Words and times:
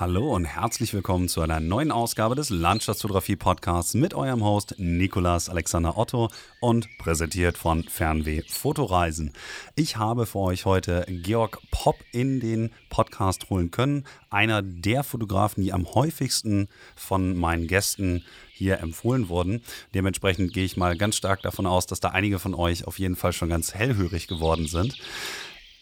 Hallo 0.00 0.34
und 0.34 0.46
herzlich 0.46 0.94
willkommen 0.94 1.28
zu 1.28 1.42
einer 1.42 1.60
neuen 1.60 1.92
Ausgabe 1.92 2.34
des 2.34 2.48
Landschaftsfotografie 2.48 3.36
Podcasts 3.36 3.92
mit 3.92 4.14
eurem 4.14 4.42
Host 4.42 4.76
Nikolas 4.78 5.50
Alexander 5.50 5.98
Otto 5.98 6.30
und 6.58 6.88
präsentiert 6.96 7.58
von 7.58 7.82
Fernweh 7.84 8.40
Fotoreisen. 8.48 9.34
Ich 9.76 9.98
habe 9.98 10.24
für 10.24 10.38
euch 10.38 10.64
heute 10.64 11.04
Georg 11.06 11.58
Popp 11.70 11.96
in 12.12 12.40
den 12.40 12.70
Podcast 12.88 13.50
holen 13.50 13.70
können, 13.70 14.04
einer 14.30 14.62
der 14.62 15.04
Fotografen, 15.04 15.62
die 15.62 15.74
am 15.74 15.86
häufigsten 15.94 16.68
von 16.96 17.36
meinen 17.36 17.66
Gästen 17.66 18.24
hier 18.54 18.80
empfohlen 18.80 19.28
wurden. 19.28 19.62
Dementsprechend 19.92 20.54
gehe 20.54 20.64
ich 20.64 20.78
mal 20.78 20.96
ganz 20.96 21.16
stark 21.16 21.42
davon 21.42 21.66
aus, 21.66 21.84
dass 21.84 22.00
da 22.00 22.08
einige 22.08 22.38
von 22.38 22.54
euch 22.54 22.86
auf 22.86 22.98
jeden 22.98 23.16
Fall 23.16 23.34
schon 23.34 23.50
ganz 23.50 23.74
hellhörig 23.74 24.28
geworden 24.28 24.66
sind. 24.66 24.96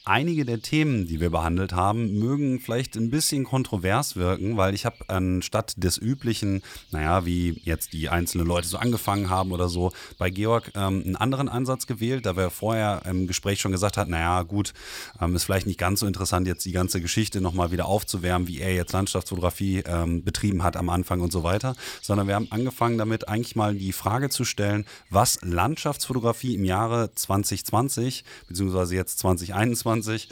Einige 0.08 0.46
der 0.46 0.62
Themen, 0.62 1.06
die 1.06 1.20
wir 1.20 1.28
behandelt 1.28 1.74
haben, 1.74 2.18
mögen 2.18 2.60
vielleicht 2.60 2.96
ein 2.96 3.10
bisschen 3.10 3.44
kontrovers 3.44 4.16
wirken, 4.16 4.56
weil 4.56 4.72
ich 4.72 4.86
habe 4.86 4.96
anstatt 5.08 5.74
des 5.76 5.98
üblichen, 5.98 6.62
naja, 6.90 7.26
wie 7.26 7.60
jetzt 7.62 7.92
die 7.92 8.08
einzelnen 8.08 8.46
Leute 8.46 8.66
so 8.66 8.78
angefangen 8.78 9.28
haben 9.28 9.52
oder 9.52 9.68
so, 9.68 9.92
bei 10.16 10.30
Georg 10.30 10.72
ähm, 10.74 11.02
einen 11.04 11.16
anderen 11.16 11.50
Ansatz 11.50 11.86
gewählt, 11.86 12.24
da 12.24 12.38
wir 12.38 12.48
vorher 12.48 13.02
im 13.04 13.26
Gespräch 13.26 13.60
schon 13.60 13.70
gesagt 13.70 13.98
hat, 13.98 14.08
naja, 14.08 14.44
gut, 14.44 14.72
ähm, 15.20 15.36
ist 15.36 15.44
vielleicht 15.44 15.66
nicht 15.66 15.78
ganz 15.78 16.00
so 16.00 16.06
interessant, 16.06 16.46
jetzt 16.46 16.64
die 16.64 16.72
ganze 16.72 17.02
Geschichte 17.02 17.42
nochmal 17.42 17.70
wieder 17.70 17.84
aufzuwärmen, 17.84 18.48
wie 18.48 18.60
er 18.60 18.72
jetzt 18.72 18.94
Landschaftsfotografie 18.94 19.82
ähm, 19.84 20.24
betrieben 20.24 20.62
hat 20.62 20.78
am 20.78 20.88
Anfang 20.88 21.20
und 21.20 21.32
so 21.32 21.42
weiter, 21.42 21.76
sondern 22.00 22.28
wir 22.28 22.34
haben 22.34 22.48
angefangen 22.48 22.96
damit 22.96 23.28
eigentlich 23.28 23.56
mal 23.56 23.74
die 23.74 23.92
Frage 23.92 24.30
zu 24.30 24.46
stellen, 24.46 24.86
was 25.10 25.38
Landschaftsfotografie 25.42 26.54
im 26.54 26.64
Jahre 26.64 27.10
2020, 27.14 28.24
beziehungsweise 28.48 28.94
jetzt 28.94 29.18
2021, 29.18 29.97
2020 30.02 30.28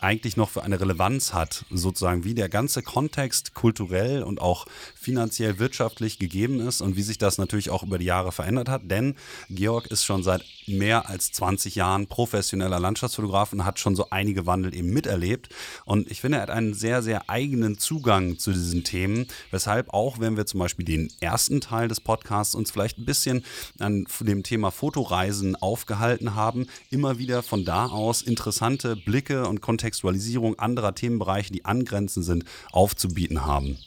eigentlich 0.00 0.36
noch 0.36 0.50
für 0.50 0.62
eine 0.62 0.80
Relevanz 0.80 1.32
hat, 1.32 1.64
sozusagen 1.70 2.24
wie 2.24 2.34
der 2.34 2.48
ganze 2.48 2.82
Kontext 2.82 3.54
kulturell 3.54 4.22
und 4.22 4.40
auch 4.40 4.66
finanziell 4.94 5.58
wirtschaftlich 5.58 6.18
gegeben 6.18 6.60
ist 6.60 6.80
und 6.80 6.96
wie 6.96 7.02
sich 7.02 7.18
das 7.18 7.38
natürlich 7.38 7.70
auch 7.70 7.82
über 7.82 7.98
die 7.98 8.06
Jahre 8.06 8.32
verändert 8.32 8.68
hat. 8.68 8.90
Denn 8.90 9.16
Georg 9.48 9.86
ist 9.88 10.04
schon 10.04 10.22
seit 10.22 10.44
mehr 10.66 11.08
als 11.08 11.32
20 11.32 11.74
Jahren 11.74 12.06
professioneller 12.06 12.80
Landschaftsfotograf 12.80 13.52
und 13.52 13.64
hat 13.64 13.78
schon 13.78 13.96
so 13.96 14.08
einige 14.10 14.46
Wandel 14.46 14.74
eben 14.74 14.90
miterlebt. 14.90 15.48
Und 15.84 16.10
ich 16.10 16.20
finde, 16.20 16.38
er 16.38 16.42
hat 16.42 16.50
einen 16.50 16.74
sehr, 16.74 17.02
sehr 17.02 17.28
eigenen 17.28 17.78
Zugang 17.78 18.38
zu 18.38 18.52
diesen 18.52 18.84
Themen, 18.84 19.26
weshalb 19.50 19.92
auch, 19.92 20.18
wenn 20.18 20.36
wir 20.36 20.46
zum 20.46 20.60
Beispiel 20.60 20.84
den 20.84 21.12
ersten 21.20 21.60
Teil 21.60 21.88
des 21.88 22.00
Podcasts 22.00 22.54
uns 22.54 22.70
vielleicht 22.70 22.98
ein 22.98 23.04
bisschen 23.04 23.44
an 23.78 24.06
dem 24.20 24.42
Thema 24.42 24.70
Fotoreisen 24.70 25.56
aufgehalten 25.56 26.34
haben, 26.34 26.66
immer 26.90 27.18
wieder 27.18 27.42
von 27.42 27.64
da 27.64 27.86
aus 27.86 28.22
interessante 28.22 28.96
Blicke 28.96 29.09
und 29.48 29.60
Kontextualisierung 29.60 30.58
anderer 30.58 30.94
Themenbereiche, 30.94 31.52
die 31.52 31.64
angrenzend 31.64 32.24
sind, 32.24 32.44
aufzubieten 32.72 33.44
haben. 33.44 33.78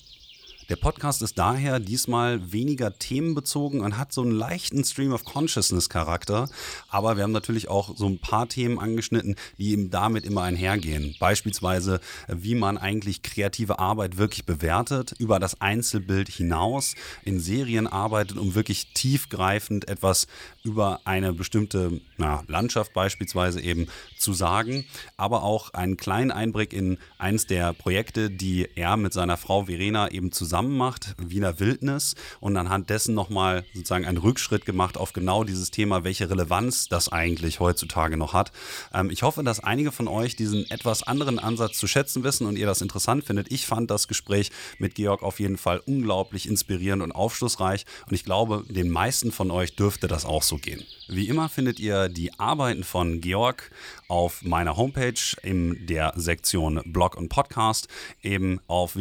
Der 0.69 0.77
Podcast 0.77 1.21
ist 1.21 1.37
daher 1.37 1.81
diesmal 1.81 2.53
weniger 2.53 2.97
themenbezogen 2.97 3.81
und 3.81 3.97
hat 3.97 4.13
so 4.13 4.21
einen 4.21 4.31
leichten 4.31 4.85
Stream 4.85 5.11
of 5.11 5.25
Consciousness 5.25 5.89
Charakter. 5.89 6.47
Aber 6.87 7.17
wir 7.17 7.23
haben 7.23 7.33
natürlich 7.33 7.67
auch 7.67 7.97
so 7.97 8.07
ein 8.07 8.19
paar 8.19 8.47
Themen 8.47 8.79
angeschnitten, 8.79 9.35
die 9.57 9.71
eben 9.71 9.89
damit 9.89 10.23
immer 10.23 10.43
einhergehen. 10.43 11.17
Beispielsweise, 11.19 11.99
wie 12.29 12.55
man 12.55 12.77
eigentlich 12.77 13.23
kreative 13.23 13.79
Arbeit 13.79 14.17
wirklich 14.17 14.45
bewertet, 14.45 15.13
über 15.19 15.37
das 15.37 15.59
Einzelbild 15.59 16.29
hinaus 16.29 16.95
in 17.23 17.41
Serien 17.41 17.85
arbeitet, 17.85 18.37
um 18.37 18.55
wirklich 18.55 18.93
tiefgreifend 18.93 19.89
etwas 19.89 20.27
über 20.63 21.01
eine 21.03 21.33
bestimmte 21.33 21.99
na, 22.17 22.41
Landschaft 22.47 22.93
beispielsweise 22.93 23.59
eben 23.59 23.87
zu 24.17 24.31
sagen. 24.31 24.85
Aber 25.17 25.43
auch 25.43 25.73
einen 25.73 25.97
kleinen 25.97 26.31
Einblick 26.31 26.71
in 26.71 26.99
eins 27.17 27.47
der 27.47 27.73
Projekte, 27.73 28.29
die 28.29 28.69
er 28.75 28.95
mit 28.95 29.11
seiner 29.11 29.35
Frau 29.35 29.65
Verena 29.65 30.09
eben 30.09 30.31
zusammen 30.31 30.52
zusammen 30.53 30.77
macht, 30.77 31.15
Wiener 31.17 31.59
Wildnis, 31.59 32.13
und 32.39 32.55
anhand 32.57 32.91
dessen 32.91 33.15
nochmal 33.15 33.65
sozusagen 33.73 34.05
einen 34.05 34.19
Rückschritt 34.19 34.67
gemacht 34.67 34.97
auf 34.97 35.11
genau 35.11 35.43
dieses 35.43 35.71
Thema, 35.71 36.03
welche 36.03 36.29
Relevanz 36.29 36.87
das 36.87 37.11
eigentlich 37.11 37.59
heutzutage 37.59 38.17
noch 38.17 38.33
hat. 38.33 38.51
Ähm, 38.93 39.09
ich 39.09 39.23
hoffe, 39.23 39.43
dass 39.43 39.61
einige 39.61 39.91
von 39.91 40.07
euch 40.07 40.35
diesen 40.35 40.69
etwas 40.69 41.01
anderen 41.01 41.39
Ansatz 41.39 41.79
zu 41.79 41.87
schätzen 41.87 42.23
wissen 42.23 42.45
und 42.45 42.55
ihr 42.55 42.67
das 42.67 42.83
interessant 42.83 43.23
findet. 43.23 43.51
Ich 43.51 43.65
fand 43.65 43.89
das 43.89 44.07
Gespräch 44.07 44.51
mit 44.77 44.93
Georg 44.93 45.23
auf 45.23 45.39
jeden 45.39 45.57
Fall 45.57 45.81
unglaublich 45.87 46.47
inspirierend 46.47 47.01
und 47.01 47.13
aufschlussreich 47.13 47.87
und 48.05 48.13
ich 48.13 48.23
glaube, 48.23 48.63
den 48.69 48.91
meisten 48.91 49.31
von 49.31 49.49
euch 49.49 49.75
dürfte 49.75 50.07
das 50.07 50.23
auch 50.23 50.43
so 50.43 50.59
gehen. 50.59 50.83
Wie 51.07 51.29
immer 51.29 51.49
findet 51.49 51.79
ihr 51.79 52.09
die 52.09 52.39
Arbeiten 52.39 52.83
von 52.83 53.21
Georg 53.21 53.71
auf 54.07 54.43
meiner 54.43 54.77
Homepage 54.77 55.19
in 55.41 55.87
der 55.87 56.13
Sektion 56.15 56.79
Blog 56.85 57.17
und 57.17 57.29
Podcast, 57.29 57.87
eben 58.21 58.59
auf 58.67 58.95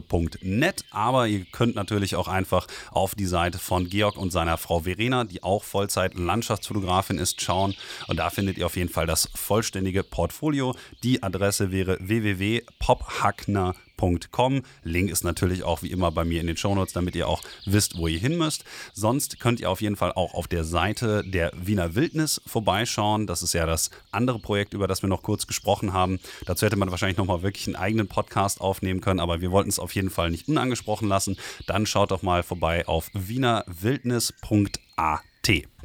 www.nikolasalexanderotto.net. 0.00 0.84
Aber 0.90 1.26
ihr 1.26 1.44
könnt 1.44 1.74
natürlich 1.74 2.16
auch 2.16 2.28
einfach 2.28 2.66
auf 2.90 3.14
die 3.14 3.26
Seite 3.26 3.58
von 3.58 3.88
Georg 3.88 4.16
und 4.16 4.30
seiner 4.30 4.58
Frau 4.58 4.80
Verena, 4.80 5.24
die 5.24 5.42
auch 5.42 5.64
Vollzeit 5.64 6.14
Landschaftsfotografin 6.14 7.18
ist, 7.18 7.40
schauen. 7.40 7.74
Und 8.08 8.18
da 8.18 8.30
findet 8.30 8.58
ihr 8.58 8.66
auf 8.66 8.76
jeden 8.76 8.90
Fall 8.90 9.06
das 9.06 9.28
vollständige 9.34 10.02
Portfolio. 10.02 10.74
Die 11.02 11.22
Adresse 11.22 11.72
wäre 11.72 11.98
www.pophackner.com 12.00 13.85
www.ecom. 13.96 14.62
Link 14.82 15.10
ist 15.10 15.24
natürlich 15.24 15.62
auch 15.62 15.82
wie 15.82 15.90
immer 15.90 16.10
bei 16.12 16.24
mir 16.24 16.40
in 16.40 16.46
den 16.46 16.56
Shownotes, 16.56 16.92
damit 16.92 17.16
ihr 17.16 17.28
auch 17.28 17.42
wisst, 17.64 17.98
wo 17.98 18.08
ihr 18.08 18.18
hin 18.18 18.38
müsst. 18.38 18.64
Sonst 18.92 19.40
könnt 19.40 19.60
ihr 19.60 19.70
auf 19.70 19.80
jeden 19.80 19.96
Fall 19.96 20.12
auch 20.12 20.34
auf 20.34 20.48
der 20.48 20.64
Seite 20.64 21.24
der 21.24 21.52
Wiener 21.56 21.94
Wildnis 21.94 22.40
vorbeischauen. 22.46 23.26
Das 23.26 23.42
ist 23.42 23.52
ja 23.52 23.66
das 23.66 23.90
andere 24.10 24.38
Projekt, 24.38 24.74
über 24.74 24.86
das 24.86 25.02
wir 25.02 25.08
noch 25.08 25.22
kurz 25.22 25.46
gesprochen 25.46 25.92
haben. 25.92 26.20
Dazu 26.44 26.66
hätte 26.66 26.76
man 26.76 26.90
wahrscheinlich 26.90 27.18
nochmal 27.18 27.42
wirklich 27.42 27.66
einen 27.66 27.76
eigenen 27.76 28.08
Podcast 28.08 28.60
aufnehmen 28.60 29.00
können, 29.00 29.20
aber 29.20 29.40
wir 29.40 29.50
wollten 29.50 29.70
es 29.70 29.78
auf 29.78 29.94
jeden 29.94 30.10
Fall 30.10 30.30
nicht 30.30 30.48
unangesprochen 30.48 31.08
lassen. 31.08 31.36
Dann 31.66 31.86
schaut 31.86 32.10
doch 32.10 32.22
mal 32.22 32.42
vorbei 32.42 32.86
auf 32.86 33.10
wienerwildnis.at. 33.14 35.75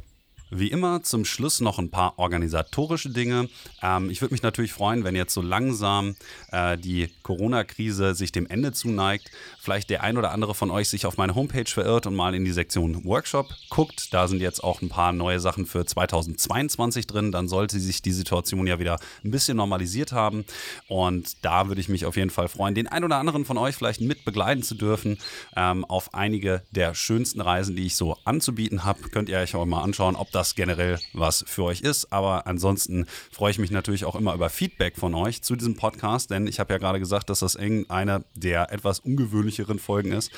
Wie 0.54 0.70
immer 0.70 1.02
zum 1.02 1.24
Schluss 1.24 1.60
noch 1.60 1.78
ein 1.78 1.90
paar 1.90 2.18
organisatorische 2.18 3.08
Dinge. 3.08 3.48
Ähm, 3.80 4.10
ich 4.10 4.20
würde 4.20 4.34
mich 4.34 4.42
natürlich 4.42 4.74
freuen, 4.74 5.02
wenn 5.02 5.16
jetzt 5.16 5.32
so 5.32 5.40
langsam 5.40 6.14
äh, 6.50 6.76
die 6.76 7.08
Corona-Krise 7.22 8.14
sich 8.14 8.32
dem 8.32 8.46
Ende 8.46 8.72
zuneigt, 8.72 9.30
vielleicht 9.58 9.88
der 9.88 10.02
ein 10.02 10.18
oder 10.18 10.30
andere 10.30 10.54
von 10.54 10.70
euch 10.70 10.90
sich 10.90 11.06
auf 11.06 11.16
meine 11.16 11.34
Homepage 11.34 11.64
verirrt 11.64 12.06
und 12.06 12.14
mal 12.14 12.34
in 12.34 12.44
die 12.44 12.52
Sektion 12.52 13.02
Workshop 13.06 13.48
guckt. 13.70 14.12
Da 14.12 14.28
sind 14.28 14.42
jetzt 14.42 14.62
auch 14.62 14.82
ein 14.82 14.90
paar 14.90 15.14
neue 15.14 15.40
Sachen 15.40 15.64
für 15.64 15.86
2022 15.86 17.06
drin. 17.06 17.32
Dann 17.32 17.48
sollte 17.48 17.80
sich 17.80 18.02
die 18.02 18.12
Situation 18.12 18.66
ja 18.66 18.78
wieder 18.78 18.98
ein 19.24 19.30
bisschen 19.30 19.56
normalisiert 19.56 20.12
haben. 20.12 20.44
Und 20.86 21.42
da 21.46 21.68
würde 21.68 21.80
ich 21.80 21.88
mich 21.88 22.04
auf 22.04 22.18
jeden 22.18 22.28
Fall 22.28 22.48
freuen, 22.48 22.74
den 22.74 22.88
ein 22.88 23.04
oder 23.04 23.16
anderen 23.16 23.46
von 23.46 23.56
euch 23.56 23.74
vielleicht 23.74 24.02
mit 24.02 24.26
begleiten 24.26 24.62
zu 24.62 24.74
dürfen 24.74 25.16
ähm, 25.56 25.86
auf 25.86 26.12
einige 26.12 26.60
der 26.72 26.94
schönsten 26.94 27.40
Reisen, 27.40 27.74
die 27.74 27.86
ich 27.86 27.96
so 27.96 28.18
anzubieten 28.26 28.84
habe. 28.84 29.08
Könnt 29.08 29.30
ihr 29.30 29.38
euch 29.38 29.54
auch 29.54 29.64
mal 29.64 29.80
anschauen, 29.80 30.14
ob 30.14 30.30
das 30.30 30.41
das 30.42 30.56
generell 30.56 30.98
was 31.12 31.44
für 31.46 31.62
euch 31.62 31.82
ist. 31.82 32.12
Aber 32.12 32.46
ansonsten 32.46 33.06
freue 33.30 33.52
ich 33.52 33.58
mich 33.58 33.70
natürlich 33.70 34.04
auch 34.04 34.16
immer 34.16 34.34
über 34.34 34.50
Feedback 34.50 34.96
von 34.96 35.14
euch 35.14 35.42
zu 35.42 35.54
diesem 35.54 35.76
Podcast, 35.76 36.30
denn 36.30 36.48
ich 36.48 36.58
habe 36.58 36.72
ja 36.72 36.78
gerade 36.78 36.98
gesagt, 36.98 37.30
dass 37.30 37.40
das 37.40 37.54
irgendeine 37.54 38.24
der 38.34 38.72
etwas 38.72 38.98
ungewöhnlicheren 38.98 39.78
Folgen 39.78 40.12
ist. 40.12 40.32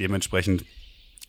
Dementsprechend 0.00 0.64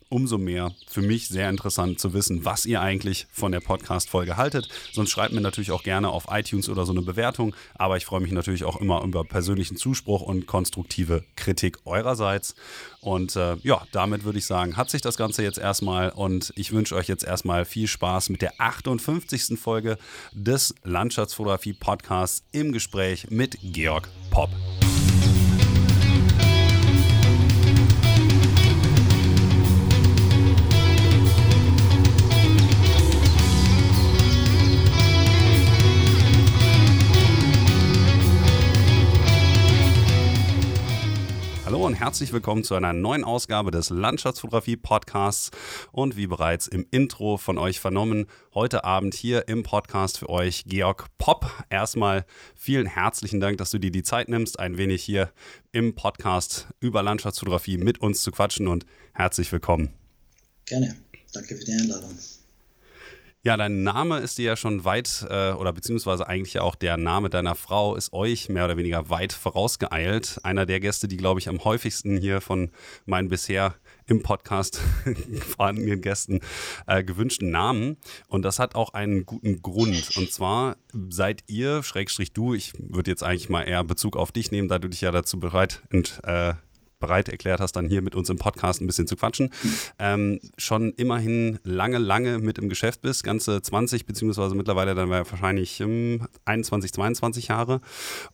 umso 0.08 0.38
mehr 0.38 0.72
für 0.86 1.02
mich 1.02 1.28
sehr 1.28 1.50
interessant 1.50 1.98
zu 2.00 2.12
wissen, 2.14 2.44
was 2.44 2.66
ihr 2.66 2.80
eigentlich 2.80 3.26
von 3.32 3.52
der 3.52 3.60
Podcast-Folge 3.60 4.36
haltet. 4.36 4.68
Sonst 4.92 5.10
schreibt 5.10 5.32
mir 5.32 5.40
natürlich 5.40 5.70
auch 5.70 5.82
gerne 5.82 6.08
auf 6.08 6.26
iTunes 6.30 6.68
oder 6.68 6.86
so 6.86 6.92
eine 6.92 7.02
Bewertung. 7.02 7.54
Aber 7.74 7.96
ich 7.96 8.04
freue 8.04 8.20
mich 8.20 8.32
natürlich 8.32 8.64
auch 8.64 8.80
immer 8.80 9.02
über 9.02 9.24
persönlichen 9.24 9.76
Zuspruch 9.76 10.22
und 10.22 10.46
konstruktive 10.46 11.24
Kritik 11.36 11.78
eurerseits. 11.84 12.54
Und 13.00 13.36
äh, 13.36 13.56
ja, 13.62 13.82
damit 13.92 14.24
würde 14.24 14.38
ich 14.38 14.46
sagen, 14.46 14.76
hat 14.76 14.90
sich 14.90 15.02
das 15.02 15.16
Ganze 15.16 15.42
jetzt 15.42 15.58
erstmal 15.58 16.10
und 16.10 16.52
ich 16.56 16.72
wünsche 16.72 16.94
euch 16.94 17.08
jetzt 17.08 17.24
erstmal 17.24 17.64
viel 17.64 17.86
Spaß 17.86 18.30
mit 18.30 18.40
der 18.40 18.54
58. 18.58 19.58
Folge 19.58 19.98
des 20.32 20.74
Landschaftsfotografie-Podcasts 20.84 22.44
im 22.52 22.72
Gespräch 22.72 23.26
mit 23.30 23.58
Georg 23.62 24.08
Popp. 24.30 24.50
Und 41.84 41.96
herzlich 41.96 42.32
willkommen 42.32 42.64
zu 42.64 42.74
einer 42.76 42.94
neuen 42.94 43.24
Ausgabe 43.24 43.70
des 43.70 43.90
Landschaftsfotografie 43.90 44.78
Podcasts 44.78 45.50
und 45.92 46.16
wie 46.16 46.26
bereits 46.26 46.66
im 46.66 46.86
Intro 46.90 47.36
von 47.36 47.58
euch 47.58 47.78
vernommen, 47.78 48.24
heute 48.54 48.84
Abend 48.84 49.12
hier 49.12 49.48
im 49.48 49.64
Podcast 49.64 50.16
für 50.16 50.30
euch 50.30 50.64
Georg 50.66 51.08
Popp. 51.18 51.44
Erstmal 51.68 52.24
vielen 52.54 52.86
herzlichen 52.86 53.38
Dank, 53.38 53.58
dass 53.58 53.70
du 53.70 53.76
dir 53.76 53.90
die 53.90 54.02
Zeit 54.02 54.30
nimmst, 54.30 54.58
ein 54.58 54.78
wenig 54.78 55.04
hier 55.04 55.30
im 55.72 55.94
Podcast 55.94 56.68
über 56.80 57.02
Landschaftsfotografie 57.02 57.76
mit 57.76 58.00
uns 58.00 58.22
zu 58.22 58.30
quatschen 58.30 58.66
und 58.66 58.86
herzlich 59.12 59.52
willkommen. 59.52 59.92
Gerne. 60.64 60.96
Danke 61.34 61.54
für 61.54 61.64
die 61.64 61.72
Einladung. 61.74 62.16
Ja, 63.46 63.58
dein 63.58 63.82
Name 63.82 64.20
ist 64.20 64.38
dir 64.38 64.44
ja 64.46 64.56
schon 64.56 64.86
weit, 64.86 65.26
äh, 65.28 65.52
oder 65.52 65.74
beziehungsweise 65.74 66.26
eigentlich 66.26 66.60
auch 66.60 66.74
der 66.74 66.96
Name 66.96 67.28
deiner 67.28 67.54
Frau 67.54 67.94
ist 67.94 68.14
euch 68.14 68.48
mehr 68.48 68.64
oder 68.64 68.78
weniger 68.78 69.10
weit 69.10 69.34
vorausgeeilt. 69.34 70.40
Einer 70.42 70.64
der 70.64 70.80
Gäste, 70.80 71.08
die, 71.08 71.18
glaube 71.18 71.40
ich, 71.40 71.50
am 71.50 71.62
häufigsten 71.62 72.16
hier 72.16 72.40
von 72.40 72.70
meinen 73.04 73.28
bisher 73.28 73.74
im 74.06 74.22
Podcast 74.22 74.80
vorhandenen 75.56 76.00
Gästen 76.00 76.40
äh, 76.86 77.04
gewünschten 77.04 77.50
Namen. 77.50 77.98
Und 78.28 78.46
das 78.46 78.58
hat 78.58 78.76
auch 78.76 78.94
einen 78.94 79.26
guten 79.26 79.60
Grund. 79.60 80.16
Und 80.16 80.32
zwar 80.32 80.78
seid 81.10 81.44
ihr, 81.46 81.82
Schrägstrich 81.82 82.32
du, 82.32 82.54
ich 82.54 82.72
würde 82.78 83.10
jetzt 83.10 83.22
eigentlich 83.22 83.50
mal 83.50 83.64
eher 83.64 83.84
Bezug 83.84 84.16
auf 84.16 84.32
dich 84.32 84.52
nehmen, 84.52 84.68
da 84.68 84.78
du 84.78 84.88
dich 84.88 85.02
ja 85.02 85.10
dazu 85.10 85.38
bereit 85.38 85.82
ent, 85.90 86.18
äh, 86.24 86.54
bereit 87.04 87.28
erklärt 87.28 87.60
hast, 87.60 87.72
dann 87.72 87.88
hier 87.88 88.00
mit 88.00 88.14
uns 88.14 88.30
im 88.30 88.38
Podcast 88.38 88.80
ein 88.80 88.86
bisschen 88.86 89.06
zu 89.06 89.16
quatschen, 89.16 89.50
ähm, 89.98 90.40
schon 90.56 90.92
immerhin 90.92 91.58
lange, 91.64 91.98
lange 91.98 92.38
mit 92.38 92.58
im 92.58 92.68
Geschäft 92.68 93.02
bist, 93.02 93.24
ganze 93.24 93.60
20 93.60 94.06
beziehungsweise 94.06 94.54
mittlerweile 94.54 94.94
dann 94.94 95.10
wahrscheinlich 95.10 95.80
ähm, 95.80 96.26
21, 96.46 96.92
22 96.92 97.48
Jahre. 97.48 97.80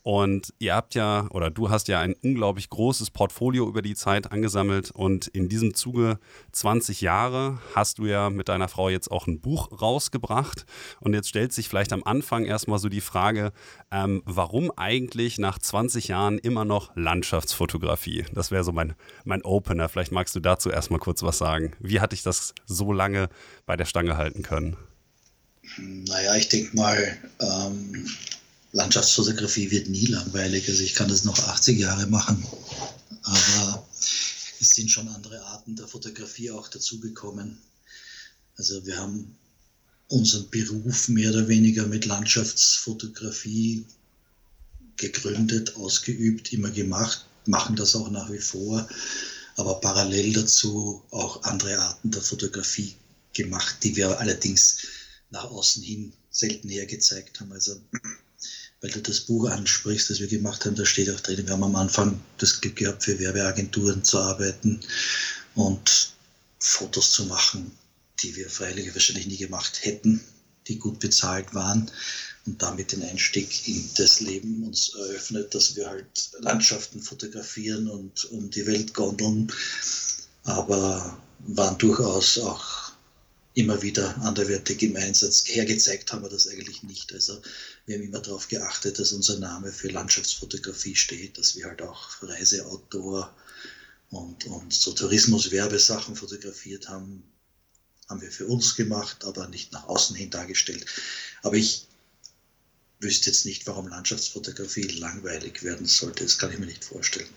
Und 0.03 0.53
ihr 0.59 0.75
habt 0.75 0.95
ja, 0.95 1.27
oder 1.31 1.49
du 1.49 1.69
hast 1.69 1.89
ja 1.89 1.99
ein 1.99 2.15
unglaublich 2.23 2.69
großes 2.69 3.11
Portfolio 3.11 3.67
über 3.67 3.81
die 3.81 3.95
Zeit 3.95 4.31
angesammelt 4.31 4.91
und 4.91 5.27
in 5.27 5.49
diesem 5.49 5.73
Zuge 5.73 6.19
20 6.53 7.01
Jahre 7.01 7.59
hast 7.75 7.97
du 7.97 8.05
ja 8.05 8.29
mit 8.29 8.47
deiner 8.47 8.67
Frau 8.67 8.89
jetzt 8.89 9.11
auch 9.11 9.27
ein 9.27 9.41
Buch 9.41 9.81
rausgebracht. 9.81 10.65
Und 10.99 11.13
jetzt 11.13 11.29
stellt 11.29 11.51
sich 11.51 11.67
vielleicht 11.67 11.91
am 11.91 12.03
Anfang 12.03 12.45
erstmal 12.45 12.79
so 12.79 12.87
die 12.87 13.01
Frage, 13.01 13.51
ähm, 13.91 14.21
warum 14.25 14.71
eigentlich 14.77 15.39
nach 15.39 15.59
20 15.59 16.07
Jahren 16.07 16.37
immer 16.37 16.65
noch 16.65 16.95
Landschaftsfotografie? 16.95 18.25
Das 18.33 18.51
wäre 18.51 18.60
so 18.63 18.71
mein, 18.71 18.95
mein 19.23 19.43
Opener. 19.43 19.89
Vielleicht 19.89 20.11
magst 20.11 20.35
du 20.35 20.39
dazu 20.39 20.69
erstmal 20.69 20.99
kurz 20.99 21.23
was 21.23 21.37
sagen. 21.37 21.73
Wie 21.79 21.99
hatte 21.99 22.15
ich 22.15 22.23
das 22.23 22.53
so 22.65 22.93
lange 22.93 23.29
bei 23.65 23.75
der 23.77 23.85
Stange 23.85 24.17
halten 24.17 24.43
können? 24.43 24.77
Naja, 25.77 26.35
ich 26.35 26.49
denke 26.49 26.75
mal, 26.75 27.17
ähm, 27.39 28.07
Landschaftsfotografie 28.71 29.71
wird 29.71 29.89
nie 29.89 30.05
langweilig. 30.05 30.67
Also 30.69 30.83
ich 30.83 30.95
kann 30.95 31.09
das 31.09 31.23
noch 31.23 31.37
80 31.37 31.79
Jahre 31.79 32.07
machen. 32.07 32.43
Aber 33.23 33.87
es 34.59 34.69
sind 34.69 34.89
schon 34.89 35.07
andere 35.09 35.41
Arten 35.45 35.75
der 35.75 35.87
Fotografie 35.87 36.51
auch 36.51 36.67
dazugekommen. 36.67 37.57
Also 38.57 38.85
wir 38.85 38.97
haben 38.97 39.35
unseren 40.07 40.49
Beruf 40.49 41.07
mehr 41.07 41.29
oder 41.31 41.47
weniger 41.47 41.85
mit 41.85 42.05
Landschaftsfotografie 42.05 43.85
gegründet, 44.97 45.75
ausgeübt, 45.75 46.51
immer 46.53 46.69
gemacht 46.69 47.25
machen 47.45 47.75
das 47.75 47.95
auch 47.95 48.09
nach 48.09 48.31
wie 48.31 48.39
vor, 48.39 48.87
aber 49.57 49.75
parallel 49.81 50.33
dazu 50.33 51.03
auch 51.11 51.43
andere 51.43 51.77
Arten 51.79 52.11
der 52.11 52.21
Fotografie 52.21 52.95
gemacht, 53.33 53.77
die 53.83 53.95
wir 53.95 54.19
allerdings 54.19 54.77
nach 55.29 55.45
außen 55.45 55.83
hin 55.83 56.13
selten 56.29 56.69
hergezeigt 56.69 57.39
haben. 57.39 57.51
Also, 57.51 57.81
weil 58.81 58.91
du 58.91 59.01
das 59.01 59.21
Buch 59.21 59.49
ansprichst, 59.49 60.09
das 60.09 60.19
wir 60.19 60.27
gemacht 60.27 60.65
haben, 60.65 60.75
da 60.75 60.85
steht 60.85 61.09
auch 61.09 61.19
drin, 61.19 61.45
wir 61.45 61.53
haben 61.53 61.63
am 61.63 61.75
Anfang 61.75 62.19
das 62.37 62.61
Glück 62.61 62.77
gehabt, 62.77 63.03
für 63.03 63.19
Werbeagenturen 63.19 64.03
zu 64.03 64.19
arbeiten 64.19 64.79
und 65.55 66.13
Fotos 66.59 67.11
zu 67.11 67.25
machen, 67.25 67.71
die 68.21 68.35
wir 68.35 68.49
freilich 68.49 68.93
wahrscheinlich 68.93 69.27
nie 69.27 69.37
gemacht 69.37 69.83
hätten, 69.83 70.21
die 70.67 70.77
gut 70.77 70.99
bezahlt 70.99 71.53
waren 71.53 71.91
und 72.45 72.61
damit 72.61 72.91
den 72.91 73.03
Einstieg 73.03 73.67
in 73.67 73.89
das 73.97 74.19
Leben 74.19 74.63
uns 74.63 74.95
eröffnet, 74.95 75.53
dass 75.53 75.75
wir 75.75 75.87
halt 75.87 76.31
Landschaften 76.39 77.01
fotografieren 77.01 77.87
und 77.87 78.25
um 78.31 78.49
die 78.49 78.65
Welt 78.65 78.93
gondeln, 78.93 79.51
aber 80.43 81.21
waren 81.39 81.77
durchaus 81.77 82.37
auch 82.39 82.91
immer 83.53 83.81
wieder 83.81 84.17
anderwertig 84.21 84.81
im 84.81 84.95
Einsatz. 84.95 85.43
Hergezeigt 85.45 86.11
haben 86.11 86.23
wir 86.23 86.29
das 86.29 86.47
eigentlich 86.47 86.83
nicht. 86.83 87.13
Also 87.13 87.41
wir 87.85 87.95
haben 87.95 88.03
immer 88.03 88.19
darauf 88.19 88.47
geachtet, 88.47 88.97
dass 88.97 89.11
unser 89.11 89.39
Name 89.39 89.71
für 89.71 89.89
Landschaftsfotografie 89.89 90.95
steht, 90.95 91.37
dass 91.37 91.55
wir 91.55 91.65
halt 91.65 91.81
auch 91.81 92.21
Reiseoutdoor 92.21 93.33
und, 94.09 94.45
und 94.45 94.73
so 94.73 94.93
Tourismuswerbesachen 94.93 96.15
fotografiert 96.15 96.89
haben, 96.89 97.23
haben 98.09 98.21
wir 98.21 98.31
für 98.31 98.47
uns 98.47 98.75
gemacht, 98.75 99.25
aber 99.25 99.47
nicht 99.47 99.71
nach 99.73 99.87
außen 99.87 100.15
hin 100.15 100.29
dargestellt. 100.29 100.85
Aber 101.43 101.55
ich 101.55 101.87
wüsste 103.01 103.29
jetzt 103.29 103.45
nicht, 103.45 103.67
warum 103.67 103.87
Landschaftsfotografie 103.87 104.83
langweilig 104.83 105.63
werden 105.63 105.85
sollte. 105.85 106.23
Das 106.23 106.37
kann 106.37 106.51
ich 106.51 106.59
mir 106.59 106.67
nicht 106.67 106.85
vorstellen. 106.85 107.29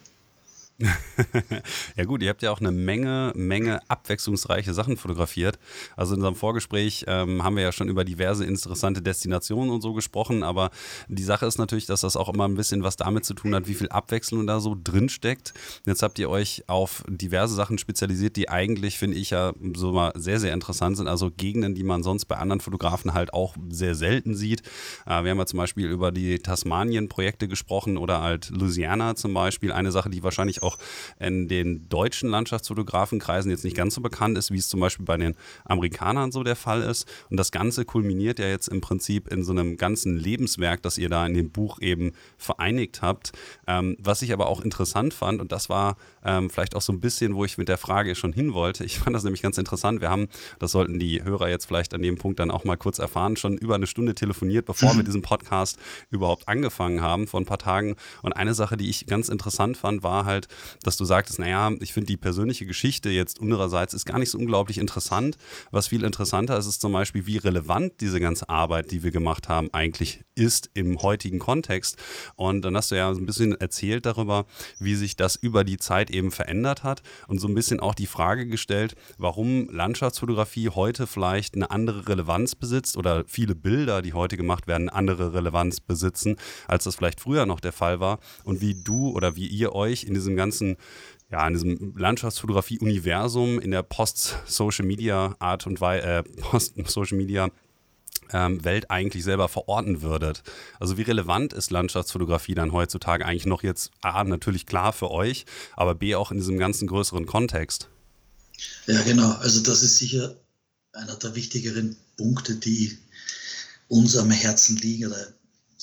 ja 1.97 2.05
gut, 2.05 2.21
ihr 2.23 2.31
habt 2.31 2.43
ja 2.43 2.51
auch 2.51 2.59
eine 2.59 2.73
Menge, 2.73 3.33
Menge 3.37 3.81
abwechslungsreiche 3.89 4.75
Sachen 4.75 4.97
fotografiert. 4.97 5.59
Also 5.97 6.15
in 6.15 6.19
unserem 6.19 6.35
Vorgespräch 6.35 7.05
ähm, 7.07 7.45
haben 7.45 7.55
wir 7.55 7.63
ja 7.63 7.71
schon 7.71 7.89
über 7.89 8.05
diverse 8.05 8.45
interessante 8.45 9.01
Destinationen 9.01 9.71
und 9.71 9.83
so 9.83 9.93
gesprochen, 9.93 10.43
aber 10.43 10.71
die 11.07 11.23
Sache 11.23 11.47
ist 11.47 11.59
natürlich, 11.59 11.87
dass 11.87 12.01
das 12.01 12.17
auch 12.17 12.29
immer 12.29 12.49
ein 12.49 12.57
bisschen 12.57 12.83
was 12.83 12.97
damit 12.97 13.25
zu 13.25 13.35
tun 13.35 13.55
hat, 13.55 13.69
wie 13.69 13.75
viel 13.75 13.89
Abwechslung 13.89 14.49
da 14.49 14.59
so 14.59 14.77
drin 14.83 15.09
steckt. 15.09 15.55
Jetzt 15.87 16.03
habt 16.03 16.19
ihr 16.19 16.29
euch 16.29 16.65
auf 16.67 17.05
diverse 17.07 17.55
Sachen 17.55 17.79
spezialisiert, 17.79 18.35
die 18.35 18.49
eigentlich, 18.49 18.99
finde 18.99 19.17
ich 19.17 19.31
ja, 19.31 19.53
so 19.77 19.93
mal 19.93 20.13
sehr, 20.17 20.41
sehr 20.41 20.53
interessant 20.53 20.97
sind. 20.97 21.07
Also 21.07 21.31
Gegenden, 21.31 21.77
die 21.77 21.85
man 21.85 22.03
sonst 22.03 22.25
bei 22.25 22.37
anderen 22.37 22.61
Fotografen 22.61 23.15
halt 23.15 23.33
auch 23.33 23.55
sehr 23.69 23.95
selten 23.95 24.35
sieht. 24.35 24.63
Äh, 25.07 25.23
wir 25.23 25.31
haben 25.31 25.39
ja 25.39 25.47
zum 25.47 25.59
Beispiel 25.59 25.87
über 25.87 26.11
die 26.11 26.41
Tasmanien-Projekte 26.41 27.47
gesprochen 27.47 27.97
oder 27.97 28.23
halt 28.23 28.51
Louisiana 28.51 29.15
zum 29.15 29.35
Beispiel. 29.35 29.71
Eine 29.71 29.93
Sache, 29.93 30.11
die 30.11 30.25
wahrscheinlich 30.25 30.64
auch 30.65 30.79
in 31.21 31.49
den 31.49 31.89
deutschen 31.89 32.31
Landschaftsfotografenkreisen 32.31 33.51
jetzt 33.51 33.65
nicht 33.65 33.77
ganz 33.77 33.95
so 33.95 34.01
bekannt 34.01 34.39
ist, 34.39 34.51
wie 34.51 34.59
es 34.59 34.69
zum 34.69 34.81
Beispiel 34.81 35.05
bei 35.05 35.17
den 35.17 35.35
Amerikanern 35.65 36.33
so 36.33 36.43
der 36.43 36.57
Fall 36.57 36.83
ist. 36.83 37.07
Und 37.31 37.37
das 37.37 37.53
Ganze 37.53 37.85
kulminiert 37.85 38.39
ja 38.39 38.47
jetzt 38.47 38.69
im 38.69 38.81
Prinzip 38.81 39.29
in 39.29 39.45
so 39.45 39.53
einem 39.53 39.77
ganzen 39.77 40.17
Lebenswerk, 40.17 40.83
das 40.83 40.99
ihr 40.99 41.09
da 41.09 41.27
in 41.27 41.35
dem 41.35 41.51
Buch 41.51 41.81
eben 41.81 42.13
vereinigt 42.37 43.03
habt. 43.03 43.33
Ähm, 43.67 43.97
was 44.01 44.23
ich 44.23 44.33
aber 44.33 44.47
auch 44.47 44.61
interessant 44.61 45.15
fand, 45.15 45.41
und 45.41 45.53
das 45.53 45.69
war 45.69 45.97
ähm, 46.25 46.51
vielleicht 46.51 46.75
auch 46.75 46.83
so 46.83 46.93
ein 46.93 47.01
bisschen, 47.01 47.35
wo 47.35 47.45
ich 47.45 47.59
mit 47.59 47.69
der 47.69 47.79
Frage 47.79 48.15
schon 48.15 48.33
hin 48.33 48.55
wollte. 48.55 48.85
Ich 48.85 48.99
fand 48.99 49.15
das 49.15 49.25
nämlich 49.25 49.43
ganz 49.43 49.59
interessant. 49.59 50.01
Wir 50.01 50.11
haben, 50.11 50.29
das 50.59 50.73
sollten 50.73 50.99
die 50.99 51.23
Hörer 51.23 51.49
jetzt 51.49 51.67
vielleicht 51.67 51.95
an 51.95 52.03
dem 52.03 52.17
Punkt 52.17 52.41
dann 52.41 52.51
auch 52.51 52.65
mal 52.65 52.77
kurz 52.77 52.99
erfahren, 52.99 53.37
schon 53.37 53.57
über 53.59 53.75
eine 53.75 53.87
Stunde 53.87 54.15
telefoniert, 54.15 54.67
bevor 54.67 54.97
wir 54.97 55.03
diesen 55.05 55.23
Podcast 55.23 55.79
überhaupt 56.11 56.49
angefangen 56.49 57.01
haben, 57.01 57.27
vor 57.27 57.41
ein 57.41 57.47
paar 57.47 57.59
Tagen. 57.59 57.97
Und 58.23 58.33
eine 58.33 58.55
Sache, 58.55 58.77
die 58.77 58.89
ich 58.89 59.07
ganz 59.07 59.29
interessant 59.29 59.77
fand, 59.77 60.03
war 60.03 60.25
halt, 60.25 60.49
dass 60.83 60.97
du 60.97 61.05
sagtest, 61.05 61.39
naja, 61.39 61.73
ich 61.81 61.93
finde 61.93 62.07
die 62.07 62.17
persönliche 62.17 62.67
Geschichte 62.67 63.11
jetzt 63.11 63.39
unsererseits 63.39 63.95
ist 63.95 64.05
gar 64.05 64.19
nicht 64.19 64.31
so 64.31 64.39
unglaublich 64.39 64.79
interessant. 64.79 65.37
Was 65.71 65.89
viel 65.89 66.05
interessanter 66.05 66.59
ist, 66.59 66.67
ist 66.67 66.81
zum 66.81 66.93
Beispiel, 66.93 67.27
wie 67.27 67.39
relevant 67.39 68.01
diese 68.01 68.21
ganze 68.21 68.49
Arbeit, 68.49 68.91
die 68.91 69.03
wir 69.03 69.11
gemacht 69.11 69.49
haben, 69.49 69.69
eigentlich 69.73 70.25
ist 70.35 70.71
im 70.75 71.01
heutigen 71.03 71.39
Kontext. 71.39 71.97
Und 72.37 72.63
dann 72.63 72.77
hast 72.77 72.91
du 72.91 72.97
ja 72.97 73.11
ein 73.11 73.27
bisschen 73.27 73.59
erzählt 73.61 74.07
darüber, 74.07 74.47
wie 74.79 74.95
sich 74.95 75.17
das 75.17 75.37
über 75.37 75.65
die 75.65 75.77
Zeit 75.77 76.11
eben 76.11 76.31
verändert 76.31 76.83
hat 76.83 77.03
und 77.29 77.41
so 77.41 77.49
ein 77.49 77.55
bisschen 77.55 77.81
auch 77.81 77.95
die 77.95 78.07
Frage 78.07 78.47
gestellt, 78.47 78.95
warum 79.19 79.69
Landschaftsfotografie 79.71 80.71
heute 80.71 81.07
vielleicht 81.07 81.55
eine 81.55 81.71
andere 81.71 82.09
Relevanz 82.09 82.55
besitzt 82.55 82.97
oder 82.97 83.25
viele 83.27 83.55
Bilder, 83.55 84.03
die 84.03 84.13
heute 84.13 84.37
gemacht 84.37 84.67
werden, 84.67 84.89
eine 84.89 84.95
andere 84.95 85.35
Relevanz 85.35 85.81
besitzen, 85.81 86.37
als 86.67 86.85
das 86.85 86.97
vielleicht 86.97 87.21
früher 87.21 87.47
noch 87.47 87.61
der 87.61 87.73
Fall 87.73 88.01
war 88.01 88.19
und 88.45 88.61
wie 88.61 88.75
du 88.75 89.11
oder 89.11 89.37
wie 89.37 89.47
ihr 89.47 89.75
euch 89.75 90.05
in 90.05 90.15
diesem 90.15 90.37
ganzen 90.37 90.44
ja, 91.31 91.47
in 91.47 91.55
diesem 91.55 91.97
Landschaftsfotografie-Universum 91.97 93.59
in 93.59 93.71
der 93.71 93.83
Post-Social-Media-Art 93.83 95.67
und 95.67 95.81
Weise, 95.81 96.07
äh, 96.07 96.23
Post-Social-Media 96.23 97.51
ähm, 98.33 98.65
Welt 98.65 98.91
eigentlich 98.91 99.25
selber 99.25 99.49
verorten 99.49 100.03
würdet. 100.03 100.43
Also 100.81 100.97
wie 100.97 101.03
relevant 101.03 101.53
ist 101.53 101.71
Landschaftsfotografie 101.71 102.55
dann 102.55 102.73
heutzutage 102.73 103.25
eigentlich 103.27 103.47
noch 103.47 103.63
jetzt 103.63 103.91
A, 104.01 104.25
natürlich 104.25 104.67
klar 104.67 104.93
für 104.93 105.11
euch, 105.11 105.45
aber 105.75 105.95
B 105.95 106.15
auch 106.15 106.31
in 106.31 106.39
diesem 106.39 106.59
ganzen 106.59 106.87
größeren 106.87 107.27
Kontext? 107.27 107.89
Ja, 108.87 109.03
genau. 109.03 109.33
Also 109.33 109.63
das 109.63 109.83
ist 109.83 109.99
sicher 109.99 110.37
einer 110.93 111.17
der 111.17 111.35
wichtigeren 111.35 111.97
Punkte, 112.17 112.55
die 112.57 112.97
uns 113.89 114.17
am 114.17 114.31
Herzen 114.31 114.77
liegen 114.77 115.07
oder 115.07 115.35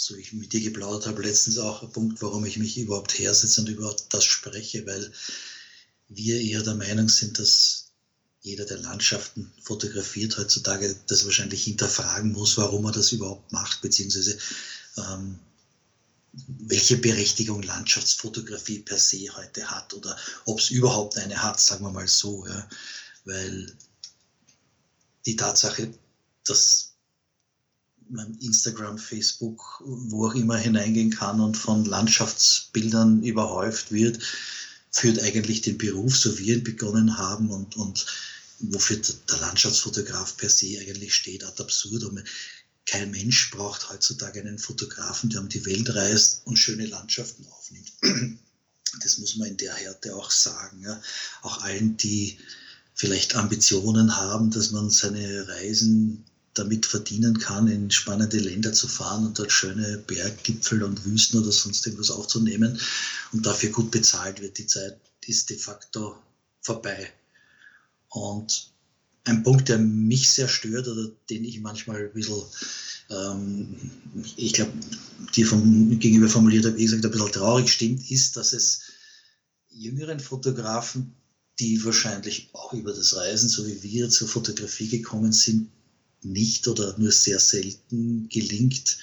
so 0.02 0.16
ich 0.16 0.34
mit 0.34 0.52
dir 0.52 0.62
geplaudert 0.62 1.06
habe, 1.06 1.22
letztens 1.22 1.60
auch 1.60 1.84
ein 1.84 1.92
Punkt, 1.92 2.22
warum 2.24 2.44
ich 2.46 2.58
mich 2.58 2.76
überhaupt 2.78 3.20
hersetze 3.20 3.62
und 3.62 3.70
über 3.70 3.96
das 4.10 4.24
spreche, 4.24 4.86
weil 4.88 5.12
wir 6.10 6.42
eher 6.42 6.64
der 6.64 6.74
Meinung 6.74 7.08
sind, 7.08 7.38
dass 7.38 7.92
jeder, 8.42 8.66
der 8.66 8.80
Landschaften 8.80 9.54
fotografiert 9.62 10.40
heutzutage, 10.40 10.96
das 11.06 11.26
wahrscheinlich 11.26 11.66
hinterfragen 11.66 12.32
muss, 12.32 12.58
warum 12.58 12.86
er 12.86 12.92
das 12.92 13.12
überhaupt 13.12 13.52
macht, 13.52 13.82
beziehungsweise 13.82 14.40
ähm, 14.98 15.38
welche 16.34 16.98
Berechtigung 16.98 17.62
Landschaftsfotografie 17.62 18.80
per 18.80 18.98
se 18.98 19.30
heute 19.36 19.70
hat 19.70 19.94
oder 19.94 20.18
ob 20.46 20.60
es 20.60 20.72
überhaupt 20.72 21.18
eine 21.20 21.44
hat, 21.44 21.60
sagen 21.60 21.86
wir 21.86 21.92
mal 21.92 22.08
so. 22.08 22.48
Ja. 22.48 22.68
Weil 23.26 23.72
die 25.28 25.36
Tatsache, 25.36 25.94
dass 26.44 26.91
Instagram, 28.40 28.98
Facebook, 28.98 29.82
wo 29.86 30.28
auch 30.28 30.36
immer 30.36 30.58
hineingehen 30.58 31.12
kann 31.12 31.40
und 31.40 31.56
von 31.56 31.86
Landschaftsbildern 31.86 33.24
überhäuft 33.24 33.92
wird, 33.92 34.20
führt 34.92 35.20
eigentlich 35.22 35.62
den 35.62 35.78
Beruf, 35.78 36.18
so 36.18 36.38
wie 36.38 36.46
wir 36.46 36.58
ihn 36.58 36.64
begonnen 36.64 37.18
haben 37.18 37.50
und, 37.50 37.78
und 37.78 38.06
wofür 38.60 38.98
der 39.30 39.40
Landschaftsfotograf 39.40 40.38
per 40.38 40.50
se 40.50 40.78
eigentlich 40.80 41.14
steht, 41.14 41.44
ad 41.44 41.62
absurdum. 41.62 42.20
Kein 42.86 43.12
Mensch 43.12 43.52
braucht 43.52 43.90
heutzutage 43.90 44.42
einen 44.42 44.60
Fotografen, 44.60 45.30
der 45.30 45.42
um 45.42 45.50
die 45.50 45.66
Welt 45.66 45.94
reist 45.96 46.42
und 46.46 46.58
schöne 46.58 46.88
Landschaften 46.88 47.46
aufnimmt. 47.48 47.92
Das 49.02 49.20
muss 49.20 49.38
man 49.38 49.48
in 49.48 49.58
der 49.58 49.74
Härte 49.74 50.14
auch 50.14 50.32
sagen. 50.32 50.82
Ja. 50.82 51.02
Auch 51.44 51.62
allen, 51.62 51.96
die 51.96 52.38
vielleicht 52.94 53.36
Ambitionen 53.36 54.18
haben, 54.18 54.52
dass 54.52 54.72
man 54.72 54.90
seine 54.90 55.48
Reisen 55.48 56.26
damit 56.54 56.86
verdienen 56.86 57.40
kann, 57.40 57.68
in 57.68 57.92
spannende 57.92 58.38
Länder 58.40 58.74
zu 58.74 58.88
fahren 58.88 59.26
und 59.26 59.40
dort 59.40 59.52
schöne 59.52 59.98
Berggipfel 60.06 60.84
und 60.84 61.06
Wüsten 61.06 61.40
oder 61.40 61.52
sonst 61.52 61.86
irgendwas 61.86 62.12
aufzunehmen 62.12 62.80
und 63.32 63.46
dafür 63.46 63.70
gut 63.70 63.92
bezahlt 63.92 64.42
wird. 64.42 64.58
Die 64.58 64.68
Zeit 64.68 64.98
ist 65.26 65.50
de 65.50 65.58
facto 65.58 66.18
vorbei. 66.62 67.12
Und 68.10 68.72
ein 69.24 69.44
Punkt, 69.44 69.70
der 69.70 69.78
mich 69.78 70.30
sehr 70.30 70.48
stört 70.48 70.88
oder 70.88 71.10
den 71.30 71.46
ich 71.46 71.62
manchmal 71.62 72.06
ein 72.06 72.14
bisschen, 72.14 72.44
ähm, 73.10 73.76
ich 74.36 74.54
glaube, 74.54 74.74
dir 75.36 75.46
vom, 75.46 76.00
gegenüber 76.00 76.28
formuliert 76.28 76.66
habe, 76.66 76.78
wie 76.78 76.84
gesagt, 76.84 77.06
ein 77.06 77.12
bisschen 77.12 77.32
traurig 77.32 77.72
stimmt, 77.72 78.10
ist, 78.10 78.36
dass 78.36 78.54
es 78.54 78.82
jüngeren 79.70 80.20
Fotografen, 80.20 81.14
die 81.60 81.84
wahrscheinlich 81.86 82.50
auch 82.54 82.74
über 82.74 82.94
das 82.94 83.16
Reisen, 83.16 83.48
so 83.48 83.66
wie 83.68 83.84
wir, 83.84 84.10
zur 84.10 84.28
Fotografie 84.28 84.88
gekommen 84.88 85.32
sind, 85.32 85.70
nicht 86.24 86.68
oder 86.68 86.98
nur 86.98 87.12
sehr 87.12 87.40
selten 87.40 88.30
gelingt, 88.30 88.98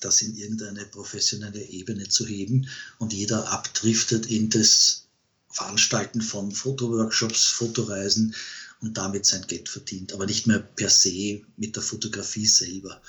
das 0.00 0.22
in 0.22 0.36
irgendeine 0.36 0.86
professionelle 0.86 1.62
Ebene 1.62 2.08
zu 2.08 2.26
heben 2.26 2.68
und 2.98 3.12
jeder 3.12 3.50
abdriftet 3.50 4.26
in 4.26 4.48
das 4.48 5.04
Veranstalten 5.50 6.22
von 6.22 6.52
Fotoworkshops, 6.52 7.46
Fotoreisen 7.46 8.34
und 8.80 8.96
damit 8.96 9.26
sein 9.26 9.46
Geld 9.46 9.68
verdient, 9.68 10.12
aber 10.12 10.26
nicht 10.26 10.46
mehr 10.46 10.60
per 10.60 10.88
se 10.88 11.42
mit 11.56 11.76
der 11.76 11.82
Fotografie 11.82 12.46
selber. 12.46 13.00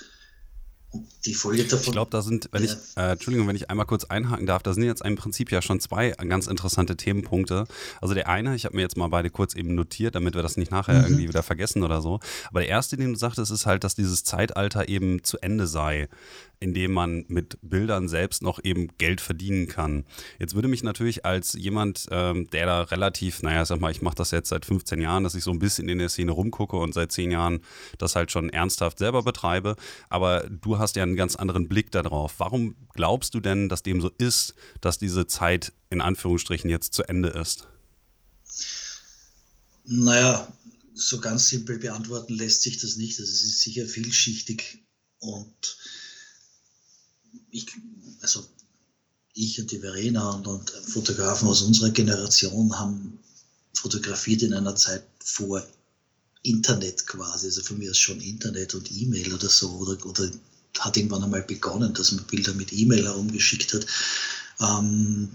Die 1.24 1.34
Folge 1.34 1.64
davon. 1.64 1.86
Ich 1.86 1.92
glaube, 1.92 2.10
da 2.10 2.20
sind, 2.20 2.48
wenn 2.52 2.64
ja. 2.64 2.72
ich, 2.72 2.96
äh, 2.96 3.12
Entschuldigung, 3.12 3.48
wenn 3.48 3.56
ich 3.56 3.70
einmal 3.70 3.86
kurz 3.86 4.04
einhaken 4.04 4.46
darf, 4.46 4.62
da 4.62 4.74
sind 4.74 4.82
jetzt 4.82 5.02
im 5.02 5.16
Prinzip 5.16 5.50
ja 5.50 5.62
schon 5.62 5.80
zwei 5.80 6.10
ganz 6.10 6.46
interessante 6.46 6.96
Themenpunkte. 6.96 7.64
Also 8.00 8.14
der 8.14 8.28
eine, 8.28 8.54
ich 8.54 8.64
habe 8.64 8.76
mir 8.76 8.82
jetzt 8.82 8.96
mal 8.96 9.08
beide 9.08 9.30
kurz 9.30 9.54
eben 9.54 9.74
notiert, 9.74 10.14
damit 10.14 10.34
wir 10.34 10.42
das 10.42 10.56
nicht 10.56 10.70
nachher 10.70 10.98
mhm. 10.98 11.04
irgendwie 11.04 11.28
wieder 11.28 11.42
vergessen 11.42 11.82
oder 11.82 12.02
so. 12.02 12.20
Aber 12.48 12.60
der 12.60 12.68
erste, 12.68 12.96
den 12.96 13.12
du 13.12 13.18
sagtest, 13.18 13.50
ist 13.52 13.66
halt, 13.66 13.84
dass 13.84 13.94
dieses 13.94 14.24
Zeitalter 14.24 14.88
eben 14.88 15.24
zu 15.24 15.38
Ende 15.38 15.66
sei 15.66 16.08
indem 16.62 16.92
man 16.92 17.24
mit 17.26 17.58
Bildern 17.60 18.08
selbst 18.08 18.40
noch 18.40 18.62
eben 18.62 18.88
Geld 18.96 19.20
verdienen 19.20 19.66
kann. 19.66 20.04
Jetzt 20.38 20.54
würde 20.54 20.68
mich 20.68 20.84
natürlich 20.84 21.26
als 21.26 21.54
jemand, 21.54 22.06
ähm, 22.12 22.48
der 22.50 22.66
da 22.66 22.82
relativ, 22.82 23.42
naja, 23.42 23.64
sag 23.66 23.80
mal, 23.80 23.90
ich 23.90 24.00
mache 24.00 24.14
das 24.14 24.30
jetzt 24.30 24.50
seit 24.50 24.64
15 24.64 25.00
Jahren, 25.00 25.24
dass 25.24 25.34
ich 25.34 25.42
so 25.42 25.50
ein 25.50 25.58
bisschen 25.58 25.88
in 25.88 25.98
der 25.98 26.08
Szene 26.08 26.30
rumgucke 26.30 26.76
und 26.76 26.94
seit 26.94 27.10
10 27.10 27.32
Jahren 27.32 27.60
das 27.98 28.14
halt 28.14 28.30
schon 28.30 28.48
ernsthaft 28.48 28.98
selber 28.98 29.24
betreibe. 29.24 29.74
Aber 30.08 30.48
du 30.48 30.78
hast 30.78 30.94
ja 30.94 31.02
einen 31.02 31.16
ganz 31.16 31.34
anderen 31.34 31.68
Blick 31.68 31.90
darauf. 31.90 32.38
Warum 32.38 32.76
glaubst 32.94 33.34
du 33.34 33.40
denn, 33.40 33.68
dass 33.68 33.82
dem 33.82 34.00
so 34.00 34.10
ist, 34.18 34.54
dass 34.80 34.98
diese 34.98 35.26
Zeit 35.26 35.72
in 35.90 36.00
Anführungsstrichen 36.00 36.70
jetzt 36.70 36.94
zu 36.94 37.02
Ende 37.02 37.30
ist? 37.30 37.66
Naja, 39.84 40.46
so 40.94 41.18
ganz 41.18 41.48
simpel 41.48 41.78
beantworten 41.78 42.34
lässt 42.34 42.62
sich 42.62 42.78
das 42.78 42.96
nicht. 42.96 43.18
Also 43.18 43.32
es 43.32 43.42
ist 43.42 43.62
sicher 43.62 43.86
vielschichtig 43.86 44.84
und 45.18 45.76
ich, 47.50 47.66
also 48.20 48.46
ich 49.34 49.60
und 49.60 49.70
die 49.70 49.78
Verena 49.78 50.30
und, 50.30 50.46
und 50.46 50.70
Fotografen 50.70 51.48
aus 51.48 51.62
unserer 51.62 51.90
Generation 51.90 52.78
haben 52.78 53.18
fotografiert 53.74 54.42
in 54.42 54.54
einer 54.54 54.76
Zeit 54.76 55.04
vor 55.18 55.66
Internet 56.42 57.06
quasi. 57.06 57.46
Also 57.46 57.62
für 57.62 57.74
mich 57.74 57.88
ist 57.88 57.98
schon 57.98 58.20
Internet 58.20 58.74
und 58.74 58.90
E-Mail 58.90 59.32
oder 59.34 59.48
so. 59.48 59.70
Oder, 59.70 60.04
oder 60.04 60.30
hat 60.78 60.96
irgendwann 60.96 61.22
einmal 61.22 61.42
begonnen, 61.42 61.94
dass 61.94 62.12
man 62.12 62.26
Bilder 62.26 62.54
mit 62.54 62.72
E-Mail 62.72 63.04
herumgeschickt 63.04 63.72
hat. 63.74 63.86
Ähm, 64.60 65.28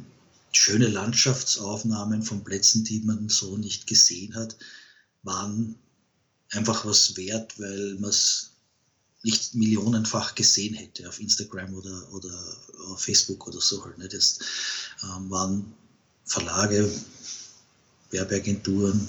schöne 0.52 0.88
Landschaftsaufnahmen 0.88 2.24
von 2.24 2.44
Plätzen, 2.44 2.84
die 2.84 3.02
man 3.02 3.30
so 3.30 3.58
nicht 3.58 3.88
gesehen 3.88 4.36
hat, 4.36 4.58
waren 5.24 5.76
einfach 6.52 6.86
was 6.86 7.16
wert, 7.18 7.60
weil 7.60 7.96
man 7.96 8.10
es 8.10 8.52
nicht 9.24 9.56
millionenfach 9.56 10.36
gesehen 10.36 10.74
hätte 10.74 11.08
auf 11.08 11.20
Instagram 11.20 11.74
oder, 11.74 12.14
oder 12.14 12.58
auf 12.90 13.02
Facebook 13.02 13.48
oder 13.48 13.60
so 13.60 13.84
halt. 13.84 13.98
Ne? 13.98 14.08
Das 14.08 14.40
ähm, 15.04 15.30
waren 15.30 15.74
Verlage, 16.26 16.90
Werbeagenturen, 18.12 19.08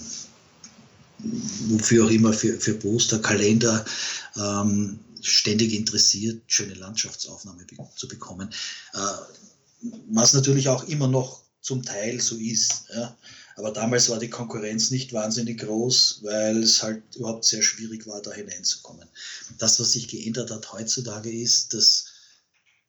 wofür 1.69 2.07
auch 2.07 2.11
immer, 2.11 2.33
für, 2.33 2.59
für 2.61 2.75
Poster, 2.75 3.19
Kalender, 3.19 3.85
ähm, 4.37 4.99
ständig 5.21 5.75
interessiert, 5.75 6.43
schöne 6.47 6.75
Landschaftsaufnahmen 6.75 7.67
zu 7.97 8.09
bekommen. 8.09 8.51
Äh, 8.95 9.89
was 10.11 10.33
natürlich 10.33 10.69
auch 10.69 10.85
immer 10.85 11.09
noch 11.09 11.43
zum 11.61 11.83
Teil 11.83 12.21
so 12.21 12.37
ist. 12.37 12.85
Ja? 12.95 13.17
Aber 13.59 13.73
damals 13.73 14.09
war 14.09 14.21
die 14.21 14.31
Konkurrenz 14.31 14.93
nicht 14.93 15.13
wahnsinnig 15.13 15.59
groß, 15.59 16.21
weil 16.23 16.63
es 16.63 16.81
halt 16.81 17.03
überhaupt 17.17 17.45
sehr 17.45 17.63
schwierig 17.63 18.07
war, 18.07 18.23
da 18.23 18.33
hineinzukommen. 18.33 19.09
Das, 19.59 19.81
was 19.81 19.93
sich 19.93 20.07
geändert 20.07 20.53
hat 20.53 20.73
heutzutage, 20.73 21.31
ist, 21.31 21.75
dass, 21.75 22.05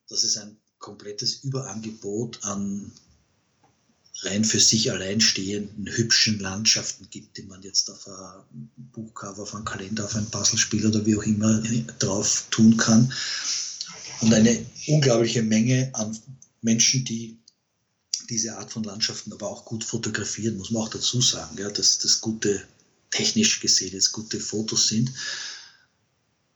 dass 0.07 0.23
es 0.23 0.37
ein 0.37 0.57
komplettes 0.77 1.43
Überangebot 1.43 2.43
an 2.43 2.91
rein 4.21 4.45
für 4.45 4.59
sich 4.59 4.91
alleinstehenden, 4.91 5.87
hübschen 5.87 6.39
Landschaften 6.39 7.07
gibt, 7.09 7.37
die 7.37 7.43
man 7.43 7.63
jetzt 7.63 7.89
auf 7.89 8.07
ein 8.07 8.69
Buchcover, 8.93 9.41
auf 9.41 9.55
einen 9.55 9.65
Kalender, 9.65 10.05
auf 10.05 10.15
ein 10.15 10.29
Puzzlespiel 10.29 10.85
oder 10.85 11.03
wie 11.03 11.17
auch 11.17 11.23
immer 11.23 11.63
drauf 11.97 12.45
tun 12.51 12.77
kann. 12.77 13.11
Und 14.21 14.31
eine 14.35 14.63
unglaubliche 14.85 15.41
Menge 15.41 15.89
an 15.93 16.15
Menschen, 16.61 17.05
die 17.05 17.38
diese 18.29 18.57
Art 18.57 18.71
von 18.71 18.83
Landschaften 18.83 19.33
aber 19.33 19.49
auch 19.49 19.65
gut 19.65 19.83
fotografieren, 19.83 20.57
muss 20.57 20.71
man 20.71 20.83
auch 20.83 20.89
dazu 20.89 21.21
sagen, 21.21 21.57
ja, 21.57 21.69
dass 21.69 21.97
das 21.97 22.21
gute, 22.21 22.63
technisch 23.11 23.59
gesehen 23.59 23.93
jetzt 23.93 24.11
gute 24.11 24.39
Fotos 24.39 24.87
sind. 24.87 25.11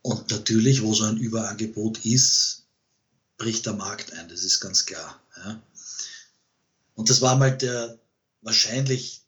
Und 0.01 0.29
natürlich, 0.31 0.81
wo 0.81 0.93
so 0.93 1.05
ein 1.05 1.17
Überangebot 1.17 2.05
ist, 2.05 2.63
bricht 3.37 3.65
der 3.65 3.73
Markt 3.73 4.13
ein, 4.13 4.29
das 4.29 4.43
ist 4.43 4.59
ganz 4.59 4.85
klar. 4.85 5.19
Ja. 5.37 5.61
Und 6.95 7.09
das 7.09 7.21
war 7.21 7.37
mal 7.37 7.57
der, 7.57 7.97
wahrscheinlich 8.41 9.21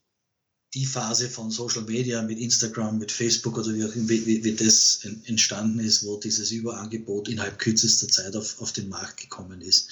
die 0.76 0.86
Phase 0.86 1.30
von 1.30 1.52
Social 1.52 1.84
Media 1.84 2.22
mit 2.22 2.38
Instagram, 2.38 3.00
mit 3.00 3.12
Facebook 3.12 3.58
oder 3.58 3.74
wie, 3.74 4.26
wie, 4.26 4.44
wie 4.44 4.56
das 4.56 5.06
entstanden 5.24 5.80
ist, 5.80 6.04
wo 6.04 6.18
dieses 6.18 6.52
Überangebot 6.52 7.30
innerhalb 7.30 7.58
kürzester 7.58 8.10
Zeit 8.10 8.36
auf, 8.36 8.62
auf 8.62 8.74
den 8.74 8.90
Markt 8.90 9.18
gekommen 9.18 9.62
ist. 9.62 9.90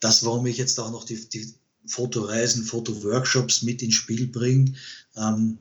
Das, 0.00 0.24
warum 0.24 0.46
ich 0.46 0.56
jetzt 0.56 0.78
auch 0.80 0.90
noch 0.90 1.04
die, 1.04 1.28
die 1.28 1.54
Fotoreisen, 1.86 2.64
Fotoworkshops 2.64 3.62
mit 3.62 3.82
ins 3.82 3.94
Spiel 3.94 4.26
bringe, 4.26 4.74
ähm, 5.16 5.58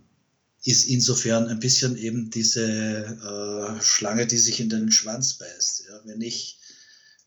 ist 0.64 0.86
insofern 0.86 1.48
ein 1.48 1.60
bisschen 1.60 1.98
eben 1.98 2.30
diese 2.30 2.64
äh, 2.66 3.82
Schlange, 3.82 4.28
die 4.28 4.38
sich 4.38 4.60
in 4.60 4.70
den 4.70 4.92
Schwanz 4.92 5.36
beißt. 5.36 5.86
Ja? 5.88 6.02
Wenn 6.06 6.22
ich 6.22 6.58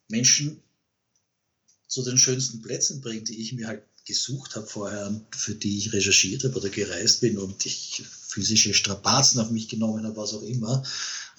Menschen 0.09 0.62
zu 1.88 2.02
den 2.02 2.19
schönsten 2.19 2.61
Plätzen 2.62 3.00
bringe, 3.00 3.23
die 3.23 3.40
ich 3.40 3.52
mir 3.52 3.69
halt 3.69 3.83
gesucht 4.04 4.57
habe 4.57 4.66
vorher 4.66 5.21
für 5.31 5.54
die 5.54 5.78
ich 5.78 5.92
recherchiert 5.92 6.45
habe 6.45 6.57
oder 6.57 6.69
gereist 6.69 7.21
bin 7.21 7.38
und 7.38 7.64
ich 7.66 8.02
physische 8.26 8.75
Strapazen 8.75 9.40
auf 9.40 9.50
mich 9.50 9.69
genommen 9.69 10.04
habe, 10.04 10.16
was 10.16 10.35
auch 10.35 10.42
immer, 10.42 10.83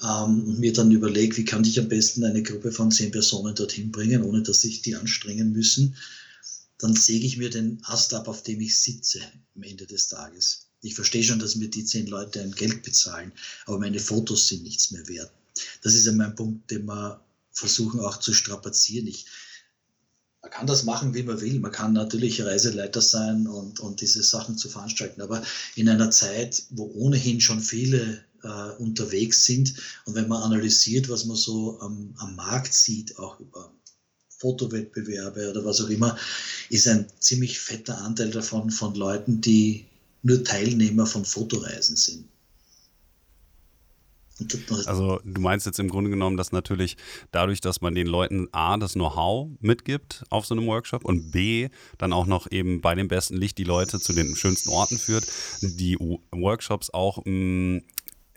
ähm, 0.04 0.44
und 0.48 0.60
mir 0.60 0.74
dann 0.74 0.92
überlege, 0.92 1.38
wie 1.38 1.46
kann 1.46 1.64
ich 1.64 1.80
am 1.80 1.88
besten 1.88 2.24
eine 2.24 2.44
Gruppe 2.44 2.72
von 2.72 2.92
zehn 2.92 3.12
Personen 3.12 3.56
dorthin 3.56 3.92
bringen, 3.92 4.24
ohne 4.24 4.44
dass 4.44 4.62
sich 4.62 4.82
die 4.82 4.96
anstrengen 4.96 5.54
müssen, 5.54 5.96
dann 6.78 6.96
säge 6.96 7.26
ich 7.26 7.38
mir 7.38 7.50
den 7.50 7.80
Ast 7.84 8.14
ab, 8.14 8.28
auf 8.28 8.44
dem 8.44 8.60
ich 8.60 8.78
sitze 8.78 9.22
am 9.56 9.64
Ende 9.64 9.86
des 9.86 10.10
Tages. 10.10 10.68
Ich 10.82 10.96
verstehe 10.96 11.24
schon, 11.24 11.40
dass 11.40 11.56
mir 11.56 11.70
die 11.70 11.86
zehn 11.86 12.08
Leute 12.08 12.42
ein 12.42 12.52
Geld 12.52 12.84
bezahlen, 12.84 13.32
aber 13.66 13.80
meine 13.80 14.00
Fotos 14.00 14.50
sind 14.50 14.64
nichts 14.64 14.92
mehr 14.92 15.08
wert. 15.08 15.32
Das 15.82 15.94
ist 15.94 16.06
ja 16.06 16.12
mein 16.12 16.36
Punkt, 16.36 16.70
den 16.72 16.86
wir 16.86 17.22
versuchen 17.52 18.02
auch 18.02 18.18
zu 18.18 18.34
strapazieren. 18.34 19.08
Ich, 19.08 19.26
man 20.42 20.52
kann 20.52 20.68
das 20.68 20.84
machen, 20.84 21.14
wie 21.14 21.24
man 21.24 21.40
will. 21.40 21.60
Man 21.60 21.72
kann 21.72 21.94
natürlich 21.94 22.44
Reiseleiter 22.44 23.00
sein 23.00 23.48
und, 23.48 23.80
und 23.80 24.02
diese 24.02 24.24
Sachen 24.24 24.58
zu 24.58 24.68
veranstalten, 24.68 25.22
aber 25.22 25.42
in 25.76 25.88
einer 25.88 26.12
Zeit, 26.12 26.64
wo 26.72 26.92
ohnehin 26.96 27.40
schon 27.40 27.62
viele 27.62 28.26
äh, 28.44 28.72
unterwegs 28.82 29.46
sind 29.46 29.74
und 30.06 30.16
wenn 30.16 30.28
man 30.28 30.44
analysiert, 30.44 31.10
was 31.10 31.26
man 31.26 31.38
so 31.38 31.80
am, 31.80 32.14
am 32.18 32.36
Markt 32.36 32.74
sieht, 32.74 33.18
auch 33.18 33.40
über 33.40 33.72
Fotowettbewerbe 34.30 35.50
oder 35.50 35.64
was 35.64 35.82
auch 35.82 35.90
immer, 35.90 36.18
ist 36.70 36.88
ein 36.88 37.08
ziemlich 37.20 37.60
fetter 37.60 37.98
Anteil 38.00 38.32
davon 38.32 38.70
von 38.70 38.94
Leuten, 38.96 39.40
die 39.40 39.86
nur 40.22 40.44
Teilnehmer 40.44 41.06
von 41.06 41.24
Fotoreisen 41.24 41.96
sind. 41.96 42.26
Also 44.88 45.20
du 45.24 45.42
meinst 45.42 45.66
jetzt 45.66 45.80
im 45.80 45.90
Grunde 45.90 46.10
genommen, 46.10 46.38
dass 46.38 46.52
natürlich 46.52 46.98
dadurch, 47.32 47.62
dass 47.62 47.82
man 47.82 47.94
den 47.94 48.08
Leuten 48.08 48.48
A, 48.52 48.78
das 48.78 48.94
Know-how 48.94 49.50
mitgibt 49.60 50.24
auf 50.30 50.46
so 50.46 50.56
einem 50.56 50.66
Workshop 50.66 51.06
und 51.06 51.32
B, 51.32 51.70
dann 51.98 52.14
auch 52.14 52.26
noch 52.26 52.52
eben 52.52 52.82
bei 52.82 52.96
dem 52.96 53.08
besten 53.08 53.38
Licht 53.38 53.58
die 53.60 53.64
Leute 53.64 54.00
zu 54.00 54.12
den 54.12 54.36
schönsten 54.36 54.70
Orten 54.70 54.98
führt, 54.98 55.26
die 55.62 55.98
Workshops 56.32 56.90
auch 56.90 57.24
mh, 57.26 57.32
mm, 57.32 57.82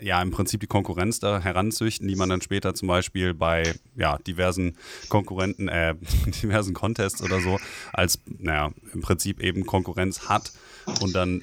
ja 0.01 0.21
im 0.21 0.31
Prinzip 0.31 0.61
die 0.61 0.67
Konkurrenz 0.67 1.21
da 1.21 1.41
heranzüchten, 1.41 2.07
die 2.07 2.17
man 2.17 2.29
dann 2.29 2.41
später 2.41 2.75
zum 2.75 2.89
Beispiel 2.89 3.35
bei 3.35 3.75
ja, 3.97 4.19
diversen 4.19 4.77
Konkurrenten, 5.09 5.69
äh, 5.69 5.95
diversen 6.43 6.75
Contests 6.75 7.23
oder 7.23 7.41
so 7.41 7.59
als, 7.93 8.19
naja, 8.27 8.73
im 8.93 9.01
Prinzip 9.01 9.41
eben 9.41 9.67
Konkurrenz 9.67 10.29
hat 10.29 10.53
und 11.01 11.15
dann 11.15 11.43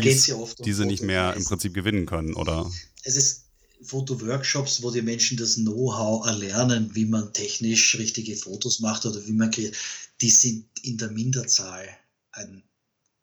geht's 0.00 0.26
ja 0.26 0.36
um 0.36 0.48
diese 0.64 0.86
nicht 0.86 1.02
mehr 1.02 1.34
im 1.36 1.44
Prinzip 1.44 1.74
gewinnen 1.74 2.06
können, 2.06 2.34
oder? 2.34 2.70
Es 3.04 3.16
ist 3.16 3.46
Fotoworkshops, 3.82 4.82
wo 4.82 4.90
die 4.90 5.02
Menschen 5.02 5.36
das 5.36 5.56
Know-how 5.56 6.26
erlernen, 6.26 6.90
wie 6.94 7.04
man 7.04 7.32
technisch 7.32 7.96
richtige 7.98 8.36
Fotos 8.36 8.80
macht 8.80 9.06
oder 9.06 9.24
wie 9.26 9.32
man 9.32 9.50
die 9.50 10.30
sind 10.30 10.66
in 10.82 10.98
der 10.98 11.10
Minderzahl 11.10 11.88
ein 12.32 12.62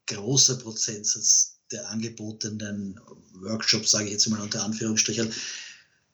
großer 0.07 0.57
Prozentsatz 0.57 1.58
der 1.71 1.89
angebotenen 1.89 2.99
Workshops, 3.33 3.91
sage 3.91 4.05
ich 4.05 4.11
jetzt 4.11 4.27
mal 4.29 4.41
unter 4.41 4.63
Anführungsstrichen, 4.63 5.31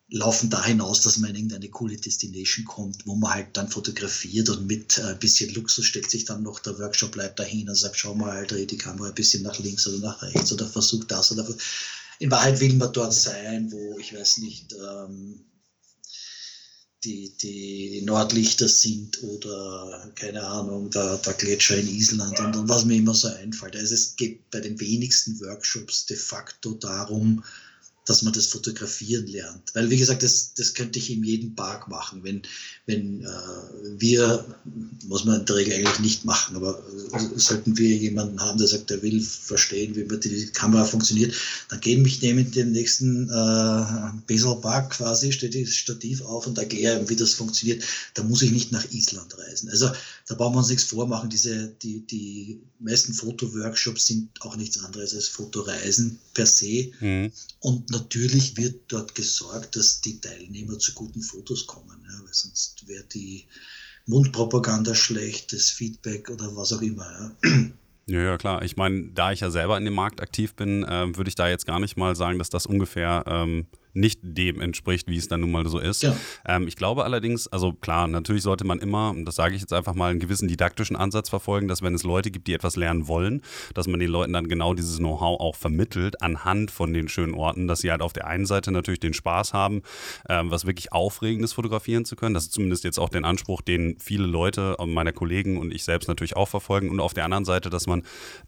laufen 0.09 0.49
da 0.49 0.63
hinaus, 0.63 1.01
dass 1.01 1.17
man 1.17 1.31
in 1.31 1.35
irgendeine 1.37 1.69
coole 1.69 1.97
Destination 1.97 2.65
kommt, 2.65 3.05
wo 3.07 3.15
man 3.15 3.33
halt 3.33 3.47
dann 3.53 3.67
fotografiert 3.67 4.49
und 4.49 4.67
mit 4.67 4.99
ein 4.99 5.15
äh, 5.15 5.17
bisschen 5.17 5.53
Luxus 5.53 5.85
stellt 5.85 6.11
sich 6.11 6.25
dann 6.25 6.43
noch 6.43 6.59
der 6.59 6.77
Workshop-Leiter 6.77 7.43
hin 7.43 7.67
und 7.69 7.75
sagt, 7.75 7.97
schau 7.97 8.13
mal, 8.13 8.45
dreh 8.45 8.65
die 8.65 8.77
Kamera 8.77 9.09
ein 9.09 9.15
bisschen 9.15 9.43
nach 9.43 9.57
links 9.59 9.87
oder 9.87 9.97
nach 9.97 10.21
rechts 10.21 10.53
oder 10.53 10.67
versucht 10.67 11.09
das 11.09 11.31
oder 11.31 11.47
in 12.19 12.31
Wahrheit 12.31 12.59
will 12.59 12.73
man 12.73 12.93
dort 12.93 13.13
sein, 13.13 13.71
wo, 13.71 13.97
ich 13.99 14.13
weiß 14.13 14.37
nicht, 14.37 14.73
ähm, 14.73 15.43
die, 17.05 17.31
die 17.41 18.01
Nordlichter 18.01 18.67
sind 18.67 19.21
oder 19.23 20.11
keine 20.15 20.43
Ahnung, 20.43 20.89
der, 20.89 21.17
der 21.17 21.33
Gletscher 21.33 21.77
in 21.77 21.87
Island 21.87 22.39
und, 22.39 22.55
und, 22.55 22.69
was 22.69 22.85
mir 22.85 22.97
immer 22.97 23.13
so 23.13 23.27
einfällt. 23.27 23.75
Also 23.75 23.93
es 23.93 24.15
geht 24.15 24.49
bei 24.49 24.59
den 24.59 24.79
wenigsten 24.79 25.39
Workshops 25.39 26.07
de 26.07 26.17
facto 26.17 26.71
darum, 26.71 27.43
dass 28.05 28.21
man 28.21 28.33
das 28.33 28.47
Fotografieren 28.47 29.27
lernt. 29.27 29.73
Weil, 29.73 29.89
wie 29.89 29.97
gesagt, 29.97 30.23
das, 30.23 30.53
das 30.53 30.73
könnte 30.73 30.99
ich 30.99 31.11
in 31.11 31.23
jedem 31.23 31.55
Park 31.55 31.87
machen. 31.87 32.23
Wenn, 32.23 32.43
wenn 32.85 33.23
äh, 33.23 33.27
wir, 33.97 34.45
muss 35.07 35.25
man 35.25 35.41
in 35.41 35.45
der 35.45 35.55
Regel 35.55 35.73
eigentlich 35.73 35.99
nicht 35.99 36.25
machen, 36.25 36.55
aber 36.55 36.81
äh, 37.13 37.39
sollten 37.39 37.77
wir 37.77 37.89
jemanden 37.89 38.39
haben, 38.39 38.57
der 38.57 38.67
sagt, 38.67 38.89
der 38.89 39.01
will 39.01 39.21
verstehen, 39.21 39.95
wie 39.95 40.05
man 40.05 40.19
die 40.19 40.45
Kamera 40.47 40.85
funktioniert, 40.85 41.35
dann 41.69 41.81
gehen 41.81 42.05
ich 42.05 42.21
nehme 42.21 42.43
den 42.43 42.71
nächsten 42.71 43.29
äh, 43.29 44.11
Beselpark 44.27 44.91
quasi, 44.91 45.31
steht 45.31 45.55
das 45.55 45.73
Stativ 45.73 46.21
auf 46.21 46.45
und 46.45 46.57
erkläre, 46.57 47.09
wie 47.09 47.15
das 47.15 47.33
funktioniert. 47.33 47.83
Da 48.13 48.23
muss 48.23 48.41
ich 48.41 48.51
nicht 48.51 48.71
nach 48.71 48.85
Island 48.91 49.37
reisen. 49.37 49.69
Also 49.69 49.89
da 50.27 50.35
brauchen 50.35 50.55
wir 50.55 50.59
uns 50.59 50.69
nichts 50.69 50.85
vormachen. 50.85 51.29
Diese, 51.29 51.73
die, 51.81 52.05
die 52.05 52.59
meisten 52.79 53.13
Fotoworkshops 53.13 54.07
sind 54.07 54.29
auch 54.41 54.55
nichts 54.55 54.83
anderes 54.83 55.13
als 55.15 55.27
Fotoreisen 55.27 56.19
per 56.33 56.45
se. 56.45 56.91
Mhm. 56.99 57.31
Und 57.59 57.89
natürlich 57.97 58.57
wird 58.57 58.83
dort 58.87 59.15
gesorgt, 59.15 59.75
dass 59.75 60.01
die 60.01 60.19
Teilnehmer 60.19 60.77
zu 60.79 60.93
guten 60.93 61.21
Fotos 61.21 61.65
kommen, 61.67 62.03
ja, 62.03 62.19
weil 62.23 62.33
sonst 62.33 62.87
wäre 62.87 63.03
die 63.03 63.45
Mundpropaganda 64.05 64.93
schlecht, 64.93 65.53
das 65.53 65.69
Feedback 65.69 66.29
oder 66.29 66.55
was 66.55 66.73
auch 66.73 66.81
immer. 66.81 67.35
Ja. 67.43 67.69
Ja, 68.07 68.21
ja, 68.21 68.37
klar. 68.37 68.61
Ich 68.61 68.77
meine, 68.77 69.09
da 69.13 69.31
ich 69.31 69.39
ja 69.39 69.49
selber 69.49 69.77
in 69.79 69.85
dem 69.85 69.95
Markt 69.95 70.21
aktiv 70.21 70.53
bin, 70.53 70.83
äh, 70.83 71.17
würde 71.17 71.27
ich 71.27 71.33
da 71.33 71.49
jetzt 71.49 71.65
gar 71.65 71.79
nicht 71.79 71.97
mal 71.97 72.15
sagen, 72.15 72.37
dass 72.37 72.51
das 72.51 72.67
ungefähr 72.67 73.23
ähm, 73.25 73.65
nicht 73.95 74.19
dem 74.21 74.61
entspricht, 74.61 75.07
wie 75.07 75.17
es 75.17 75.27
dann 75.27 75.41
nun 75.41 75.51
mal 75.51 75.67
so 75.67 75.79
ist. 75.79 76.03
Ja. 76.03 76.15
Ähm, 76.45 76.67
ich 76.67 76.75
glaube 76.75 77.03
allerdings, 77.03 77.47
also 77.47 77.73
klar, 77.73 78.07
natürlich 78.07 78.43
sollte 78.43 78.65
man 78.65 78.79
immer, 78.79 79.11
und 79.11 79.25
das 79.25 79.35
sage 79.35 79.55
ich 79.55 79.61
jetzt 79.61 79.73
einfach 79.73 79.95
mal, 79.95 80.11
einen 80.11 80.19
gewissen 80.19 80.47
didaktischen 80.47 80.95
Ansatz 80.95 81.29
verfolgen, 81.29 81.67
dass 81.67 81.81
wenn 81.81 81.95
es 81.95 82.03
Leute 82.03 82.29
gibt, 82.29 82.47
die 82.47 82.53
etwas 82.53 82.75
lernen 82.75 83.07
wollen, 83.07 83.41
dass 83.73 83.87
man 83.87 83.99
den 83.99 84.09
Leuten 84.09 84.33
dann 84.33 84.47
genau 84.47 84.73
dieses 84.73 84.97
Know-how 84.97 85.39
auch 85.39 85.55
vermittelt 85.55 86.21
anhand 86.21 86.71
von 86.71 86.93
den 86.93 87.07
schönen 87.07 87.33
Orten, 87.33 87.67
dass 87.67 87.79
sie 87.79 87.91
halt 87.91 88.01
auf 88.01 88.13
der 88.13 88.27
einen 88.27 88.45
Seite 88.45 88.71
natürlich 88.71 88.99
den 88.99 89.13
Spaß 89.13 89.53
haben, 89.53 89.81
ähm, 90.29 90.51
was 90.51 90.65
wirklich 90.65 90.91
Aufregendes 90.91 91.53
fotografieren 91.53 92.05
zu 92.05 92.15
können. 92.15 92.33
Das 92.33 92.43
ist 92.43 92.53
zumindest 92.53 92.83
jetzt 92.83 92.99
auch 92.99 93.09
den 93.09 93.25
Anspruch, 93.25 93.61
den 93.61 93.97
viele 93.99 94.25
Leute, 94.27 94.75
meiner 94.85 95.13
Kollegen 95.13 95.57
und 95.57 95.73
ich 95.73 95.83
selbst 95.83 96.07
natürlich 96.07 96.35
auch 96.35 96.47
verfolgen. 96.47 96.89
Und 96.89 96.99
auf 96.99 97.13
der 97.13 97.25
anderen 97.25 97.45
Seite, 97.45 97.69
dass 97.69 97.87
man 97.87 98.03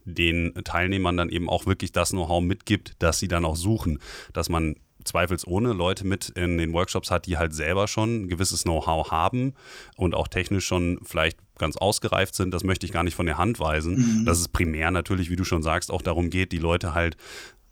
den 0.05 0.53
Teilnehmern 0.63 1.17
dann 1.17 1.29
eben 1.29 1.49
auch 1.49 1.65
wirklich 1.65 1.91
das 1.91 2.09
Know-how 2.09 2.41
mitgibt, 2.41 2.93
das 2.99 3.19
sie 3.19 3.27
dann 3.27 3.45
auch 3.45 3.55
suchen. 3.55 3.99
Dass 4.33 4.49
man 4.49 4.75
zweifelsohne 5.07 5.73
Leute 5.73 6.05
mit 6.05 6.29
in 6.29 6.57
den 6.57 6.73
Workshops 6.73 7.09
hat, 7.09 7.25
die 7.25 7.37
halt 7.37 7.53
selber 7.53 7.87
schon 7.87 8.23
ein 8.23 8.27
gewisses 8.27 8.63
Know-how 8.63 9.11
haben 9.11 9.53
und 9.95 10.13
auch 10.13 10.27
technisch 10.27 10.65
schon 10.65 10.99
vielleicht 11.03 11.39
ganz 11.57 11.77
ausgereift 11.77 12.35
sind. 12.35 12.53
Das 12.53 12.63
möchte 12.63 12.85
ich 12.85 12.91
gar 12.91 13.03
nicht 13.03 13.15
von 13.15 13.25
der 13.25 13.37
Hand 13.37 13.59
weisen. 13.59 14.19
Mhm. 14.19 14.25
Dass 14.25 14.39
es 14.39 14.47
primär 14.47 14.91
natürlich, 14.91 15.29
wie 15.29 15.35
du 15.35 15.43
schon 15.43 15.63
sagst, 15.63 15.91
auch 15.91 16.01
darum 16.01 16.29
geht, 16.29 16.51
die 16.51 16.59
Leute 16.59 16.93
halt 16.93 17.17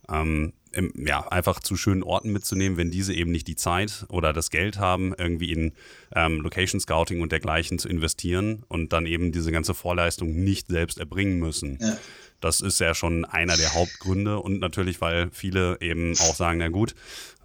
ähm, 0.10 0.54
im, 0.72 0.92
ja, 0.96 1.28
einfach 1.28 1.60
zu 1.60 1.78
schönen 1.78 2.04
Orten 2.04 2.32
mitzunehmen, 2.32 2.78
wenn 2.78 2.92
diese 2.92 3.14
eben 3.14 3.32
nicht 3.32 3.48
die 3.48 3.56
Zeit 3.56 4.06
oder 4.10 4.34
das 4.34 4.50
Geld 4.50 4.78
haben, 4.78 5.14
irgendwie 5.18 5.52
in 5.52 5.72
ähm, 6.14 6.42
Location 6.42 6.80
Scouting 6.80 7.22
und 7.22 7.32
dergleichen 7.32 7.80
zu 7.80 7.88
investieren 7.88 8.64
und 8.68 8.92
dann 8.94 9.06
eben 9.06 9.32
diese 9.32 9.52
ganze 9.52 9.74
Vorleistung 9.74 10.44
nicht 10.44 10.68
selbst 10.68 11.00
erbringen 11.00 11.40
müssen. 11.40 11.80
Ja. 11.82 11.98
Das 12.46 12.62
ist 12.62 12.80
ja 12.80 12.94
schon 12.94 13.26
einer 13.26 13.58
der 13.58 13.74
Hauptgründe 13.74 14.38
und 14.38 14.60
natürlich, 14.60 15.02
weil 15.02 15.32
viele 15.32 15.82
eben 15.82 16.12
auch 16.20 16.36
sagen, 16.36 16.60
na 16.60 16.68
gut, 16.68 16.94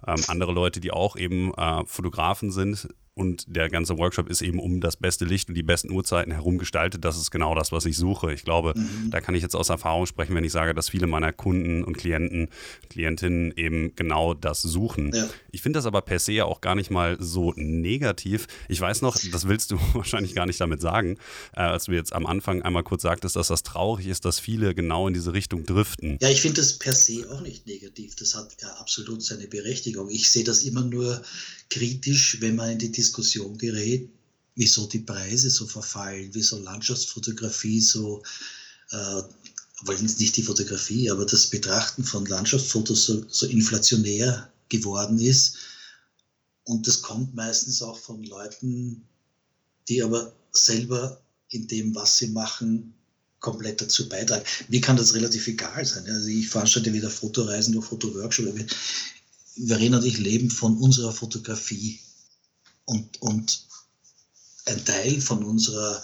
ähm, 0.05 0.23
andere 0.27 0.51
Leute, 0.51 0.79
die 0.79 0.91
auch 0.91 1.15
eben 1.15 1.51
äh, 1.55 1.83
Fotografen 1.87 2.51
sind, 2.51 2.87
und 3.13 3.43
der 3.47 3.69
ganze 3.69 3.97
Workshop 3.97 4.29
ist 4.29 4.41
eben 4.41 4.59
um 4.59 4.79
das 4.79 4.95
beste 4.95 5.25
Licht 5.25 5.49
und 5.49 5.55
die 5.55 5.63
besten 5.63 5.91
Uhrzeiten 5.91 6.31
herum 6.31 6.57
gestaltet. 6.57 7.03
Das 7.03 7.17
ist 7.17 7.29
genau 7.29 7.53
das, 7.55 7.73
was 7.73 7.85
ich 7.85 7.97
suche. 7.97 8.33
Ich 8.33 8.43
glaube, 8.43 8.73
mhm. 8.75 9.11
da 9.11 9.19
kann 9.19 9.35
ich 9.35 9.41
jetzt 9.41 9.55
aus 9.55 9.69
Erfahrung 9.69 10.05
sprechen, 10.05 10.33
wenn 10.33 10.45
ich 10.45 10.53
sage, 10.53 10.73
dass 10.73 10.89
viele 10.89 11.07
meiner 11.07 11.33
Kunden 11.33 11.83
und 11.83 11.97
Klienten, 11.97 12.47
Klientinnen 12.89 13.51
eben 13.57 13.95
genau 13.97 14.33
das 14.33 14.61
suchen. 14.61 15.11
Ja. 15.13 15.29
Ich 15.51 15.61
finde 15.61 15.77
das 15.77 15.85
aber 15.85 16.01
per 16.01 16.19
se 16.19 16.45
auch 16.45 16.61
gar 16.61 16.75
nicht 16.75 16.89
mal 16.89 17.17
so 17.19 17.51
negativ. 17.57 18.47
Ich 18.69 18.79
weiß 18.79 19.01
noch, 19.01 19.17
das 19.31 19.45
willst 19.45 19.71
du 19.71 19.79
wahrscheinlich 19.93 20.33
gar 20.33 20.45
nicht 20.45 20.61
damit 20.61 20.79
sagen, 20.79 21.17
äh, 21.53 21.61
als 21.61 21.85
du 21.85 21.91
jetzt 21.91 22.13
am 22.13 22.25
Anfang 22.25 22.61
einmal 22.61 22.83
kurz 22.83 23.01
sagtest, 23.01 23.35
dass 23.35 23.49
das 23.49 23.63
traurig 23.63 24.07
ist, 24.07 24.23
dass 24.23 24.39
viele 24.39 24.73
genau 24.73 25.09
in 25.09 25.13
diese 25.13 25.33
Richtung 25.33 25.65
driften. 25.65 26.17
Ja, 26.21 26.29
ich 26.29 26.39
finde 26.39 26.61
das 26.61 26.79
per 26.79 26.93
se 26.93 27.29
auch 27.29 27.41
nicht 27.41 27.67
negativ. 27.67 28.15
Das 28.15 28.35
hat 28.35 28.55
ja 28.61 28.69
absolut 28.75 29.21
seine 29.21 29.47
Berechtigung. 29.47 30.09
Ich 30.09 30.31
sehe 30.31 30.45
das 30.45 30.63
immer 30.63 30.83
nur 30.83 31.21
kritisch, 31.71 32.39
wenn 32.41 32.55
man 32.55 32.71
in 32.71 32.79
die 32.79 32.91
Diskussion 32.91 33.57
gerät, 33.57 34.07
wieso 34.55 34.85
die 34.85 34.99
Preise 34.99 35.49
so 35.49 35.65
verfallen, 35.65 36.29
wieso 36.33 36.59
Landschaftsfotografie 36.59 37.81
so, 37.81 38.21
äh, 38.91 39.21
wollen 39.85 40.05
nicht 40.05 40.37
die 40.37 40.43
Fotografie, 40.43 41.09
aber 41.09 41.25
das 41.25 41.47
Betrachten 41.47 42.03
von 42.03 42.25
Landschaftsfotos 42.25 43.05
so, 43.05 43.25
so 43.29 43.47
inflationär 43.47 44.51
geworden 44.69 45.19
ist. 45.19 45.55
Und 46.65 46.85
das 46.85 47.01
kommt 47.01 47.33
meistens 47.33 47.81
auch 47.81 47.97
von 47.97 48.21
Leuten, 48.23 49.07
die 49.89 50.03
aber 50.03 50.33
selber 50.51 51.19
in 51.49 51.67
dem, 51.67 51.95
was 51.95 52.17
sie 52.17 52.27
machen, 52.27 52.93
komplett 53.39 53.81
dazu 53.81 54.07
beitragen. 54.07 54.45
Mir 54.69 54.81
kann 54.81 54.97
das 54.97 55.15
relativ 55.15 55.47
egal 55.47 55.83
sein. 55.83 56.05
Also 56.05 56.27
ich 56.27 56.47
veranstalte 56.47 56.93
wieder 56.93 57.09
Fotoreisen 57.09 57.75
oder 57.75 57.85
Fotoworkshop. 57.85 58.53
Verena 59.55 59.97
und 59.97 60.05
ich 60.05 60.17
leben 60.17 60.49
von 60.49 60.77
unserer 60.77 61.11
Fotografie. 61.11 61.99
Und, 62.85 63.21
und 63.21 63.65
ein 64.65 64.83
Teil 64.85 65.21
von 65.21 65.43
unserer 65.43 66.01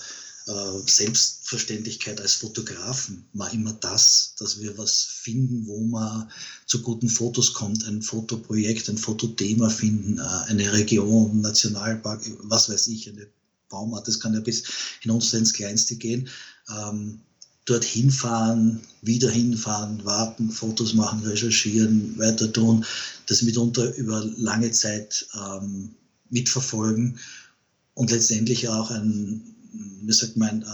äh, 0.47 0.79
Selbstverständlichkeit 0.85 2.21
als 2.21 2.35
Fotografen 2.35 3.25
war 3.33 3.51
immer 3.51 3.73
das, 3.73 4.33
dass 4.39 4.61
wir 4.61 4.77
was 4.77 5.01
finden, 5.01 5.67
wo 5.67 5.81
man 5.81 6.31
zu 6.65 6.81
guten 6.81 7.09
Fotos 7.09 7.53
kommt, 7.53 7.85
ein 7.85 8.01
Fotoprojekt, 8.01 8.89
ein 8.89 8.97
Fotothema 8.97 9.69
finden, 9.69 10.19
äh, 10.19 10.21
eine 10.21 10.71
Region, 10.71 11.41
Nationalpark, 11.41 12.21
was 12.43 12.69
weiß 12.69 12.87
ich, 12.87 13.09
eine 13.09 13.27
Baumart, 13.69 14.07
das 14.07 14.19
kann 14.19 14.33
ja 14.33 14.39
bis 14.39 14.63
hinunter 15.01 15.37
ins 15.37 15.53
Kleinste 15.53 15.97
gehen. 15.97 16.29
Ähm, 16.69 17.19
dorthin 17.67 18.09
fahren, 18.09 18.81
wieder 19.01 19.29
hinfahren, 19.29 20.03
warten, 20.05 20.49
Fotos 20.49 20.93
machen, 20.93 21.21
recherchieren, 21.23 22.17
weiter 22.17 22.51
tun, 22.51 22.85
das 23.27 23.41
mitunter 23.41 23.93
über 23.95 24.25
lange 24.37 24.71
Zeit 24.71 25.27
ähm, 25.35 25.93
mitverfolgen 26.29 27.19
und 27.93 28.09
letztendlich 28.09 28.69
auch 28.69 28.89
ein, 28.89 29.41
wie 30.01 30.13
sagt 30.13 30.37
man, 30.37 30.61
äh, 30.61 30.65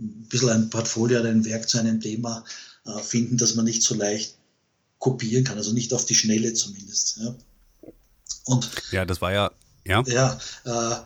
ein 0.00 0.26
bisschen 0.28 0.50
ein 0.50 0.70
Portfolio, 0.70 1.20
ein 1.22 1.44
Werk 1.44 1.68
zu 1.68 1.78
einem 1.78 2.00
Thema 2.00 2.44
äh, 2.86 3.02
finden, 3.02 3.36
das 3.36 3.56
man 3.56 3.64
nicht 3.64 3.82
so 3.82 3.96
leicht 3.96 4.36
kopieren 5.00 5.42
kann, 5.42 5.58
also 5.58 5.72
nicht 5.72 5.92
auf 5.92 6.06
die 6.06 6.14
Schnelle 6.14 6.54
zumindest. 6.54 7.18
Ja. 7.18 7.34
Und, 8.44 8.70
ja, 8.92 9.04
das 9.04 9.20
war 9.20 9.32
ja, 9.32 9.50
ja. 9.84 10.04
Ja, 10.06 10.38
äh, 10.64 10.96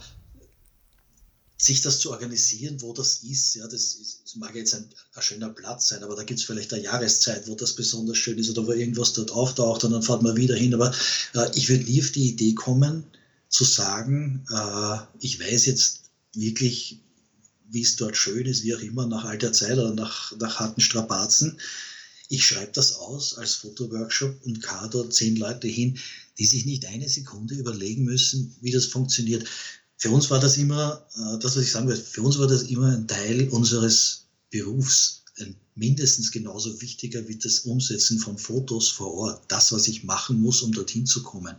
sich 1.63 1.81
das 1.81 2.01
zu 2.01 2.11
organisieren, 2.11 2.83
wo 2.83 2.93
das 2.93 3.19
ist, 3.19 3.55
ja, 3.55 3.69
das, 3.69 3.95
ist, 3.95 4.23
das 4.25 4.35
mag 4.35 4.53
jetzt 4.57 4.75
ein, 4.75 4.85
ein, 5.15 5.23
schöner 5.23 5.51
Platz 5.51 5.89
sein, 5.89 6.03
aber 6.03 6.17
da 6.17 6.25
gibt 6.25 6.41
es 6.41 6.45
vielleicht 6.45 6.73
eine 6.73 6.83
Jahreszeit, 6.83 7.47
wo 7.47 7.55
das 7.55 7.75
besonders 7.75 8.19
schön 8.19 8.37
ist 8.37 8.51
oder 8.51 8.67
wo 8.67 8.73
irgendwas 8.73 9.13
dort 9.13 9.31
auftaucht 9.31 9.85
und 9.85 9.93
dann 9.93 10.03
fährt 10.03 10.23
man 10.23 10.37
wieder 10.37 10.57
hin. 10.57 10.75
Aber 10.75 10.93
äh, 11.35 11.49
ich 11.55 11.69
würde 11.69 11.85
nie 11.85 12.03
auf 12.03 12.11
die 12.11 12.31
Idee 12.31 12.55
kommen, 12.55 13.05
zu 13.49 13.63
sagen, 13.63 14.45
äh, 14.51 14.97
ich 15.21 15.39
weiß 15.39 15.67
jetzt 15.67 16.11
wirklich, 16.35 16.99
wie 17.71 17.83
es 17.83 17.95
dort 17.95 18.17
schön 18.17 18.47
ist, 18.47 18.65
wie 18.65 18.75
auch 18.75 18.81
immer, 18.81 19.07
nach 19.07 19.25
alter 19.25 19.53
Zeit 19.53 19.79
oder 19.79 19.95
nach, 19.95 20.37
nach 20.39 20.59
harten 20.59 20.81
Strapazen. 20.81 21.61
Ich 22.29 22.45
schreibe 22.45 22.73
das 22.73 22.97
aus 22.97 23.39
als 23.39 23.55
Fotoworkshop 23.55 24.35
und 24.45 24.63
kar 24.63 24.91
dort 24.91 25.15
zehn 25.15 25.37
Leute 25.37 25.69
hin, 25.69 25.97
die 26.39 26.47
sich 26.47 26.67
nicht 26.67 26.87
eine 26.87 27.09
Sekunde 27.09 27.55
überlegen 27.55 28.03
müssen, 28.03 28.57
wie 28.63 28.73
das 28.73 28.87
funktioniert 28.87 29.45
für 30.03 30.11
uns 30.11 30.31
war 30.31 30.41
das 30.41 30.57
immer, 30.57 31.07
äh, 31.15 31.39
das, 31.39 31.57
was 31.57 31.63
ich 31.63 31.71
sagen 31.71 31.87
will, 31.87 31.97
für 31.97 32.23
uns 32.23 32.37
war 32.37 32.49
das 32.49 32.65
immer 32.65 32.89
ein 32.89 33.07
Teil 33.07 33.49
unseres 33.51 34.25
Berufs, 34.51 35.23
mindestens 35.77 36.33
genauso 36.33 36.81
wichtiger 36.81 37.29
wie 37.29 37.37
das 37.37 37.61
Umsetzen 37.61 38.19
von 38.19 38.37
Fotos 38.37 38.89
vor 38.89 39.15
Ort. 39.15 39.45
Das, 39.47 39.71
was 39.71 39.87
ich 39.87 40.03
machen 40.03 40.41
muss, 40.41 40.61
um 40.63 40.73
dorthin 40.73 41.07
zu 41.07 41.23
kommen. 41.23 41.55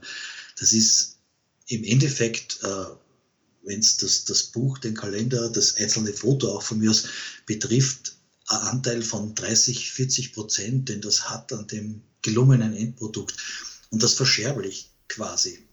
Das 0.59 0.73
ist 0.73 1.19
im 1.67 1.85
Endeffekt, 1.85 2.59
äh, 2.63 2.85
wenn 3.63 3.79
es 3.79 3.95
das, 3.95 4.25
das 4.25 4.43
Buch, 4.43 4.77
den 4.77 4.93
Kalender, 4.93 5.49
das 5.49 5.77
einzelne 5.77 6.11
Foto 6.11 6.51
auch 6.51 6.63
von 6.63 6.79
mir 6.79 6.91
aus 6.91 7.03
betrifft, 7.45 8.17
ein 8.47 8.57
Anteil 8.57 9.03
von 9.03 9.35
30, 9.35 9.89
40 9.89 10.33
Prozent, 10.33 10.89
den 10.89 10.99
das 10.99 11.29
hat 11.29 11.53
an 11.53 11.65
dem 11.67 12.01
gelungenen 12.21 12.75
Endprodukt. 12.75 13.37
Und 13.89 14.03
das 14.03 14.15
verscherbe 14.15 14.67
ich 14.67 14.89
quasi. 15.07 15.65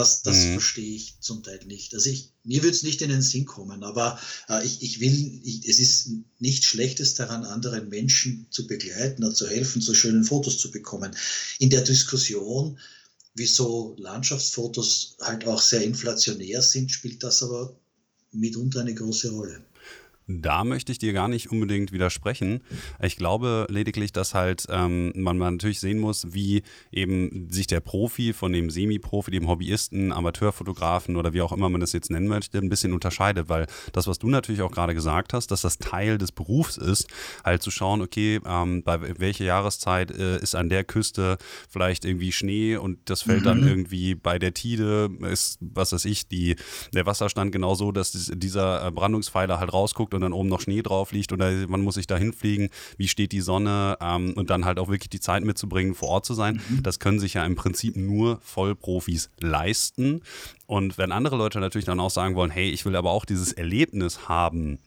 Das, 0.00 0.22
das 0.22 0.38
mhm. 0.38 0.52
verstehe 0.52 0.96
ich 0.96 1.16
zum 1.20 1.42
Teil 1.42 1.60
nicht. 1.66 1.92
Also 1.92 2.08
ich, 2.08 2.30
mir 2.42 2.62
würde 2.62 2.74
es 2.74 2.82
nicht 2.82 3.02
in 3.02 3.10
den 3.10 3.20
Sinn 3.20 3.44
kommen, 3.44 3.84
aber 3.84 4.18
äh, 4.48 4.64
ich, 4.64 4.80
ich 4.80 5.00
will, 5.00 5.42
ich, 5.44 5.68
es 5.68 5.78
ist 5.78 6.12
nichts 6.38 6.64
Schlechtes 6.64 7.16
daran, 7.16 7.44
anderen 7.44 7.90
Menschen 7.90 8.46
zu 8.48 8.66
begleiten 8.66 9.22
und 9.24 9.36
zu 9.36 9.46
helfen, 9.46 9.82
so 9.82 9.92
schönen 9.92 10.24
Fotos 10.24 10.56
zu 10.56 10.70
bekommen. 10.70 11.14
In 11.58 11.68
der 11.68 11.82
Diskussion, 11.82 12.78
wieso 13.34 13.94
Landschaftsfotos 13.98 15.16
halt 15.20 15.46
auch 15.46 15.60
sehr 15.60 15.82
inflationär 15.82 16.62
sind, 16.62 16.90
spielt 16.90 17.22
das 17.22 17.42
aber 17.42 17.78
mitunter 18.32 18.80
eine 18.80 18.94
große 18.94 19.30
Rolle. 19.32 19.62
Da 20.38 20.64
möchte 20.64 20.92
ich 20.92 20.98
dir 20.98 21.12
gar 21.12 21.28
nicht 21.28 21.50
unbedingt 21.50 21.92
widersprechen. 21.92 22.60
Ich 23.02 23.16
glaube 23.16 23.66
lediglich, 23.68 24.12
dass 24.12 24.34
halt 24.34 24.66
ähm, 24.70 25.12
man, 25.16 25.38
man 25.38 25.54
natürlich 25.54 25.80
sehen 25.80 25.98
muss, 25.98 26.32
wie 26.32 26.62
eben 26.92 27.48
sich 27.50 27.66
der 27.66 27.80
Profi 27.80 28.32
von 28.32 28.52
dem 28.52 28.70
Semi-Profi, 28.70 29.32
dem 29.32 29.48
Hobbyisten, 29.48 30.12
Amateurfotografen 30.12 31.16
oder 31.16 31.32
wie 31.32 31.42
auch 31.42 31.52
immer 31.52 31.68
man 31.68 31.80
das 31.80 31.92
jetzt 31.92 32.10
nennen 32.10 32.28
möchte, 32.28 32.58
ein 32.58 32.68
bisschen 32.68 32.92
unterscheidet, 32.92 33.48
weil 33.48 33.66
das, 33.92 34.06
was 34.06 34.18
du 34.18 34.28
natürlich 34.28 34.62
auch 34.62 34.70
gerade 34.70 34.94
gesagt 34.94 35.32
hast, 35.32 35.48
dass 35.50 35.62
das 35.62 35.78
Teil 35.78 36.18
des 36.18 36.30
Berufs 36.30 36.76
ist, 36.76 37.08
halt 37.44 37.62
zu 37.62 37.70
schauen, 37.70 38.00
okay, 38.00 38.40
ähm, 38.46 38.82
bei 38.84 39.18
welcher 39.18 39.44
Jahreszeit 39.44 40.10
äh, 40.10 40.38
ist 40.38 40.54
an 40.54 40.68
der 40.68 40.84
Küste 40.84 41.38
vielleicht 41.68 42.04
irgendwie 42.04 42.32
Schnee 42.32 42.76
und 42.76 42.98
das 43.06 43.22
fällt 43.22 43.40
mhm. 43.40 43.44
dann 43.44 43.66
irgendwie 43.66 44.14
bei 44.14 44.38
der 44.38 44.54
Tide, 44.54 45.10
ist, 45.22 45.58
was 45.60 45.92
weiß 45.92 46.04
ich, 46.04 46.28
die, 46.28 46.56
der 46.94 47.06
Wasserstand 47.06 47.52
genau 47.52 47.74
so, 47.74 47.90
dass 47.90 48.12
dieser 48.12 48.86
äh, 48.86 48.90
Brandungspfeiler 48.90 49.58
halt 49.58 49.72
rausguckt 49.72 50.14
und 50.14 50.19
und 50.20 50.30
dann 50.30 50.38
oben 50.38 50.48
noch 50.48 50.60
Schnee 50.60 50.82
drauf 50.82 51.12
liegt 51.12 51.32
oder 51.32 51.50
man 51.68 51.80
muss 51.80 51.94
sich 51.94 52.06
da 52.06 52.16
hinfliegen, 52.16 52.68
wie 52.96 53.08
steht 53.08 53.32
die 53.32 53.40
Sonne 53.40 53.96
ähm, 54.00 54.34
und 54.34 54.50
dann 54.50 54.64
halt 54.64 54.78
auch 54.78 54.88
wirklich 54.88 55.10
die 55.10 55.20
Zeit 55.20 55.44
mitzubringen, 55.44 55.94
vor 55.94 56.08
Ort 56.08 56.26
zu 56.26 56.34
sein. 56.34 56.60
Mhm. 56.68 56.82
Das 56.82 56.98
können 56.98 57.18
sich 57.18 57.34
ja 57.34 57.44
im 57.44 57.56
Prinzip 57.56 57.96
nur 57.96 58.38
Vollprofis 58.42 59.30
leisten. 59.40 60.22
Und 60.66 60.98
wenn 60.98 61.12
andere 61.12 61.36
Leute 61.36 61.60
natürlich 61.60 61.86
dann 61.86 62.00
auch 62.00 62.10
sagen 62.10 62.34
wollen, 62.34 62.50
hey, 62.50 62.70
ich 62.70 62.84
will 62.84 62.96
aber 62.96 63.10
auch 63.10 63.24
dieses 63.24 63.52
Erlebnis 63.52 64.28
haben, 64.28 64.78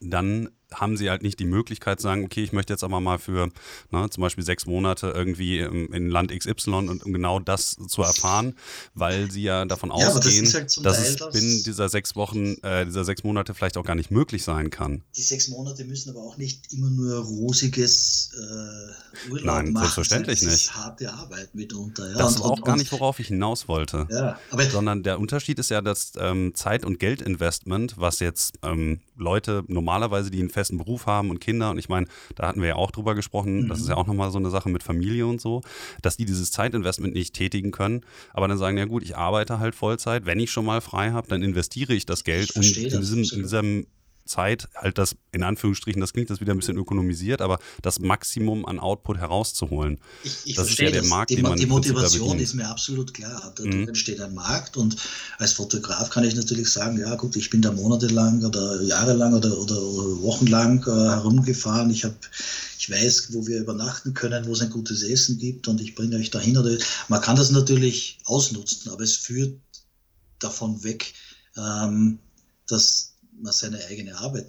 dann 0.00 0.50
haben 0.74 0.96
sie 0.96 1.10
halt 1.10 1.22
nicht 1.22 1.38
die 1.38 1.44
Möglichkeit 1.44 2.00
zu 2.00 2.04
sagen, 2.04 2.24
okay, 2.24 2.42
ich 2.42 2.52
möchte 2.52 2.72
jetzt 2.72 2.84
aber 2.84 3.00
mal 3.00 3.18
für 3.18 3.48
ne, 3.90 4.10
zum 4.10 4.20
Beispiel 4.20 4.44
sechs 4.44 4.66
Monate 4.66 5.12
irgendwie 5.14 5.60
im, 5.60 5.92
in 5.92 6.10
Land 6.10 6.36
XY 6.36 6.70
und 6.70 7.04
um 7.04 7.12
genau 7.12 7.40
das 7.40 7.76
zu 7.88 8.02
erfahren, 8.02 8.54
weil 8.94 9.30
sie 9.30 9.42
ja 9.42 9.64
davon 9.64 9.90
ja, 9.90 10.08
ausgehen, 10.08 10.44
das 10.44 10.54
halt 10.54 10.84
dass 10.84 10.98
es 10.98 11.16
binnen 11.16 11.62
dieser 11.64 11.88
sechs 11.88 12.16
Wochen, 12.16 12.56
äh, 12.62 12.84
dieser 12.84 13.04
sechs 13.04 13.24
Monate 13.24 13.54
vielleicht 13.54 13.76
auch 13.76 13.84
gar 13.84 13.94
nicht 13.94 14.10
möglich 14.10 14.44
sein 14.44 14.70
kann. 14.70 15.02
Die 15.16 15.22
sechs 15.22 15.48
Monate 15.48 15.84
müssen 15.84 16.10
aber 16.10 16.20
auch 16.20 16.36
nicht 16.36 16.72
immer 16.72 16.90
nur 16.90 17.18
rosiges 17.24 18.30
äh, 18.34 19.30
Urlaub 19.30 19.46
Nein, 19.46 19.72
machen. 19.72 19.84
selbstverständlich 19.84 20.40
das 20.40 20.52
nicht. 20.52 20.74
harte 20.74 21.12
Arbeit 21.12 21.54
mitunter. 21.54 22.10
Ja. 22.10 22.18
Das 22.18 22.36
ist 22.36 22.40
auch 22.42 22.62
gar 22.62 22.76
nicht, 22.76 22.92
worauf 22.92 23.18
ich 23.20 23.28
hinaus 23.28 23.68
wollte. 23.68 24.06
Ja, 24.10 24.38
sondern 24.70 25.02
der 25.02 25.18
Unterschied 25.18 25.58
ist 25.58 25.70
ja 25.70 25.80
das 25.80 26.12
ähm, 26.18 26.54
Zeit- 26.54 26.84
und 26.84 26.98
Geldinvestment, 26.98 27.94
was 27.96 28.20
jetzt 28.20 28.58
ähm, 28.62 29.00
Leute 29.16 29.64
normalerweise, 29.66 30.30
die 30.30 30.40
einen 30.40 30.50
festen 30.58 30.78
Beruf 30.78 31.06
haben 31.06 31.30
und 31.30 31.40
Kinder, 31.40 31.70
und 31.70 31.78
ich 31.78 31.88
meine, 31.88 32.06
da 32.34 32.48
hatten 32.48 32.60
wir 32.60 32.68
ja 32.68 32.76
auch 32.76 32.90
drüber 32.90 33.14
gesprochen, 33.14 33.62
mhm. 33.62 33.68
das 33.68 33.80
ist 33.80 33.88
ja 33.88 33.96
auch 33.96 34.06
nochmal 34.06 34.30
so 34.30 34.38
eine 34.38 34.50
Sache 34.50 34.68
mit 34.68 34.82
Familie 34.82 35.26
und 35.26 35.40
so, 35.40 35.62
dass 36.02 36.16
die 36.16 36.24
dieses 36.24 36.50
Zeitinvestment 36.50 37.14
nicht 37.14 37.34
tätigen 37.34 37.70
können, 37.70 38.02
aber 38.32 38.48
dann 38.48 38.58
sagen, 38.58 38.76
ja 38.76 38.84
gut, 38.84 39.02
ich 39.02 39.16
arbeite 39.16 39.58
halt 39.60 39.74
Vollzeit, 39.74 40.26
wenn 40.26 40.40
ich 40.40 40.50
schon 40.50 40.64
mal 40.64 40.80
frei 40.80 41.12
habe, 41.12 41.28
dann 41.28 41.42
investiere 41.42 41.94
ich 41.94 42.06
das 42.06 42.24
Geld, 42.24 42.54
um 42.56 42.62
in 42.62 43.00
diesem, 43.00 43.18
in 43.18 43.42
diesem 43.42 43.86
Zeit 44.28 44.68
halt 44.74 44.98
das, 44.98 45.16
in 45.32 45.42
Anführungsstrichen, 45.42 46.00
das 46.00 46.12
klingt 46.12 46.30
das 46.30 46.40
wieder 46.40 46.54
ein 46.54 46.58
bisschen 46.58 46.76
ökonomisiert, 46.76 47.40
aber 47.40 47.58
das 47.82 47.98
Maximum 47.98 48.64
an 48.66 48.78
Output 48.78 49.18
herauszuholen. 49.18 49.98
Ich, 50.22 50.36
ich 50.44 50.54
das 50.54 50.70
ist 50.70 50.78
ja 50.78 50.90
der 50.90 51.04
Markt, 51.04 51.30
die, 51.30 51.36
den 51.36 51.44
man 51.44 51.58
Die 51.58 51.66
Motivation 51.66 52.38
ist 52.38 52.54
mir 52.54 52.68
absolut 52.68 53.12
klar. 53.12 53.52
Da 53.56 53.64
mhm. 53.64 53.88
entsteht 53.88 54.20
ein 54.20 54.34
Markt 54.34 54.76
und 54.76 54.96
als 55.38 55.54
Fotograf 55.54 56.10
kann 56.10 56.24
ich 56.24 56.36
natürlich 56.36 56.72
sagen, 56.72 56.98
ja 56.98 57.14
gut, 57.16 57.34
ich 57.36 57.50
bin 57.50 57.62
da 57.62 57.72
monatelang 57.72 58.44
oder 58.44 58.80
jahrelang 58.82 59.34
oder, 59.34 59.58
oder, 59.58 59.82
oder 59.82 60.22
wochenlang 60.22 60.82
äh, 60.86 60.90
herumgefahren. 60.90 61.90
Ich 61.90 62.04
habe 62.04 62.16
ich 62.78 62.90
weiß, 62.90 63.32
wo 63.32 63.46
wir 63.46 63.58
übernachten 63.58 64.14
können, 64.14 64.46
wo 64.46 64.52
es 64.52 64.60
ein 64.60 64.70
gutes 64.70 65.02
Essen 65.02 65.38
gibt 65.38 65.66
und 65.66 65.80
ich 65.80 65.94
bringe 65.94 66.16
euch 66.16 66.30
dahin. 66.30 66.56
Oder 66.56 66.78
man 67.08 67.20
kann 67.20 67.36
das 67.36 67.50
natürlich 67.50 68.18
ausnutzen, 68.24 68.92
aber 68.92 69.02
es 69.02 69.16
führt 69.16 69.58
davon 70.38 70.82
weg, 70.84 71.12
ähm, 71.56 72.18
dass 72.66 73.07
man 73.42 73.52
seine 73.52 73.84
eigene 73.86 74.16
Arbeit 74.16 74.46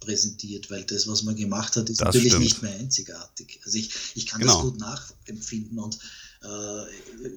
präsentiert, 0.00 0.70
weil 0.70 0.84
das, 0.84 1.06
was 1.06 1.22
man 1.22 1.36
gemacht 1.36 1.76
hat, 1.76 1.88
ist 1.88 2.00
das 2.00 2.06
natürlich 2.06 2.32
stimmt. 2.32 2.44
nicht 2.44 2.62
mehr 2.62 2.74
einzigartig. 2.74 3.60
Also 3.64 3.78
ich, 3.78 3.90
ich 4.14 4.26
kann 4.26 4.40
genau. 4.40 4.54
das 4.54 4.62
gut 4.62 4.80
nachempfinden 4.80 5.78
und 5.78 5.98
äh, 6.42 7.28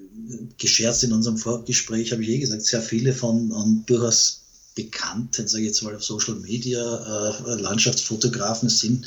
gescherzt 0.58 1.04
in 1.04 1.13
unserem 1.13 1.38
Vorgespräch 1.38 2.12
habe 2.12 2.24
ich 2.24 2.30
eh 2.30 2.39
gesagt, 2.39 2.65
sehr 2.65 2.82
viele 2.82 3.13
von 3.13 3.52
und 3.52 3.86
durchaus 3.86 4.41
bekannten, 4.74 5.48
sage 5.48 5.63
ich 5.63 5.67
jetzt 5.67 5.84
mal 5.84 5.95
auf 5.95 6.04
Social 6.04 6.36
Media, 6.36 6.82
äh, 6.82 7.62
Landschaftsfotografen 7.62 8.69
sind 8.69 9.06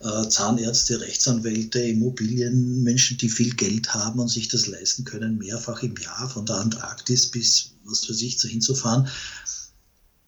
äh, 0.00 0.28
Zahnärzte, 0.28 1.00
Rechtsanwälte, 1.00 1.80
Immobilienmenschen, 1.80 3.18
die 3.18 3.28
viel 3.28 3.54
Geld 3.54 3.92
haben 3.94 4.18
und 4.20 4.28
sich 4.28 4.48
das 4.48 4.66
leisten 4.66 5.04
können, 5.04 5.38
mehrfach 5.38 5.82
im 5.82 5.96
Jahr 5.96 6.28
von 6.30 6.46
der 6.46 6.56
Antarktis 6.56 7.30
bis 7.30 7.72
was 7.84 8.04
für 8.04 8.14
sich 8.14 8.40
hinzufahren 8.40 9.08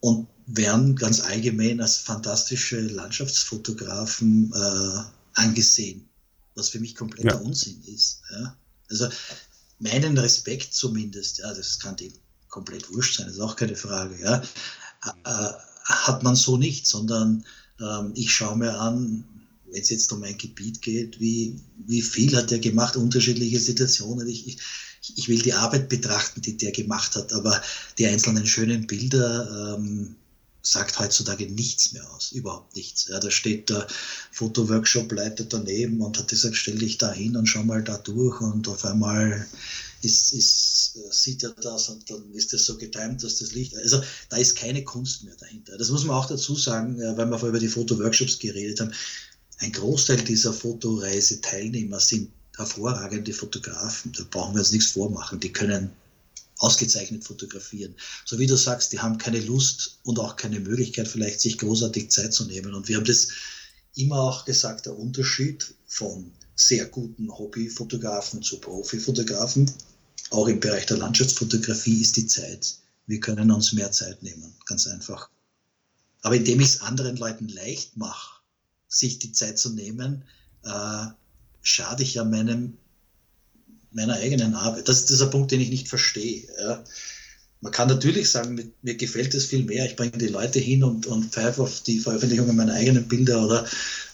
und 0.00 0.26
werden 0.56 0.96
ganz 0.96 1.20
allgemein 1.20 1.80
als 1.80 1.96
fantastische 1.96 2.80
Landschaftsfotografen 2.80 4.52
äh, 4.52 5.02
angesehen, 5.34 6.08
was 6.54 6.70
für 6.70 6.80
mich 6.80 6.94
kompletter 6.94 7.36
ja. 7.36 7.40
Unsinn 7.40 7.82
ist. 7.86 8.22
Ja? 8.32 8.56
Also 8.88 9.08
meinen 9.78 10.18
Respekt 10.18 10.74
zumindest, 10.74 11.38
ja, 11.38 11.52
das 11.54 11.78
kann 11.78 11.96
dem 11.96 12.12
komplett 12.48 12.92
wurscht 12.92 13.16
sein, 13.18 13.28
ist 13.28 13.40
auch 13.40 13.56
keine 13.56 13.76
Frage, 13.76 14.20
ja, 14.20 14.42
äh, 15.24 15.52
hat 15.84 16.22
man 16.22 16.36
so 16.36 16.56
nicht, 16.56 16.86
sondern 16.86 17.44
ähm, 17.80 18.12
ich 18.14 18.32
schaue 18.32 18.58
mir 18.58 18.78
an, 18.78 19.24
wenn 19.70 19.82
es 19.82 19.90
jetzt 19.90 20.12
um 20.12 20.22
ein 20.22 20.36
Gebiet 20.36 20.82
geht, 20.82 21.20
wie, 21.20 21.60
wie 21.86 22.02
viel 22.02 22.36
hat 22.36 22.50
er 22.52 22.58
gemacht, 22.58 22.96
unterschiedliche 22.96 23.60
Situationen. 23.60 24.28
Ich, 24.28 24.46
ich, 24.48 24.58
ich 25.16 25.28
will 25.28 25.40
die 25.40 25.54
Arbeit 25.54 25.88
betrachten, 25.88 26.42
die 26.42 26.56
der 26.56 26.72
gemacht 26.72 27.14
hat, 27.14 27.32
aber 27.32 27.60
die 27.98 28.06
einzelnen 28.06 28.46
schönen 28.46 28.86
Bilder 28.86 29.76
ähm, 29.78 30.16
sagt 30.62 30.98
heutzutage 30.98 31.46
nichts 31.46 31.92
mehr 31.92 32.08
aus, 32.12 32.32
überhaupt 32.32 32.76
nichts. 32.76 33.08
Ja, 33.08 33.18
da 33.18 33.30
steht 33.30 33.70
der 33.70 33.86
Fotoworkshop-Leiter 34.32 35.44
daneben 35.44 36.00
und 36.00 36.18
hat 36.18 36.28
gesagt, 36.28 36.56
stell 36.56 36.78
dich 36.78 36.98
da 36.98 37.12
hin 37.12 37.36
und 37.36 37.46
schau 37.46 37.62
mal 37.62 37.82
da 37.82 37.98
durch 37.98 38.40
und 38.40 38.68
auf 38.68 38.84
einmal 38.84 39.46
ist, 40.02 40.32
ist, 40.32 40.98
sieht 41.10 41.42
er 41.42 41.50
das 41.50 41.88
und 41.88 42.08
dann 42.10 42.32
ist 42.32 42.52
das 42.52 42.66
so 42.66 42.76
getimt, 42.76 43.22
dass 43.22 43.38
das 43.38 43.52
Licht, 43.52 43.76
also 43.76 44.02
da 44.28 44.36
ist 44.36 44.56
keine 44.56 44.84
Kunst 44.84 45.24
mehr 45.24 45.36
dahinter. 45.36 45.76
Das 45.78 45.90
muss 45.90 46.04
man 46.04 46.16
auch 46.16 46.26
dazu 46.26 46.54
sagen, 46.56 46.98
weil 46.98 47.26
wir 47.26 47.38
vorher 47.38 47.50
über 47.50 47.58
die 47.58 47.68
Fotoworkshops 47.68 48.38
geredet 48.38 48.80
haben. 48.80 48.92
Ein 49.58 49.72
Großteil 49.72 50.22
dieser 50.24 50.52
Fotoreise-Teilnehmer 50.52 52.00
sind 52.00 52.30
hervorragende 52.56 53.32
Fotografen, 53.32 54.12
da 54.12 54.24
brauchen 54.30 54.54
wir 54.54 54.60
uns 54.60 54.72
nichts 54.72 54.92
vormachen, 54.92 55.40
die 55.40 55.52
können 55.52 55.90
ausgezeichnet 56.60 57.24
fotografieren. 57.24 57.94
So 58.24 58.38
wie 58.38 58.46
du 58.46 58.56
sagst, 58.56 58.92
die 58.92 59.00
haben 59.00 59.18
keine 59.18 59.40
Lust 59.40 59.98
und 60.04 60.18
auch 60.18 60.36
keine 60.36 60.60
Möglichkeit, 60.60 61.08
vielleicht 61.08 61.40
sich 61.40 61.58
großartig 61.58 62.10
Zeit 62.10 62.34
zu 62.34 62.44
nehmen. 62.44 62.74
Und 62.74 62.88
wir 62.88 62.96
haben 62.96 63.06
das 63.06 63.28
immer 63.96 64.20
auch 64.20 64.44
gesagt, 64.44 64.86
der 64.86 64.98
Unterschied 64.98 65.74
von 65.86 66.30
sehr 66.54 66.86
guten 66.86 67.30
Hobbyfotografen 67.30 68.42
zu 68.42 68.60
Profifotografen, 68.60 69.72
auch 70.30 70.46
im 70.46 70.60
Bereich 70.60 70.86
der 70.86 70.98
Landschaftsfotografie, 70.98 72.00
ist 72.00 72.16
die 72.16 72.26
Zeit. 72.26 72.76
Wir 73.06 73.18
können 73.18 73.50
uns 73.50 73.72
mehr 73.72 73.90
Zeit 73.90 74.22
nehmen, 74.22 74.54
ganz 74.66 74.86
einfach. 74.86 75.30
Aber 76.22 76.36
indem 76.36 76.60
ich 76.60 76.68
es 76.68 76.80
anderen 76.82 77.16
Leuten 77.16 77.48
leicht 77.48 77.96
mache, 77.96 78.40
sich 78.86 79.18
die 79.18 79.32
Zeit 79.32 79.58
zu 79.58 79.70
nehmen, 79.70 80.24
äh, 80.64 81.06
schade 81.62 82.02
ich 82.02 82.14
ja 82.14 82.24
meinem, 82.24 82.76
meiner 83.92 84.14
eigenen 84.14 84.54
Arbeit. 84.54 84.88
Das, 84.88 85.02
das 85.02 85.12
ist 85.12 85.22
ein 85.22 85.30
Punkt, 85.30 85.50
den 85.50 85.60
ich 85.60 85.70
nicht 85.70 85.88
verstehe. 85.88 86.44
Ja. 86.60 86.84
Man 87.62 87.72
kann 87.72 87.88
natürlich 87.88 88.30
sagen, 88.30 88.54
mir, 88.54 88.64
mir 88.82 88.96
gefällt 88.96 89.34
es 89.34 89.46
viel 89.46 89.64
mehr, 89.64 89.84
ich 89.84 89.96
bringe 89.96 90.16
die 90.16 90.28
Leute 90.28 90.58
hin 90.58 90.82
und, 90.82 91.06
und 91.06 91.32
pfeife 91.32 91.62
auf 91.62 91.82
die 91.82 91.98
Veröffentlichung 91.98 92.54
meiner 92.56 92.72
eigenen 92.72 93.06
Bilder 93.06 93.44
oder 93.44 93.66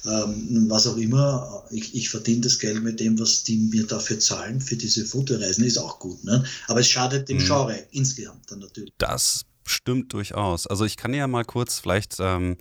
ähm, 0.04 0.66
was 0.68 0.88
auch 0.88 0.96
immer. 0.96 1.64
Ich, 1.70 1.94
ich 1.94 2.08
verdiene 2.08 2.40
das 2.40 2.58
Geld 2.58 2.82
mit 2.82 2.98
dem, 2.98 3.18
was 3.20 3.44
die 3.44 3.56
mir 3.56 3.86
dafür 3.86 4.18
zahlen, 4.18 4.60
für 4.60 4.76
diese 4.76 5.04
Fotoreisen, 5.04 5.64
ist 5.64 5.78
auch 5.78 6.00
gut. 6.00 6.24
Ne? 6.24 6.44
Aber 6.66 6.80
es 6.80 6.88
schadet 6.88 7.28
dem 7.28 7.38
mhm. 7.38 7.44
Genre 7.44 7.78
insgesamt 7.92 8.50
dann 8.50 8.58
natürlich. 8.58 8.92
Das 8.98 9.42
stimmt 9.64 10.12
durchaus. 10.12 10.66
Also 10.66 10.84
ich 10.84 10.96
kann 10.96 11.14
ja 11.14 11.26
mal 11.28 11.44
kurz 11.44 11.78
vielleicht 11.78 12.16
ähm, 12.18 12.56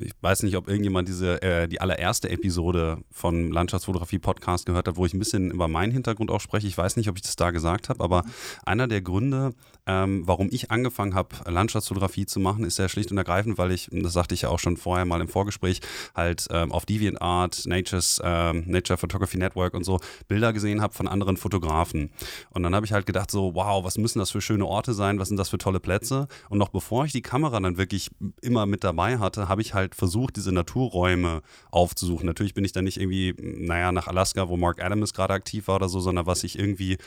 ich 0.00 0.12
weiß 0.20 0.42
nicht, 0.42 0.56
ob 0.56 0.68
irgendjemand 0.68 1.08
diese, 1.08 1.42
äh, 1.42 1.68
die 1.68 1.80
allererste 1.80 2.28
Episode 2.30 2.98
von 3.10 3.50
Landschaftsfotografie 3.50 4.18
Podcast 4.18 4.66
gehört 4.66 4.88
hat, 4.88 4.96
wo 4.96 5.06
ich 5.06 5.14
ein 5.14 5.18
bisschen 5.18 5.50
über 5.50 5.68
meinen 5.68 5.92
Hintergrund 5.92 6.30
auch 6.30 6.40
spreche. 6.40 6.66
Ich 6.66 6.76
weiß 6.76 6.96
nicht, 6.96 7.08
ob 7.08 7.16
ich 7.16 7.22
das 7.22 7.36
da 7.36 7.50
gesagt 7.50 7.88
habe, 7.88 8.02
aber 8.02 8.24
einer 8.64 8.88
der 8.88 9.00
Gründe, 9.00 9.54
ähm, 9.86 10.22
warum 10.26 10.48
ich 10.50 10.70
angefangen 10.70 11.14
habe, 11.14 11.36
Landschaftsfotografie 11.46 12.26
zu 12.26 12.40
machen, 12.40 12.64
ist 12.64 12.78
ja 12.78 12.88
schlicht 12.88 13.10
und 13.10 13.18
ergreifend, 13.18 13.58
weil 13.58 13.72
ich, 13.72 13.88
das 13.92 14.12
sagte 14.12 14.34
ich 14.34 14.42
ja 14.42 14.48
auch 14.48 14.58
schon 14.58 14.76
vorher 14.76 15.04
mal 15.04 15.20
im 15.20 15.28
Vorgespräch, 15.28 15.80
halt 16.14 16.46
ähm, 16.50 16.72
auf 16.72 16.86
DeviantArt, 16.86 17.66
Nature's, 17.66 18.20
ähm, 18.22 18.64
Nature 18.66 18.98
Photography 18.98 19.38
Network 19.38 19.74
und 19.74 19.84
so 19.84 20.00
Bilder 20.28 20.52
gesehen 20.52 20.82
habe 20.82 20.94
von 20.94 21.08
anderen 21.08 21.36
Fotografen. 21.36 22.10
Und 22.50 22.62
dann 22.62 22.74
habe 22.74 22.84
ich 22.84 22.92
halt 22.92 23.06
gedacht, 23.06 23.30
so, 23.30 23.54
wow, 23.54 23.84
was 23.84 23.98
müssen 23.98 24.18
das 24.18 24.30
für 24.30 24.40
schöne 24.40 24.66
Orte 24.66 24.94
sein, 24.94 25.18
was 25.18 25.28
sind 25.28 25.36
das 25.36 25.48
für 25.48 25.58
tolle 25.58 25.80
Plätze? 25.80 26.26
Und 26.48 26.58
noch 26.58 26.68
bevor 26.70 27.04
ich 27.04 27.12
die 27.12 27.22
Kamera 27.22 27.60
dann 27.60 27.76
wirklich 27.76 28.10
immer 28.42 28.66
mit 28.66 28.82
dabei 28.82 29.18
hatte, 29.18 29.48
habe 29.48 29.62
ich 29.62 29.74
halt 29.74 29.85
versucht, 29.94 30.36
diese 30.36 30.52
Naturräume 30.52 31.42
aufzusuchen. 31.70 32.26
Natürlich 32.26 32.54
bin 32.54 32.64
ich 32.64 32.72
da 32.72 32.82
nicht 32.82 33.00
irgendwie, 33.00 33.34
naja, 33.38 33.92
nach 33.92 34.08
Alaska, 34.08 34.48
wo 34.48 34.56
Mark 34.56 34.82
Adams 34.82 35.14
gerade 35.14 35.34
aktiv 35.34 35.68
war 35.68 35.76
oder 35.76 35.88
so, 35.88 36.00
sondern 36.00 36.26
was 36.26 36.40
sich 36.40 36.58
irgendwie 36.58 36.98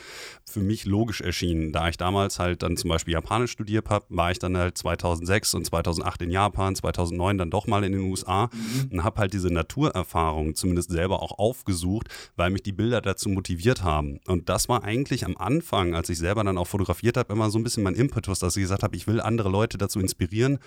für 0.44 0.60
mich 0.60 0.84
logisch 0.84 1.20
erschien. 1.20 1.72
Da 1.72 1.88
ich 1.88 1.96
damals 1.96 2.38
halt 2.38 2.62
dann 2.62 2.76
zum 2.76 2.90
Beispiel 2.90 3.14
Japanisch 3.14 3.50
studiert 3.50 3.88
habe, 3.90 4.04
war 4.08 4.30
ich 4.30 4.38
dann 4.38 4.56
halt 4.56 4.78
2006 4.78 5.54
und 5.54 5.66
2008 5.66 6.22
in 6.22 6.30
Japan, 6.30 6.74
2009 6.74 7.38
dann 7.38 7.50
doch 7.50 7.66
mal 7.66 7.84
in 7.84 7.92
den 7.92 8.02
USA 8.02 8.50
mhm. 8.52 8.90
und 8.92 9.04
habe 9.04 9.20
halt 9.20 9.32
diese 9.32 9.52
Naturerfahrung 9.52 10.54
zumindest 10.54 10.90
selber 10.90 11.22
auch 11.22 11.38
aufgesucht, 11.38 12.08
weil 12.36 12.50
mich 12.50 12.62
die 12.62 12.72
Bilder 12.72 13.00
dazu 13.00 13.28
motiviert 13.28 13.82
haben. 13.82 14.20
Und 14.26 14.48
das 14.48 14.68
war 14.68 14.84
eigentlich 14.84 15.24
am 15.24 15.36
Anfang, 15.36 15.94
als 15.94 16.08
ich 16.08 16.18
selber 16.18 16.44
dann 16.44 16.58
auch 16.58 16.66
fotografiert 16.66 17.16
habe, 17.16 17.32
immer 17.32 17.50
so 17.50 17.58
ein 17.58 17.64
bisschen 17.64 17.82
mein 17.82 17.94
Impetus, 17.94 18.38
dass 18.38 18.56
ich 18.56 18.62
gesagt 18.62 18.82
habe, 18.82 18.96
ich 18.96 19.06
will 19.06 19.20
andere 19.20 19.48
Leute 19.48 19.78
dazu 19.78 20.00
inspirieren, 20.00 20.58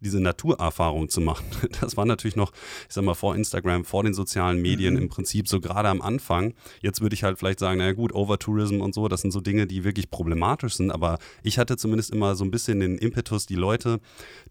diese 0.00 0.20
Naturerfahrung 0.20 1.08
zu 1.08 1.20
machen. 1.20 1.46
Das 1.80 1.96
war 1.96 2.04
natürlich 2.04 2.36
noch, 2.36 2.52
ich 2.88 2.94
sag 2.94 3.04
mal, 3.04 3.14
vor 3.14 3.34
Instagram, 3.34 3.84
vor 3.84 4.02
den 4.02 4.12
sozialen 4.12 4.60
Medien 4.60 4.94
mhm. 4.94 5.02
im 5.02 5.08
Prinzip 5.08 5.48
so 5.48 5.60
gerade 5.60 5.88
am 5.88 6.02
Anfang. 6.02 6.54
Jetzt 6.82 7.00
würde 7.00 7.14
ich 7.14 7.22
halt 7.22 7.38
vielleicht 7.38 7.58
sagen, 7.58 7.78
naja 7.78 7.92
gut, 7.92 8.12
Overtourism 8.12 8.80
und 8.80 8.94
so, 8.94 9.08
das 9.08 9.22
sind 9.22 9.30
so 9.30 9.40
Dinge, 9.40 9.66
die 9.66 9.84
wirklich 9.84 10.10
problematisch 10.10 10.74
sind, 10.74 10.90
aber 10.90 11.18
ich 11.42 11.58
hatte 11.58 11.76
zumindest 11.76 12.10
immer 12.10 12.34
so 12.34 12.44
ein 12.44 12.50
bisschen 12.50 12.80
den 12.80 12.98
Impetus, 12.98 13.46
die 13.46 13.54
Leute 13.54 14.00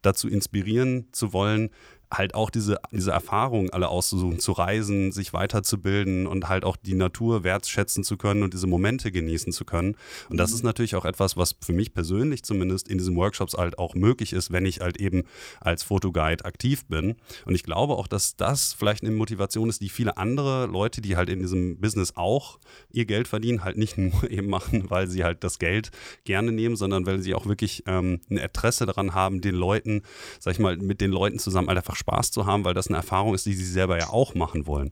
dazu 0.01 0.27
inspirieren 0.27 1.07
zu 1.11 1.33
wollen, 1.33 1.69
halt 2.11 2.33
auch 2.33 2.49
diese, 2.49 2.79
diese 2.91 3.11
Erfahrungen 3.11 3.69
alle 3.69 3.89
auszusuchen, 3.89 4.39
zu 4.39 4.51
reisen, 4.51 5.11
sich 5.11 5.31
weiterzubilden 5.31 6.25
und 6.25 6.49
halt 6.49 6.65
auch 6.65 6.75
die 6.75 6.95
Natur 6.95 7.43
wertschätzen 7.43 8.03
zu 8.03 8.17
können 8.17 8.41
und 8.41 8.53
diese 8.53 8.67
Momente 8.67 9.11
genießen 9.11 9.53
zu 9.53 9.63
können. 9.63 9.95
Und 10.29 10.37
das 10.37 10.51
ist 10.51 10.63
mhm. 10.63 10.67
natürlich 10.67 10.95
auch 10.95 11.05
etwas, 11.05 11.37
was 11.37 11.55
für 11.61 11.73
mich 11.73 11.93
persönlich 11.93 12.43
zumindest 12.43 12.87
in 12.87 12.97
diesen 12.97 13.15
Workshops 13.15 13.53
halt 13.53 13.77
auch 13.77 13.93
möglich 13.93 14.33
ist, 14.33 14.51
wenn 14.51 14.65
ich 14.65 14.79
halt 14.79 14.97
eben 14.97 15.23
als 15.61 15.83
Fotoguide 15.83 16.45
aktiv 16.45 16.85
bin. 16.85 17.15
Und 17.45 17.53
ich 17.53 17.63
glaube 17.63 17.93
auch, 17.93 18.07
dass 18.07 18.35
das 18.35 18.73
vielleicht 18.73 19.03
eine 19.03 19.11
Motivation 19.11 19.69
ist, 19.69 19.81
die 19.81 19.89
viele 19.89 20.17
andere 20.17 20.65
Leute, 20.65 21.01
die 21.01 21.15
halt 21.15 21.29
in 21.29 21.39
diesem 21.39 21.79
Business 21.79 22.13
auch 22.15 22.59
ihr 22.91 23.05
Geld 23.05 23.27
verdienen, 23.27 23.63
halt 23.63 23.77
nicht 23.77 23.97
nur 23.97 24.29
eben 24.29 24.49
machen, 24.49 24.89
weil 24.89 25.07
sie 25.07 25.23
halt 25.23 25.43
das 25.43 25.59
Geld 25.59 25.91
gerne 26.23 26.51
nehmen, 26.51 26.75
sondern 26.75 27.05
weil 27.05 27.19
sie 27.19 27.35
auch 27.35 27.45
wirklich 27.45 27.83
ähm, 27.85 28.19
ein 28.31 28.37
Interesse 28.37 28.87
daran 28.87 29.13
haben, 29.13 29.41
den 29.41 29.53
Leuten, 29.53 30.01
sag 30.39 30.53
ich 30.53 30.59
mal, 30.59 30.75
mit 30.77 31.01
den 31.01 31.11
Leuten 31.11 31.37
zusammen 31.37 31.67
halt 31.67 31.77
einfach 31.77 31.98
Spaß 31.99 32.31
zu 32.31 32.45
haben, 32.45 32.65
weil 32.65 32.73
das 32.73 32.87
eine 32.87 32.97
Erfahrung 32.97 33.35
ist, 33.35 33.45
die 33.45 33.53
sie 33.53 33.65
selber 33.65 33.97
ja 33.99 34.09
auch 34.09 34.33
machen 34.33 34.65
wollen. 34.65 34.91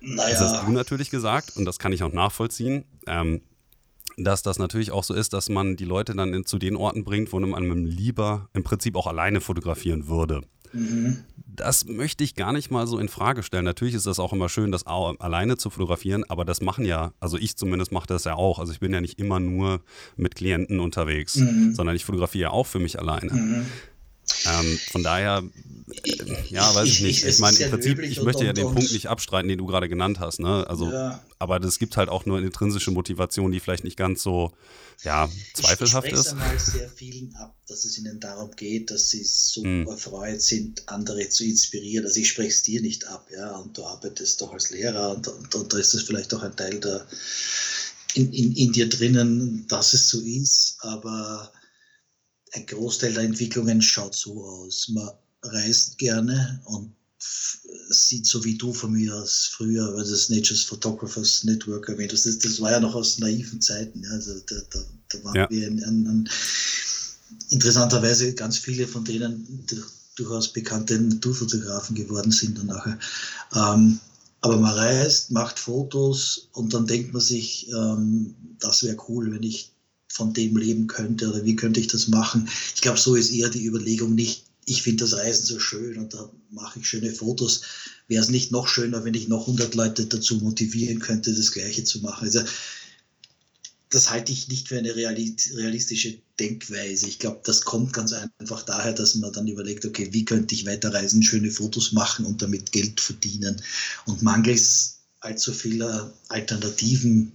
Naja. 0.00 0.30
Das 0.30 0.40
hast 0.40 0.66
du 0.66 0.72
natürlich 0.72 1.10
gesagt 1.10 1.56
und 1.56 1.64
das 1.64 1.78
kann 1.78 1.92
ich 1.92 2.02
auch 2.02 2.12
nachvollziehen. 2.12 2.84
Ähm, 3.06 3.42
dass 4.18 4.42
das 4.42 4.58
natürlich 4.58 4.92
auch 4.92 5.04
so 5.04 5.12
ist, 5.14 5.34
dass 5.34 5.50
man 5.50 5.76
die 5.76 5.84
Leute 5.84 6.14
dann 6.14 6.32
in, 6.32 6.46
zu 6.46 6.58
den 6.58 6.76
Orten 6.76 7.04
bringt, 7.04 7.32
wo 7.32 7.40
man 7.40 7.84
lieber 7.84 8.48
im 8.54 8.64
Prinzip 8.64 8.96
auch 8.96 9.06
alleine 9.06 9.42
fotografieren 9.42 10.08
würde. 10.08 10.40
Mhm. 10.72 11.24
Das 11.34 11.86
möchte 11.86 12.22
ich 12.24 12.34
gar 12.34 12.52
nicht 12.52 12.70
mal 12.70 12.86
so 12.86 12.98
in 12.98 13.08
Frage 13.08 13.42
stellen. 13.42 13.64
Natürlich 13.64 13.94
ist 13.94 14.06
das 14.06 14.18
auch 14.18 14.32
immer 14.32 14.48
schön, 14.48 14.72
das 14.72 14.86
alleine 14.86 15.56
zu 15.56 15.70
fotografieren, 15.70 16.24
aber 16.28 16.44
das 16.44 16.60
machen 16.60 16.84
ja, 16.84 17.12
also 17.20 17.38
ich 17.38 17.56
zumindest 17.56 17.92
mache 17.92 18.06
das 18.06 18.24
ja 18.24 18.34
auch. 18.34 18.58
Also 18.58 18.72
ich 18.72 18.80
bin 18.80 18.92
ja 18.92 19.00
nicht 19.00 19.18
immer 19.18 19.40
nur 19.40 19.80
mit 20.16 20.34
Klienten 20.34 20.80
unterwegs, 20.80 21.36
mhm. 21.36 21.74
sondern 21.74 21.96
ich 21.96 22.04
fotografiere 22.04 22.42
ja 22.42 22.50
auch 22.50 22.66
für 22.66 22.78
mich 22.78 22.98
alleine. 22.98 23.32
Mhm. 23.32 23.66
Ähm, 24.44 24.78
von 24.90 25.02
daher, 25.02 25.42
äh, 26.04 26.14
ja, 26.48 26.74
weiß 26.74 26.88
ich 26.88 27.00
nicht. 27.00 27.24
Ich 27.24 27.38
meine, 27.38 27.56
im 27.58 27.70
Prinzip, 27.70 28.00
ich 28.00 28.22
möchte 28.22 28.44
ja 28.44 28.52
den 28.52 28.66
Punkt 28.66 28.92
nicht 28.92 29.06
abstreiten, 29.06 29.48
den 29.48 29.58
du 29.58 29.66
gerade 29.66 29.88
genannt 29.88 30.18
hast. 30.20 30.40
Ne? 30.40 30.66
Also, 30.68 30.90
ja. 30.90 31.22
aber 31.38 31.62
es 31.62 31.78
gibt 31.78 31.96
halt 31.96 32.08
auch 32.08 32.26
nur 32.26 32.38
eine 32.38 32.46
intrinsische 32.46 32.90
Motivation, 32.90 33.52
die 33.52 33.60
vielleicht 33.60 33.84
nicht 33.84 33.96
ganz 33.96 34.22
so, 34.22 34.52
ja, 35.04 35.28
zweifelhaft 35.54 36.08
ich 36.08 36.14
ist. 36.14 36.28
Ich 36.28 36.34
mal 36.34 36.58
sehr 36.58 36.88
vielen 36.88 37.34
ab, 37.36 37.54
dass 37.68 37.84
es 37.84 37.98
ihnen 37.98 38.18
darum 38.18 38.50
geht, 38.56 38.90
dass 38.90 39.10
sie 39.10 39.22
so 39.24 39.62
hm. 39.62 39.86
erfreut 39.86 40.42
sind, 40.42 40.88
andere 40.88 41.28
zu 41.28 41.44
inspirieren. 41.44 42.06
Also 42.06 42.20
ich 42.20 42.28
spreche 42.28 42.48
es 42.48 42.62
dir 42.62 42.80
nicht 42.80 43.06
ab, 43.06 43.28
ja, 43.32 43.56
und 43.56 43.76
du 43.76 43.84
arbeitest 43.84 44.40
doch 44.40 44.52
als 44.52 44.70
Lehrer 44.70 45.10
und, 45.10 45.28
und, 45.28 45.54
und 45.54 45.72
da 45.72 45.78
ist 45.78 45.94
das 45.94 46.02
vielleicht 46.02 46.34
auch 46.34 46.42
ein 46.42 46.56
Teil 46.56 46.80
der 46.80 47.06
in, 48.14 48.32
in, 48.32 48.56
in 48.56 48.72
dir 48.72 48.88
drinnen, 48.88 49.66
dass 49.68 49.92
es 49.92 50.08
so 50.08 50.20
ist, 50.20 50.78
aber 50.80 51.52
ein 52.52 52.66
Großteil 52.66 53.14
der 53.14 53.24
Entwicklungen 53.24 53.82
schaut 53.82 54.14
so 54.14 54.44
aus. 54.44 54.88
Man 54.88 55.10
reist 55.42 55.98
gerne 55.98 56.60
und 56.66 56.92
sieht 57.88 58.26
so 58.26 58.44
wie 58.44 58.58
du 58.58 58.72
von 58.72 58.92
mir 58.92 59.14
aus 59.14 59.50
früher, 59.52 59.94
weil 59.94 60.04
das 60.04 60.28
Nature's 60.28 60.64
Photographers 60.64 61.44
Network 61.44 61.88
erwähnt 61.88 62.12
das, 62.12 62.24
das 62.24 62.60
war 62.60 62.72
ja 62.72 62.80
noch 62.80 62.94
aus 62.94 63.18
naiven 63.18 63.60
Zeiten. 63.60 64.02
Ja. 64.02 64.10
Also 64.10 64.38
da, 64.46 64.56
da, 64.70 64.80
da 65.08 65.24
waren 65.24 65.36
ja. 65.36 65.50
wir 65.50 65.66
in, 65.66 65.78
in, 65.78 66.06
in, 66.06 66.28
interessanterweise 67.50 68.34
ganz 68.34 68.58
viele 68.58 68.86
von 68.86 69.04
denen 69.04 69.66
durchaus 70.16 70.52
bekannte 70.52 70.98
Naturfotografen 70.98 71.94
geworden 71.94 72.32
sind 72.32 72.58
dann 72.58 72.66
nachher. 72.66 72.98
Ähm, 73.54 74.00
aber 74.40 74.58
man 74.58 74.74
reist, 74.74 75.30
macht 75.30 75.58
Fotos 75.58 76.48
und 76.52 76.72
dann 76.72 76.86
denkt 76.86 77.12
man 77.12 77.22
sich, 77.22 77.68
ähm, 77.70 78.34
das 78.58 78.82
wäre 78.82 78.96
cool, 79.08 79.32
wenn 79.32 79.42
ich 79.42 79.72
von 80.16 80.32
dem 80.32 80.56
leben 80.56 80.86
könnte 80.86 81.28
oder 81.28 81.44
wie 81.44 81.56
könnte 81.56 81.78
ich 81.78 81.88
das 81.88 82.08
machen. 82.08 82.48
Ich 82.74 82.80
glaube, 82.80 82.98
so 82.98 83.14
ist 83.14 83.30
eher 83.30 83.50
die 83.50 83.66
Überlegung 83.66 84.14
nicht, 84.14 84.44
ich 84.64 84.82
finde 84.82 85.04
das 85.04 85.12
Reisen 85.12 85.44
so 85.44 85.60
schön 85.60 85.98
und 85.98 86.14
da 86.14 86.30
mache 86.50 86.78
ich 86.78 86.88
schöne 86.88 87.12
Fotos. 87.12 87.62
Wäre 88.08 88.22
es 88.22 88.30
nicht 88.30 88.50
noch 88.50 88.66
schöner, 88.66 89.04
wenn 89.04 89.14
ich 89.14 89.28
noch 89.28 89.42
100 89.42 89.74
Leute 89.74 90.06
dazu 90.06 90.36
motivieren 90.38 91.00
könnte, 91.00 91.34
das 91.34 91.52
Gleiche 91.52 91.84
zu 91.84 92.00
machen. 92.00 92.24
Also 92.24 92.40
das 93.90 94.10
halte 94.10 94.32
ich 94.32 94.48
nicht 94.48 94.68
für 94.68 94.78
eine 94.78 94.96
realistische 94.96 96.18
Denkweise. 96.40 97.06
Ich 97.06 97.18
glaube, 97.18 97.40
das 97.44 97.60
kommt 97.60 97.92
ganz 97.92 98.12
einfach 98.12 98.62
daher, 98.62 98.92
dass 98.92 99.14
man 99.14 99.32
dann 99.32 99.46
überlegt, 99.46 99.84
okay, 99.84 100.08
wie 100.12 100.24
könnte 100.24 100.54
ich 100.54 100.66
weiterreisen, 100.66 101.22
schöne 101.22 101.50
Fotos 101.50 101.92
machen 101.92 102.24
und 102.24 102.42
damit 102.42 102.72
Geld 102.72 103.00
verdienen. 103.00 103.62
Und 104.06 104.22
mangels 104.22 104.98
allzu 105.20 105.52
vieler 105.52 106.12
Alternativen 106.28 107.32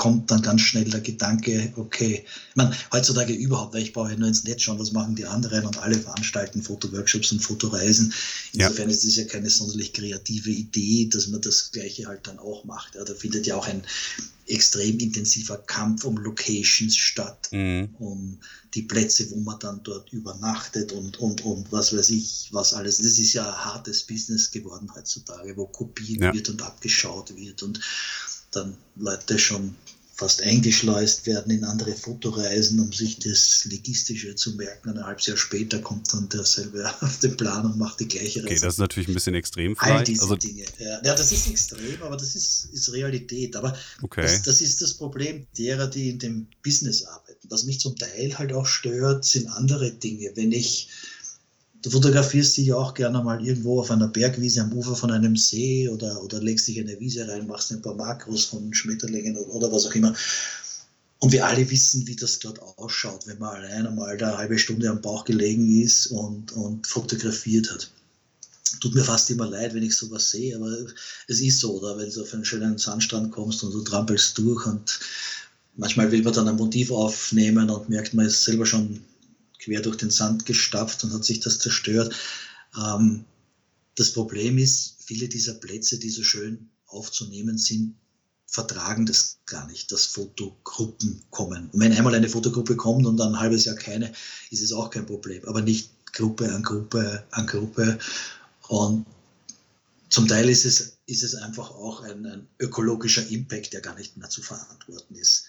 kommt 0.00 0.30
dann 0.30 0.40
ganz 0.40 0.62
schnell 0.62 0.86
der 0.86 1.02
Gedanke, 1.02 1.74
okay, 1.76 2.24
ich 2.24 2.56
meine, 2.56 2.74
heutzutage 2.90 3.34
überhaupt, 3.34 3.74
weil 3.74 3.82
ich 3.82 3.92
brauche 3.92 4.12
ja 4.12 4.16
nur 4.16 4.28
ins 4.28 4.44
Netz 4.44 4.62
schauen, 4.62 4.78
was 4.78 4.92
machen 4.92 5.14
die 5.14 5.26
anderen 5.26 5.66
und 5.66 5.76
alle 5.76 5.98
veranstalten 5.98 6.62
Fotoworkshops 6.62 7.32
und 7.32 7.40
Fotoreisen. 7.40 8.10
Insofern 8.54 8.88
ja. 8.88 8.94
ist 8.94 9.04
es 9.04 9.16
ja 9.16 9.24
keine 9.24 9.50
sonderlich 9.50 9.92
kreative 9.92 10.48
Idee, 10.48 11.10
dass 11.12 11.28
man 11.28 11.42
das 11.42 11.70
Gleiche 11.70 12.06
halt 12.06 12.26
dann 12.26 12.38
auch 12.38 12.64
macht. 12.64 12.94
Ja, 12.94 13.04
da 13.04 13.12
findet 13.12 13.46
ja 13.46 13.56
auch 13.56 13.68
ein 13.68 13.82
extrem 14.46 14.98
intensiver 15.00 15.58
Kampf 15.58 16.04
um 16.04 16.16
Locations 16.16 16.96
statt, 16.96 17.50
mhm. 17.52 17.94
um 17.98 18.38
die 18.72 18.82
Plätze, 18.82 19.30
wo 19.30 19.36
man 19.36 19.58
dann 19.58 19.82
dort 19.82 20.14
übernachtet 20.14 20.92
und, 20.92 21.20
und, 21.20 21.44
und 21.44 21.70
was 21.72 21.94
weiß 21.94 22.08
ich, 22.08 22.48
was 22.52 22.72
alles. 22.72 22.96
Das 22.96 23.18
ist 23.18 23.34
ja 23.34 23.46
ein 23.46 23.64
hartes 23.66 24.04
Business 24.04 24.50
geworden 24.50 24.90
heutzutage, 24.94 25.54
wo 25.58 25.66
kopiert 25.66 26.22
ja. 26.22 26.32
wird 26.32 26.48
und 26.48 26.62
abgeschaut 26.62 27.36
wird 27.36 27.62
und 27.62 27.80
dann 28.50 28.76
Leute 28.96 29.38
schon 29.38 29.74
fast 30.20 30.42
eingeschleust 30.42 31.24
werden 31.24 31.50
in 31.50 31.64
andere 31.64 31.94
Fotoreisen, 31.94 32.78
um 32.78 32.92
sich 32.92 33.18
das 33.20 33.66
Logistische 33.70 34.34
zu 34.34 34.54
merken. 34.54 34.90
Ein 34.90 35.06
halbes 35.06 35.26
Jahr 35.26 35.38
später 35.38 35.78
kommt 35.78 36.12
dann 36.12 36.28
derselbe 36.28 36.92
auf 37.00 37.18
den 37.20 37.38
Plan 37.38 37.64
und 37.64 37.78
macht 37.78 38.00
die 38.00 38.08
gleiche 38.08 38.40
Reise. 38.40 38.52
Okay, 38.52 38.60
das 38.60 38.74
ist 38.74 38.80
natürlich 38.80 39.08
ein 39.08 39.14
bisschen 39.14 39.34
extrem 39.34 39.74
vielleicht. 39.74 39.96
All 39.96 40.04
diese 40.04 40.22
also, 40.22 40.36
Dinge. 40.36 40.64
Ja, 40.78 41.00
ja, 41.02 41.14
das 41.14 41.32
ist 41.32 41.48
extrem, 41.48 42.02
aber 42.02 42.18
das 42.18 42.36
ist, 42.36 42.66
ist 42.66 42.92
Realität. 42.92 43.56
Aber 43.56 43.74
okay. 44.02 44.20
das, 44.20 44.42
das 44.42 44.60
ist 44.60 44.82
das 44.82 44.92
Problem 44.92 45.46
derer, 45.56 45.86
die 45.86 46.10
in 46.10 46.18
dem 46.18 46.46
Business 46.62 47.02
arbeiten. 47.02 47.48
Was 47.48 47.64
mich 47.64 47.80
zum 47.80 47.96
Teil 47.96 48.38
halt 48.38 48.52
auch 48.52 48.66
stört, 48.66 49.24
sind 49.24 49.48
andere 49.48 49.90
Dinge. 49.90 50.32
Wenn 50.34 50.52
ich 50.52 50.90
Du 51.82 51.88
fotografierst 51.88 52.58
dich 52.58 52.66
ja 52.66 52.76
auch 52.76 52.92
gerne 52.92 53.22
mal 53.22 53.44
irgendwo 53.44 53.80
auf 53.80 53.90
einer 53.90 54.08
Bergwiese 54.08 54.60
am 54.60 54.72
Ufer 54.72 54.94
von 54.94 55.10
einem 55.10 55.34
See 55.36 55.88
oder, 55.88 56.22
oder 56.22 56.40
legst 56.42 56.68
dich 56.68 56.76
in 56.76 56.88
eine 56.88 57.00
Wiese 57.00 57.26
rein, 57.26 57.46
machst 57.46 57.72
ein 57.72 57.80
paar 57.80 57.94
Makros 57.94 58.44
von 58.44 58.74
Schmetterlingen 58.74 59.36
oder, 59.36 59.54
oder 59.54 59.72
was 59.72 59.86
auch 59.86 59.94
immer. 59.94 60.14
Und 61.20 61.32
wir 61.32 61.46
alle 61.46 61.70
wissen, 61.70 62.06
wie 62.06 62.16
das 62.16 62.38
dort 62.38 62.60
ausschaut, 62.78 63.26
wenn 63.26 63.38
man 63.38 63.56
allein 63.56 63.86
einmal 63.86 64.16
da 64.18 64.28
eine 64.28 64.38
halbe 64.38 64.58
Stunde 64.58 64.90
am 64.90 65.00
Bauch 65.00 65.24
gelegen 65.24 65.82
ist 65.82 66.08
und, 66.08 66.52
und 66.52 66.86
fotografiert 66.86 67.70
hat. 67.70 67.90
Tut 68.80 68.94
mir 68.94 69.04
fast 69.04 69.30
immer 69.30 69.48
leid, 69.48 69.74
wenn 69.74 69.82
ich 69.82 69.96
sowas 69.96 70.30
sehe, 70.30 70.56
aber 70.56 70.70
es 71.28 71.40
ist 71.40 71.60
so, 71.60 71.78
oder 71.78 71.98
wenn 71.98 72.10
du 72.10 72.22
auf 72.22 72.32
einen 72.32 72.44
schönen 72.44 72.78
Sandstrand 72.78 73.32
kommst 73.32 73.62
und 73.64 73.72
du 73.72 73.82
trampelst 73.82 74.36
durch 74.38 74.66
und 74.66 75.00
manchmal 75.76 76.12
will 76.12 76.22
man 76.22 76.32
dann 76.32 76.48
ein 76.48 76.56
Motiv 76.56 76.90
aufnehmen 76.90 77.68
und 77.68 77.88
merkt, 77.88 78.14
man 78.14 78.26
ist 78.26 78.44
selber 78.44 78.66
schon 78.66 79.00
quer 79.60 79.80
durch 79.80 79.96
den 79.96 80.10
Sand 80.10 80.46
gestapft 80.46 81.04
und 81.04 81.12
hat 81.12 81.24
sich 81.24 81.40
das 81.40 81.58
zerstört. 81.58 82.14
Ähm, 82.76 83.24
das 83.94 84.12
Problem 84.12 84.58
ist, 84.58 84.96
viele 85.04 85.28
dieser 85.28 85.54
Plätze, 85.54 85.98
die 85.98 86.10
so 86.10 86.22
schön 86.22 86.70
aufzunehmen 86.86 87.58
sind, 87.58 87.94
vertragen 88.46 89.06
das 89.06 89.38
gar 89.46 89.66
nicht, 89.68 89.92
dass 89.92 90.06
Fotogruppen 90.06 91.22
kommen. 91.30 91.70
Und 91.70 91.80
wenn 91.80 91.92
einmal 91.92 92.14
eine 92.14 92.28
Fotogruppe 92.28 92.76
kommt 92.76 93.06
und 93.06 93.16
dann 93.16 93.34
ein 93.34 93.40
halbes 93.40 93.64
Jahr 93.64 93.76
keine, 93.76 94.12
ist 94.50 94.62
es 94.62 94.72
auch 94.72 94.90
kein 94.90 95.06
Problem. 95.06 95.44
Aber 95.46 95.62
nicht 95.62 95.90
Gruppe 96.12 96.52
an 96.52 96.62
Gruppe 96.62 97.24
an 97.30 97.46
Gruppe. 97.46 97.98
Und 98.68 99.06
zum 100.08 100.26
Teil 100.26 100.48
ist 100.48 100.64
es, 100.64 100.96
ist 101.06 101.22
es 101.22 101.36
einfach 101.36 101.70
auch 101.70 102.02
ein, 102.02 102.26
ein 102.26 102.48
ökologischer 102.58 103.26
Impact, 103.28 103.72
der 103.72 103.80
gar 103.80 103.94
nicht 103.96 104.16
mehr 104.16 104.28
zu 104.28 104.42
verantworten 104.42 105.14
ist. 105.14 105.44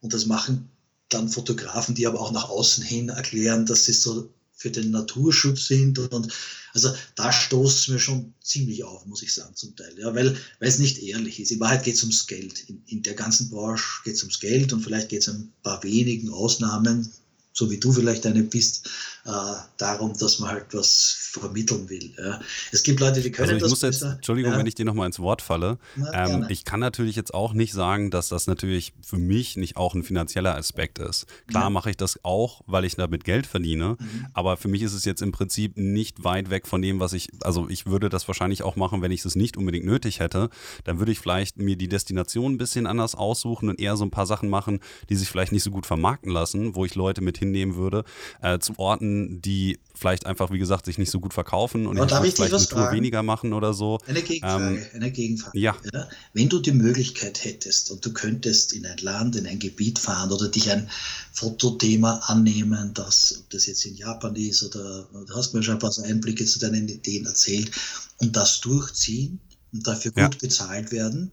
Und 0.00 0.14
das 0.14 0.26
machen 0.26 0.70
dann 1.08 1.28
Fotografen, 1.28 1.94
die 1.94 2.06
aber 2.06 2.20
auch 2.20 2.32
nach 2.32 2.48
außen 2.48 2.84
hin 2.84 3.08
erklären, 3.08 3.66
dass 3.66 3.84
sie 3.84 3.92
so 3.92 4.30
für 4.56 4.70
den 4.70 4.90
Naturschutz 4.90 5.66
sind. 5.66 5.98
Und 5.98 6.32
also 6.72 6.92
da 7.14 7.32
stoßt 7.32 7.78
es 7.78 7.88
mir 7.88 7.98
schon 7.98 8.34
ziemlich 8.42 8.84
auf, 8.84 9.06
muss 9.06 9.22
ich 9.22 9.32
sagen, 9.32 9.54
zum 9.54 9.76
Teil. 9.76 9.94
Ja, 9.98 10.14
weil, 10.14 10.36
weil 10.58 10.68
es 10.68 10.78
nicht 10.78 11.02
ehrlich 11.02 11.38
ist. 11.40 11.52
In 11.52 11.60
Wahrheit 11.60 11.84
geht 11.84 11.94
es 11.94 12.02
ums 12.02 12.26
Geld. 12.26 12.68
In, 12.68 12.82
in 12.86 13.02
der 13.02 13.14
ganzen 13.14 13.50
Branche 13.50 14.02
geht 14.04 14.14
es 14.14 14.22
ums 14.22 14.40
Geld 14.40 14.72
und 14.72 14.80
vielleicht 14.80 15.10
geht 15.10 15.22
es 15.22 15.28
ein 15.28 15.52
paar 15.62 15.82
wenigen 15.82 16.30
Ausnahmen, 16.30 17.12
so 17.56 17.70
wie 17.70 17.78
du 17.78 17.90
vielleicht 17.90 18.26
eine 18.26 18.42
bist, 18.42 18.88
äh, 19.24 19.30
darum, 19.78 20.12
dass 20.18 20.38
man 20.38 20.50
halt 20.50 20.66
was 20.72 21.30
vermitteln 21.32 21.88
will. 21.88 22.12
Ja. 22.18 22.38
Es 22.70 22.82
gibt 22.82 23.00
Leute, 23.00 23.22
die 23.22 23.32
können 23.32 23.48
also 23.48 23.56
ich 23.56 23.62
das 23.62 23.70
muss 23.70 23.82
jetzt, 23.82 24.00
besser. 24.00 24.12
Entschuldigung, 24.16 24.52
ja. 24.52 24.58
wenn 24.58 24.66
ich 24.66 24.74
dir 24.74 24.84
nochmal 24.84 25.06
ins 25.06 25.18
Wort 25.18 25.40
falle. 25.40 25.78
Na, 25.96 26.28
ähm, 26.28 26.46
ich 26.50 26.64
kann 26.64 26.80
natürlich 26.80 27.16
jetzt 27.16 27.32
auch 27.32 27.54
nicht 27.54 27.72
sagen, 27.72 28.10
dass 28.10 28.28
das 28.28 28.46
natürlich 28.46 28.92
für 29.02 29.16
mich 29.16 29.56
nicht 29.56 29.76
auch 29.76 29.94
ein 29.94 30.02
finanzieller 30.02 30.54
Aspekt 30.54 30.98
ist. 30.98 31.26
Klar 31.48 31.64
ja. 31.64 31.70
mache 31.70 31.90
ich 31.90 31.96
das 31.96 32.20
auch, 32.24 32.60
weil 32.66 32.84
ich 32.84 32.94
damit 32.94 33.24
Geld 33.24 33.46
verdiene, 33.46 33.96
mhm. 33.98 34.26
aber 34.34 34.58
für 34.58 34.68
mich 34.68 34.82
ist 34.82 34.92
es 34.92 35.06
jetzt 35.06 35.22
im 35.22 35.32
Prinzip 35.32 35.78
nicht 35.78 36.24
weit 36.24 36.50
weg 36.50 36.66
von 36.66 36.82
dem, 36.82 37.00
was 37.00 37.14
ich, 37.14 37.30
also 37.40 37.68
ich 37.70 37.86
würde 37.86 38.10
das 38.10 38.28
wahrscheinlich 38.28 38.62
auch 38.62 38.76
machen, 38.76 39.00
wenn 39.00 39.12
ich 39.12 39.24
es 39.24 39.34
nicht 39.34 39.56
unbedingt 39.56 39.86
nötig 39.86 40.20
hätte. 40.20 40.50
Dann 40.84 40.98
würde 40.98 41.12
ich 41.12 41.20
vielleicht 41.20 41.56
mir 41.56 41.76
die 41.76 41.88
Destination 41.88 42.52
ein 42.52 42.58
bisschen 42.58 42.86
anders 42.86 43.14
aussuchen 43.14 43.70
und 43.70 43.80
eher 43.80 43.96
so 43.96 44.04
ein 44.04 44.10
paar 44.10 44.26
Sachen 44.26 44.50
machen, 44.50 44.80
die 45.08 45.16
sich 45.16 45.28
vielleicht 45.28 45.52
nicht 45.52 45.62
so 45.62 45.70
gut 45.70 45.86
vermarkten 45.86 46.30
lassen, 46.30 46.74
wo 46.74 46.84
ich 46.84 46.94
Leute 46.94 47.22
mit 47.22 47.38
hinnehmen 47.46 47.76
würde, 47.76 48.04
äh, 48.42 48.58
zu 48.58 48.78
Orten, 48.78 49.40
die 49.40 49.78
vielleicht 49.94 50.26
einfach, 50.26 50.50
wie 50.50 50.58
gesagt, 50.58 50.86
sich 50.86 50.98
nicht 50.98 51.10
so 51.10 51.20
gut 51.20 51.34
verkaufen 51.34 51.86
und 51.86 51.96
ich 51.96 52.00
würde 52.02 52.30
vielleicht 52.30 52.54
eine 52.54 52.66
Tour 52.66 52.92
weniger 52.92 53.22
machen 53.22 53.52
oder 53.52 53.72
so. 53.72 53.98
Eine 54.06 54.22
Gegenfrage, 54.22 54.76
ähm, 54.76 54.86
eine 54.94 55.10
Gegenfrage. 55.10 55.58
Ja. 55.58 55.76
ja. 55.92 56.08
Wenn 56.34 56.48
du 56.48 56.60
die 56.60 56.72
Möglichkeit 56.72 57.44
hättest 57.44 57.90
und 57.90 58.04
du 58.04 58.12
könntest 58.12 58.72
in 58.72 58.84
ein 58.86 58.98
Land, 58.98 59.36
in 59.36 59.46
ein 59.46 59.58
Gebiet 59.58 59.98
fahren 59.98 60.30
oder 60.32 60.48
dich 60.48 60.70
ein 60.70 60.90
Fotothema 61.32 62.20
annehmen, 62.26 62.92
das, 62.94 63.36
ob 63.40 63.50
das 63.50 63.66
jetzt 63.66 63.86
in 63.86 63.96
Japan 63.96 64.36
ist 64.36 64.62
oder 64.62 65.08
du 65.12 65.34
hast 65.34 65.54
mir 65.54 65.62
schon 65.62 65.74
ein 65.74 65.80
paar 65.80 65.92
Einblicke 66.04 66.44
zu 66.44 66.58
deinen 66.58 66.88
Ideen 66.88 67.26
erzählt 67.26 67.70
und 68.18 68.36
das 68.36 68.60
durchziehen 68.60 69.40
und 69.72 69.86
dafür 69.86 70.12
gut 70.12 70.34
ja. 70.34 70.40
bezahlt 70.40 70.92
werden, 70.92 71.30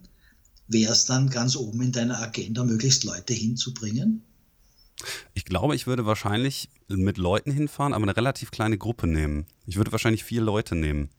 wäre 0.68 0.94
es 0.94 1.06
dann 1.06 1.30
ganz 1.30 1.56
oben 1.56 1.82
in 1.82 1.92
deiner 1.92 2.20
Agenda, 2.22 2.64
möglichst 2.64 3.04
Leute 3.04 3.34
hinzubringen? 3.34 4.24
Ich 5.34 5.46
glaube, 5.46 5.76
ich 5.76 5.88
würde 5.88 6.06
wahrscheinlich 6.06 6.70
mit 6.88 7.18
Leuten 7.18 7.52
hinfahren, 7.52 7.94
aber 7.94 8.04
eine 8.04 8.16
relativ 8.16 8.52
kleine 8.52 8.78
Gruppe 8.78 9.08
nehmen. 9.08 9.46
Ich 9.66 9.76
würde 9.78 9.92
wahrscheinlich 9.92 10.24
vier 10.24 10.42
Leute 10.42 10.76
nehmen 10.76 11.10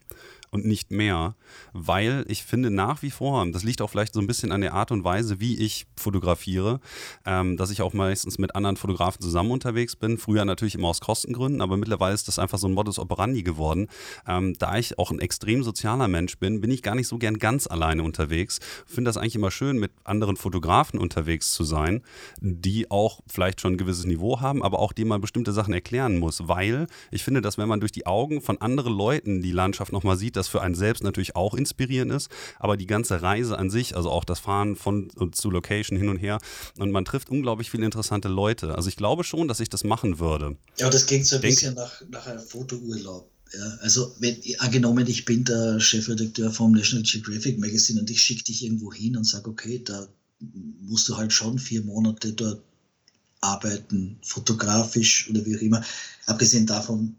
und 0.55 0.65
nicht 0.65 0.93
mehr, 0.93 1.35
weil 1.73 2.25
ich 2.29 2.45
finde 2.45 2.71
nach 2.71 3.03
wie 3.03 3.11
vor, 3.11 3.45
das 3.51 3.65
liegt 3.65 3.83
auch 3.83 3.91
vielleicht 3.91 4.15
so 4.15 4.21
ein 4.21 4.29
bisschen 4.29 4.53
an 4.53 4.61
der 4.61 4.73
Art 4.73 4.93
und 4.93 5.03
Weise, 5.03 5.41
wie 5.41 5.59
ich 5.59 5.87
fotografiere, 5.97 6.81
ähm, 7.27 7.57
dass 7.57 7.71
ich 7.71 7.83
auch 7.83 7.93
meistens 7.93 8.39
mit 8.39 8.55
anderen 8.55 8.77
Fotografen 8.77 9.21
zusammen 9.21 9.51
unterwegs 9.51 9.97
bin. 9.97 10.17
Früher 10.17 10.45
natürlich 10.45 10.77
immer 10.77 10.89
aus 10.89 11.01
Kostengründen, 11.01 11.61
aber 11.61 11.77
mittlerweile 11.77 12.15
ist 12.15 12.29
das 12.29 12.39
einfach 12.39 12.59
so 12.59 12.69
ein 12.69 12.73
Modus 12.73 13.01
operandi 13.01 13.43
geworden. 13.43 13.89
Ähm, 14.29 14.55
da 14.57 14.79
ich 14.79 14.97
auch 14.97 15.11
ein 15.11 15.19
extrem 15.19 15.65
sozialer 15.65 16.07
Mensch 16.07 16.39
bin, 16.39 16.61
bin 16.61 16.71
ich 16.71 16.83
gar 16.83 16.95
nicht 16.95 17.09
so 17.09 17.19
gern 17.19 17.39
ganz 17.39 17.67
alleine 17.67 18.05
unterwegs. 18.05 18.61
Finde 18.87 19.09
das 19.09 19.17
eigentlich 19.17 19.35
immer 19.35 19.51
schön, 19.51 19.79
mit 19.79 19.91
anderen 20.05 20.37
Fotografen 20.37 21.01
unterwegs 21.01 21.53
zu 21.53 21.65
sein, 21.65 22.03
die 22.41 22.93
auch 22.93 23.23
vielleicht 23.27 23.61
schon 23.61 23.73
ein 23.73 23.79
gewisses 23.79 24.05
Niveau 24.05 24.41
haben, 24.41 24.63
aber 24.63 24.79
auch 24.79 24.93
denen 24.93 25.09
man 25.09 25.21
bestimmte 25.21 25.53
Sachen 25.53 25.75
erklären 25.75 26.21
muss, 26.21 26.47
weil 26.47 26.87
ich 27.11 27.25
finde, 27.25 27.41
dass 27.41 27.59
wenn 27.59 27.69
man 27.69 27.81
durch 27.81 27.91
die 27.91 28.07
Augen 28.07 28.41
von 28.41 28.61
anderen 28.61 28.93
Leuten 28.93 29.43
die 29.43 29.51
Landschaft 29.51 29.93
nochmal 29.93 30.17
sieht, 30.17 30.37
dass 30.37 30.44
das 30.45 30.49
für 30.49 30.63
einen 30.63 30.75
selbst 30.75 31.03
natürlich 31.03 31.37
auch 31.37 31.55
inspirierend 31.55 32.13
ist, 32.13 32.29
aber 32.59 32.77
die 32.77 32.87
ganze 32.87 33.23
Reise 33.23 33.59
an 33.59 33.71
sich, 33.71 33.97
also 33.97 34.11
auch 34.11 34.25
das 34.25 34.41
Fahren 34.41 34.77
von 34.77 35.11
zu 35.33 35.51
Location 35.51 35.99
hin 35.99 36.09
und 36.09 36.19
her 36.19 36.39
und 36.79 36.91
man 36.91 37.05
trifft 37.05 37.31
unglaublich 37.31 37.71
viele 37.71 37.85
interessante 37.85 38.29
Leute. 38.29 38.75
Also 38.75 38.89
ich 38.89 38.97
glaube 38.97 39.25
schon, 39.25 39.49
dass 39.49 39.61
ich 39.61 39.69
das 39.69 39.85
machen 39.85 40.19
würde. 40.19 40.57
Ja, 40.79 40.91
das 40.91 41.07
klingt 41.07 41.27
so 41.27 41.37
ein 41.37 41.43
Denk 41.43 41.55
bisschen 41.55 41.75
nach, 41.75 42.03
nach 42.11 42.27
einem 42.27 42.41
Fotourlaub. 42.41 43.31
Ja, 43.53 43.79
also 43.81 44.15
wenn, 44.19 44.37
angenommen, 44.59 45.07
ich 45.07 45.25
bin 45.25 45.45
der 45.45 45.79
Chefredakteur 45.79 46.51
vom 46.51 46.73
National 46.73 47.05
Geographic 47.05 47.59
Magazine 47.59 48.01
und 48.01 48.11
ich 48.11 48.21
schicke 48.21 48.45
dich 48.45 48.65
irgendwo 48.65 48.93
hin 48.93 49.17
und 49.17 49.25
sage, 49.25 49.49
okay, 49.49 49.81
da 49.85 50.09
musst 50.81 51.09
du 51.09 51.17
halt 51.17 51.33
schon 51.33 51.59
vier 51.59 51.83
Monate 51.83 52.33
dort 52.33 52.63
arbeiten, 53.41 54.19
fotografisch 54.23 55.29
oder 55.31 55.45
wie 55.47 55.57
auch 55.57 55.61
immer. 55.61 55.85
Abgesehen 56.27 56.67
davon 56.67 57.17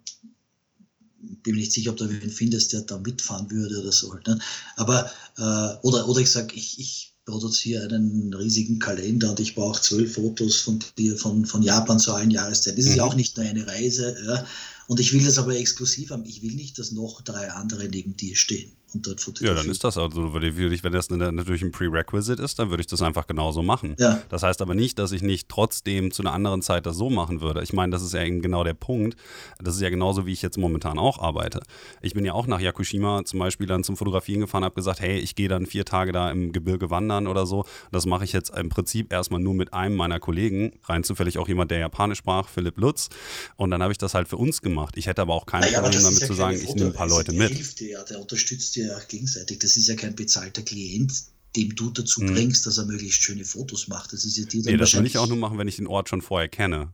bin 1.43 1.55
mir 1.55 1.61
nicht 1.61 1.71
sicher, 1.71 1.91
ob 1.91 1.97
du 1.97 2.09
wen 2.09 2.29
findest, 2.29 2.73
der 2.73 2.81
da 2.81 2.97
mitfahren 2.97 3.49
würde 3.51 3.79
oder 3.79 3.91
so. 3.91 4.13
Halt, 4.13 4.27
ne? 4.27 4.39
Aber, 4.75 5.09
äh, 5.38 5.88
oder, 5.88 6.07
oder 6.07 6.19
ich 6.19 6.31
sage, 6.31 6.53
ich, 6.55 6.79
ich 6.79 7.13
produziere 7.25 7.93
einen 7.93 8.33
riesigen 8.33 8.79
Kalender 8.79 9.31
und 9.31 9.39
ich 9.39 9.55
brauche 9.55 9.81
zwölf 9.81 10.13
Fotos 10.13 10.57
von 10.57 10.79
dir 10.97 11.17
von, 11.17 11.45
von 11.45 11.63
Japan 11.63 11.99
zu 11.99 12.13
allen 12.13 12.31
Jahreszeiten. 12.31 12.77
Das 12.77 12.85
ist 12.85 12.91
mhm. 12.91 12.97
ja 12.97 13.03
auch 13.03 13.15
nicht 13.15 13.35
nur 13.35 13.45
eine 13.45 13.65
Reise. 13.65 14.15
Ja? 14.25 14.45
Und 14.88 14.99
ich 14.99 15.11
will 15.13 15.25
das 15.25 15.39
aber 15.39 15.55
exklusiv 15.55 16.11
haben. 16.11 16.25
Ich 16.25 16.43
will 16.43 16.53
nicht, 16.53 16.77
dass 16.77 16.91
noch 16.91 17.21
drei 17.21 17.51
andere 17.51 17.88
neben 17.89 18.15
dir 18.15 18.35
stehen 18.35 18.71
und 18.93 19.05
dort 19.05 19.21
fotografieren. 19.21 19.57
Ja, 19.57 19.61
dann 19.61 19.71
ist 19.71 19.83
das 19.83 19.97
also, 19.97 20.33
wenn 20.33 20.93
das 20.93 21.09
natürlich 21.09 21.61
ein 21.61 21.71
Prerequisite 21.71 22.41
ist, 22.41 22.59
dann 22.59 22.69
würde 22.69 22.81
ich 22.81 22.87
das 22.87 23.01
einfach 23.01 23.27
genauso 23.27 23.63
machen. 23.63 23.95
Ja. 23.99 24.21
Das 24.29 24.43
heißt 24.43 24.61
aber 24.61 24.75
nicht, 24.75 24.99
dass 24.99 25.11
ich 25.11 25.21
nicht 25.21 25.49
trotzdem 25.49 26.11
zu 26.11 26.23
einer 26.23 26.33
anderen 26.33 26.61
Zeit 26.61 26.85
das 26.85 26.95
so 26.95 27.09
machen 27.09 27.41
würde. 27.41 27.63
Ich 27.63 27.73
meine, 27.73 27.91
das 27.91 28.03
ist 28.03 28.13
ja 28.13 28.23
eben 28.23 28.41
genau 28.41 28.63
der 28.63 28.73
Punkt. 28.73 29.17
Das 29.59 29.75
ist 29.75 29.81
ja 29.81 29.89
genauso, 29.89 30.25
wie 30.25 30.33
ich 30.33 30.41
jetzt 30.41 30.57
momentan 30.57 30.97
auch 30.97 31.19
arbeite. 31.19 31.61
Ich 32.01 32.13
bin 32.13 32.25
ja 32.25 32.33
auch 32.33 32.47
nach 32.47 32.59
Yakushima 32.59 33.25
zum 33.25 33.39
Beispiel 33.39 33.67
dann 33.67 33.83
zum 33.83 33.97
Fotografieren 33.97 34.41
gefahren, 34.41 34.63
habe 34.63 34.75
gesagt, 34.75 34.99
hey, 34.99 35.19
ich 35.19 35.35
gehe 35.35 35.49
dann 35.49 35.65
vier 35.65 35.85
Tage 35.85 36.11
da 36.11 36.31
im 36.31 36.51
Gebirge 36.51 36.89
wandern 36.89 37.27
oder 37.27 37.45
so. 37.45 37.65
Das 37.91 38.05
mache 38.05 38.23
ich 38.23 38.33
jetzt 38.33 38.51
im 38.55 38.69
Prinzip 38.69 39.11
erstmal 39.11 39.39
nur 39.39 39.53
mit 39.53 39.73
einem 39.73 39.95
meiner 39.95 40.19
Kollegen, 40.19 40.73
rein 40.83 41.03
zufällig 41.03 41.37
auch 41.37 41.47
jemand, 41.47 41.71
der 41.71 41.79
Japanisch 41.79 42.19
sprach, 42.19 42.47
Philipp 42.47 42.77
Lutz. 42.77 43.09
Und 43.55 43.71
dann 43.71 43.81
habe 43.81 43.91
ich 43.91 43.97
das 43.97 44.13
halt 44.13 44.27
für 44.27 44.37
uns 44.37 44.61
gemacht. 44.61 44.95
Ich 44.97 45.07
hätte 45.07 45.21
aber 45.21 45.33
auch 45.33 45.45
kein 45.45 45.61
naja, 45.61 45.81
Problem 45.81 46.03
damit 46.03 46.21
ja 46.21 46.27
zu 46.27 46.33
sagen, 46.33 46.57
ich 46.61 46.73
nehme 46.75 46.87
ein 46.87 46.93
paar 46.93 47.07
Leute 47.07 47.33
mit. 47.33 47.51
Hilft 47.51 47.79
dir, 47.79 47.89
ja, 47.89 48.03
der 48.03 48.19
unterstützt 48.19 48.74
dir 48.75 48.88
ja 48.88 48.99
gegenseitig. 49.07 49.59
Das 49.59 49.77
ist 49.77 49.88
ja 49.88 49.95
kein 49.95 50.15
bezahlter 50.15 50.61
Klient, 50.61 51.13
dem 51.55 51.75
du 51.75 51.89
dazu 51.89 52.21
mhm. 52.21 52.33
bringst, 52.33 52.65
dass 52.65 52.77
er 52.77 52.85
möglichst 52.85 53.21
schöne 53.23 53.45
Fotos 53.45 53.88
macht. 53.88 54.13
Das 54.13 54.25
ist 54.25 54.38
ja 54.38 54.45
die 54.45 54.61
dann 54.61 54.73
nee, 54.73 54.77
das 54.77 54.93
würde 54.93 55.07
ich 55.07 55.17
auch 55.17 55.27
nur 55.27 55.38
machen, 55.38 55.57
wenn 55.57 55.67
ich 55.67 55.77
den 55.77 55.88
Ort 55.88 56.09
schon 56.09 56.21
vorher 56.21 56.49
kenne. 56.49 56.93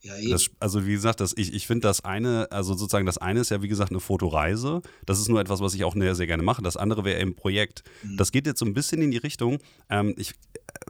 Ja, 0.00 0.14
das, 0.30 0.48
also 0.60 0.86
wie 0.86 0.92
gesagt, 0.92 1.18
das, 1.18 1.34
ich, 1.36 1.52
ich 1.52 1.66
finde 1.66 1.88
das 1.88 2.04
eine, 2.04 2.46
also 2.52 2.74
sozusagen 2.74 3.04
das 3.04 3.18
eine 3.18 3.40
ist 3.40 3.50
ja 3.50 3.62
wie 3.62 3.68
gesagt 3.68 3.90
eine 3.90 3.98
Fotoreise. 3.98 4.80
Das 5.04 5.18
ist 5.18 5.28
nur 5.28 5.40
etwas, 5.40 5.60
was 5.60 5.74
ich 5.74 5.82
auch 5.82 5.94
sehr, 5.94 6.14
sehr 6.14 6.28
gerne 6.28 6.44
mache. 6.44 6.62
Das 6.62 6.76
andere 6.76 7.04
wäre 7.04 7.18
im 7.18 7.34
Projekt. 7.34 7.82
Mhm. 8.04 8.16
Das 8.16 8.30
geht 8.30 8.46
jetzt 8.46 8.60
so 8.60 8.64
ein 8.64 8.74
bisschen 8.74 9.02
in 9.02 9.10
die 9.10 9.16
Richtung. 9.16 9.58
Ähm, 9.90 10.14
ich 10.16 10.34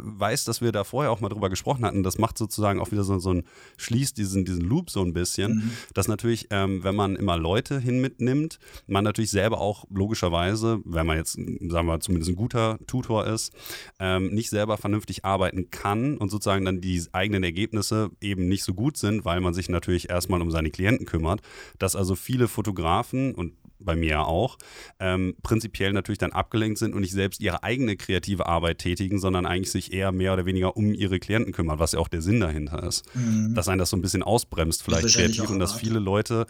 weiß, 0.01 0.45
dass 0.45 0.61
wir 0.61 0.73
da 0.73 0.85
vorher 0.85 1.11
auch 1.11 1.21
mal 1.21 1.29
drüber 1.29 1.51
gesprochen 1.51 1.85
hatten. 1.85 2.03
Das 2.03 2.19
macht 2.19 2.39
sozusagen 2.39 2.81
auch 2.81 2.91
wieder 2.91 3.05
so, 3.05 3.19
so 3.19 3.33
ein, 3.33 3.45
schließt 3.77 4.17
diesen, 4.17 4.45
diesen 4.45 4.63
Loop 4.63 4.91
so 4.91 5.03
ein 5.03 5.13
bisschen. 5.13 5.55
Mhm. 5.55 5.71
Dass 5.95 6.09
natürlich, 6.09 6.49
ähm, 6.51 6.85
wenn 6.85 6.95
man 6.95 7.17
immer 7.17 7.37
Leute 7.37 7.81
hin 7.81 8.01
mitnimmt, 8.01 8.59
man 8.87 9.05
natürlich 9.05 9.31
selber 9.31 9.61
auch 9.61 9.85
logischerweise, 9.91 10.81
wenn 10.85 11.07
man 11.07 11.17
jetzt, 11.17 11.33
sagen 11.35 11.87
wir 11.87 12.01
zumindest 12.01 12.31
ein 12.31 12.37
guter 12.37 12.79
Tutor 12.87 13.27
ist, 13.27 13.53
ähm, 13.99 14.29
nicht 14.35 14.51
selber 14.51 14.77
vernünftig 14.77 15.25
arbeiten 15.25 15.71
kann 15.71 16.17
und 16.17 16.31
sozusagen 16.31 16.65
dann 16.65 16.81
die 16.81 17.03
eigenen 17.13 17.43
Ergebnisse 17.43 18.11
eben 18.21 18.49
nicht 18.49 18.65
so 18.65 18.75
gut 18.75 18.97
sind, 18.97 19.25
weil 19.25 19.41
man 19.41 19.55
sich 19.55 19.69
natürlich 19.69 20.11
erstmal 20.11 20.43
um 20.43 20.51
seine 20.51 20.71
Klienten 20.71 21.07
kümmert, 21.07 21.41
dass 21.79 21.97
also 21.97 22.15
viele 22.15 22.49
Fotografen 22.49 23.35
und 23.35 23.53
bei 23.81 23.97
mir 23.97 24.27
auch, 24.27 24.59
ähm, 25.01 25.35
prinzipiell 25.43 25.93
natürlich 25.93 26.19
dann 26.19 26.33
abgelenkt 26.33 26.79
sind 26.79 26.95
und 26.95 27.01
nicht 27.01 27.13
selbst 27.13 27.41
ihre 27.41 27.63
eigene 27.63 27.97
kreative 27.97 28.47
Arbeit 28.47 28.79
tätigen, 28.79 29.19
sondern 29.19 29.47
eigentlich 29.47 29.71
sich 29.71 29.93
eher 29.93 30.13
mehr 30.13 30.33
oder 30.33 30.47
weniger 30.47 30.77
um 30.77 30.95
ihre 30.95 31.19
Klienten 31.19 31.53
kümmern, 31.53 31.79
was 31.79 31.93
ja 31.93 31.99
auch 31.99 32.09
der 32.09 32.23
Sinn 32.23 32.41
dahinter 32.41 32.83
ist. 32.83 33.05
Mhm. 33.15 33.55
Dass 33.55 33.69
einen 33.69 33.79
das 33.79 33.91
so 33.91 33.97
ein 33.97 34.03
bisschen 34.03 34.23
ausbremst, 34.23 34.83
vielleicht 34.83 35.09
kreativ 35.09 35.51
und 35.51 35.59
dass 35.59 35.73
viele 35.73 35.99
Leute 35.99 36.47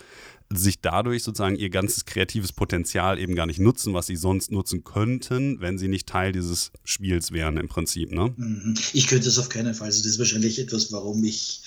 sich 0.50 0.80
dadurch 0.80 1.22
sozusagen 1.22 1.56
ihr 1.56 1.68
ganzes 1.68 2.06
kreatives 2.06 2.52
Potenzial 2.52 3.18
eben 3.18 3.34
gar 3.34 3.46
nicht 3.46 3.60
nutzen, 3.60 3.92
was 3.92 4.06
sie 4.06 4.16
sonst 4.16 4.50
nutzen 4.50 4.82
könnten, 4.82 5.60
wenn 5.60 5.76
sie 5.76 5.88
nicht 5.88 6.06
Teil 6.08 6.32
dieses 6.32 6.72
Spiels 6.84 7.32
wären 7.32 7.58
im 7.58 7.68
Prinzip. 7.68 8.12
Ne? 8.12 8.32
Mhm. 8.36 8.74
Ich 8.94 9.06
könnte 9.08 9.28
es 9.28 9.38
auf 9.38 9.50
keinen 9.50 9.74
Fall. 9.74 9.88
Also 9.88 10.00
das 10.00 10.12
ist 10.12 10.18
wahrscheinlich 10.18 10.58
etwas, 10.58 10.90
warum 10.90 11.22
ich 11.24 11.62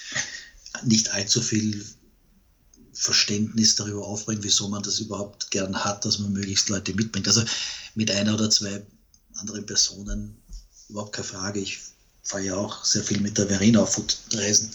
nicht 0.83 1.13
allzu 1.13 1.41
viel 1.41 1.83
Verständnis 2.93 3.75
darüber 3.75 4.05
aufbringt, 4.05 4.43
wieso 4.43 4.67
man 4.67 4.83
das 4.83 4.99
überhaupt 4.99 5.51
gern 5.51 5.83
hat, 5.83 6.05
dass 6.05 6.19
man 6.19 6.33
möglichst 6.33 6.69
Leute 6.69 6.93
mitbringt. 6.93 7.27
Also 7.27 7.43
mit 7.95 8.11
einer 8.11 8.33
oder 8.33 8.49
zwei 8.49 8.85
anderen 9.35 9.65
Personen 9.65 10.35
überhaupt 10.89 11.13
keine 11.13 11.27
Frage. 11.27 11.59
Ich 11.59 11.79
fahre 12.23 12.43
ja 12.43 12.55
auch 12.55 12.83
sehr 12.85 13.03
viel 13.03 13.21
mit 13.21 13.37
der 13.37 13.47
Verena 13.47 13.81
auf 13.81 13.99
Reisen. 14.33 14.69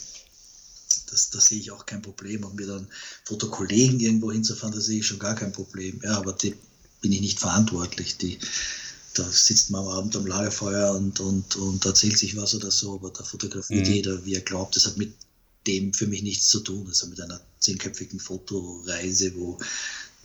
Das, 1.10 1.30
da 1.30 1.40
sehe 1.40 1.60
ich 1.60 1.70
auch 1.70 1.86
kein 1.86 2.02
Problem. 2.02 2.44
Und 2.44 2.56
mir 2.56 2.66
dann 2.66 2.88
Fotokollegen 3.24 4.00
irgendwo 4.00 4.32
hinzufahren, 4.32 4.74
da 4.74 4.80
sehe 4.80 5.00
ich 5.00 5.06
schon 5.06 5.18
gar 5.18 5.34
kein 5.34 5.52
Problem. 5.52 6.00
Ja, 6.02 6.16
aber 6.16 6.32
die 6.32 6.56
bin 7.00 7.12
ich 7.12 7.20
nicht 7.20 7.38
verantwortlich. 7.38 8.16
Die, 8.16 8.38
da 9.14 9.30
sitzt 9.30 9.70
man 9.70 9.82
am 9.82 9.88
Abend 9.88 10.16
am 10.16 10.26
Lagerfeuer 10.26 10.94
und, 10.94 11.20
und, 11.20 11.56
und 11.56 11.84
erzählt 11.84 12.18
sich 12.18 12.36
was 12.36 12.54
oder 12.54 12.70
so, 12.70 12.94
aber 12.94 13.10
da 13.10 13.22
fotografiert 13.22 13.86
mhm. 13.86 13.92
jeder, 13.92 14.24
wie 14.24 14.34
er 14.34 14.40
glaubt. 14.40 14.76
Das 14.76 14.86
hat 14.86 14.96
mit 14.96 15.12
dem 15.66 15.92
für 15.92 16.06
mich 16.06 16.22
nichts 16.22 16.48
zu 16.48 16.60
tun. 16.60 16.86
Also 16.86 17.06
mit 17.08 17.20
einer 17.20 17.40
zehnköpfigen 17.60 18.20
Fotoreise, 18.20 19.34
wo 19.34 19.58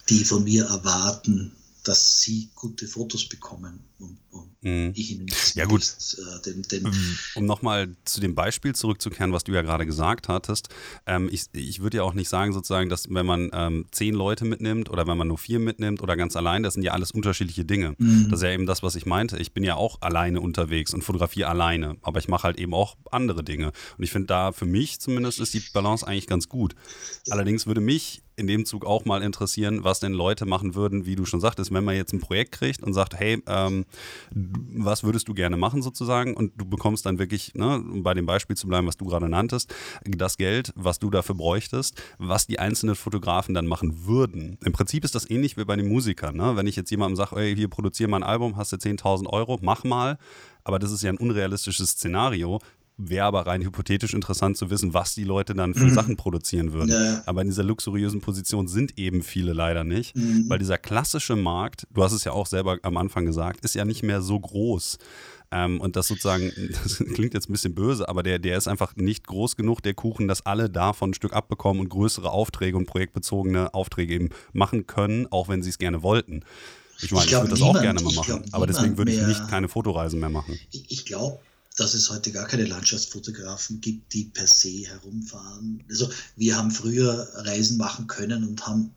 die 0.10 0.24
von 0.24 0.44
mir 0.44 0.66
erwarten, 0.66 1.52
dass 1.84 2.22
sie 2.22 2.50
gute 2.54 2.88
Fotos 2.88 3.28
bekommen 3.28 3.80
und, 3.98 4.18
und 4.30 4.50
mhm. 4.62 4.92
ich 4.96 5.12
ihnen 5.12 5.28
ja, 5.56 5.66
gut. 5.66 5.82
Äh, 5.84 6.42
den, 6.44 6.62
den 6.64 6.86
ähm, 6.86 7.18
um 7.36 7.46
nochmal 7.46 7.96
zu 8.06 8.22
dem 8.22 8.36
Beispiel 8.36 8.76
zurückzukehren, 8.76 9.34
was 9.34 9.44
du 9.44 9.52
ja 9.52 9.62
gerade 9.62 9.86
gesagt 9.86 10.28
hattest, 10.28 10.70
ähm, 11.08 11.30
ich, 11.32 11.46
ich 11.54 11.82
würde 11.82 11.98
ja 11.98 12.04
auch 12.04 12.14
nicht 12.14 12.30
sagen 12.30 12.54
sozusagen, 12.54 12.90
dass 12.90 13.10
wenn 13.10 13.26
man 13.26 13.50
ähm, 13.54 13.86
zehn 13.92 14.14
Leute 14.14 14.46
mitnimmt 14.46 14.90
oder 14.90 15.08
wenn 15.08 15.18
man 15.18 15.28
nur 15.28 15.38
vier 15.38 15.60
mitnimmt 15.60 16.02
oder 16.02 16.16
ganz 16.16 16.36
allein, 16.36 16.62
das 16.62 16.76
sind 16.76 16.84
ja 16.84 16.92
alles 16.92 17.12
unterschiedliche 17.12 17.66
Dinge. 17.66 17.96
Mhm. 17.98 18.28
Das 18.30 18.40
ist 18.40 18.44
ja 18.44 18.52
eben 18.52 18.66
das, 18.68 18.84
was 18.84 18.96
ich 18.96 19.06
meinte. 19.06 19.38
Ich 19.38 19.54
bin 19.54 19.64
ja 19.64 19.76
auch 19.76 20.02
alleine 20.02 20.40
unterwegs 20.42 20.94
und 20.94 21.04
fotografiere 21.04 21.50
alleine, 21.50 21.98
aber 22.02 22.20
ich 22.20 22.28
mache 22.28 22.44
halt 22.44 22.60
eben 22.60 22.74
auch 22.76 22.98
andere 23.10 23.44
Dinge. 23.44 23.72
Und 23.98 24.04
ich 24.04 24.12
finde 24.12 24.28
da 24.28 24.52
für 24.52 24.66
mich 24.66 25.00
zumindest 25.00 25.40
ist 25.40 25.54
die 25.54 25.64
Balance 25.74 26.06
eigentlich 26.06 26.28
ganz 26.28 26.48
gut. 26.48 26.76
Allerdings 27.30 27.66
würde 27.66 27.82
mich 27.82 28.22
in 28.42 28.48
dem 28.48 28.66
Zug 28.66 28.86
auch 28.86 29.06
mal 29.06 29.22
interessieren, 29.22 29.84
was 29.84 30.00
denn 30.00 30.12
Leute 30.12 30.46
machen 30.46 30.76
würden, 30.76 31.06
wie 31.06 31.16
du 31.16 31.26
schon 31.26 31.40
sagtest, 31.40 31.74
wenn 31.74 31.86
man 31.86 31.96
jetzt 31.96 32.12
ein 32.12 32.20
Projekt 32.20 32.52
kriegt 32.52 32.84
und 32.84 32.94
sagt, 32.94 33.18
hey, 33.18 33.42
ähm, 33.48 33.86
was 34.32 35.04
würdest 35.04 35.28
du 35.30 35.34
gerne 35.34 35.56
machen 35.56 35.82
sozusagen 35.82 36.36
und 36.36 36.52
du 36.58 36.66
bekommst 36.66 37.06
dann 37.06 37.20
wirklich, 37.20 37.54
ne, 37.54 37.76
um 37.78 38.04
bei 38.04 38.14
dem 38.14 38.26
Beispiel 38.26 38.58
zu 38.58 38.68
bleiben, 38.68 38.88
was 38.88 38.98
du 38.98 39.06
gerade 39.06 39.30
nanntest, 39.30 39.74
das 40.06 40.38
Geld, 40.38 40.74
was 40.76 41.00
du 41.00 41.10
dafür 41.10 41.36
bräuchtest, 41.36 42.02
was 42.18 42.48
die 42.48 42.60
einzelnen 42.60 42.96
Fotografen 42.96 43.54
dann 43.54 43.68
machen 43.68 44.06
würden. 44.06 44.58
Im 44.66 44.74
Prinzip 44.74 45.06
ist 45.06 45.16
das 45.16 45.30
ähnlich 45.30 45.56
wie 45.56 45.66
bei 45.66 45.76
den 45.76 45.88
Musikern. 45.88 46.36
Ne? 46.36 46.56
Wenn 46.56 46.68
ich 46.68 46.76
jetzt 46.76 46.92
jemandem 46.92 47.16
sage, 47.16 47.36
hey, 47.36 47.56
hier 47.56 47.70
produziere 47.70 48.10
mal 48.10 48.18
ein 48.18 48.24
Album, 48.24 48.58
hast 48.58 48.74
du 48.74 48.78
10.000 48.78 49.28
Euro, 49.28 49.60
mach 49.62 49.84
mal, 49.84 50.18
aber 50.64 50.80
das 50.80 50.92
ist 50.92 51.04
ja 51.04 51.12
ein 51.12 51.18
unrealistisches 51.18 51.92
Szenario 51.92 52.60
wäre 52.98 53.26
aber 53.26 53.48
rein 53.48 53.62
hypothetisch 53.62 54.14
interessant 54.14 54.58
zu 54.58 54.70
wissen, 54.70 54.94
was 54.94 55.16
die 55.16 55.24
Leute 55.24 55.54
dann 55.54 55.74
für 55.74 55.86
mhm. 55.86 55.94
Sachen 55.94 56.18
produzieren 56.18 56.74
würden. 56.74 56.92
Ja. 56.92 57.24
Aber 57.26 57.42
in 57.42 57.48
dieser 57.48 57.64
luxuriösen 57.64 58.22
Position 58.22 58.68
sind 58.68 58.98
eben 58.98 59.24
viele 59.24 59.54
leider 59.54 59.84
nicht, 59.84 60.16
mhm. 60.16 60.46
weil 60.48 60.60
dieser 60.60 60.78
klassische 60.78 61.36
Markt, 61.36 61.88
du 61.92 62.04
hast 62.04 62.14
es 62.14 62.24
ja 62.24 62.32
auch 62.32 62.46
selber 62.46 62.78
am 62.84 62.98
Anfang 62.98 63.26
gesagt, 63.26 63.64
ist 63.66 63.76
ja 63.76 63.86
nicht 63.86 64.04
mehr 64.04 64.22
so 64.22 64.40
groß. 64.40 64.98
Ähm, 65.54 65.82
und 65.82 65.96
das 65.96 66.08
sozusagen, 66.08 66.52
das 66.84 67.04
klingt 67.14 67.34
jetzt 67.34 67.50
ein 67.50 67.54
bisschen 67.54 67.76
böse, 67.76 68.08
aber 68.08 68.24
der, 68.24 68.40
der 68.40 68.58
ist 68.58 68.68
einfach 68.68 68.96
nicht 68.96 69.28
groß 69.28 69.56
genug, 69.56 69.82
der 69.82 69.94
Kuchen, 69.94 70.28
dass 70.28 70.46
alle 70.46 70.70
davon 70.70 71.12
ein 71.12 71.14
Stück 71.14 71.34
abbekommen 71.34 71.82
und 71.82 71.90
größere 71.90 72.32
Aufträge 72.32 72.78
und 72.78 72.86
projektbezogene 72.86 73.74
Aufträge 73.74 74.14
eben 74.14 74.30
machen 74.54 74.88
können, 74.88 75.28
auch 75.32 75.50
wenn 75.50 75.62
sie 75.64 75.70
es 75.70 75.78
gerne 75.78 76.04
wollten. 76.04 76.44
Ich 77.02 77.12
meine, 77.12 77.26
ich, 77.26 77.32
ich 77.32 77.38
würde 77.38 77.50
das 77.50 77.62
auch 77.62 77.82
gerne 77.82 78.02
mal 78.02 78.14
machen, 78.14 78.44
aber 78.52 78.68
deswegen 78.68 78.98
würde 78.98 79.12
ich 79.12 79.26
nicht 79.26 79.48
keine 79.50 79.68
Fotoreisen 79.68 80.20
mehr 80.20 80.30
machen. 80.30 80.60
Ich, 80.72 80.86
ich 80.90 81.06
glaube, 81.06 81.40
dass 81.78 81.94
es 81.94 82.10
heute 82.10 82.32
gar 82.32 82.48
keine 82.48 82.66
Landschaftsfotografen 82.66 83.82
gibt, 83.82 84.14
die 84.14 84.26
per 84.26 84.48
se 84.48 84.88
herumfahren. 84.88 85.84
Also 85.90 86.10
wir 86.36 86.58
haben 86.58 86.72
früher 86.72 87.30
Reisen 87.36 87.78
machen 87.78 88.08
können 88.08 88.44
und 88.48 88.66
haben 88.68 88.94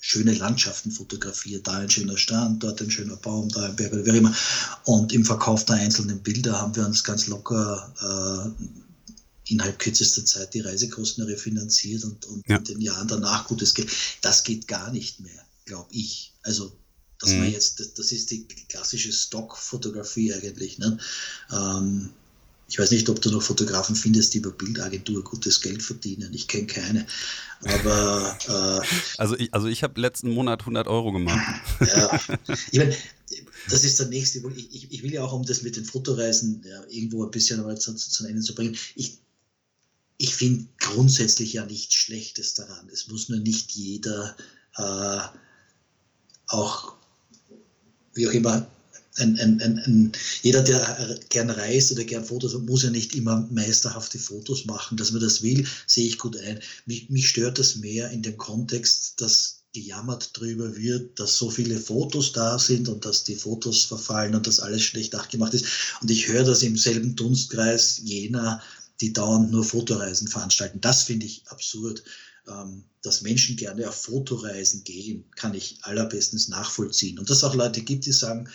schöne 0.00 0.34
Landschaften 0.34 0.90
fotografiert. 0.90 1.66
Da 1.66 1.78
ein 1.78 1.90
schöner 1.90 2.18
Strand, 2.18 2.62
dort 2.62 2.80
ein 2.82 2.90
schöner 2.90 3.16
Baum, 3.16 3.48
da 3.48 3.64
ein 3.64 3.76
Berg 3.76 3.92
oder 3.92 4.04
wie 4.04 4.18
immer. 4.18 4.34
Und 4.84 5.12
im 5.12 5.24
Verkauf 5.24 5.64
der 5.64 5.76
einzelnen 5.76 6.22
Bilder 6.22 6.60
haben 6.60 6.76
wir 6.76 6.84
uns 6.84 7.04
ganz 7.04 7.26
locker 7.26 8.54
äh, 8.58 8.64
innerhalb 9.46 9.78
kürzester 9.78 10.24
Zeit 10.24 10.54
die 10.54 10.60
Reisekosten 10.60 11.24
refinanziert 11.24 12.04
und, 12.04 12.24
und 12.26 12.46
ja. 12.48 12.56
in 12.56 12.64
den 12.64 12.80
Jahren 12.80 13.08
danach 13.08 13.46
gutes 13.46 13.74
Geld. 13.74 13.90
Das 14.22 14.44
geht 14.44 14.68
gar 14.68 14.90
nicht 14.90 15.20
mehr, 15.20 15.44
glaube 15.64 15.88
ich. 15.92 16.32
Also 16.42 16.76
dass 17.20 17.30
mhm. 17.30 17.38
man 17.38 17.52
jetzt, 17.52 17.80
das, 17.80 17.94
das, 17.94 18.12
ist 18.12 18.30
die 18.30 18.46
klassische 18.68 19.12
Stockfotografie 19.12 20.34
eigentlich. 20.34 20.78
Ne? 20.78 20.98
Ähm, 21.52 22.10
ich 22.68 22.78
weiß 22.78 22.90
nicht, 22.90 23.08
ob 23.08 23.20
du 23.20 23.30
noch 23.30 23.42
Fotografen 23.42 23.94
findest, 23.94 24.34
die 24.34 24.38
über 24.38 24.50
Bildagentur 24.50 25.22
gutes 25.22 25.60
Geld 25.60 25.82
verdienen. 25.82 26.32
Ich 26.32 26.48
kenne 26.48 26.66
keine. 26.66 27.06
Aber. 27.62 28.38
Äh, 28.48 28.80
also 29.18 29.36
ich, 29.38 29.54
also 29.54 29.68
ich 29.68 29.82
habe 29.82 30.00
letzten 30.00 30.30
Monat 30.30 30.60
100 30.60 30.86
Euro 30.86 31.12
gemacht. 31.12 31.60
Ja, 31.80 32.20
ich 32.70 32.78
meine, 32.78 32.94
das 33.70 33.84
ist 33.84 33.98
der 33.98 34.08
nächste. 34.08 34.42
Ich, 34.56 34.92
ich, 34.92 35.02
will 35.02 35.12
ja 35.12 35.22
auch, 35.22 35.32
um 35.32 35.44
das 35.44 35.62
mit 35.62 35.76
den 35.76 35.84
Fotoreisen 35.84 36.62
ja, 36.66 36.82
irgendwo 36.88 37.24
ein 37.24 37.30
bisschen 37.30 37.64
zu, 37.78 37.94
zu, 37.94 38.10
zu 38.10 38.26
Ende 38.26 38.42
zu 38.42 38.54
bringen. 38.54 38.76
Ich, 38.94 39.18
ich 40.18 40.34
finde 40.34 40.66
grundsätzlich 40.78 41.54
ja 41.54 41.64
nichts 41.64 41.94
Schlechtes 41.94 42.54
daran. 42.54 42.88
Es 42.92 43.08
muss 43.08 43.28
nur 43.28 43.40
nicht 43.40 43.72
jeder 43.72 44.36
äh, 44.76 45.20
auch 46.48 46.96
wie 48.14 48.28
auch 48.28 48.32
immer, 48.32 48.66
ein, 49.16 49.38
ein, 49.38 49.60
ein, 49.60 50.12
jeder, 50.42 50.62
der 50.62 51.20
gern 51.28 51.50
reist 51.50 51.92
oder 51.92 52.04
gern 52.04 52.24
Fotos 52.24 52.54
muss 52.54 52.82
ja 52.82 52.90
nicht 52.90 53.14
immer 53.14 53.46
meisterhafte 53.50 54.18
Fotos 54.18 54.64
machen. 54.64 54.96
Dass 54.96 55.12
man 55.12 55.22
das 55.22 55.42
will, 55.42 55.66
sehe 55.86 56.06
ich 56.06 56.18
gut 56.18 56.36
ein. 56.36 56.58
Mich, 56.86 57.10
mich 57.10 57.28
stört 57.28 57.58
das 57.58 57.76
mehr 57.76 58.10
in 58.10 58.22
dem 58.22 58.36
Kontext, 58.36 59.20
dass 59.20 59.60
gejammert 59.72 60.30
drüber 60.34 60.76
wird, 60.76 61.18
dass 61.18 61.36
so 61.36 61.50
viele 61.50 61.78
Fotos 61.78 62.32
da 62.32 62.58
sind 62.58 62.88
und 62.88 63.04
dass 63.04 63.24
die 63.24 63.34
Fotos 63.34 63.84
verfallen 63.84 64.34
und 64.34 64.46
dass 64.46 64.60
alles 64.60 64.82
schlecht 64.82 65.12
nachgemacht 65.12 65.52
ist. 65.52 65.66
Und 66.00 66.10
ich 66.10 66.28
höre 66.28 66.44
das 66.44 66.62
im 66.62 66.76
selben 66.76 67.16
Dunstkreis 67.16 68.00
jener, 68.02 68.62
die 69.00 69.12
dauernd 69.12 69.50
nur 69.50 69.64
Fotoreisen 69.64 70.28
veranstalten. 70.28 70.80
Das 70.80 71.02
finde 71.02 71.26
ich 71.26 71.42
absurd. 71.46 72.04
Ähm, 72.48 72.84
dass 73.02 73.22
Menschen 73.22 73.56
gerne 73.56 73.88
auf 73.88 74.02
Fotoreisen 74.02 74.82
gehen, 74.84 75.24
kann 75.36 75.54
ich 75.54 75.78
allerbestens 75.82 76.48
nachvollziehen. 76.48 77.18
Und 77.18 77.28
dass 77.28 77.38
es 77.38 77.44
auch 77.44 77.54
Leute 77.54 77.82
gibt, 77.82 78.06
die 78.06 78.12
sagen, 78.12 78.48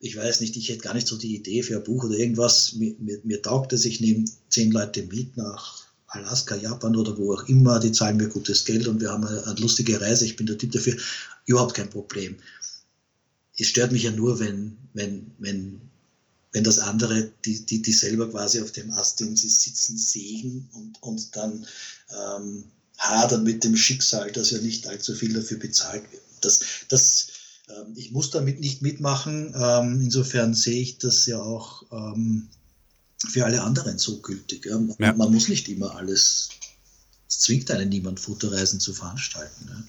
ich 0.00 0.16
weiß 0.16 0.40
nicht, 0.40 0.56
ich 0.56 0.68
hätte 0.68 0.80
gar 0.80 0.94
nicht 0.94 1.06
so 1.06 1.16
die 1.16 1.36
Idee 1.36 1.62
für 1.62 1.76
ein 1.76 1.84
Buch 1.84 2.04
oder 2.04 2.16
irgendwas. 2.16 2.72
Mir, 2.72 2.94
mir, 2.98 3.20
mir 3.22 3.40
taugt 3.40 3.72
es, 3.72 3.84
ich 3.84 4.00
nehme 4.00 4.24
zehn 4.48 4.72
Leute 4.72 5.04
mit 5.04 5.36
nach 5.36 5.86
Alaska, 6.08 6.56
Japan 6.56 6.96
oder 6.96 7.16
wo 7.16 7.34
auch 7.34 7.48
immer, 7.48 7.78
die 7.78 7.92
zahlen 7.92 8.16
mir 8.16 8.28
gutes 8.28 8.64
Geld 8.64 8.86
und 8.86 9.00
wir 9.00 9.10
haben 9.10 9.24
eine, 9.24 9.46
eine 9.46 9.60
lustige 9.60 10.00
Reise, 10.00 10.26
ich 10.26 10.36
bin 10.36 10.46
der 10.46 10.58
Typ 10.58 10.72
dafür, 10.72 10.96
überhaupt 11.46 11.74
kein 11.74 11.88
Problem. 11.88 12.36
Es 13.56 13.68
stört 13.68 13.92
mich 13.92 14.02
ja 14.02 14.10
nur, 14.10 14.40
wenn, 14.40 14.76
wenn, 14.92 15.30
wenn, 15.38 15.80
wenn 16.52 16.64
das 16.64 16.80
andere, 16.80 17.30
die, 17.44 17.64
die, 17.64 17.80
die 17.80 17.92
selber 17.92 18.28
quasi 18.28 18.60
auf 18.60 18.72
dem 18.72 18.90
Ast, 18.90 19.20
den 19.20 19.36
sie 19.36 19.48
sitzen, 19.48 19.96
sägen 19.96 20.68
und, 20.72 21.02
und 21.02 21.36
dann 21.36 21.66
ähm, 22.10 22.64
hadern 23.02 23.42
mit 23.42 23.64
dem 23.64 23.76
Schicksal, 23.76 24.30
dass 24.32 24.50
ja 24.50 24.58
nicht 24.58 24.86
allzu 24.86 25.14
viel 25.14 25.32
dafür 25.32 25.58
bezahlt 25.58 26.04
wird. 26.12 26.22
Das, 26.40 26.60
das, 26.88 27.28
ähm, 27.68 27.94
ich 27.96 28.12
muss 28.12 28.30
damit 28.30 28.60
nicht 28.60 28.82
mitmachen. 28.82 29.54
Ähm, 29.56 30.00
insofern 30.02 30.54
sehe 30.54 30.80
ich 30.80 30.98
das 30.98 31.26
ja 31.26 31.40
auch 31.40 31.82
ähm, 31.90 32.48
für 33.28 33.44
alle 33.44 33.62
anderen 33.62 33.98
so 33.98 34.20
gültig. 34.20 34.66
Ja. 34.66 34.80
Ja. 34.98 35.12
Man 35.14 35.32
muss 35.32 35.48
nicht 35.48 35.68
immer 35.68 35.96
alles, 35.96 36.50
es 37.28 37.40
zwingt 37.40 37.70
einen 37.70 37.88
niemand, 37.88 38.20
Fotoreisen 38.20 38.80
zu 38.80 38.94
veranstalten. 38.94 39.68
Ja. 39.68 39.82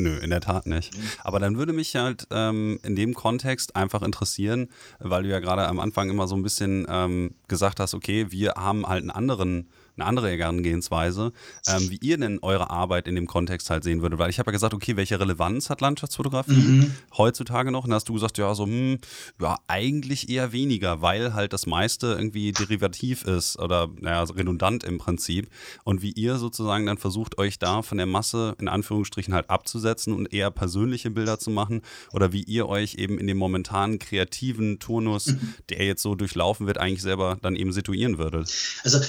Nö, 0.00 0.16
in 0.16 0.30
der 0.30 0.40
Tat 0.40 0.66
nicht. 0.66 0.92
Aber 1.24 1.40
dann 1.40 1.58
würde 1.58 1.72
mich 1.72 1.96
halt 1.96 2.28
ähm, 2.30 2.78
in 2.84 2.94
dem 2.94 3.14
Kontext 3.14 3.74
einfach 3.74 4.02
interessieren, 4.02 4.68
weil 5.00 5.24
du 5.24 5.28
ja 5.28 5.40
gerade 5.40 5.66
am 5.66 5.80
Anfang 5.80 6.08
immer 6.08 6.28
so 6.28 6.36
ein 6.36 6.42
bisschen 6.44 6.86
ähm, 6.88 7.34
gesagt 7.48 7.80
hast, 7.80 7.94
okay, 7.94 8.30
wir 8.30 8.54
haben 8.56 8.86
halt 8.86 9.02
einen 9.02 9.10
anderen 9.10 9.68
eine 9.98 10.06
andere 10.06 10.30
Herangehensweise, 10.30 11.32
ähm, 11.66 11.90
wie 11.90 11.98
ihr 12.00 12.18
denn 12.18 12.38
eure 12.42 12.70
Arbeit 12.70 13.08
in 13.08 13.14
dem 13.14 13.26
Kontext 13.26 13.70
halt 13.70 13.84
sehen 13.84 14.02
würdet. 14.02 14.18
Weil 14.18 14.30
ich 14.30 14.38
habe 14.38 14.50
ja 14.50 14.52
gesagt, 14.52 14.74
okay, 14.74 14.96
welche 14.96 15.18
Relevanz 15.18 15.70
hat 15.70 15.80
Landschaftsfotografie 15.80 16.52
mhm. 16.52 16.94
heutzutage 17.16 17.70
noch? 17.70 17.84
Und 17.84 17.92
hast 17.92 18.08
du 18.08 18.14
gesagt, 18.14 18.38
ja, 18.38 18.54
so, 18.54 18.64
hm, 18.64 18.98
ja, 19.40 19.58
eigentlich 19.66 20.28
eher 20.28 20.52
weniger, 20.52 21.02
weil 21.02 21.34
halt 21.34 21.52
das 21.52 21.66
meiste 21.66 22.08
irgendwie 22.08 22.52
derivativ 22.52 23.24
ist 23.24 23.58
oder 23.58 23.88
naja, 24.00 24.22
redundant 24.22 24.84
im 24.84 24.98
Prinzip. 24.98 25.48
Und 25.84 26.02
wie 26.02 26.12
ihr 26.12 26.38
sozusagen 26.38 26.86
dann 26.86 26.98
versucht, 26.98 27.38
euch 27.38 27.58
da 27.58 27.82
von 27.82 27.98
der 27.98 28.06
Masse 28.06 28.54
in 28.58 28.68
Anführungsstrichen 28.68 29.34
halt 29.34 29.50
abzusetzen 29.50 30.12
und 30.12 30.32
eher 30.32 30.50
persönliche 30.50 31.10
Bilder 31.10 31.38
zu 31.38 31.50
machen 31.50 31.82
oder 32.12 32.32
wie 32.32 32.42
ihr 32.42 32.68
euch 32.68 32.94
eben 32.94 33.18
in 33.18 33.26
dem 33.26 33.38
momentanen 33.38 33.98
kreativen 33.98 34.78
Turnus, 34.78 35.26
mhm. 35.26 35.54
der 35.68 35.84
jetzt 35.84 36.02
so 36.02 36.14
durchlaufen 36.14 36.66
wird, 36.66 36.78
eigentlich 36.78 37.02
selber 37.02 37.38
dann 37.42 37.56
eben 37.56 37.72
situieren 37.72 38.18
würdet. 38.18 38.52
Also 38.84 39.00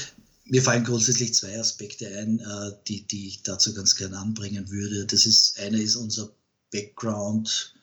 mir 0.50 0.64
fallen 0.64 0.84
grundsätzlich 0.84 1.34
zwei 1.34 1.60
Aspekte 1.60 2.08
ein, 2.08 2.40
äh, 2.40 2.72
die, 2.88 3.02
die 3.02 3.28
ich 3.28 3.44
dazu 3.44 3.74
ganz 3.74 3.96
gerne 3.96 4.18
anbringen 4.18 4.70
würde. 4.70 5.06
Das 5.06 5.26
ist, 5.26 5.60
eine 5.60 5.82
ist 5.82 5.96
unser 5.96 6.30
Background, 6.72 7.74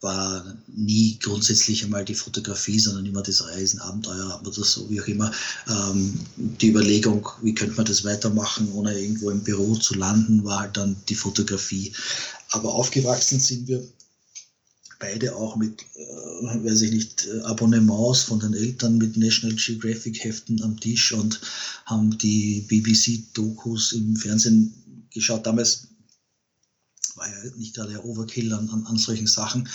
war 0.00 0.56
nie 0.68 1.18
grundsätzlich 1.20 1.82
einmal 1.82 2.04
die 2.04 2.14
Fotografie, 2.14 2.78
sondern 2.78 3.06
immer 3.06 3.22
das 3.22 3.44
Reisen, 3.44 3.80
Abenteuer 3.80 4.40
oder 4.40 4.52
so, 4.52 4.88
wie 4.90 5.00
auch 5.00 5.06
immer. 5.08 5.32
Ähm, 5.68 6.20
die 6.36 6.68
Überlegung, 6.68 7.28
wie 7.42 7.54
könnte 7.54 7.76
man 7.76 7.86
das 7.86 8.04
weitermachen, 8.04 8.70
ohne 8.72 8.98
irgendwo 8.98 9.30
im 9.30 9.42
Büro 9.42 9.74
zu 9.74 9.94
landen, 9.94 10.44
war 10.44 10.60
halt 10.60 10.76
dann 10.76 10.96
die 11.08 11.16
Fotografie. 11.16 11.92
Aber 12.50 12.74
aufgewachsen 12.74 13.40
sind 13.40 13.66
wir 13.66 13.82
beide 14.98 15.34
auch 15.36 15.56
mit, 15.56 15.82
äh, 15.94 16.64
weiß 16.64 16.82
ich 16.82 16.92
nicht, 16.92 17.26
äh, 17.26 17.40
Abonnements 17.42 18.22
von 18.22 18.40
den 18.40 18.54
Eltern 18.54 18.98
mit 18.98 19.16
National 19.16 19.56
Geographic 19.56 20.22
Heften 20.24 20.62
am 20.62 20.78
Tisch 20.78 21.12
und 21.12 21.40
haben 21.86 22.16
die 22.18 22.62
BBC-Dokus 22.68 23.92
im 23.92 24.16
Fernsehen 24.16 24.74
geschaut. 25.10 25.46
Damals 25.46 25.88
war 27.14 27.28
ja 27.28 27.50
nicht 27.56 27.74
gerade 27.74 27.92
der 27.92 28.04
Overkill 28.04 28.52
an, 28.52 28.68
an, 28.70 28.86
an 28.86 28.98
solchen 28.98 29.26
Sachen. 29.26 29.68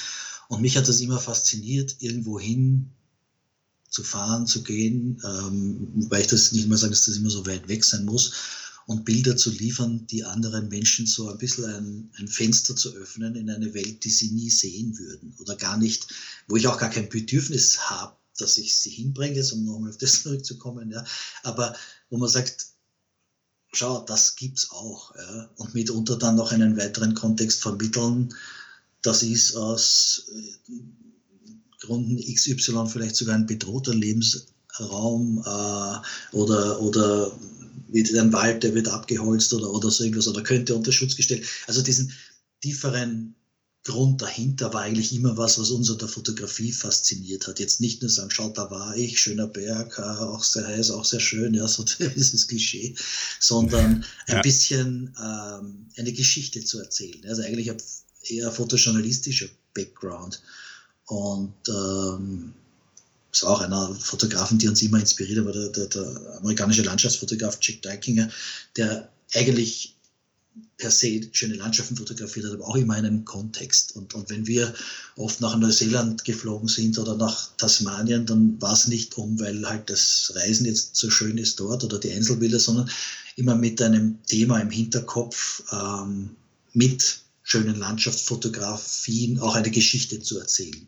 Und 0.50 0.62
mich 0.62 0.78
hat 0.78 0.88
das 0.88 1.00
immer 1.00 1.20
fasziniert, 1.20 1.96
irgendwo 2.00 2.40
hin 2.40 2.90
zu 3.90 4.04
fahren, 4.04 4.48
zu 4.48 4.64
gehen, 4.64 5.22
ähm, 5.24 5.88
weil 6.10 6.22
ich 6.22 6.28
das 6.28 6.52
nicht 6.52 6.68
mal 6.68 6.78
sage, 6.78 6.92
dass 6.92 7.06
das 7.06 7.18
immer 7.18 7.30
so 7.30 7.46
weit 7.46 7.68
weg 7.68 7.84
sein 7.84 8.06
muss 8.06 8.34
und 8.86 9.06
Bilder 9.06 9.38
zu 9.38 9.50
liefern, 9.50 10.08
die 10.08 10.24
anderen 10.24 10.68
Menschen 10.70 11.06
so 11.06 11.30
ein 11.30 11.38
bisschen 11.38 11.66
ein, 11.66 12.12
ein, 12.18 12.28
Fenster 12.28 12.76
zu 12.76 12.94
öffnen 12.94 13.36
in 13.36 13.50
eine 13.50 13.74
Welt, 13.74 14.04
die 14.04 14.10
sie 14.10 14.32
nie 14.32 14.50
sehen 14.50 14.98
würden 14.98 15.34
oder 15.40 15.56
gar 15.56 15.78
nicht, 15.78 16.08
wo 16.48 16.56
ich 16.56 16.68
auch 16.68 16.78
gar 16.78 16.90
kein 16.90 17.10
Bedürfnis 17.10 17.90
habe, 17.90 18.16
dass 18.38 18.58
ich 18.58 18.76
sie 18.76 18.90
hinbringe, 18.90 19.44
um 19.54 19.66
nochmal 19.66 19.92
auf 19.92 19.98
das 19.98 20.22
zurückzukommen, 20.24 20.92
ja. 20.92 21.06
Aber 21.44 21.76
wo 22.10 22.18
man 22.18 22.30
sagt, 22.30 22.68
schau, 23.72 24.02
das 24.02 24.36
gibt's 24.36 24.72
auch, 24.72 25.16
ja. 25.16 25.50
Und 25.58 25.74
mitunter 25.74 26.18
dann 26.18 26.36
noch 26.36 26.52
einen 26.52 26.78
weiteren 26.78 27.14
Kontext 27.14 27.62
vermitteln, 27.62 28.34
das 29.02 29.22
ist 29.22 29.56
aus 29.56 30.26
äh, 30.34 30.74
Gründen 31.82 32.18
XY 32.18 32.88
vielleicht 32.88 33.18
sogar 33.18 33.36
ein 33.36 33.46
bedrohter 33.46 33.94
Lebensraum 33.94 35.40
äh, 35.46 36.36
oder, 36.36 36.82
oder 36.82 37.38
wie 37.94 38.20
ein 38.20 38.34
Wald, 38.34 38.64
der 38.64 38.74
wird 38.76 38.88
abgeholzt 38.88 39.54
oder, 39.54 39.72
oder 39.72 39.92
so 39.92 40.04
irgendwas 40.04 40.28
oder 40.28 40.42
könnte 40.42 40.76
unter 40.76 40.92
Schutz 40.92 41.16
gestellt. 41.16 41.46
Also 41.68 41.82
diesen 41.82 42.12
tieferen 42.62 43.36
Grund 43.86 44.22
dahinter 44.22 44.74
war 44.74 44.84
eigentlich 44.84 45.14
immer 45.14 45.36
was, 45.36 45.60
was 45.60 45.70
uns 45.70 45.92
an 45.92 45.98
der 45.98 46.08
Fotografie 46.08 46.72
fasziniert 46.72 47.48
hat. 47.48 47.60
Jetzt 47.60 47.82
nicht 47.82 48.02
nur 48.02 48.10
sagen, 48.10 48.32
schaut, 48.32 48.58
da 48.58 48.72
war 48.72 48.96
ich, 48.96 49.20
schöner 49.20 49.48
Berg, 49.48 50.00
auch 50.00 50.44
sehr 50.44 50.66
heiß, 50.66 50.92
auch 50.92 51.04
sehr 51.04 51.20
schön, 51.20 51.54
ja, 51.54 51.68
so 51.68 51.84
dieses 52.16 52.48
Klischee, 52.48 52.96
sondern 53.40 54.06
ein 54.28 54.36
ja. 54.36 54.42
bisschen 54.42 55.14
ähm, 55.22 55.88
eine 55.98 56.14
Geschichte 56.14 56.64
zu 56.64 56.80
erzählen. 56.80 57.26
Also 57.28 57.42
eigentlich 57.42 57.70
ein 57.70 57.78
eher 58.24 58.52
fotojournalistischer 58.52 59.48
Background. 59.74 60.42
Und 61.08 61.54
ähm, 61.68 62.54
ist 63.34 63.44
auch 63.44 63.62
einer 63.62 63.94
Fotografen, 63.96 64.58
die 64.58 64.68
uns 64.68 64.82
immer 64.82 65.00
inspiriert, 65.00 65.40
aber 65.40 65.52
der, 65.52 65.70
der, 65.70 65.88
der 65.88 66.38
amerikanische 66.38 66.84
Landschaftsfotograf 66.84 67.58
Jack 67.62 67.82
Dykinger, 67.82 68.30
der 68.78 69.10
eigentlich 69.34 69.96
per 70.78 70.92
se 70.92 71.22
schöne 71.32 71.56
Landschaften 71.56 71.96
fotografiert 71.96 72.46
hat, 72.46 72.54
aber 72.54 72.68
auch 72.68 72.76
immer 72.76 72.98
in 72.98 73.06
einem 73.06 73.26
Kontext. 73.26 73.96
Und, 73.96 74.14
und 74.14 74.30
wenn 74.30 74.46
wir 74.46 74.74
oft 75.16 75.42
nach 75.42 75.58
Neuseeland 75.58 76.24
geflogen 76.26 76.68
sind 76.68 77.00
oder 77.00 77.16
nach 77.16 77.56
Tasmanien, 77.58 78.26
dann 78.26 78.62
war 78.62 78.74
es 78.74 78.88
nicht 78.88 79.18
um, 79.18 79.40
weil 79.40 79.68
halt 79.68 79.90
das 79.90 80.32
Reisen 80.36 80.66
jetzt 80.66 80.96
so 80.96 81.10
schön 81.10 81.38
ist 81.38 81.60
dort 81.60 81.84
oder 81.84 82.00
die 82.00 82.12
Einzelbilder, 82.12 82.60
sondern 82.60 82.90
immer 83.36 83.56
mit 83.56 83.82
einem 83.82 84.24
Thema 84.26 84.60
im 84.60 84.70
Hinterkopf, 84.70 85.64
ähm, 85.72 86.32
mit 86.74 87.20
schönen 87.44 87.78
Landschaftsfotografien 87.78 89.40
auch 89.40 89.56
eine 89.56 89.72
Geschichte 89.72 90.20
zu 90.20 90.40
erzählen. 90.40 90.88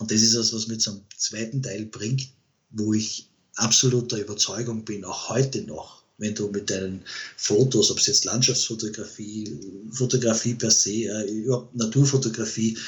Und 0.00 0.10
das 0.10 0.22
ist 0.22 0.34
das, 0.34 0.54
was 0.54 0.66
mir 0.66 0.78
zum 0.78 1.02
zweiten 1.14 1.62
Teil 1.62 1.84
bringt, 1.84 2.30
wo 2.70 2.94
ich 2.94 3.28
absoluter 3.56 4.16
Überzeugung 4.18 4.82
bin, 4.82 5.04
auch 5.04 5.28
heute 5.28 5.60
noch, 5.62 6.02
wenn 6.16 6.34
du 6.34 6.48
mit 6.48 6.70
deinen 6.70 7.02
Fotos, 7.36 7.90
ob 7.90 7.98
es 7.98 8.06
jetzt 8.06 8.24
Landschaftsfotografie, 8.24 9.60
Fotografie 9.92 10.54
per 10.54 10.70
se, 10.70 11.04
äh, 11.04 11.50
Naturfotografie, 11.74 12.78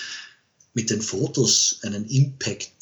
mit 0.72 0.88
den 0.88 1.02
Fotos 1.02 1.80
einen 1.82 2.08
Impact 2.08 2.72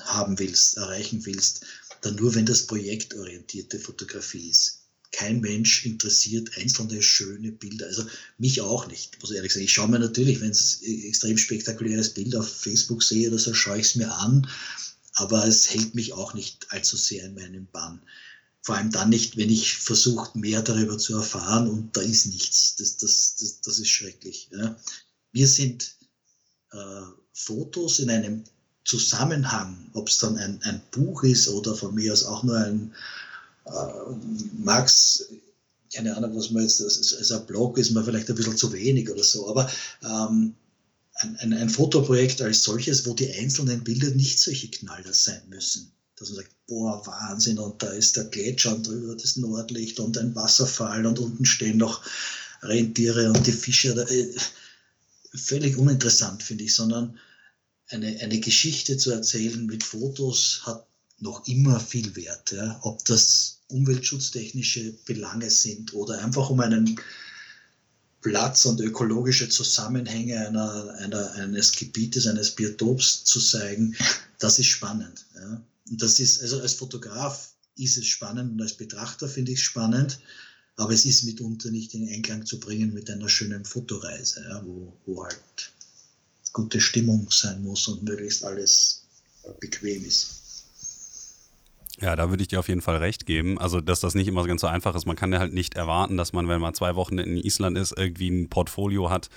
haben 0.00 0.38
willst, 0.38 0.76
erreichen 0.76 1.24
willst, 1.24 1.64
dann 2.02 2.16
nur, 2.16 2.34
wenn 2.34 2.44
das 2.44 2.66
projektorientierte 2.66 3.78
Fotografie 3.78 4.50
ist 4.50 4.79
kein 5.12 5.40
Mensch 5.40 5.84
interessiert 5.84 6.56
einzelne 6.56 7.02
schöne 7.02 7.52
Bilder. 7.52 7.86
Also 7.86 8.06
mich 8.38 8.60
auch 8.60 8.86
nicht, 8.86 9.20
muss 9.20 9.30
ich 9.30 9.36
ehrlich 9.36 9.52
sagen. 9.52 9.64
Ich 9.64 9.72
schaue 9.72 9.88
mir 9.88 9.98
natürlich, 9.98 10.40
wenn 10.40 10.50
es 10.50 10.82
extrem 10.82 11.36
spektakuläres 11.36 12.10
Bild 12.10 12.36
auf 12.36 12.48
Facebook 12.48 13.02
sehe 13.02 13.28
oder 13.28 13.38
so, 13.38 13.52
schaue 13.52 13.78
ich 13.78 13.86
es 13.86 13.94
mir 13.96 14.12
an. 14.12 14.48
Aber 15.14 15.44
es 15.46 15.70
hält 15.70 15.94
mich 15.94 16.12
auch 16.12 16.34
nicht 16.34 16.66
allzu 16.70 16.96
sehr 16.96 17.24
in 17.24 17.34
meinem 17.34 17.66
Bann. 17.72 18.00
Vor 18.62 18.76
allem 18.76 18.90
dann 18.90 19.08
nicht, 19.08 19.36
wenn 19.36 19.50
ich 19.50 19.76
versuche, 19.76 20.38
mehr 20.38 20.62
darüber 20.62 20.98
zu 20.98 21.16
erfahren 21.16 21.68
und 21.68 21.96
da 21.96 22.02
ist 22.02 22.26
nichts. 22.26 22.76
Das, 22.76 22.96
das, 22.98 23.36
das, 23.36 23.60
das 23.62 23.78
ist 23.78 23.88
schrecklich. 23.88 24.48
Ja. 24.52 24.76
Wir 25.32 25.48
sind 25.48 25.96
äh, 26.72 27.02
Fotos 27.32 27.98
in 27.98 28.10
einem 28.10 28.44
Zusammenhang, 28.84 29.90
ob 29.94 30.08
es 30.08 30.18
dann 30.18 30.36
ein, 30.36 30.62
ein 30.62 30.80
Buch 30.90 31.22
ist 31.22 31.48
oder 31.48 31.74
von 31.74 31.94
mir 31.94 32.12
aus 32.12 32.24
auch 32.24 32.42
nur 32.42 32.56
ein, 32.56 32.94
äh, 33.70 34.14
Max, 34.58 35.26
keine 35.92 36.16
Ahnung, 36.16 36.36
was 36.36 36.50
man 36.50 36.62
jetzt, 36.62 36.82
als 36.82 37.32
ein 37.32 37.46
Blog 37.46 37.78
ist 37.78 37.90
mir 37.90 38.04
vielleicht 38.04 38.28
ein 38.28 38.36
bisschen 38.36 38.56
zu 38.56 38.72
wenig 38.72 39.10
oder 39.10 39.24
so, 39.24 39.48
aber 39.48 39.70
ähm, 40.02 40.54
ein, 41.14 41.36
ein, 41.36 41.52
ein, 41.52 41.68
Fotoprojekt 41.68 42.40
als 42.42 42.62
solches, 42.62 43.06
wo 43.06 43.14
die 43.14 43.30
einzelnen 43.32 43.84
Bilder 43.84 44.10
nicht 44.10 44.40
solche 44.40 44.68
Knaller 44.68 45.12
sein 45.12 45.42
müssen. 45.48 45.90
Dass 46.16 46.28
man 46.28 46.36
sagt, 46.36 46.50
boah, 46.66 47.04
Wahnsinn, 47.06 47.58
und 47.58 47.82
da 47.82 47.88
ist 47.90 48.16
der 48.16 48.24
Gletscher 48.24 48.74
und 48.76 48.86
drüber 48.86 49.16
das 49.16 49.36
Nordlicht 49.36 50.00
und 50.00 50.16
ein 50.18 50.34
Wasserfall 50.34 51.06
und 51.06 51.18
unten 51.18 51.44
stehen 51.44 51.78
noch 51.78 52.02
Rentiere 52.62 53.32
und 53.32 53.46
die 53.46 53.52
Fische. 53.52 53.92
Äh, 53.92 54.34
völlig 55.34 55.76
uninteressant, 55.76 56.42
finde 56.42 56.64
ich, 56.64 56.74
sondern 56.74 57.18
eine, 57.88 58.18
eine 58.20 58.40
Geschichte 58.40 58.96
zu 58.96 59.10
erzählen 59.10 59.66
mit 59.66 59.82
Fotos 59.82 60.62
hat 60.64 60.86
noch 61.20 61.46
immer 61.46 61.78
viel 61.78 62.14
wert. 62.16 62.52
Ja? 62.52 62.78
Ob 62.82 63.04
das 63.04 63.58
umweltschutztechnische 63.68 64.92
Belange 65.04 65.50
sind 65.50 65.94
oder 65.94 66.22
einfach 66.22 66.50
um 66.50 66.60
einen 66.60 66.98
Platz 68.20 68.64
und 68.66 68.80
ökologische 68.80 69.48
Zusammenhänge 69.48 70.46
einer, 70.46 70.94
einer, 70.98 71.32
eines 71.32 71.72
Gebietes, 71.72 72.26
eines 72.26 72.50
Biotops 72.54 73.24
zu 73.24 73.40
zeigen, 73.40 73.96
das 74.38 74.58
ist 74.58 74.66
spannend. 74.66 75.24
Ja? 75.34 75.62
Und 75.90 76.02
das 76.02 76.20
ist, 76.20 76.42
also 76.42 76.60
als 76.60 76.74
Fotograf 76.74 77.54
ist 77.76 77.96
es 77.96 78.06
spannend 78.06 78.52
und 78.52 78.60
als 78.60 78.74
Betrachter 78.74 79.28
finde 79.28 79.52
ich 79.52 79.58
es 79.58 79.64
spannend, 79.64 80.20
aber 80.76 80.92
es 80.92 81.04
ist 81.04 81.24
mitunter 81.24 81.70
nicht 81.70 81.94
in 81.94 82.08
Einklang 82.08 82.44
zu 82.44 82.58
bringen 82.58 82.92
mit 82.92 83.10
einer 83.10 83.28
schönen 83.28 83.64
Fotoreise, 83.64 84.44
ja? 84.48 84.62
wo, 84.64 84.92
wo 85.06 85.24
halt 85.24 85.72
gute 86.52 86.80
Stimmung 86.80 87.28
sein 87.30 87.62
muss 87.62 87.86
und 87.88 88.02
möglichst 88.02 88.44
alles 88.44 89.04
bequem 89.60 90.04
ist. 90.04 90.39
Ja, 92.00 92.16
da 92.16 92.30
würde 92.30 92.42
ich 92.42 92.48
dir 92.48 92.58
auf 92.58 92.68
jeden 92.68 92.80
Fall 92.80 92.96
recht 92.96 93.26
geben. 93.26 93.58
Also, 93.58 93.82
dass 93.82 94.00
das 94.00 94.14
nicht 94.14 94.26
immer 94.26 94.46
ganz 94.46 94.62
so 94.62 94.66
einfach 94.66 94.94
ist. 94.94 95.04
Man 95.04 95.16
kann 95.16 95.32
ja 95.32 95.38
halt 95.38 95.52
nicht 95.52 95.74
erwarten, 95.74 96.16
dass 96.16 96.32
man, 96.32 96.48
wenn 96.48 96.60
man 96.60 96.72
zwei 96.72 96.94
Wochen 96.94 97.18
in 97.18 97.36
Island 97.36 97.76
ist, 97.76 97.92
irgendwie 97.96 98.30
ein 98.30 98.48
Portfolio 98.48 99.10
hat. 99.10 99.28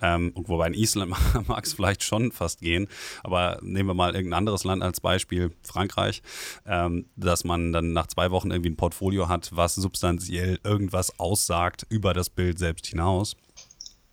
Ähm, 0.00 0.32
wobei 0.36 0.68
in 0.68 0.74
Island 0.74 1.14
mag 1.48 1.64
es 1.64 1.72
vielleicht 1.72 2.04
schon 2.04 2.30
fast 2.30 2.60
gehen. 2.60 2.86
Aber 3.24 3.58
nehmen 3.62 3.88
wir 3.88 3.94
mal 3.94 4.14
irgendein 4.14 4.38
anderes 4.38 4.62
Land 4.62 4.82
als 4.84 5.00
Beispiel, 5.00 5.50
Frankreich, 5.62 6.22
ähm, 6.66 7.06
dass 7.16 7.42
man 7.42 7.72
dann 7.72 7.92
nach 7.92 8.06
zwei 8.06 8.30
Wochen 8.30 8.52
irgendwie 8.52 8.70
ein 8.70 8.76
Portfolio 8.76 9.28
hat, 9.28 9.50
was 9.52 9.74
substanziell 9.74 10.60
irgendwas 10.62 11.18
aussagt 11.18 11.84
über 11.88 12.14
das 12.14 12.30
Bild 12.30 12.60
selbst 12.60 12.86
hinaus. 12.86 13.34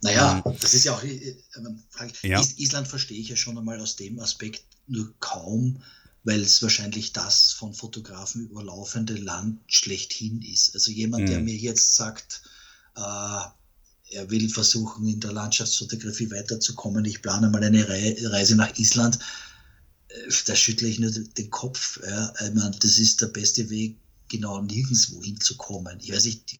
Naja, 0.01 0.41
ähm, 0.43 0.55
das 0.59 0.73
ist 0.73 0.85
ja 0.85 0.93
auch, 0.93 1.03
äh, 1.03 1.35
ja. 2.23 2.41
Island 2.57 2.87
verstehe 2.87 3.19
ich 3.19 3.29
ja 3.29 3.35
schon 3.35 3.59
einmal 3.59 3.79
aus 3.79 3.95
dem 3.95 4.19
Aspekt 4.19 4.63
nur 4.87 5.13
kaum, 5.19 5.83
weil 6.23 6.41
es 6.41 6.61
wahrscheinlich 6.61 7.13
das 7.13 7.51
von 7.51 7.73
Fotografen 7.73 8.41
überlaufende 8.41 9.15
Land 9.15 9.59
schlechthin 9.67 10.41
ist. 10.41 10.73
Also 10.75 10.91
jemand, 10.91 11.23
mhm. 11.23 11.27
der 11.27 11.41
mir 11.41 11.55
jetzt 11.55 11.95
sagt, 11.95 12.41
äh, 12.95 13.01
er 14.13 14.29
will 14.29 14.49
versuchen, 14.49 15.07
in 15.07 15.19
der 15.19 15.31
Landschaftsfotografie 15.31 16.29
weiterzukommen, 16.31 17.05
ich 17.05 17.21
plane 17.21 17.49
mal 17.49 17.63
eine 17.63 17.87
Reise 17.87 18.55
nach 18.55 18.77
Island, 18.77 19.17
äh, 20.09 20.31
da 20.45 20.55
schüttle 20.55 20.87
ich 20.87 20.99
nur 20.99 21.11
den 21.11 21.49
Kopf. 21.49 21.99
Ja. 22.05 22.33
Ich 22.45 22.53
meine, 22.53 22.77
das 22.79 22.97
ist 22.97 23.21
der 23.21 23.27
beste 23.27 23.69
Weg, 23.69 23.97
genau 24.27 24.61
nirgendwo 24.61 25.23
hinzukommen. 25.23 25.97
Ich 26.01 26.11
weiß 26.11 26.25
nicht, 26.25 26.59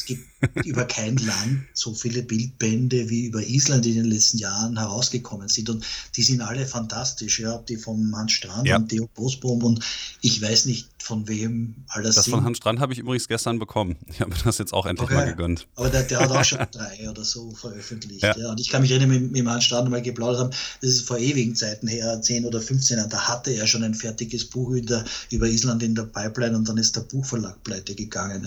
es 0.00 0.06
gibt 0.06 0.26
über 0.64 0.86
kein 0.86 1.16
Land 1.18 1.66
so 1.74 1.92
viele 1.92 2.22
Bildbände 2.22 3.10
wie 3.10 3.26
über 3.26 3.42
Island 3.46 3.84
in 3.84 3.96
den 3.96 4.06
letzten 4.06 4.38
Jahren 4.38 4.78
herausgekommen 4.78 5.48
sind. 5.48 5.68
Und 5.68 5.84
die 6.16 6.22
sind 6.22 6.40
alle 6.40 6.66
fantastisch, 6.66 7.40
ja, 7.40 7.58
die 7.58 7.76
vom 7.76 8.16
Hans 8.16 8.32
Strand 8.32 8.66
ja. 8.66 8.76
und 8.76 8.88
Theo 8.88 9.08
Bosbaum 9.14 9.62
und 9.62 9.84
ich 10.22 10.40
weiß 10.40 10.64
nicht 10.64 10.88
von 11.02 11.26
wem 11.28 11.84
alles 11.88 12.16
Das 12.16 12.24
sind. 12.24 12.34
von 12.34 12.44
Hans 12.44 12.58
Strand 12.58 12.80
habe 12.80 12.92
ich 12.92 12.98
übrigens 12.98 13.28
gestern 13.28 13.58
bekommen. 13.58 13.96
Ich 14.08 14.20
habe 14.20 14.30
mir 14.30 14.36
das 14.44 14.58
jetzt 14.58 14.72
auch 14.72 14.86
endlich 14.86 15.08
okay. 15.08 15.14
mal 15.14 15.26
gegönnt. 15.26 15.66
Aber 15.76 15.88
der, 15.88 16.02
der, 16.02 16.20
hat 16.20 16.30
auch 16.30 16.44
schon 16.44 16.58
drei 16.70 17.08
oder 17.08 17.24
so 17.24 17.50
veröffentlicht. 17.52 18.22
Ja. 18.22 18.36
ja. 18.36 18.50
Und 18.50 18.60
ich 18.60 18.68
kann 18.68 18.82
mich 18.82 18.90
erinnern, 18.90 19.10
mit, 19.10 19.22
mit 19.32 19.36
dem 19.36 19.50
Hans 19.50 19.64
Strand 19.64 19.90
mal 19.90 20.02
geplaudert 20.02 20.40
haben, 20.40 20.50
das 20.80 20.90
ist 20.90 21.06
vor 21.06 21.18
ewigen 21.18 21.54
Zeiten 21.56 21.86
her, 21.86 22.20
10 22.20 22.44
oder 22.44 22.60
15 22.60 22.98
Jahren, 22.98 23.10
da 23.10 23.28
hatte 23.28 23.50
er 23.50 23.66
schon 23.66 23.82
ein 23.82 23.94
fertiges 23.94 24.44
Buch 24.44 24.74
der, 24.82 25.04
über 25.30 25.46
Island 25.46 25.82
in 25.82 25.94
der 25.94 26.04
Pipeline 26.04 26.56
und 26.56 26.68
dann 26.68 26.76
ist 26.76 26.96
der 26.96 27.02
Buchverlag 27.02 27.62
pleite 27.64 27.94
gegangen. 27.94 28.44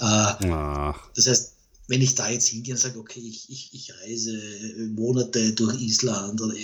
Ja. 0.00 0.90
Äh, 0.90 0.94
das 1.14 1.26
heißt, 1.26 1.53
wenn 1.86 2.00
ich 2.00 2.14
da 2.14 2.30
jetzt 2.30 2.48
hingehe 2.48 2.74
und 2.74 2.80
sage, 2.80 2.98
okay, 2.98 3.20
ich, 3.20 3.50
ich, 3.50 3.74
ich 3.74 3.92
reise 4.00 4.38
Monate 4.94 5.52
durch 5.52 5.80
Island 5.80 6.40
oder 6.40 6.54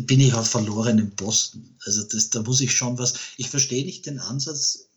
bin 0.00 0.20
ich 0.20 0.34
auf 0.34 0.48
verlorenem 0.48 1.14
Posten. 1.14 1.76
Also 1.84 2.02
das, 2.02 2.30
da 2.30 2.42
muss 2.42 2.60
ich 2.60 2.72
schon 2.72 2.98
was, 2.98 3.14
ich 3.36 3.48
verstehe 3.48 3.84
nicht 3.84 4.06
den 4.06 4.18
Ansatz, 4.18 4.88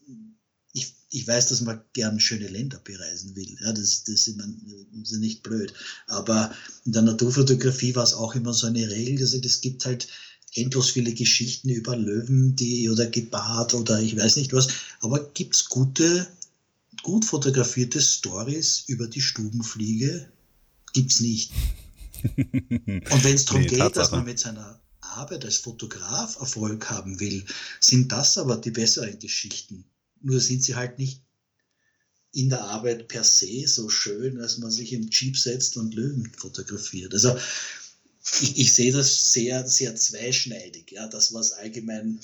ich, 0.73 0.93
ich 1.11 1.27
weiß, 1.27 1.47
dass 1.47 1.61
man 1.61 1.81
gern 1.93 2.19
schöne 2.19 2.47
Länder 2.47 2.79
bereisen 2.83 3.35
will. 3.35 3.55
Ja, 3.61 3.71
das, 3.71 4.03
das, 4.03 4.25
das 4.25 5.11
ist 5.11 5.19
nicht 5.19 5.43
blöd. 5.43 5.73
Aber 6.07 6.53
in 6.85 6.93
der 6.93 7.03
Naturfotografie 7.03 7.95
war 7.95 8.03
es 8.03 8.13
auch 8.13 8.35
immer 8.35 8.53
so 8.53 8.67
eine 8.67 8.89
Regel, 8.89 9.19
dass 9.19 9.33
es 9.33 9.61
gibt 9.61 9.85
halt 9.85 10.07
endlos 10.53 10.89
viele 10.91 11.13
Geschichten 11.13 11.69
über 11.69 11.95
Löwen, 11.95 12.55
die 12.55 12.89
oder 12.89 13.05
Gebart 13.05 13.73
oder 13.73 13.99
ich 14.01 14.17
weiß 14.17 14.37
nicht 14.37 14.53
was. 14.53 14.69
Aber 15.01 15.23
gibt 15.33 15.55
es 15.55 15.69
gute 15.69 16.27
gut 17.03 17.25
fotografierte 17.25 18.01
Stories 18.01 18.83
über 18.87 19.07
die 19.07 19.21
Stubenfliege 19.21 20.31
gibt 20.93 21.11
es 21.11 21.19
nicht. 21.19 21.51
Und 22.23 23.23
wenn 23.23 23.35
es 23.35 23.45
darum 23.45 23.61
nee, 23.61 23.67
geht, 23.67 23.79
Tatsache. 23.79 24.03
dass 24.03 24.11
man 24.11 24.25
mit 24.25 24.39
seiner 24.39 24.81
Arbeit 25.01 25.45
als 25.45 25.57
Fotograf 25.57 26.39
Erfolg 26.39 26.89
haben 26.89 27.19
will, 27.19 27.45
sind 27.79 28.11
das 28.11 28.37
aber 28.37 28.57
die 28.57 28.71
besseren 28.71 29.19
Geschichten. 29.19 29.85
Nur 30.21 30.39
sind 30.39 30.63
sie 30.63 30.75
halt 30.75 30.99
nicht 30.99 31.21
in 32.33 32.49
der 32.49 32.63
Arbeit 32.63 33.07
per 33.07 33.23
se 33.23 33.67
so 33.67 33.89
schön, 33.89 34.35
dass 34.35 34.57
man 34.57 34.71
sich 34.71 34.93
im 34.93 35.09
Jeep 35.09 35.37
setzt 35.37 35.77
und 35.77 35.93
Löwen 35.93 36.31
fotografiert. 36.37 37.13
Also 37.13 37.37
ich, 38.41 38.57
ich 38.57 38.73
sehe 38.73 38.91
das 38.91 39.31
sehr, 39.31 39.67
sehr 39.67 39.95
zweischneidig. 39.95 40.91
Ja, 40.91 41.07
das, 41.07 41.33
was 41.33 41.53
allgemein 41.53 42.19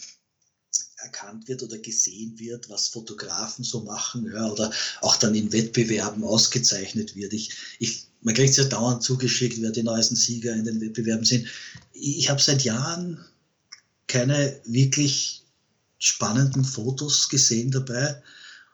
erkannt 1.03 1.47
wird 1.47 1.63
oder 1.63 1.77
gesehen 1.77 2.39
wird, 2.39 2.69
was 2.69 2.87
Fotografen 2.87 3.63
so 3.63 3.81
machen, 3.81 4.31
ja, 4.33 4.49
oder 4.49 4.71
auch 5.01 5.17
dann 5.17 5.35
in 5.35 5.51
Wettbewerben 5.51 6.23
ausgezeichnet 6.23 7.15
wird. 7.15 7.33
Ich, 7.33 7.51
ich, 7.79 8.05
man 8.21 8.33
kriegt 8.33 8.51
es 8.51 8.57
ja 8.57 8.63
dauernd 8.63 9.03
zugeschickt, 9.03 9.61
wer 9.61 9.71
die 9.71 9.83
neuesten 9.83 10.15
Sieger 10.15 10.53
in 10.53 10.65
den 10.65 10.81
Wettbewerben 10.81 11.25
sind. 11.25 11.47
Ich 11.93 12.29
habe 12.29 12.41
seit 12.41 12.63
Jahren 12.63 13.23
keine 14.07 14.59
wirklich 14.65 15.43
spannenden 15.99 16.65
Fotos 16.65 17.29
gesehen 17.29 17.71
dabei 17.71 18.21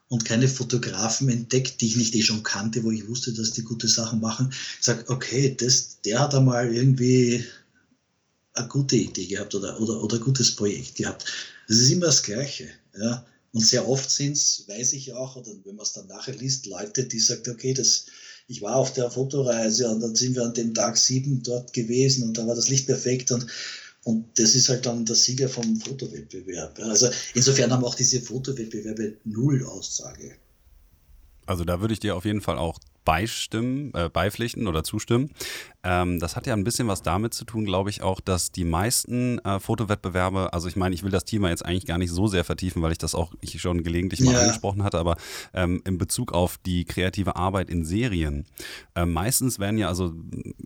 und 0.08 0.26
keine 0.26 0.48
Fotografen 0.48 1.30
entdeckt, 1.30 1.82
die 1.82 1.88
ich 1.88 1.96
nicht 1.96 2.16
eh 2.16 2.24
schon 2.24 2.44
kannte, 2.44 2.84
wo 2.84 2.92
ich 2.92 3.08
wusste, 3.08 3.32
dass 3.34 3.52
die 3.52 3.64
gute 3.64 3.88
Sachen 3.88 4.20
machen. 4.20 4.52
Ich 4.52 4.86
sage, 4.86 5.06
okay, 5.08 5.56
das, 5.56 6.02
der 6.02 6.20
hat 6.20 6.34
einmal 6.34 6.74
irgendwie 6.74 7.46
eine 8.60 8.68
gute 8.68 8.96
Idee 8.96 9.26
gehabt 9.26 9.56
oder, 9.56 9.80
oder, 9.80 10.04
oder 10.04 10.18
ein 10.18 10.24
gutes 10.24 10.56
Projekt 10.56 10.96
gehabt. 10.96 11.26
Das 11.68 11.78
ist 11.78 11.92
immer 11.92 12.08
das 12.08 12.24
Gleiche. 12.24 12.68
Ja. 13.00 13.26
Und 13.52 13.66
sehr 13.66 13.88
oft 13.88 14.10
sind 14.10 14.34
es, 14.34 14.66
weiß 14.68 14.94
ich 14.94 15.14
auch, 15.14 15.36
oder 15.36 15.52
wenn 15.64 15.76
man 15.76 15.86
es 15.86 15.94
dann 15.94 16.08
nachher 16.08 16.36
liest, 16.36 16.68
Leute, 16.68 17.06
die 17.06 17.20
sagen, 17.20 17.50
okay, 17.50 17.74
das, 17.74 18.06
ich 18.48 18.62
war 18.62 18.76
auf 18.76 18.94
der 18.94 19.10
Fotoreise 19.10 19.90
und 19.90 20.02
dann 20.02 20.16
sind 20.16 20.36
wir 20.36 20.44
an 20.44 20.54
dem 20.54 20.74
Tag 20.74 20.98
sieben 20.98 21.42
dort 21.42 21.74
gewesen 21.74 22.24
und 22.24 22.38
da 22.38 22.46
war 22.46 22.56
das 22.56 22.70
Licht 22.70 22.86
perfekt 22.86 23.32
und, 23.32 23.48
und 24.04 24.26
das 24.38 24.54
ist 24.56 24.70
halt 24.70 24.86
dann 24.86 25.06
der 25.06 25.16
Sieger 25.16 25.50
vom 25.50 25.80
Fotowettbewerb. 25.80 26.80
Also 26.80 27.10
insofern 27.34 27.72
haben 27.72 27.84
auch 27.84 27.96
diese 27.96 28.22
Fotowettbewerbe 28.22 29.18
null 29.26 29.66
Aussage. 29.66 30.36
Also 31.48 31.64
da 31.64 31.82
würde 31.82 31.96
ich 31.96 32.00
dir 32.00 32.16
auf 32.16 32.26
jeden 32.26 32.42
Fall 32.42 32.60
auch 32.60 32.80
beistimmen, 33.06 33.92
äh, 33.94 34.10
beipflichten 34.10 34.68
oder 34.68 34.84
zustimmen. 34.84 35.32
Ähm, 35.82 36.20
das 36.20 36.36
hat 36.36 36.46
ja 36.46 36.54
ein 36.54 36.66
bisschen 36.66 36.88
was 36.88 37.02
damit 37.02 37.34
zu 37.34 37.46
tun, 37.46 37.64
glaube 37.64 37.90
ich, 37.90 38.02
auch, 38.02 38.20
dass 38.20 38.52
die 38.52 38.66
meisten 38.66 39.40
äh, 39.40 39.60
Fotowettbewerbe, 39.60 40.52
also 40.52 40.68
ich 40.68 40.76
meine, 40.76 40.94
ich 40.94 41.04
will 41.04 41.12
das 41.12 41.24
Thema 41.24 41.50
jetzt 41.50 41.66
eigentlich 41.66 41.86
gar 41.86 41.98
nicht 41.98 42.12
so 42.12 42.28
sehr 42.28 42.44
vertiefen, 42.44 42.82
weil 42.82 42.92
ich 42.92 42.98
das 42.98 43.16
auch 43.16 43.34
ich 43.40 43.62
schon 43.62 43.84
gelegentlich 43.84 44.20
mal 44.20 44.34
ja. 44.34 44.42
angesprochen 44.42 44.84
hatte, 44.84 45.00
aber 45.00 45.16
ähm, 45.54 45.82
in 45.86 45.98
Bezug 45.98 46.34
auf 46.34 46.58
die 46.66 46.84
kreative 46.84 47.38
Arbeit 47.38 47.70
in 47.70 47.86
Serien. 47.86 48.46
Äh, 48.96 49.06
meistens 49.06 49.58
werden 49.58 49.78
ja 49.78 49.88
also, 49.88 50.14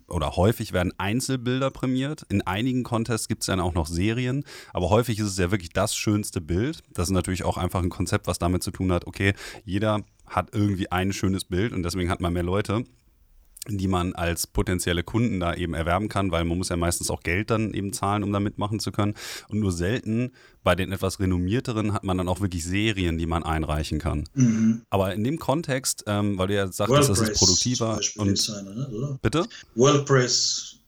oder 0.07 0.35
häufig 0.35 0.73
werden 0.73 0.93
Einzelbilder 0.97 1.69
prämiert. 1.69 2.25
In 2.29 2.41
einigen 2.41 2.83
Contests 2.83 3.27
gibt 3.27 3.43
es 3.43 3.47
dann 3.47 3.59
auch 3.59 3.73
noch 3.73 3.85
Serien, 3.85 4.43
aber 4.73 4.89
häufig 4.89 5.19
ist 5.19 5.27
es 5.27 5.37
ja 5.37 5.51
wirklich 5.51 5.73
das 5.73 5.95
schönste 5.95 6.41
Bild. 6.41 6.81
Das 6.91 7.09
ist 7.09 7.13
natürlich 7.13 7.43
auch 7.43 7.57
einfach 7.57 7.83
ein 7.83 7.89
Konzept, 7.89 8.25
was 8.25 8.39
damit 8.39 8.63
zu 8.63 8.71
tun 8.71 8.91
hat, 8.91 9.05
okay, 9.05 9.33
jeder 9.63 10.03
hat 10.25 10.49
irgendwie 10.53 10.91
ein 10.91 11.13
schönes 11.13 11.45
Bild 11.45 11.73
und 11.73 11.83
deswegen 11.83 12.09
hat 12.09 12.21
man 12.21 12.33
mehr 12.33 12.43
Leute 12.43 12.83
die 13.67 13.87
man 13.87 14.13
als 14.13 14.47
potenzielle 14.47 15.03
Kunden 15.03 15.39
da 15.39 15.53
eben 15.53 15.73
erwerben 15.73 16.09
kann, 16.09 16.31
weil 16.31 16.43
man 16.43 16.57
muss 16.57 16.69
ja 16.69 16.75
meistens 16.75 17.09
auch 17.09 17.21
Geld 17.21 17.49
dann 17.49 17.73
eben 17.73 17.93
zahlen, 17.93 18.23
um 18.23 18.33
da 18.33 18.39
mitmachen 18.39 18.79
zu 18.79 18.91
können. 18.91 19.13
Und 19.47 19.59
nur 19.59 19.71
selten 19.71 20.31
bei 20.63 20.75
den 20.75 20.91
etwas 20.91 21.19
renommierteren 21.19 21.93
hat 21.93 22.03
man 22.03 22.17
dann 22.17 22.27
auch 22.27 22.41
wirklich 22.41 22.65
Serien, 22.65 23.17
die 23.17 23.25
man 23.25 23.43
einreichen 23.43 23.99
kann. 23.99 24.25
Mhm. 24.33 24.81
Aber 24.89 25.13
in 25.13 25.23
dem 25.23 25.39
Kontext, 25.39 26.03
ähm, 26.07 26.37
weil 26.37 26.47
du 26.47 26.55
ja 26.55 26.67
sagtest, 26.71 27.09
das 27.09 27.19
ist 27.19 27.37
produktiver 27.37 27.99
und 28.17 28.37
sein, 28.37 28.65
ne, 28.65 29.19
bitte? 29.21 29.45
WordPress 29.75 30.79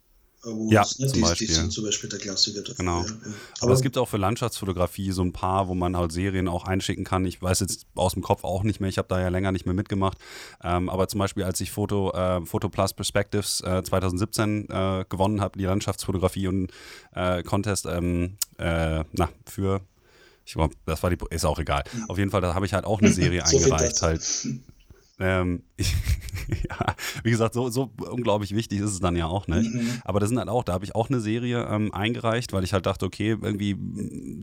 Awards, 0.46 0.72
ja, 0.72 0.82
ne? 0.82 1.12
zum 1.12 1.14
die, 1.14 1.22
Beispiel. 1.22 1.48
Die 1.48 1.54
sind 1.54 1.74
zum 1.74 1.84
Beispiel 1.84 2.10
der 2.10 2.20
Klassiker 2.20 2.62
dafür. 2.62 2.76
Genau. 2.76 3.02
Ja, 3.02 3.08
ja. 3.08 3.14
Aber, 3.14 3.34
Aber, 3.62 3.74
es 3.74 3.82
gibt 3.82 3.98
auch 3.98 4.08
für 4.08 4.18
Landschaftsfotografie 4.18 5.12
so 5.12 5.24
ein 5.24 5.34
paar, 5.34 5.68
wo 5.68 5.76
man 5.76 5.98
halt 5.98 6.12
Serien 6.12 6.48
auch 6.48 6.66
einschicken 6.66 7.04
kann. 7.04 7.26
Ich 7.26 7.42
weiß 7.42 7.60
jetzt 7.62 7.86
aus 7.96 8.14
dem 8.14 8.22
Kopf 8.22 8.44
auch 8.44 8.64
nicht 8.64 8.80
mehr, 8.80 8.90
ich 8.90 8.98
habe 8.98 9.08
da 9.08 9.20
ja 9.20 9.30
länger 9.30 9.52
nicht 9.52 9.66
mehr 9.66 9.76
mitgemacht. 9.76 10.18
Ähm, 10.64 10.90
aber 10.90 11.08
zum 11.08 11.20
Beispiel, 11.20 11.44
als 11.44 11.60
ich 11.62 11.72
Foto, 11.72 12.12
äh, 12.12 12.46
Photo 12.46 12.70
Plus 12.70 12.94
Perspectives 12.94 13.62
äh, 13.62 13.84
2017 13.84 14.70
äh, 14.70 15.06
gewonnen 15.10 15.42
habe, 15.42 15.58
die 15.58 15.66
Landschaftsfotografie 15.66 16.48
und 16.48 16.72
äh, 17.14 17.44
Contest, 17.44 17.86
ähm, 17.86 18.38
äh, 18.58 19.04
na, 19.14 19.30
für 19.46 19.82
ich 20.46 20.54
glaube, 20.54 20.76
das 20.86 21.02
war 21.02 21.10
die, 21.10 21.18
ist 21.32 21.44
auch 21.44 21.58
egal. 21.58 21.84
Auf 22.08 22.20
jeden 22.20 22.30
Fall, 22.30 22.42
da 22.42 22.54
habe 22.54 22.66
ich 22.66 22.74
halt 22.74 22.86
auch 22.86 23.02
eine 23.02 23.12
Serie 23.12 23.44
so 23.46 23.58
eingereicht, 23.58 24.02
halt. 24.02 24.22
Ähm, 25.20 25.64
ich, 25.78 25.94
ja, 26.70 26.96
wie 27.24 27.32
gesagt, 27.32 27.54
so, 27.54 27.70
so 27.70 27.92
unglaublich 28.10 28.56
wichtig 28.56 28.80
ist 28.80 28.92
es 28.92 29.00
dann 29.00 29.16
ja 29.16 29.28
auch 29.28 29.48
nicht. 29.48 29.74
Mhm. 29.74 30.02
Aber 30.04 30.20
das 30.20 30.30
sind 30.30 30.40
halt 30.40 30.50
auch, 30.50 30.64
da 30.64 30.74
habe 30.74 30.86
ich 30.86 30.96
auch 30.96 31.10
eine 31.10 31.20
Serie 31.20 31.68
ähm, 31.70 31.94
eingereicht, 31.94 32.54
weil 32.54 32.64
ich 32.64 32.74
halt 32.74 32.86
dachte, 32.86 33.06
okay, 33.06 33.38
irgendwie 33.42 33.78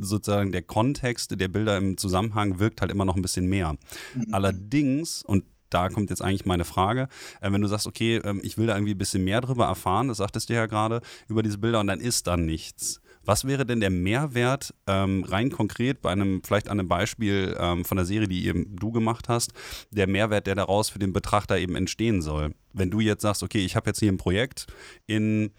sozusagen 0.00 0.52
der 0.52 0.62
Kontext 0.62 1.38
der 1.38 1.48
Bilder 1.48 1.76
im 1.76 1.96
Zusammenhang 1.96 2.58
wirkt 2.58 2.80
halt 2.80 2.90
immer 2.90 3.04
noch 3.04 3.16
ein 3.16 3.22
bisschen 3.22 3.46
mehr. 3.46 3.76
Mhm. 4.14 4.32
Allerdings, 4.32 5.22
und 5.22 5.44
da 5.72 5.88
kommt 5.88 6.10
jetzt 6.10 6.22
eigentlich 6.22 6.44
meine 6.44 6.64
Frage. 6.64 7.08
Äh, 7.40 7.52
wenn 7.52 7.60
du 7.60 7.68
sagst, 7.68 7.86
okay, 7.86 8.16
äh, 8.16 8.38
ich 8.42 8.58
will 8.58 8.66
da 8.66 8.76
irgendwie 8.76 8.94
ein 8.94 8.98
bisschen 8.98 9.24
mehr 9.24 9.40
drüber 9.40 9.66
erfahren, 9.66 10.08
das 10.08 10.18
sagtest 10.18 10.48
du 10.48 10.54
ja 10.54 10.66
gerade, 10.66 11.00
über 11.28 11.42
diese 11.42 11.58
Bilder 11.58 11.80
und 11.80 11.86
dann 11.86 12.00
ist 12.00 12.26
da 12.26 12.36
nichts. 12.36 13.01
Was 13.24 13.46
wäre 13.46 13.64
denn 13.64 13.80
der 13.80 13.90
Mehrwert 13.90 14.74
ähm, 14.86 15.24
rein 15.24 15.50
konkret 15.50 16.02
bei 16.02 16.10
einem, 16.10 16.42
vielleicht 16.42 16.68
an 16.68 16.78
einem 16.78 16.88
Beispiel 16.88 17.56
ähm, 17.58 17.84
von 17.84 17.96
der 17.96 18.06
Serie, 18.06 18.28
die 18.28 18.46
eben 18.46 18.76
du 18.76 18.90
gemacht 18.92 19.28
hast, 19.28 19.52
der 19.90 20.06
Mehrwert, 20.06 20.46
der 20.46 20.54
daraus 20.54 20.90
für 20.90 20.98
den 20.98 21.12
Betrachter 21.12 21.58
eben 21.58 21.76
entstehen 21.76 22.22
soll? 22.22 22.54
Wenn 22.72 22.90
du 22.90 23.00
jetzt 23.00 23.22
sagst, 23.22 23.42
okay, 23.42 23.64
ich 23.64 23.76
habe 23.76 23.90
jetzt 23.90 24.00
hier 24.00 24.10
ein 24.10 24.18
Projekt 24.18 24.66
in 25.06 25.50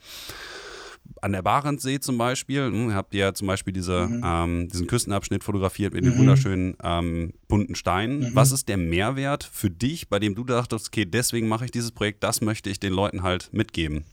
an 1.22 1.32
der 1.32 1.41
Barentsee 1.41 1.99
zum 1.99 2.18
Beispiel, 2.18 2.66
hm, 2.66 2.93
habt 2.93 3.14
ihr 3.14 3.22
ja 3.22 3.34
zum 3.34 3.47
Beispiel 3.47 3.74
diese, 3.74 4.07
mhm. 4.07 4.22
ähm, 4.26 4.70
diesen 4.70 4.88
Küstenabschnitt 4.88 5.43
fotografiert 5.43 5.93
mit 5.93 6.03
mhm. 6.03 6.11
den 6.11 6.20
wunderschönen 6.20 6.76
ähm, 6.84 7.34
bunten 7.47 7.76
Steinen. 7.76 8.20
Mhm. 8.20 8.36
Was 8.36 8.51
ist 8.51 8.68
der 8.68 8.78
Mehrwert 8.78 9.43
für 9.43 9.70
dich, 9.70 10.09
bei 10.09 10.20
dem 10.20 10.36
du 10.36 10.43
dachtest, 10.43 10.88
okay, 10.88 11.05
deswegen 11.05 11.47
mache 11.47 11.66
ich 11.66 11.72
dieses 11.72 11.91
Projekt, 11.91 12.24
das 12.24 12.41
möchte 12.41 12.70
ich 12.70 12.80
den 12.80 12.93
Leuten 12.93 13.24
halt 13.24 13.49
mitgeben? 13.51 14.03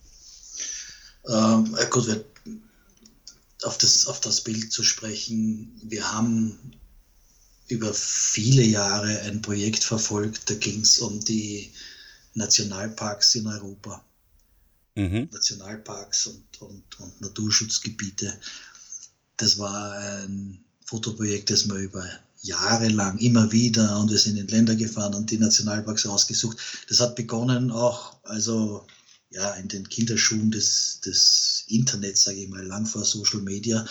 Ähm, 1.29 1.77
gut, 1.91 2.25
auf 3.65 3.79
das, 3.79 4.07
auf 4.07 4.21
das 4.21 4.43
Bild 4.43 4.73
zu 4.73 4.83
sprechen. 4.83 5.81
Wir 5.83 6.13
haben 6.13 6.59
über 7.69 7.95
viele 7.95 8.63
Jahre 8.63 9.21
ein 9.21 9.43
Projekt 9.43 9.85
verfolgt, 9.85 10.51
da 10.51 10.55
ging 10.55 10.81
es 10.81 10.99
um 10.99 11.21
die 11.21 11.73
Nationalparks 12.35 13.35
in 13.37 13.47
Europa. 13.47 14.05
Mhm. 14.97 15.29
Nationalparks 15.31 16.27
und, 16.27 16.63
und, 16.63 17.01
und 17.01 17.21
Naturschutzgebiete. 17.21 18.39
Das 19.37 19.59
war 19.59 19.97
ein 19.99 20.65
Fotoprojekt, 20.85 21.51
das 21.51 21.69
wir 21.69 21.77
über 21.77 22.05
jahrelang 22.43 23.19
immer 23.19 23.53
wieder 23.53 23.99
und 24.01 24.11
wir 24.11 24.19
sind 24.19 24.37
in 24.37 24.49
Länder 24.49 24.75
gefahren 24.75 25.15
und 25.15 25.31
die 25.31 25.39
Nationalparks 25.39 26.07
ausgesucht. 26.07 26.59
Das 26.89 27.01
hat 27.01 27.15
begonnen 27.15 27.71
auch, 27.71 28.17
also 28.25 28.87
ja, 29.31 29.55
in 29.55 29.69
den 29.69 29.89
Kinderschuhen 29.89 30.51
des, 30.51 31.01
des 31.05 31.65
Internets, 31.69 32.25
sage 32.25 32.39
ich 32.39 32.49
mal, 32.49 32.65
lang 32.65 32.87
vor 32.87 33.05
Social 33.05 33.41
Media 33.41 33.87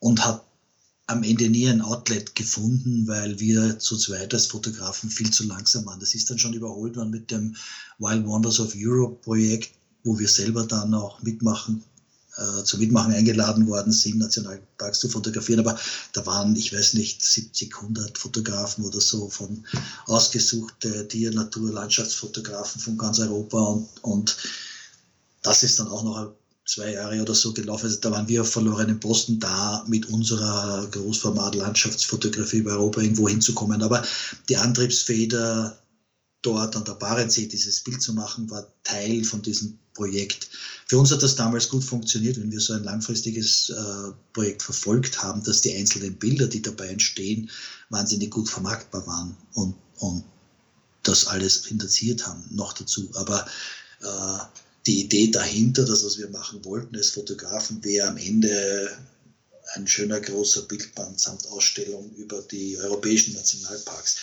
und 0.00 0.24
hat 0.24 0.44
am 1.06 1.22
Ende 1.22 1.48
nie 1.48 1.68
ein 1.68 1.80
Outlet 1.80 2.34
gefunden, 2.34 3.06
weil 3.06 3.38
wir 3.38 3.78
zu 3.78 3.96
zweit 3.96 4.32
als 4.34 4.46
Fotografen 4.46 5.10
viel 5.10 5.30
zu 5.30 5.44
langsam 5.46 5.84
waren. 5.86 6.00
Das 6.00 6.14
ist 6.14 6.30
dann 6.30 6.38
schon 6.38 6.54
überholt 6.54 6.96
worden 6.96 7.10
mit 7.10 7.30
dem 7.30 7.54
Wild 7.98 8.24
Wonders 8.26 8.60
of 8.60 8.72
Europe 8.76 9.20
Projekt, 9.22 9.72
wo 10.04 10.18
wir 10.18 10.28
selber 10.28 10.64
dann 10.64 10.94
auch 10.94 11.22
mitmachen 11.22 11.84
äh, 12.36 12.64
zum 12.64 12.80
Mitmachen 12.80 13.12
eingeladen 13.12 13.66
worden 13.66 13.92
sind, 13.92 14.18
Nationalparks 14.18 15.00
zu 15.00 15.08
fotografieren. 15.08 15.60
Aber 15.60 15.78
da 16.12 16.24
waren, 16.24 16.56
ich 16.56 16.72
weiß 16.72 16.94
nicht, 16.94 17.22
70, 17.24 17.74
100 17.76 18.18
Fotografen 18.18 18.84
oder 18.84 19.00
so 19.00 19.28
von 19.28 19.64
ausgesuchte 20.06 21.08
Tier-, 21.08 21.32
Natur-, 21.32 21.72
Landschaftsfotografen 21.72 22.80
von 22.80 22.96
ganz 22.96 23.18
Europa. 23.20 23.58
Und, 23.58 23.88
und 24.02 24.36
das 25.42 25.62
ist 25.62 25.78
dann 25.78 25.88
auch 25.88 26.02
noch 26.02 26.32
zwei 26.64 26.92
Jahre 26.92 27.20
oder 27.20 27.34
so 27.34 27.52
gelaufen. 27.52 27.86
Also 27.86 28.00
da 28.00 28.10
waren 28.10 28.28
wir 28.28 28.42
auf 28.42 28.50
verlorenen 28.50 28.98
Posten 29.00 29.38
da, 29.38 29.84
mit 29.88 30.08
unserer 30.08 30.86
Großformat-Landschaftsfotografie 30.90 32.58
über 32.58 32.72
Europa 32.72 33.00
irgendwo 33.00 33.28
hinzukommen. 33.28 33.82
Aber 33.82 34.02
die 34.48 34.56
Antriebsfeder 34.56 35.76
dort 36.42 36.76
an 36.76 36.84
der 36.84 36.94
Barentssee 36.94 37.46
dieses 37.46 37.80
Bild 37.80 38.02
zu 38.02 38.12
machen, 38.12 38.50
war 38.50 38.66
Teil 38.84 39.24
von 39.24 39.42
diesem 39.42 39.78
Projekt. 39.94 40.48
Für 40.88 40.98
uns 40.98 41.10
hat 41.10 41.22
das 41.22 41.36
damals 41.36 41.68
gut 41.68 41.84
funktioniert, 41.84 42.38
wenn 42.38 42.50
wir 42.50 42.60
so 42.60 42.72
ein 42.72 42.84
langfristiges 42.84 43.70
äh, 43.70 44.12
Projekt 44.32 44.62
verfolgt 44.62 45.22
haben, 45.22 45.42
dass 45.44 45.60
die 45.60 45.74
einzelnen 45.74 46.16
Bilder, 46.16 46.46
die 46.46 46.62
dabei 46.62 46.88
entstehen, 46.88 47.50
wahnsinnig 47.90 48.30
gut 48.30 48.48
vermarktbar 48.48 49.06
waren 49.06 49.36
und, 49.54 49.74
und 49.98 50.24
das 51.02 51.26
alles 51.26 51.58
finanziert 51.58 52.26
haben, 52.26 52.44
noch 52.50 52.72
dazu. 52.72 53.08
Aber 53.14 53.46
äh, 54.00 54.38
die 54.86 55.02
Idee 55.02 55.30
dahinter, 55.30 55.84
das, 55.84 56.04
was 56.04 56.18
wir 56.18 56.28
machen 56.30 56.64
wollten 56.64 56.96
als 56.96 57.10
Fotografen, 57.10 57.84
wäre 57.84 58.08
am 58.08 58.16
Ende 58.16 58.90
ein 59.74 59.86
schöner 59.86 60.20
großer 60.20 60.62
Bildband 60.62 61.20
samt 61.20 61.46
Ausstellung 61.48 62.10
über 62.16 62.42
die 62.42 62.76
europäischen 62.78 63.34
Nationalparks 63.34 64.16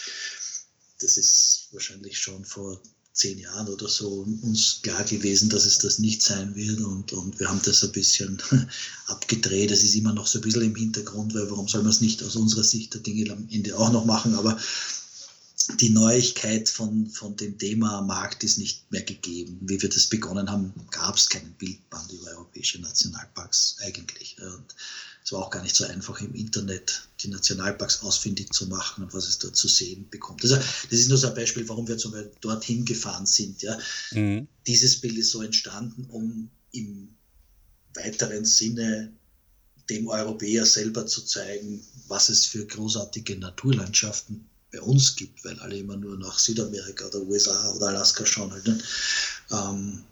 das 0.99 1.17
ist 1.17 1.67
wahrscheinlich 1.71 2.17
schon 2.17 2.45
vor 2.45 2.81
zehn 3.13 3.39
Jahren 3.39 3.67
oder 3.67 3.89
so 3.89 4.25
uns 4.43 4.79
klar 4.81 5.03
gewesen, 5.03 5.49
dass 5.49 5.65
es 5.65 5.79
das 5.79 5.99
nicht 5.99 6.21
sein 6.21 6.55
wird 6.55 6.79
und, 6.79 7.11
und 7.11 7.39
wir 7.39 7.49
haben 7.49 7.61
das 7.63 7.83
ein 7.83 7.91
bisschen 7.91 8.41
abgedreht. 9.07 9.71
Es 9.71 9.83
ist 9.83 9.95
immer 9.95 10.13
noch 10.13 10.27
so 10.27 10.39
ein 10.39 10.41
bisschen 10.41 10.61
im 10.61 10.75
Hintergrund, 10.75 11.33
weil 11.33 11.49
warum 11.49 11.67
soll 11.67 11.81
man 11.81 11.91
es 11.91 12.01
nicht 12.01 12.23
aus 12.23 12.35
unserer 12.35 12.63
Sicht 12.63 12.93
der 12.93 13.01
Dinge 13.01 13.31
am 13.31 13.47
Ende 13.49 13.77
auch 13.77 13.91
noch 13.91 14.05
machen, 14.05 14.35
aber 14.35 14.57
die 15.77 15.89
Neuigkeit 15.89 16.67
von, 16.67 17.07
von 17.07 17.35
dem 17.35 17.57
Thema 17.57 18.01
Markt 18.01 18.43
ist 18.43 18.57
nicht 18.57 18.91
mehr 18.91 19.03
gegeben. 19.03 19.59
Wie 19.61 19.81
wir 19.81 19.89
das 19.89 20.07
begonnen 20.07 20.49
haben, 20.49 20.73
gab 20.91 21.15
es 21.15 21.29
keinen 21.29 21.53
Bildband 21.53 22.11
über 22.11 22.31
europäische 22.31 22.81
Nationalparks 22.81 23.77
eigentlich. 23.81 24.37
Und 24.41 24.75
es 25.23 25.31
war 25.31 25.45
auch 25.45 25.51
gar 25.51 25.61
nicht 25.61 25.75
so 25.75 25.85
einfach 25.85 26.19
im 26.21 26.33
Internet 26.33 27.07
die 27.21 27.27
Nationalparks 27.27 28.01
ausfindig 28.01 28.51
zu 28.51 28.67
machen 28.67 29.03
und 29.03 29.13
was 29.13 29.27
es 29.27 29.37
dort 29.37 29.55
zu 29.55 29.67
sehen 29.67 30.07
bekommt. 30.09 30.43
Also 30.43 30.55
das 30.55 30.99
ist 30.99 31.09
nur 31.09 31.17
so 31.17 31.27
ein 31.27 31.35
Beispiel, 31.35 31.67
warum 31.69 31.87
wir 31.87 31.97
zum 31.97 32.13
Beispiel 32.13 32.31
dorthin 32.41 32.83
gefahren 32.83 33.25
sind. 33.25 33.61
Ja. 33.61 33.77
Mhm. 34.11 34.47
Dieses 34.65 34.99
Bild 34.99 35.17
ist 35.17 35.31
so 35.31 35.43
entstanden, 35.43 36.05
um 36.09 36.49
im 36.71 37.09
weiteren 37.93 38.45
Sinne 38.45 39.13
dem 39.89 40.07
Europäer 40.07 40.65
selber 40.65 41.05
zu 41.05 41.21
zeigen, 41.21 41.83
was 42.07 42.29
es 42.29 42.45
für 42.45 42.65
großartige 42.65 43.37
Naturlandschaften 43.37 44.48
bei 44.71 44.81
uns 44.81 45.15
gibt, 45.15 45.43
weil 45.45 45.59
alle 45.59 45.77
immer 45.77 45.97
nur 45.97 46.17
nach 46.17 46.37
Südamerika 46.37 47.07
oder 47.07 47.21
USA 47.21 47.71
oder 47.73 47.87
Alaska 47.87 48.25
schauen. 48.25 48.51
Halt, 48.51 48.67
ne? 48.67 48.79
ähm, 49.51 50.03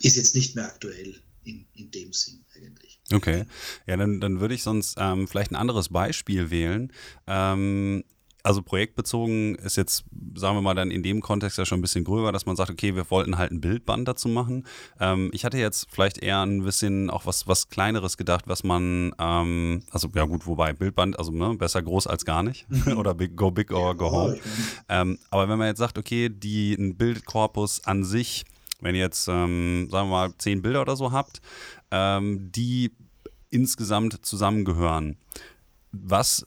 ist 0.00 0.16
jetzt 0.16 0.34
nicht 0.34 0.54
mehr 0.54 0.66
aktuell 0.66 1.20
in, 1.44 1.64
in 1.74 1.90
dem 1.90 2.12
Sinn 2.12 2.44
eigentlich. 2.54 2.98
Okay, 3.12 3.44
ja, 3.86 3.96
dann, 3.96 4.20
dann 4.20 4.40
würde 4.40 4.54
ich 4.54 4.62
sonst 4.62 4.96
ähm, 4.98 5.28
vielleicht 5.28 5.52
ein 5.52 5.56
anderes 5.56 5.90
Beispiel 5.90 6.50
wählen. 6.50 6.92
Ähm, 7.26 8.04
also 8.46 8.62
projektbezogen 8.62 9.56
ist 9.56 9.76
jetzt, 9.76 10.04
sagen 10.36 10.56
wir 10.56 10.62
mal, 10.62 10.76
dann 10.76 10.92
in 10.92 11.02
dem 11.02 11.20
Kontext 11.20 11.58
ja 11.58 11.66
schon 11.66 11.80
ein 11.80 11.82
bisschen 11.82 12.04
gröber, 12.04 12.30
dass 12.30 12.46
man 12.46 12.54
sagt, 12.54 12.70
okay, 12.70 12.94
wir 12.94 13.10
wollten 13.10 13.38
halt 13.38 13.50
ein 13.50 13.60
Bildband 13.60 14.06
dazu 14.06 14.28
machen. 14.28 14.64
Ähm, 15.00 15.30
ich 15.32 15.44
hatte 15.44 15.58
jetzt 15.58 15.88
vielleicht 15.90 16.18
eher 16.18 16.42
ein 16.42 16.62
bisschen 16.62 17.10
auch 17.10 17.26
was, 17.26 17.48
was 17.48 17.70
Kleineres 17.70 18.16
gedacht, 18.16 18.44
was 18.46 18.62
man, 18.62 19.12
ähm, 19.18 19.82
also 19.90 20.08
ja 20.14 20.24
gut, 20.26 20.46
wobei 20.46 20.72
Bildband, 20.72 21.18
also 21.18 21.32
ne, 21.32 21.56
besser 21.56 21.82
groß 21.82 22.06
als 22.06 22.24
gar 22.24 22.44
nicht 22.44 22.68
oder 22.96 23.14
big, 23.14 23.36
go 23.36 23.50
big 23.50 23.72
or 23.72 23.96
go 23.96 24.12
home. 24.12 24.38
Ähm, 24.88 25.18
aber 25.30 25.48
wenn 25.48 25.58
man 25.58 25.66
jetzt 25.66 25.78
sagt, 25.78 25.98
okay, 25.98 26.28
die, 26.28 26.74
ein 26.74 26.96
Bildkorpus 26.96 27.84
an 27.84 28.04
sich 28.04 28.44
wenn 28.82 28.94
ihr 28.94 29.00
jetzt, 29.00 29.26
ähm, 29.26 29.88
sagen 29.90 30.10
wir 30.10 30.28
mal, 30.28 30.34
zehn 30.36 30.60
Bilder 30.60 30.82
oder 30.82 30.96
so 30.96 31.10
habt, 31.10 31.40
ähm, 31.90 32.52
die 32.52 32.92
insgesamt 33.48 34.24
zusammengehören, 34.24 35.16
was 35.92 36.46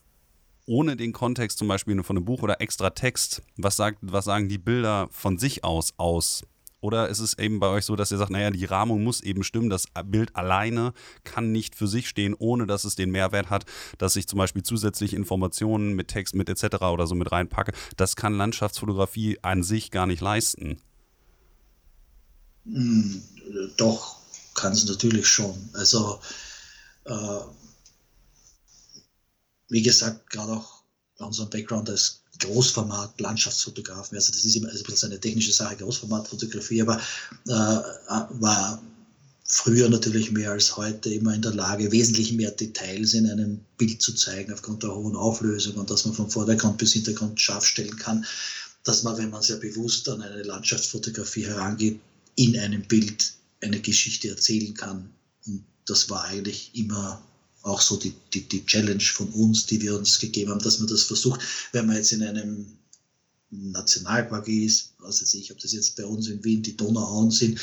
ohne 0.69 0.95
den 0.95 1.13
Kontext 1.13 1.57
zum 1.57 1.67
Beispiel 1.67 2.01
von 2.03 2.15
einem 2.15 2.25
Buch 2.25 2.43
oder 2.43 2.61
extra 2.61 2.91
Text, 2.91 3.41
was, 3.57 3.75
sagt, 3.75 3.97
was 4.01 4.25
sagen 4.25 4.49
die 4.49 4.59
Bilder 4.59 5.09
von 5.11 5.39
sich 5.39 5.63
aus 5.63 5.93
aus? 5.97 6.43
Oder 6.79 7.09
ist 7.09 7.19
es 7.19 7.37
eben 7.37 7.59
bei 7.59 7.67
euch 7.67 7.85
so, 7.85 7.95
dass 7.95 8.11
ihr 8.11 8.19
sagt, 8.19 8.29
naja, 8.29 8.51
die 8.51 8.63
Rahmung 8.65 9.03
muss 9.03 9.19
eben 9.19 9.43
stimmen, 9.43 9.71
das 9.71 9.85
Bild 10.05 10.35
alleine 10.35 10.93
kann 11.23 11.51
nicht 11.51 11.75
für 11.75 11.87
sich 11.87 12.07
stehen, 12.07 12.35
ohne 12.37 12.67
dass 12.67 12.83
es 12.83 12.95
den 12.95 13.09
Mehrwert 13.09 13.49
hat, 13.49 13.65
dass 13.97 14.15
ich 14.15 14.27
zum 14.27 14.37
Beispiel 14.37 14.61
zusätzliche 14.61 15.15
Informationen 15.15 15.93
mit 15.93 16.07
Text, 16.07 16.35
mit 16.35 16.47
etc. 16.47 16.83
oder 16.83 17.07
so 17.07 17.15
mit 17.15 17.31
reinpacke. 17.31 17.73
Das 17.97 18.15
kann 18.15 18.37
Landschaftsfotografie 18.37 19.39
an 19.41 19.63
sich 19.63 19.89
gar 19.89 20.05
nicht 20.05 20.21
leisten. 20.21 20.79
Hm, 22.65 23.23
doch, 23.75 24.17
kann 24.53 24.71
es 24.73 24.85
natürlich 24.85 25.27
schon. 25.27 25.69
Also, 25.73 26.19
äh, 27.05 27.39
wie 29.69 29.81
gesagt, 29.81 30.29
gerade 30.29 30.53
auch 30.53 30.83
unserem 31.17 31.49
Background 31.49 31.89
als 31.89 32.21
Großformat 32.39 33.19
Landschaftsfotografen, 33.19 34.15
also 34.15 34.31
das 34.31 34.45
ist 34.45 34.55
immer 34.55 34.69
also 34.69 35.07
eine 35.07 35.19
technische 35.19 35.51
Sache, 35.51 35.75
Großformatfotografie, 35.77 36.81
aber 36.81 36.97
äh, 37.47 37.51
war 37.51 38.81
früher 39.43 39.89
natürlich 39.89 40.31
mehr 40.31 40.51
als 40.51 40.77
heute 40.77 41.13
immer 41.13 41.33
in 41.33 41.41
der 41.41 41.53
Lage, 41.53 41.91
wesentlich 41.91 42.31
mehr 42.33 42.51
Details 42.51 43.13
in 43.13 43.29
einem 43.29 43.59
Bild 43.77 44.01
zu 44.01 44.13
zeigen, 44.13 44.53
aufgrund 44.53 44.83
der 44.83 44.95
hohen 44.95 45.15
Auflösung 45.15 45.75
und 45.75 45.89
dass 45.89 46.05
man 46.05 46.13
vom 46.13 46.29
Vordergrund 46.29 46.77
bis 46.77 46.93
Hintergrund 46.93 47.41
scharf 47.41 47.65
stellen 47.65 47.97
kann, 47.97 48.25
dass 48.83 49.03
man, 49.03 49.17
wenn 49.17 49.31
man 49.31 49.41
sehr 49.41 49.57
bewusst 49.57 50.07
an 50.07 50.21
eine 50.21 50.43
Landschaftsfotografie 50.43 51.45
herangeht, 51.45 51.99
in 52.35 52.57
einem 52.57 52.83
Bild 52.83 53.33
eine 53.61 53.81
Geschichte 53.81 54.29
erzählen 54.29 54.73
kann. 54.73 55.09
Und 55.45 55.65
das 55.85 56.09
war 56.09 56.23
eigentlich 56.25 56.71
immer 56.75 57.21
auch 57.61 57.81
so 57.81 57.97
die, 57.97 58.13
die, 58.33 58.47
die 58.47 58.65
Challenge 58.65 59.03
von 59.03 59.29
uns, 59.29 59.65
die 59.65 59.81
wir 59.81 59.95
uns 59.95 60.19
gegeben 60.19 60.51
haben, 60.51 60.61
dass 60.61 60.79
man 60.79 60.87
das 60.87 61.03
versucht, 61.03 61.41
wenn 61.71 61.85
man 61.85 61.97
jetzt 61.97 62.13
in 62.13 62.23
einem 62.23 62.65
Nationalpark 63.51 64.47
ist, 64.47 64.93
was 64.99 65.21
weiß 65.21 65.33
ich, 65.33 65.51
ob 65.51 65.59
das 65.59 65.73
jetzt 65.73 65.95
bei 65.95 66.05
uns 66.05 66.27
in 66.27 66.43
Wien 66.43 66.61
die 66.61 66.77
Donauauen 66.77 67.31
sind, 67.31 67.59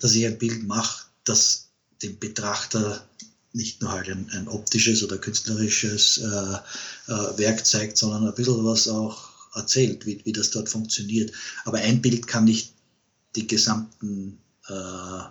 dass 0.00 0.14
ich 0.14 0.26
ein 0.26 0.38
Bild 0.38 0.66
mache, 0.66 1.06
das 1.24 1.68
dem 2.02 2.18
Betrachter 2.18 3.06
nicht 3.52 3.80
nur 3.80 3.90
halt 3.90 4.08
ein, 4.08 4.28
ein 4.32 4.48
optisches 4.48 5.02
oder 5.02 5.16
künstlerisches 5.18 6.18
äh, 6.18 6.22
äh, 6.24 7.38
Werk 7.38 7.64
zeigt, 7.64 7.96
sondern 7.96 8.26
ein 8.26 8.34
bisschen 8.34 8.64
was 8.64 8.86
auch 8.86 9.30
erzählt, 9.54 10.04
wie, 10.04 10.20
wie 10.24 10.32
das 10.32 10.50
dort 10.50 10.68
funktioniert. 10.68 11.32
Aber 11.64 11.78
ein 11.78 12.02
Bild 12.02 12.26
kann 12.26 12.44
nicht 12.44 12.72
die 13.34 13.46
gesamten 13.46 14.38
äh, 14.68 15.22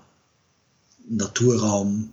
Naturraum 1.08 2.12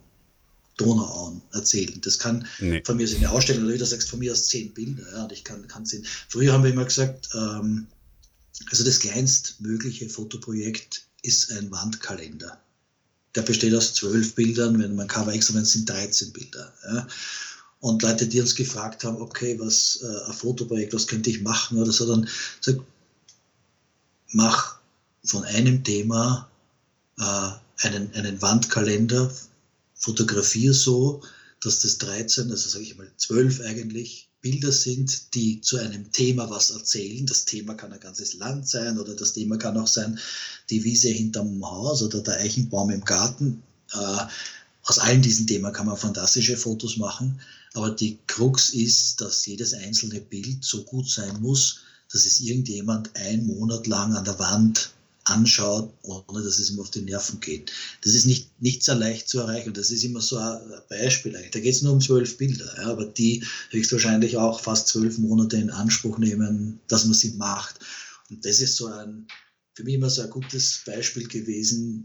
Donauauen 0.76 1.42
erzählen. 1.52 2.00
Das 2.00 2.18
kann 2.18 2.46
nee. 2.60 2.82
von 2.84 2.96
mir 2.96 3.04
aus 3.04 3.14
eine 3.14 3.30
Ausstellung, 3.30 3.64
oder 3.64 3.74
wie 3.74 3.78
du 3.78 3.86
sagst, 3.86 4.08
von 4.08 4.18
mir 4.18 4.32
aus 4.32 4.48
zehn 4.48 4.72
Bilder. 4.72 5.04
Ja, 5.12 5.22
und 5.24 5.32
ich 5.32 5.44
kann, 5.44 5.66
kann 5.68 5.86
sehen. 5.86 6.06
Früher 6.28 6.52
haben 6.52 6.64
wir 6.64 6.70
immer 6.70 6.84
gesagt, 6.84 7.28
ähm, 7.34 7.86
also 8.70 8.84
das 8.84 9.00
kleinstmögliche 9.00 10.08
Fotoprojekt 10.08 11.06
ist 11.22 11.52
ein 11.52 11.70
Wandkalender. 11.70 12.60
Der 13.34 13.42
besteht 13.42 13.74
aus 13.74 13.94
zwölf 13.94 14.34
Bildern, 14.34 14.78
wenn 14.78 14.94
man 14.94 15.08
Cover 15.08 15.32
extra 15.32 15.62
sind 15.64 15.88
13 15.88 16.32
Bilder. 16.32 16.72
Ja. 16.84 17.06
Und 17.80 18.02
Leute, 18.02 18.26
die 18.26 18.40
uns 18.40 18.54
gefragt 18.54 19.04
haben, 19.04 19.20
okay, 19.20 19.58
was 19.58 20.00
äh, 20.02 20.30
ein 20.30 20.32
Fotoprojekt, 20.32 20.94
was 20.94 21.06
könnte 21.06 21.30
ich 21.30 21.42
machen 21.42 21.78
oder 21.78 21.90
so, 21.90 22.06
dann 22.06 22.28
sag, 22.60 22.76
mach 24.32 24.78
von 25.24 25.44
einem 25.44 25.82
Thema 25.82 26.48
äh, 27.18 27.50
einen, 27.86 28.12
einen 28.14 28.40
Wandkalender, 28.40 29.32
fotografiere 30.02 30.74
so, 30.74 31.22
dass 31.62 31.80
das 31.80 31.98
13, 31.98 32.50
also 32.50 32.68
sage 32.68 32.84
ich 32.84 32.96
mal 32.96 33.10
12 33.16 33.60
eigentlich, 33.60 34.28
Bilder 34.40 34.72
sind, 34.72 35.34
die 35.34 35.60
zu 35.60 35.78
einem 35.78 36.10
Thema 36.10 36.50
was 36.50 36.70
erzählen. 36.70 37.24
Das 37.26 37.44
Thema 37.44 37.74
kann 37.74 37.92
ein 37.92 38.00
ganzes 38.00 38.34
Land 38.34 38.68
sein 38.68 38.98
oder 38.98 39.14
das 39.14 39.32
Thema 39.34 39.56
kann 39.56 39.78
auch 39.78 39.86
sein, 39.86 40.18
die 40.68 40.82
Wiese 40.82 41.08
hinterm 41.08 41.64
Haus 41.64 42.02
oder 42.02 42.20
der 42.20 42.38
Eichenbaum 42.38 42.90
im 42.90 43.04
Garten. 43.04 43.62
Äh, 43.92 44.26
aus 44.82 44.98
allen 44.98 45.22
diesen 45.22 45.46
Themen 45.46 45.72
kann 45.72 45.86
man 45.86 45.96
fantastische 45.96 46.56
Fotos 46.56 46.96
machen, 46.96 47.40
aber 47.74 47.90
die 47.90 48.18
Krux 48.26 48.70
ist, 48.70 49.20
dass 49.20 49.46
jedes 49.46 49.74
einzelne 49.74 50.20
Bild 50.20 50.64
so 50.64 50.82
gut 50.82 51.08
sein 51.08 51.40
muss, 51.40 51.82
dass 52.12 52.26
es 52.26 52.40
irgendjemand 52.40 53.14
einen 53.14 53.46
Monat 53.46 53.86
lang 53.86 54.16
an 54.16 54.24
der 54.24 54.40
Wand 54.40 54.90
anschaut, 55.24 55.92
ohne 56.02 56.42
dass 56.42 56.58
es 56.58 56.70
ihm 56.70 56.80
auf 56.80 56.90
die 56.90 57.02
Nerven 57.02 57.40
geht. 57.40 57.72
Das 58.02 58.14
ist 58.14 58.26
nicht, 58.26 58.50
nicht 58.60 58.82
sehr 58.82 58.96
leicht 58.96 59.28
zu 59.28 59.40
erreichen. 59.40 59.72
Das 59.72 59.90
ist 59.90 60.02
immer 60.04 60.20
so 60.20 60.36
ein 60.36 60.60
Beispiel 60.88 61.36
eigentlich. 61.36 61.52
Da 61.52 61.60
geht 61.60 61.74
es 61.74 61.82
nur 61.82 61.92
um 61.92 62.00
zwölf 62.00 62.36
Bilder, 62.38 62.72
ja, 62.76 62.90
aber 62.90 63.06
die 63.06 63.44
höchstwahrscheinlich 63.70 64.36
auch 64.36 64.60
fast 64.60 64.88
zwölf 64.88 65.18
Monate 65.18 65.56
in 65.56 65.70
Anspruch 65.70 66.18
nehmen, 66.18 66.80
dass 66.88 67.04
man 67.04 67.14
sie 67.14 67.32
macht. 67.32 67.78
Und 68.30 68.44
das 68.44 68.60
ist 68.60 68.76
so 68.76 68.86
ein, 68.86 69.26
für 69.74 69.84
mich 69.84 69.94
immer 69.94 70.10
so 70.10 70.22
ein 70.22 70.30
gutes 70.30 70.82
Beispiel 70.84 71.28
gewesen, 71.28 72.04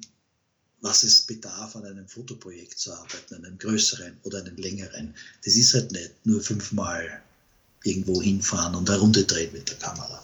was 0.81 1.03
es 1.03 1.21
bedarf, 1.21 1.75
an 1.75 1.85
einem 1.85 2.07
Fotoprojekt 2.07 2.77
zu 2.77 2.93
arbeiten, 2.93 3.35
einem 3.35 3.57
größeren 3.57 4.17
oder 4.23 4.39
einem 4.39 4.57
längeren. 4.57 5.15
Das 5.43 5.55
ist 5.55 5.73
halt 5.73 5.91
nicht 5.91 6.13
nur 6.23 6.41
fünfmal 6.41 7.21
irgendwo 7.83 8.21
hinfahren 8.21 8.75
und 8.75 8.89
eine 8.89 8.99
Runde 8.99 9.23
drehen 9.23 9.53
mit 9.53 9.69
der 9.69 9.77
Kamera. 9.77 10.23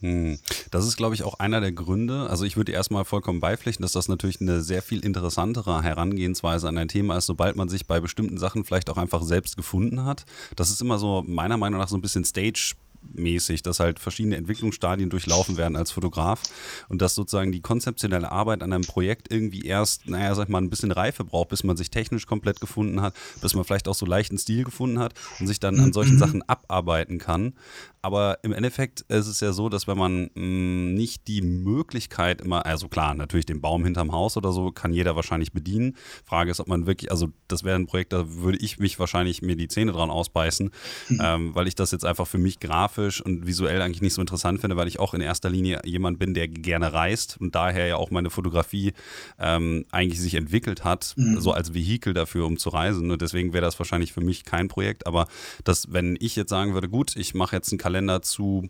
Hm. 0.00 0.38
Das 0.70 0.86
ist, 0.86 0.96
glaube 0.96 1.14
ich, 1.14 1.24
auch 1.24 1.38
einer 1.38 1.60
der 1.60 1.72
Gründe. 1.72 2.28
Also 2.30 2.44
ich 2.44 2.56
würde 2.56 2.72
erstmal 2.72 3.04
vollkommen 3.04 3.40
beipflichten, 3.40 3.82
dass 3.82 3.92
das 3.92 4.08
natürlich 4.08 4.40
eine 4.40 4.62
sehr 4.62 4.82
viel 4.82 5.04
interessantere 5.04 5.82
Herangehensweise 5.82 6.68
an 6.68 6.78
ein 6.78 6.88
Thema 6.88 7.16
ist, 7.16 7.26
sobald 7.26 7.56
man 7.56 7.68
sich 7.68 7.86
bei 7.86 8.00
bestimmten 8.00 8.38
Sachen 8.38 8.64
vielleicht 8.64 8.88
auch 8.90 8.96
einfach 8.96 9.22
selbst 9.22 9.56
gefunden 9.56 10.04
hat. 10.04 10.24
Das 10.56 10.70
ist 10.70 10.80
immer 10.80 10.98
so 10.98 11.22
meiner 11.26 11.56
Meinung 11.56 11.80
nach 11.80 11.88
so 11.88 11.96
ein 11.96 12.02
bisschen 12.02 12.24
Stage 12.24 12.74
mäßig, 13.02 13.62
dass 13.62 13.80
halt 13.80 13.98
verschiedene 13.98 14.36
Entwicklungsstadien 14.36 15.10
durchlaufen 15.10 15.56
werden 15.56 15.76
als 15.76 15.90
Fotograf 15.90 16.42
und 16.88 17.02
dass 17.02 17.14
sozusagen 17.14 17.52
die 17.52 17.60
konzeptionelle 17.60 18.30
Arbeit 18.30 18.62
an 18.62 18.72
einem 18.72 18.84
Projekt 18.84 19.32
irgendwie 19.32 19.62
erst, 19.62 20.08
naja, 20.08 20.34
sag 20.34 20.44
ich 20.44 20.48
mal, 20.48 20.60
ein 20.60 20.70
bisschen 20.70 20.92
Reife 20.92 21.24
braucht, 21.24 21.48
bis 21.48 21.64
man 21.64 21.76
sich 21.76 21.90
technisch 21.90 22.26
komplett 22.26 22.60
gefunden 22.60 23.00
hat, 23.00 23.14
bis 23.40 23.54
man 23.54 23.64
vielleicht 23.64 23.88
auch 23.88 23.94
so 23.94 24.06
leichten 24.06 24.38
Stil 24.38 24.64
gefunden 24.64 24.98
hat 24.98 25.14
und 25.38 25.46
sich 25.46 25.60
dann 25.60 25.80
an 25.80 25.92
solchen 25.92 26.18
Sachen 26.18 26.42
abarbeiten 26.48 27.18
kann. 27.18 27.54
Aber 28.02 28.38
im 28.42 28.52
Endeffekt 28.52 29.02
ist 29.02 29.26
es 29.26 29.40
ja 29.40 29.52
so, 29.52 29.68
dass 29.68 29.86
wenn 29.86 29.98
man 29.98 30.30
mh, 30.34 30.40
mm, 30.42 30.94
nicht 30.94 31.28
die 31.28 31.42
Möglichkeit 31.42 32.40
immer, 32.40 32.64
also 32.64 32.88
klar, 32.88 33.14
natürlich 33.14 33.46
den 33.46 33.60
Baum 33.60 33.84
hinterm 33.84 34.12
Haus 34.12 34.36
oder 34.36 34.52
so, 34.52 34.70
kann 34.70 34.92
jeder 34.92 35.16
wahrscheinlich 35.16 35.52
bedienen. 35.52 35.96
Frage 36.24 36.50
ist, 36.50 36.60
ob 36.60 36.68
man 36.68 36.86
wirklich, 36.86 37.10
also 37.10 37.28
das 37.48 37.62
wäre 37.62 37.76
ein 37.76 37.86
Projekt, 37.86 38.12
da 38.12 38.24
würde 38.26 38.58
ich 38.58 38.78
mich 38.78 38.98
wahrscheinlich 38.98 39.42
mir 39.42 39.56
die 39.56 39.68
Zähne 39.68 39.92
dran 39.92 40.10
ausbeißen, 40.10 40.70
mhm. 41.08 41.20
ähm, 41.22 41.54
weil 41.54 41.68
ich 41.68 41.74
das 41.74 41.90
jetzt 41.90 42.04
einfach 42.04 42.26
für 42.26 42.38
mich 42.38 42.58
grafisch 42.58 42.89
und 42.98 43.46
visuell 43.46 43.82
eigentlich 43.82 44.02
nicht 44.02 44.14
so 44.14 44.20
interessant 44.20 44.60
finde, 44.60 44.76
weil 44.76 44.88
ich 44.88 44.98
auch 44.98 45.14
in 45.14 45.20
erster 45.20 45.50
Linie 45.50 45.80
jemand 45.84 46.18
bin, 46.18 46.34
der 46.34 46.48
gerne 46.48 46.92
reist 46.92 47.36
und 47.40 47.54
daher 47.54 47.86
ja 47.86 47.96
auch 47.96 48.10
meine 48.10 48.30
Fotografie 48.30 48.92
ähm, 49.38 49.84
eigentlich 49.90 50.20
sich 50.20 50.34
entwickelt 50.34 50.84
hat, 50.84 51.14
mhm. 51.16 51.40
so 51.40 51.52
als 51.52 51.74
Vehikel 51.74 52.14
dafür, 52.14 52.46
um 52.46 52.58
zu 52.58 52.70
reisen. 52.70 53.10
Und 53.10 53.22
deswegen 53.22 53.52
wäre 53.52 53.64
das 53.64 53.78
wahrscheinlich 53.78 54.12
für 54.12 54.20
mich 54.20 54.44
kein 54.44 54.68
Projekt. 54.68 55.06
Aber 55.06 55.26
das, 55.64 55.92
wenn 55.92 56.16
ich 56.20 56.36
jetzt 56.36 56.50
sagen 56.50 56.74
würde, 56.74 56.88
gut, 56.88 57.16
ich 57.16 57.34
mache 57.34 57.56
jetzt 57.56 57.72
einen 57.72 57.78
Kalender 57.78 58.22
zu, 58.22 58.68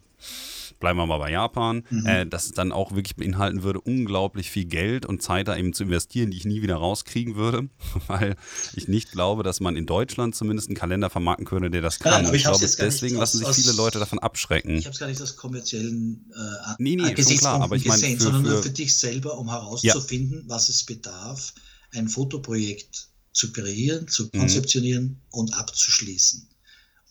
bleiben 0.78 0.98
wir 0.98 1.06
mal 1.06 1.18
bei 1.18 1.30
Japan, 1.30 1.84
mhm. 1.90 2.06
äh, 2.06 2.26
das 2.26 2.52
dann 2.52 2.72
auch 2.72 2.92
wirklich 2.92 3.16
beinhalten 3.16 3.62
würde, 3.62 3.80
unglaublich 3.80 4.50
viel 4.50 4.64
Geld 4.64 5.06
und 5.06 5.22
Zeit 5.22 5.48
da 5.48 5.56
eben 5.56 5.72
zu 5.72 5.84
investieren, 5.84 6.30
die 6.30 6.36
ich 6.36 6.44
nie 6.44 6.62
wieder 6.62 6.76
rauskriegen 6.76 7.36
würde, 7.36 7.68
weil 8.06 8.36
ich 8.74 8.88
nicht 8.88 9.12
glaube, 9.12 9.42
dass 9.42 9.60
man 9.60 9.76
in 9.76 9.86
Deutschland 9.86 10.34
zumindest 10.34 10.68
einen 10.68 10.76
Kalender 10.76 11.10
vermarkten 11.10 11.46
könnte, 11.46 11.70
der 11.70 11.82
das 11.82 11.98
kann. 11.98 12.24
Ja, 12.24 12.30
ich, 12.30 12.36
ich 12.36 12.42
glaube, 12.44 12.58
deswegen 12.60 13.16
lassen 13.16 13.38
sich 13.38 13.48
viele 13.48 13.72
Leute 13.72 13.98
davon 13.98 14.18
abschrecken. 14.18 14.76
Ich 14.76 14.86
habe 14.86 14.94
es 14.94 15.00
gar 15.00 15.08
nicht 15.08 15.20
aus 15.20 15.36
kommerziellen 15.36 16.30
äh, 16.34 16.74
nee, 16.78 16.96
nee, 16.96 17.14
klar, 17.14 17.60
aber 17.60 17.76
ich 17.76 17.84
gesehen, 17.84 18.18
für, 18.18 18.24
sondern 18.24 18.42
nur 18.42 18.62
für 18.62 18.70
dich 18.70 18.96
selber, 18.96 19.38
um 19.38 19.48
herauszufinden, 19.48 20.42
ja. 20.42 20.48
was 20.48 20.68
es 20.68 20.84
bedarf, 20.84 21.54
ein 21.92 22.08
Fotoprojekt 22.08 23.08
zu 23.32 23.52
kreieren, 23.52 24.08
zu 24.08 24.24
mhm. 24.24 24.38
konzeptionieren 24.38 25.04
mhm. 25.04 25.18
und 25.30 25.54
abzuschließen. 25.54 26.48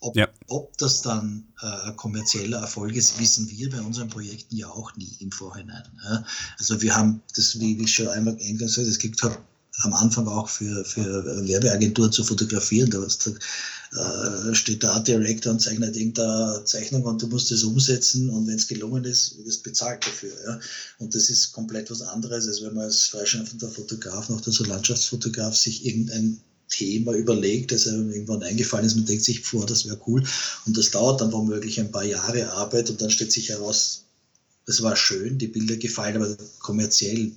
Ob, 0.00 0.16
ja. 0.16 0.28
ob 0.48 0.76
das 0.78 1.02
dann 1.02 1.46
äh, 1.60 1.92
kommerzieller 1.92 2.58
Erfolg 2.58 2.96
ist, 2.96 3.20
wissen 3.20 3.50
wir 3.50 3.70
bei 3.70 3.82
unseren 3.82 4.08
Projekten 4.08 4.56
ja 4.56 4.68
auch 4.68 4.96
nie 4.96 5.14
im 5.20 5.30
Vorhinein. 5.30 5.84
Ja? 6.02 6.24
Also 6.58 6.80
wir 6.80 6.96
haben 6.96 7.22
das, 7.36 7.60
wie 7.60 7.78
ich 7.82 7.94
schon 7.94 8.08
einmal 8.08 8.36
eingangs 8.40 8.76
gesagt 8.76 8.88
es 8.88 8.98
gibt 8.98 9.22
halt 9.22 9.38
am 9.82 9.92
Anfang 9.94 10.26
auch 10.28 10.48
für, 10.48 10.84
für 10.84 11.24
Werbeagenturen 11.46 12.12
zu 12.12 12.24
fotografieren. 12.24 12.90
Da, 12.90 12.98
da 13.92 14.50
äh, 14.50 14.54
steht 14.54 14.82
der 14.82 14.92
Art 14.92 15.08
Director 15.08 15.52
und 15.52 15.60
zeichnet 15.60 15.96
irgendeine 15.96 16.62
Zeichnung 16.64 17.04
und 17.04 17.22
du 17.22 17.26
musst 17.28 17.50
es 17.52 17.62
umsetzen 17.64 18.30
und 18.30 18.46
wenn 18.46 18.56
es 18.56 18.68
gelungen 18.68 19.04
ist, 19.04 19.36
wird 19.38 19.48
es 19.48 19.58
bezahlt 19.58 20.06
dafür. 20.06 20.32
Ja? 20.46 20.60
Und 20.98 21.14
das 21.14 21.30
ist 21.30 21.52
komplett 21.52 21.90
was 21.90 22.02
anderes, 22.02 22.46
als 22.46 22.62
wenn 22.62 22.74
man 22.74 22.84
als 22.84 23.04
freischaffender 23.04 23.68
Fotograf, 23.68 24.28
noch 24.28 24.40
dazu 24.40 24.64
Landschaftsfotograf, 24.64 25.56
sich 25.56 25.84
irgendein 25.86 26.40
Thema 26.70 27.12
überlegt, 27.12 27.72
das 27.72 27.86
einem 27.86 28.10
irgendwann 28.10 28.42
eingefallen 28.42 28.86
ist, 28.86 28.96
man 28.96 29.06
denkt 29.06 29.24
sich 29.24 29.40
vor, 29.40 29.66
das 29.66 29.84
wäre 29.84 30.00
cool. 30.06 30.24
Und 30.66 30.78
das 30.78 30.90
dauert 30.90 31.20
dann 31.20 31.32
womöglich 31.32 31.78
ein 31.78 31.92
paar 31.92 32.04
Jahre 32.04 32.52
Arbeit 32.52 32.88
und 32.90 33.00
dann 33.02 33.10
stellt 33.10 33.32
sich 33.32 33.50
heraus, 33.50 34.04
es 34.66 34.82
war 34.82 34.96
schön, 34.96 35.38
die 35.38 35.48
Bilder 35.48 35.76
gefallen, 35.76 36.16
aber 36.16 36.36
kommerziell 36.60 37.32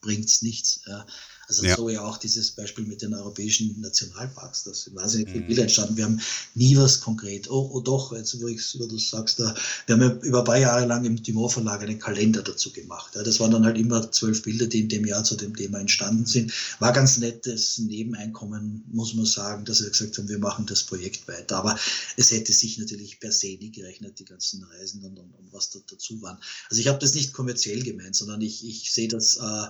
bringt 0.00 0.26
es 0.26 0.42
nichts. 0.42 0.80
Ja. 0.86 1.06
Also 1.48 1.64
ja. 1.64 1.76
so 1.76 1.88
ja 1.88 2.02
auch 2.02 2.18
dieses 2.18 2.50
Beispiel 2.50 2.84
mit 2.84 3.02
den 3.02 3.14
europäischen 3.14 3.80
Nationalparks. 3.80 4.64
Da 4.64 4.74
sind 4.74 4.96
wahnsinnig 4.96 5.28
viele 5.28 5.42
mhm. 5.42 5.46
Bilder 5.46 5.62
entstanden. 5.62 5.96
Wir 5.96 6.04
haben 6.04 6.20
nie 6.54 6.76
was 6.76 7.00
konkret. 7.00 7.48
Oh, 7.50 7.70
oh 7.72 7.80
doch, 7.80 8.12
jetzt 8.12 8.40
wo, 8.40 8.48
ich, 8.48 8.60
wo 8.78 8.86
du 8.86 8.98
sagst, 8.98 9.38
da, 9.38 9.54
wir 9.86 9.94
haben 9.94 10.02
ja 10.02 10.10
über 10.22 10.40
ein 10.40 10.44
paar 10.44 10.58
Jahre 10.58 10.86
lang 10.86 11.04
im 11.04 11.22
Timor 11.22 11.50
Verlag 11.50 11.82
einen 11.82 11.98
Kalender 11.98 12.42
dazu 12.42 12.72
gemacht. 12.72 13.14
Ja, 13.14 13.22
das 13.22 13.38
waren 13.38 13.52
dann 13.52 13.64
halt 13.64 13.78
immer 13.78 14.10
zwölf 14.10 14.42
Bilder, 14.42 14.66
die 14.66 14.80
in 14.80 14.88
dem 14.88 15.06
Jahr 15.06 15.24
zu 15.24 15.36
dem 15.36 15.54
Thema 15.54 15.78
entstanden 15.78 16.26
sind. 16.26 16.52
War 16.80 16.92
ganz 16.92 17.18
nettes 17.18 17.78
Nebeneinkommen, 17.78 18.84
muss 18.90 19.14
man 19.14 19.26
sagen, 19.26 19.64
dass 19.64 19.82
wir 19.82 19.90
gesagt 19.90 20.18
haben, 20.18 20.28
wir 20.28 20.38
machen 20.38 20.66
das 20.66 20.82
Projekt 20.82 21.28
weiter. 21.28 21.56
Aber 21.58 21.78
es 22.16 22.30
hätte 22.32 22.52
sich 22.52 22.78
natürlich 22.78 23.20
per 23.20 23.32
se 23.32 23.56
nie 23.60 23.70
gerechnet, 23.70 24.18
die 24.18 24.24
ganzen 24.24 24.64
Reisen 24.64 25.04
und, 25.04 25.18
und, 25.18 25.32
und 25.34 25.52
was 25.52 25.70
da 25.70 25.78
dazu 25.88 26.20
waren. 26.22 26.38
Also 26.70 26.80
ich 26.80 26.88
habe 26.88 26.98
das 26.98 27.14
nicht 27.14 27.32
kommerziell 27.32 27.82
gemeint, 27.82 28.16
sondern 28.16 28.40
ich, 28.40 28.66
ich 28.66 28.92
sehe 28.92 29.08
das 29.08 29.36
äh, 29.36 29.66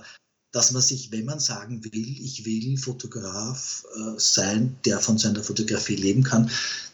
dass 0.51 0.71
man 0.71 0.81
sich, 0.81 1.11
wenn 1.11 1.25
man 1.25 1.39
sagen 1.39 1.83
will, 1.83 2.19
ich 2.21 2.45
will 2.45 2.77
Fotograf 2.77 3.85
äh, 3.95 4.13
sein, 4.17 4.77
der 4.85 4.99
von 4.99 5.17
seiner 5.17 5.43
Fotografie 5.43 5.95
leben 5.95 6.23
kann, 6.23 6.49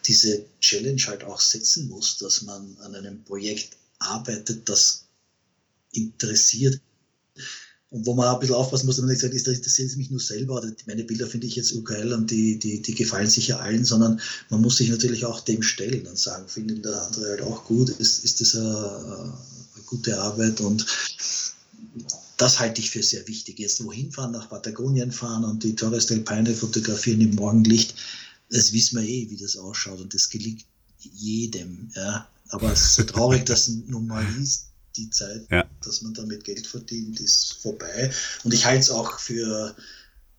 diese 0.06 0.43
Challenge 0.60 1.01
halt 1.06 1.24
auch 1.24 1.39
setzen 1.39 1.88
muss, 1.88 2.18
dass 2.18 2.41
man 2.41 2.76
an 2.82 2.95
einem 2.95 3.24
Projekt 3.24 3.78
arbeitet, 3.99 4.68
das 4.68 5.06
interessiert. 5.91 6.80
Und 7.91 8.08
wo 8.08 8.16
man 8.16 8.28
ein 8.28 8.39
bisschen 8.39 8.56
aufpassen 8.56 8.88
muss, 8.88 8.95
dass 8.95 9.06
man 9.06 9.12
nicht 9.12 9.22
sagt, 9.22 9.36
das 9.36 9.47
interessiert 9.47 9.95
mich 9.97 10.10
nur 10.10 10.20
selber, 10.20 10.56
oder 10.56 10.72
meine 10.88 11.04
Bilder 11.04 11.28
finde 11.28 11.45
ich 11.45 11.56
jetzt 11.56 11.74
UKL 11.74 12.12
und 12.12 12.32
die, 12.32 12.58
die, 12.58 12.82
die 12.82 12.95
gefallen 12.95 13.30
sicher 13.30 13.60
allen, 13.60 13.86
sondern 13.86 14.20
man 14.49 14.62
muss 14.62 14.78
sich 14.78 14.89
natürlich 14.89 15.26
auch 15.26 15.41
dem 15.41 15.62
stellen 15.62 16.08
und 16.08 16.18
sagen, 16.18 16.47
finden 16.47 16.82
der 16.82 17.04
andere 17.04 17.30
halt 17.30 17.41
auch 17.43 17.66
gut, 17.66 17.89
ist, 17.89 18.24
ist 18.24 18.41
das 18.41 18.56
eine, 18.56 19.32
eine 19.76 19.84
gute 19.86 20.20
Arbeit 20.20 20.60
und 20.60 20.88
das 22.43 22.59
halte 22.59 22.81
ich 22.81 22.89
für 22.89 23.01
sehr 23.01 23.25
wichtig. 23.29 23.57
Jetzt 23.57 23.81
wohin 23.85 24.11
fahren, 24.11 24.31
nach 24.31 24.49
Patagonien 24.49 25.13
fahren 25.13 25.45
und 25.45 25.63
die 25.63 25.75
Torres 25.75 26.07
del 26.07 26.19
Paine 26.19 26.53
fotografieren 26.53 27.21
im 27.21 27.35
Morgenlicht, 27.35 27.95
das 28.49 28.73
wissen 28.73 28.99
wir 28.99 29.07
eh, 29.07 29.29
wie 29.29 29.37
das 29.37 29.55
ausschaut 29.55 30.01
und 30.01 30.13
das 30.13 30.29
gelingt 30.29 30.65
jedem. 30.99 31.89
Ja. 31.95 32.27
Aber 32.49 32.73
es 32.73 32.81
ist 32.81 32.95
so 32.95 33.03
traurig, 33.03 33.45
dass 33.45 33.69
nun 33.69 34.07
mal 34.07 34.25
ist, 34.41 34.67
die 34.97 35.09
Zeit, 35.09 35.45
ja. 35.51 35.63
dass 35.85 36.01
man 36.01 36.13
damit 36.13 36.43
Geld 36.43 36.67
verdient, 36.67 37.21
ist 37.21 37.53
vorbei. 37.61 38.11
Und 38.43 38.53
ich 38.53 38.65
halte 38.65 38.81
es 38.81 38.89
auch 38.89 39.19
für 39.19 39.73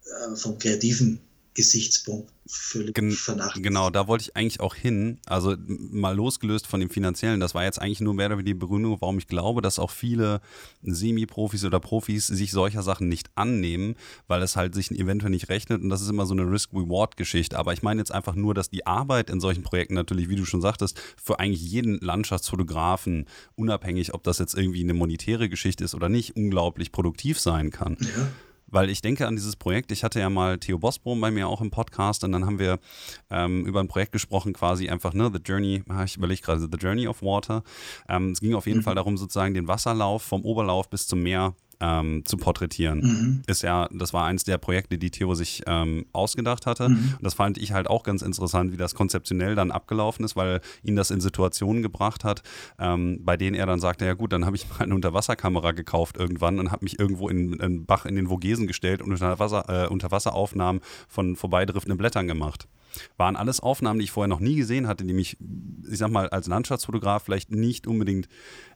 äh, 0.04 0.36
vom 0.36 0.58
kreativen 0.58 1.18
Gesichtspunkt 1.54 2.32
völlig 2.46 2.94
Gen 2.94 3.12
vernachlässigt. 3.12 3.62
Genau, 3.62 3.88
da 3.88 4.06
wollte 4.06 4.22
ich 4.22 4.36
eigentlich 4.36 4.60
auch 4.60 4.74
hin. 4.74 5.18
Also 5.26 5.56
mal 5.66 6.14
losgelöst 6.14 6.66
von 6.66 6.80
dem 6.80 6.90
finanziellen, 6.90 7.40
das 7.40 7.54
war 7.54 7.64
jetzt 7.64 7.80
eigentlich 7.80 8.00
nur 8.00 8.12
mehr 8.12 8.26
oder 8.26 8.36
weniger 8.36 8.54
die 8.54 8.58
Begründung, 8.58 9.00
warum 9.00 9.18
ich 9.18 9.28
glaube, 9.28 9.62
dass 9.62 9.78
auch 9.78 9.90
viele 9.90 10.40
Semi-Profis 10.82 11.64
oder 11.64 11.80
Profis 11.80 12.26
sich 12.26 12.50
solcher 12.50 12.82
Sachen 12.82 13.08
nicht 13.08 13.30
annehmen, 13.34 13.94
weil 14.26 14.42
es 14.42 14.56
halt 14.56 14.74
sich 14.74 14.90
eventuell 14.90 15.30
nicht 15.30 15.48
rechnet 15.48 15.80
und 15.80 15.88
das 15.88 16.02
ist 16.02 16.10
immer 16.10 16.26
so 16.26 16.34
eine 16.34 16.50
Risk-Reward-Geschichte. 16.50 17.58
Aber 17.58 17.72
ich 17.72 17.82
meine 17.82 18.00
jetzt 18.00 18.12
einfach 18.12 18.34
nur, 18.34 18.52
dass 18.52 18.68
die 18.68 18.86
Arbeit 18.86 19.30
in 19.30 19.40
solchen 19.40 19.62
Projekten 19.62 19.94
natürlich, 19.94 20.28
wie 20.28 20.36
du 20.36 20.44
schon 20.44 20.60
sagtest, 20.60 21.00
für 21.22 21.38
eigentlich 21.38 21.62
jeden 21.62 21.98
Landschaftsfotografen, 22.00 23.26
unabhängig, 23.54 24.12
ob 24.12 24.22
das 24.24 24.38
jetzt 24.38 24.54
irgendwie 24.54 24.82
eine 24.82 24.94
monetäre 24.94 25.48
Geschichte 25.48 25.84
ist 25.84 25.94
oder 25.94 26.08
nicht, 26.08 26.36
unglaublich 26.36 26.92
produktiv 26.92 27.40
sein 27.40 27.70
kann. 27.70 27.96
Ja. 28.00 28.28
Weil 28.74 28.90
ich 28.90 29.00
denke 29.00 29.28
an 29.28 29.36
dieses 29.36 29.54
Projekt, 29.54 29.92
ich 29.92 30.02
hatte 30.02 30.18
ja 30.18 30.28
mal 30.28 30.58
Theo 30.58 30.78
Bosbrom 30.78 31.20
bei 31.20 31.30
mir 31.30 31.46
auch 31.46 31.60
im 31.60 31.70
Podcast 31.70 32.24
und 32.24 32.32
dann 32.32 32.44
haben 32.44 32.58
wir 32.58 32.80
ähm, 33.30 33.64
über 33.66 33.78
ein 33.78 33.86
Projekt 33.86 34.10
gesprochen, 34.10 34.52
quasi 34.52 34.88
einfach, 34.88 35.14
ne, 35.14 35.30
The 35.32 35.38
Journey, 35.44 35.84
ich 36.04 36.16
überlege 36.16 36.42
gerade, 36.42 36.60
The 36.60 36.76
Journey 36.76 37.06
of 37.06 37.22
Water. 37.22 37.62
Ähm, 38.08 38.32
es 38.32 38.40
ging 38.40 38.52
auf 38.54 38.66
jeden 38.66 38.80
mhm. 38.80 38.82
Fall 38.82 38.96
darum, 38.96 39.16
sozusagen 39.16 39.54
den 39.54 39.68
Wasserlauf 39.68 40.22
vom 40.22 40.44
Oberlauf 40.44 40.90
bis 40.90 41.06
zum 41.06 41.22
Meer 41.22 41.54
ähm, 41.80 42.24
zu 42.24 42.36
porträtieren. 42.36 43.00
Mhm. 43.00 43.42
Ist 43.46 43.62
ja, 43.62 43.88
das 43.92 44.12
war 44.12 44.24
eins 44.26 44.44
der 44.44 44.58
Projekte, 44.58 44.98
die 44.98 45.10
Theo 45.10 45.34
sich 45.34 45.62
ähm, 45.66 46.06
ausgedacht 46.12 46.66
hatte. 46.66 46.88
Mhm. 46.88 47.14
Und 47.16 47.22
das 47.22 47.34
fand 47.34 47.58
ich 47.58 47.72
halt 47.72 47.88
auch 47.88 48.02
ganz 48.02 48.22
interessant, 48.22 48.72
wie 48.72 48.76
das 48.76 48.94
konzeptionell 48.94 49.54
dann 49.54 49.70
abgelaufen 49.70 50.24
ist, 50.24 50.36
weil 50.36 50.60
ihn 50.82 50.96
das 50.96 51.10
in 51.10 51.20
Situationen 51.20 51.82
gebracht 51.82 52.24
hat, 52.24 52.42
ähm, 52.78 53.20
bei 53.22 53.36
denen 53.36 53.54
er 53.54 53.66
dann 53.66 53.80
sagte, 53.80 54.04
ja 54.04 54.14
gut, 54.14 54.32
dann 54.32 54.46
habe 54.46 54.56
ich 54.56 54.68
mal 54.70 54.80
eine 54.80 54.94
Unterwasserkamera 54.94 55.72
gekauft 55.72 56.16
irgendwann 56.16 56.58
und 56.58 56.70
habe 56.70 56.84
mich 56.84 56.98
irgendwo 56.98 57.28
in 57.28 57.60
einen 57.60 57.86
Bach 57.86 58.06
in 58.06 58.16
den 58.16 58.28
Vogesen 58.28 58.66
gestellt 58.66 59.02
und 59.02 59.12
Unterwasser, 59.12 59.84
äh, 59.84 59.88
Unterwasseraufnahmen 59.88 60.80
von 61.08 61.36
vorbeidriftenden 61.36 61.98
Blättern 61.98 62.26
gemacht 62.26 62.68
waren 63.16 63.36
alles 63.36 63.60
Aufnahmen, 63.60 63.98
die 63.98 64.04
ich 64.04 64.10
vorher 64.10 64.28
noch 64.28 64.40
nie 64.40 64.56
gesehen 64.56 64.86
hatte, 64.86 65.04
die 65.04 65.14
mich, 65.14 65.36
ich 65.90 65.98
sag 65.98 66.10
mal, 66.10 66.28
als 66.28 66.46
Landschaftsfotograf 66.46 67.22
vielleicht 67.22 67.50
nicht 67.50 67.86
unbedingt 67.86 68.28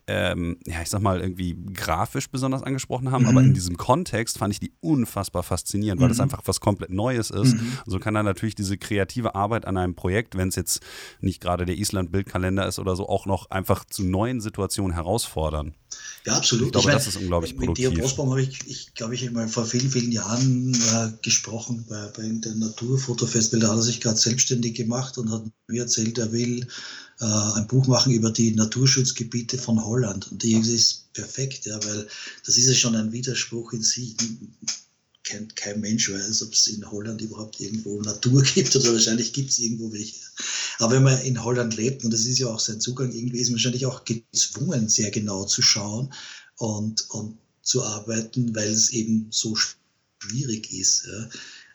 ähm, 0.09 0.57
ja, 0.67 0.81
ich 0.81 0.89
sag 0.89 1.03
mal, 1.03 1.21
irgendwie 1.21 1.55
grafisch 1.75 2.31
besonders 2.31 2.63
angesprochen 2.63 3.11
haben, 3.11 3.25
mhm. 3.25 3.29
aber 3.29 3.41
in 3.43 3.53
diesem 3.53 3.77
Kontext 3.77 4.39
fand 4.39 4.55
ich 4.55 4.59
die 4.59 4.73
unfassbar 4.81 5.43
faszinierend, 5.43 6.01
weil 6.01 6.09
mhm. 6.09 6.13
das 6.13 6.21
einfach 6.21 6.41
was 6.47 6.61
komplett 6.61 6.91
Neues 6.91 7.31
ist. 7.31 7.55
Mhm. 7.55 7.73
So 7.85 7.99
kann 7.99 8.15
dann 8.15 8.25
natürlich 8.25 8.55
diese 8.55 8.79
kreative 8.79 9.35
Arbeit 9.35 9.67
an 9.67 9.77
einem 9.77 9.95
Projekt, 9.95 10.35
wenn 10.35 10.49
es 10.49 10.57
jetzt 10.57 10.81
nicht 11.21 11.43
gerade 11.43 11.67
der 11.67 11.77
Island-Bildkalender 11.77 12.67
ist 12.67 12.79
oder 12.79 12.97
so, 12.97 13.07
auch 13.07 13.27
noch 13.27 13.51
einfach 13.51 13.85
zu 13.85 14.03
neuen 14.03 14.41
Situationen 14.41 14.95
herausfordern. 14.95 15.75
Ja, 16.25 16.39
absolut. 16.39 16.67
Ich 16.67 16.73
glaube, 16.73 16.83
ich 16.83 16.87
mein, 16.87 16.97
das 16.97 17.07
ist 17.07 17.17
unglaublich 17.17 17.53
mit 17.53 17.59
produktiv. 17.67 17.89
Mit 17.89 17.95
Theo 17.97 18.03
Bosbaum 18.03 18.31
habe 18.31 18.43
ich, 18.43 18.67
ich 18.67 18.95
glaube 18.95 19.15
ich, 19.15 19.31
mal 19.31 19.47
vor 19.47 19.67
vielen, 19.67 19.91
vielen 19.91 20.13
Jahren 20.13 20.75
äh, 20.75 21.11
gesprochen 21.23 21.85
bei, 21.87 22.11
bei 22.17 22.23
der 22.23 22.55
Naturfotofestival. 22.55 23.61
Da 23.61 23.69
hat 23.69 23.77
er 23.77 23.83
sich 23.83 24.01
gerade 24.01 24.17
selbstständig 24.17 24.75
gemacht 24.75 25.19
und 25.19 25.31
hat 25.31 25.45
mir 25.67 25.83
erzählt, 25.83 26.17
er 26.17 26.33
will 26.33 26.67
äh, 27.21 27.25
ein 27.25 27.67
Buch 27.67 27.87
machen 27.87 28.13
über 28.13 28.31
die 28.31 28.53
Naturschutzgebiete 28.53 29.59
von 29.59 29.85
Holland. 29.85 30.31
Und 30.31 30.43
die 30.43 30.53
ist 30.53 31.13
perfekt, 31.13 31.67
ja, 31.67 31.83
weil 31.85 32.07
das 32.45 32.57
ist 32.57 32.69
ja 32.69 32.75
schon 32.75 32.95
ein 32.95 33.13
Widerspruch 33.13 33.73
in 33.73 33.83
sich. 33.83 34.17
Kein, 35.25 35.55
kein 35.55 35.81
Mensch 35.81 36.11
weiß, 36.11 36.43
ob 36.43 36.55
es 36.55 36.69
in 36.69 36.91
Holland 36.91 37.21
überhaupt 37.21 37.61
irgendwo 37.61 38.01
Natur 38.01 38.43
gibt 38.55 38.75
oder 38.77 38.95
wahrscheinlich 38.95 39.33
gibt 39.33 39.51
es 39.51 39.59
irgendwo 39.59 39.93
welche. 39.93 40.15
Aber 40.79 40.95
wenn 40.95 41.03
man 41.03 41.21
in 41.21 41.43
Holland 41.43 41.77
lebt, 41.77 42.05
und 42.05 42.13
das 42.13 42.25
ist 42.25 42.39
ja 42.39 42.47
auch 42.47 42.61
sein 42.61 42.81
Zugang, 42.81 43.13
irgendwie 43.13 43.39
ist 43.39 43.49
man 43.49 43.57
wahrscheinlich 43.57 43.85
auch 43.85 44.05
gezwungen, 44.05 44.89
sehr 44.89 45.11
genau 45.11 45.45
zu 45.45 45.61
schauen 45.61 46.15
und, 46.57 47.11
und 47.11 47.37
zu 47.63 47.83
arbeiten, 47.83 48.55
weil 48.55 48.71
es 48.71 48.91
eben 48.91 49.27
so 49.31 49.55
schwierig 49.55 50.73
ist. 50.73 51.07
Ja. 51.07 51.29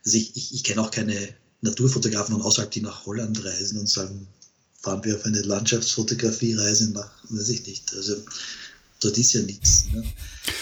Also 0.05 0.17
ich, 0.17 0.35
ich, 0.35 0.53
ich 0.53 0.63
kenne 0.63 0.81
auch 0.81 0.89
keine 0.89 1.15
Naturfotografen 1.61 2.35
von 2.35 2.41
außerhalb, 2.41 2.71
die 2.71 2.81
nach 2.81 3.05
Holland 3.05 3.43
reisen 3.43 3.77
und 3.77 3.87
sagen, 3.87 4.27
fahren 4.83 5.03
wir 5.03 5.15
auf 5.15 5.25
eine 5.25 5.41
Landschaftsfotografie-Reise 5.41 6.91
nach, 6.91 7.09
weiß 7.29 7.49
ich 7.49 7.65
nicht. 7.65 7.95
Also 7.95 8.15
dort 8.99 9.17
ist 9.17 9.33
ja 9.33 9.41
nichts. 9.41 9.85
Ne? 9.93 10.03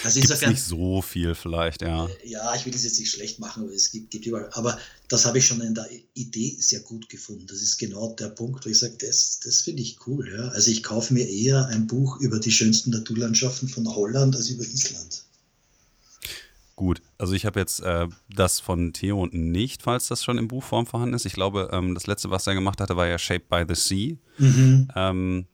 Also 0.04 0.20
insofern, 0.20 0.52
nicht 0.52 0.62
so 0.62 1.02
viel 1.02 1.34
vielleicht, 1.34 1.82
ja. 1.82 2.08
Ja, 2.24 2.54
ich 2.54 2.64
will 2.64 2.72
das 2.72 2.84
jetzt 2.84 3.00
nicht 3.00 3.10
schlecht 3.10 3.40
machen, 3.40 3.64
aber 3.64 3.72
es 3.72 3.90
gibt, 3.90 4.10
gibt 4.10 4.26
überall. 4.26 4.48
Aber 4.52 4.78
das 5.08 5.26
habe 5.26 5.38
ich 5.38 5.46
schon 5.46 5.60
in 5.60 5.74
der 5.74 5.88
Idee 6.14 6.56
sehr 6.58 6.80
gut 6.80 7.08
gefunden. 7.08 7.46
Das 7.48 7.60
ist 7.60 7.78
genau 7.78 8.12
der 8.14 8.28
Punkt, 8.28 8.64
wo 8.64 8.70
ich 8.70 8.78
sage, 8.78 8.94
das, 8.98 9.40
das 9.42 9.62
finde 9.62 9.82
ich 9.82 9.98
cool. 10.06 10.32
Ja? 10.32 10.48
Also 10.48 10.70
ich 10.70 10.84
kaufe 10.84 11.12
mir 11.12 11.28
eher 11.28 11.66
ein 11.66 11.88
Buch 11.88 12.20
über 12.20 12.38
die 12.38 12.52
schönsten 12.52 12.90
Naturlandschaften 12.90 13.68
von 13.68 13.92
Holland 13.92 14.36
als 14.36 14.50
über 14.50 14.64
Island. 14.64 15.24
Gut, 16.82 17.00
also 17.16 17.34
ich 17.34 17.46
habe 17.46 17.60
jetzt 17.60 17.78
äh, 17.84 18.08
das 18.28 18.58
von 18.58 18.92
Theo 18.92 19.28
nicht, 19.30 19.84
falls 19.84 20.08
das 20.08 20.24
schon 20.24 20.36
in 20.36 20.48
Buchform 20.48 20.84
vorhanden 20.84 21.14
ist. 21.14 21.24
Ich 21.24 21.32
glaube, 21.32 21.70
ähm, 21.72 21.94
das 21.94 22.08
letzte, 22.08 22.30
was 22.30 22.48
er 22.48 22.54
gemacht 22.54 22.80
hatte, 22.80 22.96
war 22.96 23.06
ja 23.06 23.18
Shaped 23.18 23.48
by 23.48 23.62
the 23.68 23.76
Sea. 23.76 24.16
Mhm. 24.38 24.88
Ähm, 24.96 25.46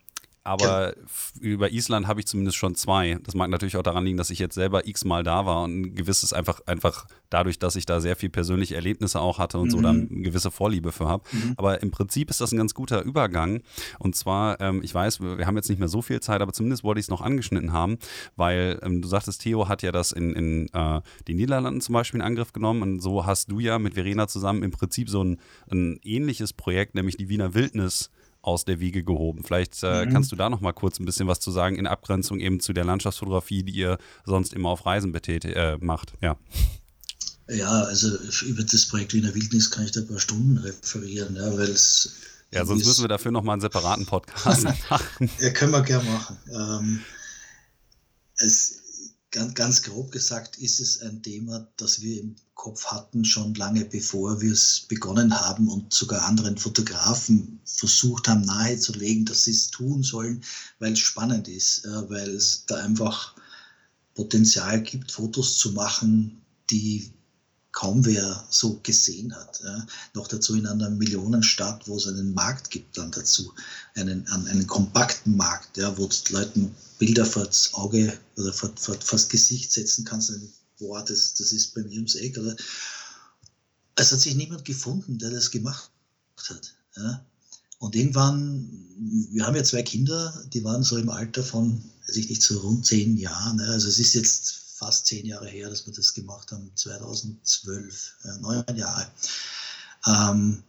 aber 0.48 0.96
ja. 0.96 1.02
über 1.40 1.70
Island 1.70 2.06
habe 2.06 2.20
ich 2.20 2.26
zumindest 2.26 2.56
schon 2.56 2.74
zwei. 2.74 3.18
Das 3.22 3.34
mag 3.34 3.50
natürlich 3.50 3.76
auch 3.76 3.82
daran 3.82 4.04
liegen, 4.04 4.16
dass 4.16 4.30
ich 4.30 4.38
jetzt 4.38 4.54
selber 4.54 4.86
x-mal 4.86 5.22
da 5.22 5.44
war 5.44 5.64
und 5.64 5.80
ein 5.80 5.94
gewisses 5.94 6.32
einfach, 6.32 6.60
einfach 6.66 7.06
dadurch, 7.28 7.58
dass 7.58 7.76
ich 7.76 7.84
da 7.84 8.00
sehr 8.00 8.16
viel 8.16 8.30
persönliche 8.30 8.74
Erlebnisse 8.74 9.20
auch 9.20 9.38
hatte 9.38 9.58
und 9.58 9.66
mhm. 9.66 9.70
so 9.70 9.80
da 9.82 9.90
eine 9.90 10.06
gewisse 10.06 10.50
Vorliebe 10.50 10.90
für 10.90 11.06
habe. 11.06 11.22
Mhm. 11.32 11.54
Aber 11.58 11.82
im 11.82 11.90
Prinzip 11.90 12.30
ist 12.30 12.40
das 12.40 12.52
ein 12.52 12.56
ganz 12.56 12.72
guter 12.72 13.02
Übergang. 13.02 13.60
Und 13.98 14.16
zwar, 14.16 14.58
ähm, 14.60 14.80
ich 14.82 14.94
weiß, 14.94 15.20
wir 15.20 15.46
haben 15.46 15.56
jetzt 15.56 15.68
nicht 15.68 15.78
mehr 15.78 15.88
so 15.88 16.00
viel 16.00 16.20
Zeit, 16.20 16.40
aber 16.40 16.54
zumindest 16.54 16.82
wollte 16.82 17.00
ich 17.00 17.04
es 17.04 17.10
noch 17.10 17.20
angeschnitten 17.20 17.72
haben, 17.72 17.98
weil 18.36 18.78
ähm, 18.82 19.02
du 19.02 19.08
sagtest, 19.08 19.42
Theo 19.42 19.68
hat 19.68 19.82
ja 19.82 19.92
das 19.92 20.12
in, 20.12 20.32
in 20.32 20.68
äh, 20.72 21.02
den 21.28 21.36
Niederlanden 21.36 21.82
zum 21.82 21.92
Beispiel 21.92 22.20
in 22.20 22.26
Angriff 22.26 22.54
genommen 22.54 22.80
und 22.82 23.00
so 23.00 23.26
hast 23.26 23.50
du 23.50 23.60
ja 23.60 23.78
mit 23.78 23.94
Verena 23.94 24.28
zusammen 24.28 24.62
im 24.62 24.70
Prinzip 24.70 25.10
so 25.10 25.22
ein, 25.22 25.38
ein 25.70 26.00
ähnliches 26.02 26.54
Projekt, 26.54 26.94
nämlich 26.94 27.18
die 27.18 27.28
Wiener 27.28 27.52
Wildnis 27.52 28.10
aus 28.42 28.64
der 28.64 28.80
Wiege 28.80 29.02
gehoben. 29.02 29.44
Vielleicht 29.44 29.82
äh, 29.82 30.06
mhm. 30.06 30.12
kannst 30.12 30.32
du 30.32 30.36
da 30.36 30.48
noch 30.48 30.60
mal 30.60 30.72
kurz 30.72 30.98
ein 31.00 31.04
bisschen 31.04 31.26
was 31.26 31.40
zu 31.40 31.50
sagen 31.50 31.76
in 31.76 31.86
Abgrenzung 31.86 32.40
eben 32.40 32.60
zu 32.60 32.72
der 32.72 32.84
Landschaftsfotografie, 32.84 33.62
die 33.62 33.72
ihr 33.72 33.98
sonst 34.24 34.52
immer 34.52 34.70
auf 34.70 34.86
Reisen 34.86 35.12
betätigt, 35.12 35.56
äh, 35.56 35.76
macht. 35.80 36.12
Ja. 36.20 36.36
Ja, 37.50 37.82
also 37.84 38.14
über 38.44 38.62
das 38.62 38.86
Projekt 38.86 39.14
Wiener 39.14 39.34
Wildnis 39.34 39.70
kann 39.70 39.84
ich 39.84 39.92
da 39.92 40.00
ein 40.00 40.08
paar 40.08 40.20
Stunden 40.20 40.58
referieren, 40.58 41.36
ja, 41.36 41.56
weil 41.56 41.70
es. 41.70 42.12
Ja, 42.52 42.64
sonst 42.64 42.86
müssen 42.86 43.04
wir 43.04 43.08
dafür 43.08 43.30
noch 43.30 43.42
mal 43.42 43.54
einen 43.54 43.62
separaten 43.62 44.06
Podcast 44.06 44.64
machen. 44.90 45.30
ja, 45.40 45.50
können 45.50 45.72
wir 45.72 45.82
gerne 45.82 46.10
machen. 46.10 46.36
Ähm, 46.50 47.00
es, 48.36 48.82
ganz, 49.30 49.54
ganz 49.54 49.82
grob 49.82 50.12
gesagt 50.12 50.58
ist 50.58 50.80
es 50.80 51.00
ein 51.00 51.22
Thema, 51.22 51.66
das 51.76 52.00
wir 52.02 52.20
im 52.20 52.36
Kopf 52.58 52.86
hatten, 52.86 53.24
schon 53.24 53.54
lange 53.54 53.84
bevor 53.84 54.40
wir 54.40 54.52
es 54.52 54.80
begonnen 54.88 55.32
haben 55.40 55.68
und 55.68 55.94
sogar 55.94 56.24
anderen 56.24 56.58
Fotografen 56.58 57.60
versucht 57.64 58.26
haben 58.26 58.42
nahezulegen, 58.42 59.24
dass 59.24 59.44
sie 59.44 59.52
es 59.52 59.70
tun 59.70 60.02
sollen, 60.02 60.42
weil 60.80 60.92
es 60.92 60.98
spannend 60.98 61.46
ist, 61.46 61.84
weil 62.08 62.28
es 62.28 62.64
da 62.66 62.78
einfach 62.78 63.36
Potenzial 64.14 64.82
gibt, 64.82 65.12
Fotos 65.12 65.56
zu 65.56 65.70
machen, 65.70 66.42
die 66.68 67.12
kaum 67.70 68.04
wer 68.04 68.44
so 68.50 68.80
gesehen 68.82 69.32
hat. 69.36 69.60
Ja. 69.62 69.86
Noch 70.14 70.26
dazu 70.26 70.56
in 70.56 70.66
einer 70.66 70.90
Millionenstadt, 70.90 71.86
wo 71.86 71.96
es 71.96 72.08
einen 72.08 72.34
Markt 72.34 72.70
gibt 72.70 72.98
dann 72.98 73.12
dazu, 73.12 73.54
einen, 73.94 74.26
einen 74.26 74.66
kompakten 74.66 75.36
Markt, 75.36 75.76
ja, 75.76 75.96
wo 75.96 76.08
du 76.08 76.16
Leuten 76.30 76.74
Bilder 76.98 77.24
vor 77.24 77.46
das 77.46 77.72
Auge 77.74 78.18
oder 78.36 78.52
vor, 78.52 78.72
vor, 78.74 78.96
vor 78.96 79.16
das 79.16 79.28
Gesicht 79.28 79.70
setzen 79.70 80.04
kannst, 80.04 80.32
boah, 80.78 81.04
das, 81.04 81.34
das 81.34 81.52
ist 81.52 81.74
bei 81.74 81.82
mir 81.82 81.96
ums 81.96 82.14
Eck. 82.14 82.38
Oder 82.38 82.56
es 83.96 84.12
hat 84.12 84.20
sich 84.20 84.34
niemand 84.34 84.64
gefunden, 84.64 85.18
der 85.18 85.30
das 85.30 85.50
gemacht 85.50 85.90
hat. 86.48 86.74
Ja. 86.96 87.24
Und 87.78 87.94
irgendwann, 87.94 88.68
wir 89.30 89.46
haben 89.46 89.56
ja 89.56 89.62
zwei 89.62 89.82
Kinder, 89.82 90.44
die 90.52 90.64
waren 90.64 90.82
so 90.82 90.96
im 90.96 91.10
Alter 91.10 91.44
von, 91.44 91.82
weiß 92.06 92.16
ich 92.16 92.28
nicht, 92.28 92.42
so 92.42 92.58
rund 92.58 92.84
zehn 92.84 93.16
Jahren. 93.16 93.60
Also 93.60 93.88
es 93.88 93.98
ist 93.98 94.14
jetzt 94.14 94.68
fast 94.76 95.06
zehn 95.06 95.26
Jahre 95.26 95.48
her, 95.48 95.68
dass 95.70 95.86
wir 95.86 95.92
das 95.92 96.14
gemacht 96.14 96.50
haben, 96.52 96.70
2012, 96.74 98.16
äh, 98.24 98.38
neun 98.40 98.76
Jahre, 98.76 99.10
ähm, 100.06 100.62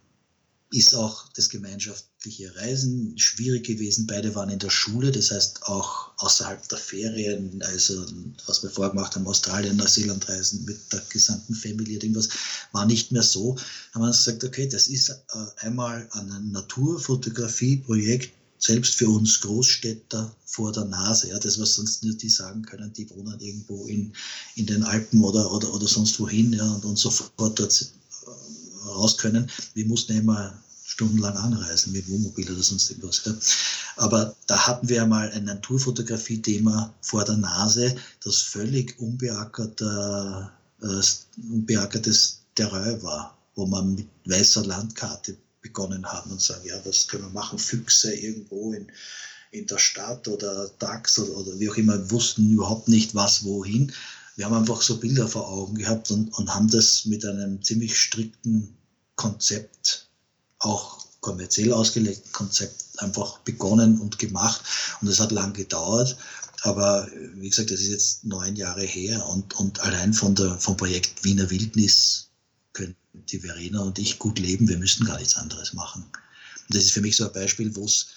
ist 0.71 0.93
auch 0.93 1.29
das 1.33 1.49
gemeinschaftliche 1.49 2.08
Reisen 2.55 3.17
schwierig 3.17 3.65
gewesen. 3.65 4.05
Beide 4.05 4.35
waren 4.35 4.49
in 4.49 4.59
der 4.59 4.69
Schule, 4.69 5.11
das 5.11 5.31
heißt 5.31 5.63
auch 5.63 6.11
außerhalb 6.17 6.67
der 6.67 6.77
Ferien, 6.77 7.61
also 7.63 8.05
was 8.45 8.61
wir 8.61 8.69
vorher 8.69 8.93
gemacht 8.93 9.15
haben, 9.15 9.25
Australien, 9.25 9.77
Neuseeland 9.77 10.27
reisen 10.27 10.65
mit 10.65 10.77
der 10.91 11.01
gesamten 11.09 11.55
Familie, 11.55 11.95
irgendwas, 11.95 12.27
war 12.73 12.85
nicht 12.85 13.13
mehr 13.13 13.23
so. 13.23 13.55
Haben 13.93 14.01
wir 14.01 14.07
uns 14.07 14.25
gesagt, 14.25 14.43
okay, 14.43 14.67
das 14.67 14.87
ist 14.87 15.09
äh, 15.09 15.15
einmal 15.59 16.09
ein 16.11 16.51
Naturfotografie-Projekt, 16.51 18.33
selbst 18.57 18.95
für 18.95 19.07
uns 19.07 19.39
Großstädter 19.39 20.35
vor 20.45 20.73
der 20.73 20.83
Nase. 20.85 21.29
Ja, 21.29 21.39
das, 21.39 21.57
was 21.57 21.75
sonst 21.75 22.03
nur 22.03 22.15
die 22.15 22.29
sagen 22.29 22.63
können, 22.63 22.91
die 22.91 23.09
wohnen 23.11 23.39
irgendwo 23.39 23.85
in, 23.85 24.11
in 24.55 24.65
den 24.65 24.83
Alpen 24.83 25.23
oder, 25.23 25.49
oder, 25.53 25.73
oder 25.73 25.87
sonst 25.87 26.19
wohin 26.19 26.51
ja, 26.51 26.69
und, 26.69 26.83
und 26.83 26.99
sofort 26.99 27.31
dort 27.57 27.81
äh, 27.81 28.87
raus 28.89 29.17
können. 29.17 29.49
Wir 29.73 29.85
mussten 29.85 30.17
immer 30.17 30.61
stundenlang 30.89 31.37
anreisen 31.37 31.93
mit 31.93 32.09
Wohnmobil 32.09 32.51
oder 32.51 32.63
sonst 32.63 32.89
irgendwas. 32.89 33.21
Ja. 33.23 33.33
Aber 33.97 34.35
da 34.47 34.67
hatten 34.67 34.89
wir 34.89 35.03
einmal 35.03 35.31
ein 35.31 35.45
Naturfotografie-Thema 35.45 36.91
vor 37.01 37.23
der 37.23 37.37
Nase, 37.37 37.95
das 38.23 38.41
völlig 38.41 38.99
unbeackerter, 38.99 40.51
äh, 40.81 41.01
unbeackertes 41.51 42.39
Terrain 42.55 43.01
war, 43.03 43.37
wo 43.55 43.67
man 43.67 43.93
mit 43.95 44.07
weißer 44.25 44.65
Landkarte 44.65 45.37
begonnen 45.61 46.05
haben 46.05 46.31
und 46.31 46.41
sagen, 46.41 46.65
ja, 46.65 46.75
was 46.83 47.07
können 47.07 47.23
wir 47.23 47.29
machen? 47.29 47.59
Füchse 47.59 48.11
irgendwo 48.11 48.73
in, 48.73 48.87
in 49.51 49.67
der 49.67 49.77
Stadt 49.77 50.27
oder 50.27 50.69
Dachs 50.79 51.19
oder, 51.19 51.37
oder 51.37 51.59
wie 51.59 51.69
auch 51.69 51.77
immer, 51.77 52.09
wussten 52.09 52.49
überhaupt 52.51 52.87
nicht, 52.87 53.13
was 53.13 53.43
wohin. 53.43 53.91
Wir 54.35 54.45
haben 54.45 54.55
einfach 54.55 54.81
so 54.81 54.97
Bilder 54.97 55.27
vor 55.27 55.49
Augen 55.49 55.75
gehabt 55.75 56.09
und, 56.09 56.33
und 56.33 56.53
haben 56.53 56.69
das 56.69 57.05
mit 57.05 57.23
einem 57.25 57.61
ziemlich 57.61 57.99
strikten 57.99 58.75
Konzept, 59.15 60.08
auch 60.59 60.99
kommerziell 61.21 61.73
ausgelegten 61.73 62.31
Konzept, 62.31 62.85
einfach 62.97 63.39
begonnen 63.39 63.99
und 63.99 64.19
gemacht. 64.19 64.61
Und 65.01 65.07
es 65.07 65.19
hat 65.19 65.31
lang 65.31 65.53
gedauert. 65.53 66.17
Aber 66.61 67.07
wie 67.35 67.49
gesagt, 67.49 67.71
das 67.71 67.79
ist 67.79 67.89
jetzt 67.89 68.25
neun 68.25 68.55
Jahre 68.55 68.83
her 68.83 69.25
und, 69.27 69.57
und 69.59 69.79
allein 69.79 70.13
von 70.13 70.35
der, 70.35 70.57
vom 70.57 70.75
Projekt 70.75 71.23
Wiener 71.23 71.49
Wildnis 71.49 72.27
können 72.73 72.95
die 73.13 73.39
Verena 73.39 73.79
und 73.81 73.97
ich 73.97 74.19
gut 74.19 74.39
leben, 74.39 74.67
wir 74.67 74.77
müssen 74.77 75.05
gar 75.05 75.17
nichts 75.17 75.37
anderes 75.37 75.73
machen. 75.73 76.03
Und 76.03 76.75
das 76.75 76.83
ist 76.83 76.91
für 76.91 77.01
mich 77.01 77.15
so 77.15 77.25
ein 77.25 77.33
Beispiel, 77.33 77.75
wo 77.75 77.85
es 77.85 78.07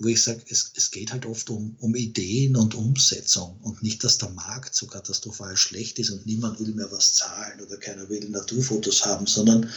wo 0.00 0.08
ich 0.08 0.22
sage, 0.22 0.42
es, 0.48 0.72
es 0.74 0.90
geht 0.90 1.12
halt 1.12 1.24
oft 1.24 1.48
um, 1.50 1.76
um 1.78 1.94
Ideen 1.94 2.56
und 2.56 2.74
Umsetzung 2.74 3.56
und 3.62 3.82
nicht, 3.82 4.02
dass 4.02 4.18
der 4.18 4.30
Markt 4.30 4.74
so 4.74 4.86
katastrophal 4.86 5.56
schlecht 5.56 5.98
ist 6.00 6.10
und 6.10 6.26
niemand 6.26 6.58
will 6.58 6.74
mehr 6.74 6.90
was 6.90 7.14
zahlen 7.14 7.60
oder 7.60 7.76
keiner 7.76 8.08
will 8.08 8.28
Naturfotos 8.28 9.06
haben, 9.06 9.26
sondern 9.26 9.70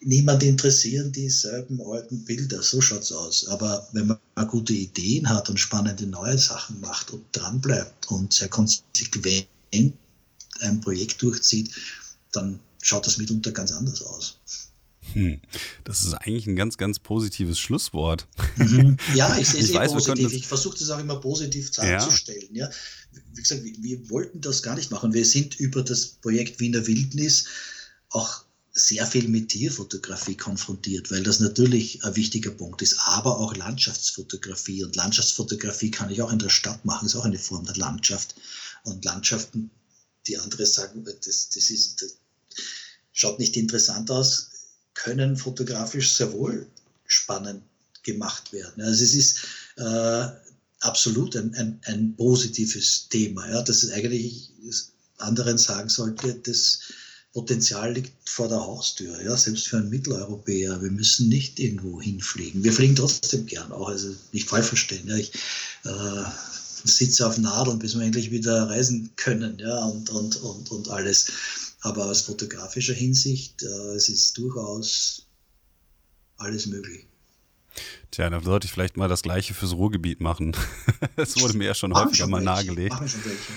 niemand 0.00 0.42
interessieren 0.42 1.12
dieselben 1.12 1.80
alten 1.80 2.24
Bilder. 2.24 2.62
So 2.62 2.80
schaut 2.80 3.02
es 3.02 3.12
aus. 3.12 3.46
Aber 3.48 3.88
wenn 3.92 4.06
man 4.06 4.48
gute 4.48 4.72
Ideen 4.72 5.28
hat 5.28 5.50
und 5.50 5.58
spannende 5.58 6.06
neue 6.06 6.38
Sachen 6.38 6.80
macht 6.80 7.10
und 7.10 7.24
dranbleibt 7.32 8.10
und 8.10 8.32
sehr 8.32 8.48
konsequent 8.48 9.46
ein 9.72 10.80
Projekt 10.80 11.22
durchzieht, 11.22 11.70
dann 12.32 12.60
schaut 12.82 13.06
das 13.06 13.18
mitunter 13.18 13.52
ganz 13.52 13.72
anders 13.72 14.02
aus. 14.02 14.38
Hm. 15.12 15.40
Das 15.84 16.02
ist 16.02 16.14
eigentlich 16.14 16.46
ein 16.46 16.56
ganz, 16.56 16.76
ganz 16.76 16.98
positives 16.98 17.58
Schlusswort. 17.58 18.28
Mhm. 18.56 18.96
Ja, 19.14 19.36
ich 19.40 19.48
sehe 19.48 19.62
es 19.62 19.70
eh 19.70 19.74
weiß, 19.74 19.92
positiv. 19.92 20.32
Ich 20.32 20.46
versuche 20.46 20.78
das 20.78 20.90
auch 20.90 20.98
immer 20.98 21.16
positiv 21.16 21.70
darzustellen. 21.72 22.54
Ja. 22.54 22.66
ja. 22.66 22.72
Wie 23.34 23.42
gesagt, 23.42 23.64
wir, 23.64 23.74
wir, 23.82 24.10
wollten 24.10 24.40
das 24.40 24.62
gar 24.62 24.76
nicht 24.76 24.90
machen. 24.90 25.12
Wir 25.12 25.24
sind 25.24 25.58
über 25.58 25.82
das 25.82 26.06
Projekt 26.06 26.60
Wiener 26.60 26.86
Wildnis 26.86 27.46
auch 28.10 28.44
sehr 28.72 29.06
viel 29.06 29.28
mit 29.28 29.48
Tierfotografie 29.48 30.36
konfrontiert, 30.36 31.10
weil 31.10 31.22
das 31.22 31.40
natürlich 31.40 32.04
ein 32.04 32.14
wichtiger 32.14 32.50
Punkt 32.50 32.82
ist, 32.82 32.96
aber 33.04 33.38
auch 33.38 33.56
Landschaftsfotografie. 33.56 34.84
Und 34.84 34.96
Landschaftsfotografie 34.96 35.90
kann 35.90 36.10
ich 36.10 36.22
auch 36.22 36.32
in 36.32 36.38
der 36.38 36.50
Stadt 36.50 36.84
machen, 36.84 37.06
ist 37.06 37.16
auch 37.16 37.24
eine 37.24 37.38
Form 37.38 37.66
der 37.66 37.76
Landschaft. 37.76 38.36
Und 38.84 39.04
Landschaften, 39.04 39.70
die 40.26 40.38
andere 40.38 40.66
sagen, 40.66 41.04
das, 41.04 41.48
das, 41.48 41.70
ist, 41.70 42.02
das 42.02 42.16
schaut 43.12 43.38
nicht 43.38 43.56
interessant 43.56 44.10
aus, 44.10 44.50
können 44.94 45.36
fotografisch 45.36 46.12
sehr 46.12 46.32
wohl 46.32 46.66
spannend 47.06 47.62
gemacht 48.02 48.52
werden. 48.52 48.82
Also 48.82 49.02
es 49.02 49.14
ist 49.14 49.38
äh, 49.76 50.28
absolut 50.80 51.36
ein, 51.36 51.54
ein, 51.54 51.80
ein, 51.84 52.16
positives 52.16 53.08
Thema. 53.08 53.48
Ja, 53.48 53.62
dass 53.62 53.82
es 53.82 53.90
eigentlich 53.90 54.50
anderen 55.18 55.58
sagen 55.58 55.88
sollte, 55.88 56.34
das 56.34 56.80
Potenzial 57.32 57.92
liegt 57.92 58.28
vor 58.28 58.48
der 58.48 58.58
Haustür, 58.58 59.22
ja, 59.22 59.36
selbst 59.36 59.68
für 59.68 59.76
einen 59.76 59.90
Mitteleuropäer. 59.90 60.82
Wir 60.82 60.90
müssen 60.90 61.28
nicht 61.28 61.60
irgendwo 61.60 62.00
hinfliegen. 62.00 62.64
Wir 62.64 62.72
fliegen 62.72 62.96
trotzdem 62.96 63.46
gern 63.46 63.70
auch, 63.70 63.88
also 63.88 64.14
nicht 64.32 64.48
falsch 64.48 64.66
verstehen. 64.66 65.06
Ja, 65.06 65.16
ich 65.16 65.32
äh, 65.84 66.24
sitze 66.84 67.26
auf 67.26 67.38
Nadeln, 67.38 67.78
bis 67.78 67.96
wir 67.96 68.04
endlich 68.04 68.32
wieder 68.32 68.68
reisen 68.68 69.10
können, 69.14 69.58
ja, 69.60 69.84
und, 69.84 70.10
und, 70.10 70.36
und, 70.42 70.70
und 70.72 70.88
alles. 70.88 71.30
Aber 71.82 72.06
aus 72.06 72.22
fotografischer 72.22 72.94
Hinsicht, 72.94 73.62
äh, 73.62 73.94
es 73.94 74.08
ist 74.08 74.36
durchaus 74.36 75.26
alles 76.36 76.66
möglich. 76.66 77.06
Tja, 78.10 78.28
dann 78.28 78.42
sollte 78.42 78.66
ich 78.66 78.72
vielleicht 78.72 78.96
mal 78.96 79.08
das 79.08 79.22
Gleiche 79.22 79.54
fürs 79.54 79.74
Ruhrgebiet 79.74 80.20
machen. 80.20 80.56
Es 81.16 81.40
wurde 81.40 81.56
mir 81.56 81.66
ja 81.66 81.74
schon 81.74 81.94
häufiger 81.94 82.16
schon 82.16 82.30
mal 82.30 82.42
nahegelegt. 82.42 82.92
Machen 82.92 83.08
schon 83.08 83.24
welche. 83.24 83.52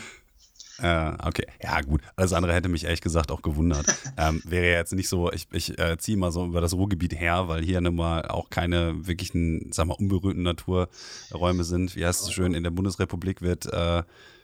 Äh, 0.84 1.14
okay, 1.24 1.46
ja 1.64 1.80
gut. 1.80 2.02
Alles 2.18 2.34
andere 2.34 2.54
hätte 2.54 2.68
mich 2.68 2.84
ehrlich 2.84 3.00
gesagt 3.00 3.32
auch 3.32 3.42
gewundert. 3.42 3.86
ähm, 4.18 4.42
wäre 4.46 4.66
ja 4.66 4.78
jetzt 4.80 4.92
nicht 4.92 5.08
so, 5.08 5.32
ich, 5.32 5.48
ich 5.54 5.80
äh, 5.80 5.98
ziehe 5.98 6.18
mal 6.18 6.32
so 6.32 6.46
über 6.46 6.60
das 6.60 6.74
Ruhrgebiet 6.74 7.18
her, 7.18 7.48
weil 7.48 7.64
hier 7.64 7.80
nun 7.80 7.96
mal 7.96 8.28
auch 8.28 8.50
keine 8.50 9.08
wirklichen, 9.08 9.72
sag 9.72 9.88
mal, 9.88 9.94
unberührten 9.94 10.44
Naturräume 10.44 11.64
sind. 11.64 11.96
Wie 11.96 12.06
heißt 12.06 12.20
es 12.20 12.28
so 12.28 12.34
schön, 12.34 12.54
in 12.54 12.64
der 12.64 12.72
Bundesrepublik 12.72 13.42
wird 13.42 13.66
äh, 13.72 14.04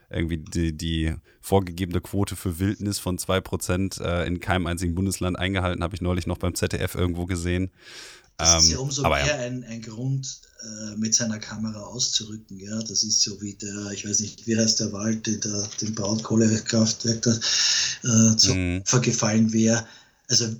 irgendwie 0.09 0.37
die, 0.37 0.75
die 0.75 1.13
vorgegebene 1.41 1.99
Quote 1.99 2.37
für 2.37 2.57
Wildnis 2.57 2.99
von 2.99 3.17
2% 3.17 4.01
äh, 4.01 4.25
in 4.25 4.39
keinem 4.39 4.67
einzigen 4.67 4.95
Bundesland 4.95 5.37
eingehalten, 5.37 5.83
habe 5.83 5.95
ich 5.95 6.01
neulich 6.01 6.25
noch 6.25 6.37
beim 6.37 6.55
ZDF 6.55 6.95
irgendwo 6.95 7.25
gesehen. 7.25 7.69
Das 8.39 8.63
ist 8.63 8.69
ja 8.69 8.77
ähm, 8.77 8.83
umso 8.83 9.01
mehr 9.03 9.25
ja. 9.25 9.35
ein, 9.35 9.63
ein 9.65 9.81
Grund, 9.81 10.39
äh, 10.61 10.95
mit 10.97 11.13
seiner 11.13 11.39
Kamera 11.39 11.81
auszurücken. 11.81 12.59
Ja, 12.59 12.79
das 12.79 13.03
ist 13.03 13.21
so 13.21 13.41
wie 13.41 13.53
der, 13.53 13.91
ich 13.91 14.07
weiß 14.07 14.19
nicht, 14.21 14.47
wie 14.47 14.57
heißt 14.57 14.79
der 14.79 14.91
Wald, 14.91 15.27
der 15.27 15.69
dem 15.81 15.95
Braunkohlekraftwerk 15.95 17.21
da 17.21 17.31
äh, 17.31 18.35
zu 18.35 18.53
mhm. 18.53 18.81
vergefallen 18.85 19.53
wäre. 19.53 19.85
Also 20.27 20.53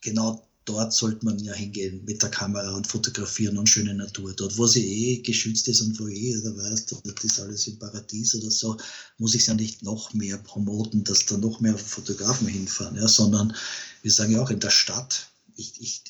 genau 0.00 0.44
dort 0.64 0.92
sollte 0.92 1.24
man 1.24 1.38
ja 1.38 1.52
hingehen 1.52 2.04
mit 2.04 2.22
der 2.22 2.30
Kamera 2.30 2.74
und 2.74 2.86
fotografieren 2.86 3.58
und 3.58 3.68
schöne 3.68 3.94
Natur. 3.94 4.32
Dort, 4.32 4.56
wo 4.56 4.66
sie 4.66 4.84
eh 4.84 5.18
geschützt 5.18 5.68
ist 5.68 5.80
und 5.80 5.98
wo 6.00 6.08
eh, 6.08 6.40
da 6.42 6.56
weißt 6.56 6.90
du, 6.90 7.00
das 7.04 7.24
ist 7.24 7.40
alles 7.40 7.66
im 7.66 7.78
Paradies 7.78 8.34
oder 8.34 8.50
so, 8.50 8.76
muss 9.18 9.34
ich 9.34 9.42
es 9.42 9.46
ja 9.46 9.54
nicht 9.54 9.82
noch 9.82 10.14
mehr 10.14 10.38
promoten, 10.38 11.04
dass 11.04 11.26
da 11.26 11.36
noch 11.36 11.60
mehr 11.60 11.76
Fotografen 11.76 12.46
hinfahren, 12.46 12.96
ja, 12.96 13.08
sondern 13.08 13.54
wir 14.02 14.10
sagen 14.10 14.32
ja 14.32 14.42
auch 14.42 14.50
in 14.50 14.60
der 14.60 14.70
Stadt, 14.70 15.28
ich, 15.56 15.80
ich, 15.80 16.02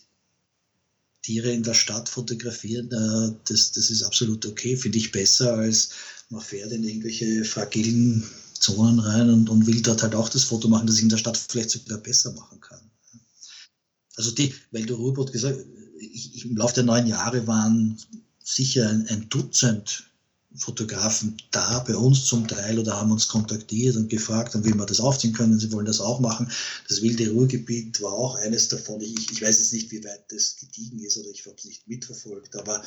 Tiere 1.25 1.51
in 1.51 1.63
der 1.63 1.73
Stadt 1.73 2.11
fotografieren, 2.11 2.93
äh, 2.93 3.35
das, 3.49 3.73
das 3.73 3.89
ist 3.89 4.03
absolut 4.03 4.45
okay, 4.45 4.77
finde 4.77 4.99
ich 4.99 5.11
besser, 5.11 5.55
als 5.55 5.91
man 6.29 6.43
fährt 6.43 6.71
in 6.71 6.85
irgendwelche 6.85 7.45
fragilen 7.47 8.29
Zonen 8.53 8.99
rein 8.99 9.31
und, 9.31 9.49
und 9.49 9.67
will 9.67 9.81
dort 9.81 10.03
halt 10.03 10.15
auch 10.15 10.29
das 10.29 10.45
Foto 10.45 10.69
machen, 10.69 10.87
das 10.87 10.97
ich 10.97 11.03
in 11.03 11.09
der 11.09 11.17
Stadt 11.17 11.39
vielleicht 11.39 11.71
sogar 11.71 11.99
besser 11.99 12.33
machen 12.33 12.61
kann. 12.61 12.91
Also 14.17 14.33
die, 14.33 14.55
weil 14.71 14.85
du 14.85 14.97
Ruhrboot 14.97 15.33
gesagt, 15.33 15.65
ich, 15.99 16.35
ich, 16.35 16.45
im 16.45 16.59
Laufe 16.59 16.75
der 16.75 16.85
neun 16.85 17.07
Jahre 17.07 17.47
waren 17.47 17.97
sicher 18.43 18.89
ein, 18.91 19.07
ein 19.09 19.29
Dutzend 19.31 20.05
Fotografen 20.57 21.37
da, 21.51 21.81
bei 21.81 21.97
uns 21.97 22.27
zum 22.27 22.47
Teil, 22.47 22.79
oder 22.79 22.97
haben 23.01 23.11
uns 23.11 23.27
kontaktiert 23.27 23.97
und 23.97 24.09
gefragt, 24.09 24.55
wie 24.63 24.73
wir 24.73 24.87
das 24.87 25.01
aufziehen 25.01 25.33
können. 25.33 25.59
Sie 25.59 25.73
wollen 25.73 25.87
das 25.87 26.01
auch 26.01 26.21
machen. 26.21 26.51
Das 26.89 27.03
wilde 27.03 27.29
Ruhrgebiet 27.31 28.01
war 28.01 28.13
auch 28.13 28.37
eines 28.37 28.69
davon. 28.69 29.01
Ich, 29.01 29.33
ich 29.33 29.43
weiß 29.43 29.59
jetzt 29.59 29.73
nicht, 29.73 29.91
wie 29.91 30.05
weit 30.05 30.25
das 30.31 30.57
gediegen 30.61 31.01
ist 31.01 31.17
oder 31.17 31.31
ich 31.31 31.45
habe 31.45 31.57
es 31.59 31.65
nicht 31.65 31.89
mitverfolgt, 31.89 32.55
aber 32.57 32.83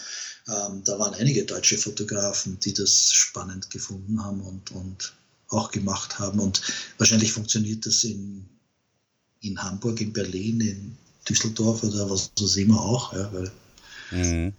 ähm, 0.48 0.82
da 0.86 0.98
waren 0.98 1.14
einige 1.16 1.44
deutsche 1.44 1.78
Fotografen, 1.78 2.58
die 2.62 2.74
das 2.74 3.12
spannend 3.12 3.70
gefunden 3.70 4.24
haben 4.24 4.42
und, 4.42 4.72
und 4.72 5.14
auch 5.50 5.72
gemacht 5.72 6.20
haben. 6.20 6.40
Und 6.40 6.62
wahrscheinlich 6.98 7.34
funktioniert 7.34 7.86
das 7.86 8.04
in, 8.06 8.46
in 9.42 9.62
Hamburg, 9.62 10.00
in 10.00 10.14
Berlin, 10.14 10.62
in 10.62 10.98
Düsseldorf 11.28 11.84
oder 11.84 12.10
was, 12.10 12.32
was 12.40 12.56
immer 12.56 12.82
auch. 12.82 13.14
Ja, 13.14 13.32
weil 13.34 13.52
mhm. 14.12 14.54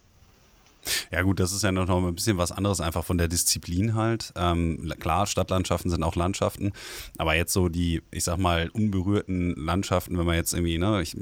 Ja 1.11 1.23
gut, 1.23 1.41
das 1.41 1.53
ist 1.53 1.63
ja 1.63 1.73
noch 1.73 1.89
ein 1.89 2.15
bisschen 2.15 2.39
was 2.39 2.53
anderes 2.53 2.81
einfach 2.81 3.05
von 3.05 3.19
der 3.19 3.29
Disziplin 3.29 3.95
halt. 3.95 4.33
Ähm, 4.37 4.93
klar, 4.99 5.27
Stadtlandschaften 5.27 5.91
sind 5.91 6.03
auch 6.03 6.17
Landschaften, 6.17 6.73
aber 7.17 7.35
jetzt 7.35 7.53
so 7.53 7.69
die, 7.69 8.03
ich 8.11 8.25
sag 8.25 8.39
mal, 8.39 8.69
unberührten 8.71 9.55
Landschaften, 9.57 10.19
wenn 10.19 10.27
man 10.27 10.37
jetzt 10.37 10.53
irgendwie, 10.53 10.79
ne, 10.79 11.03
ich, 11.03 11.17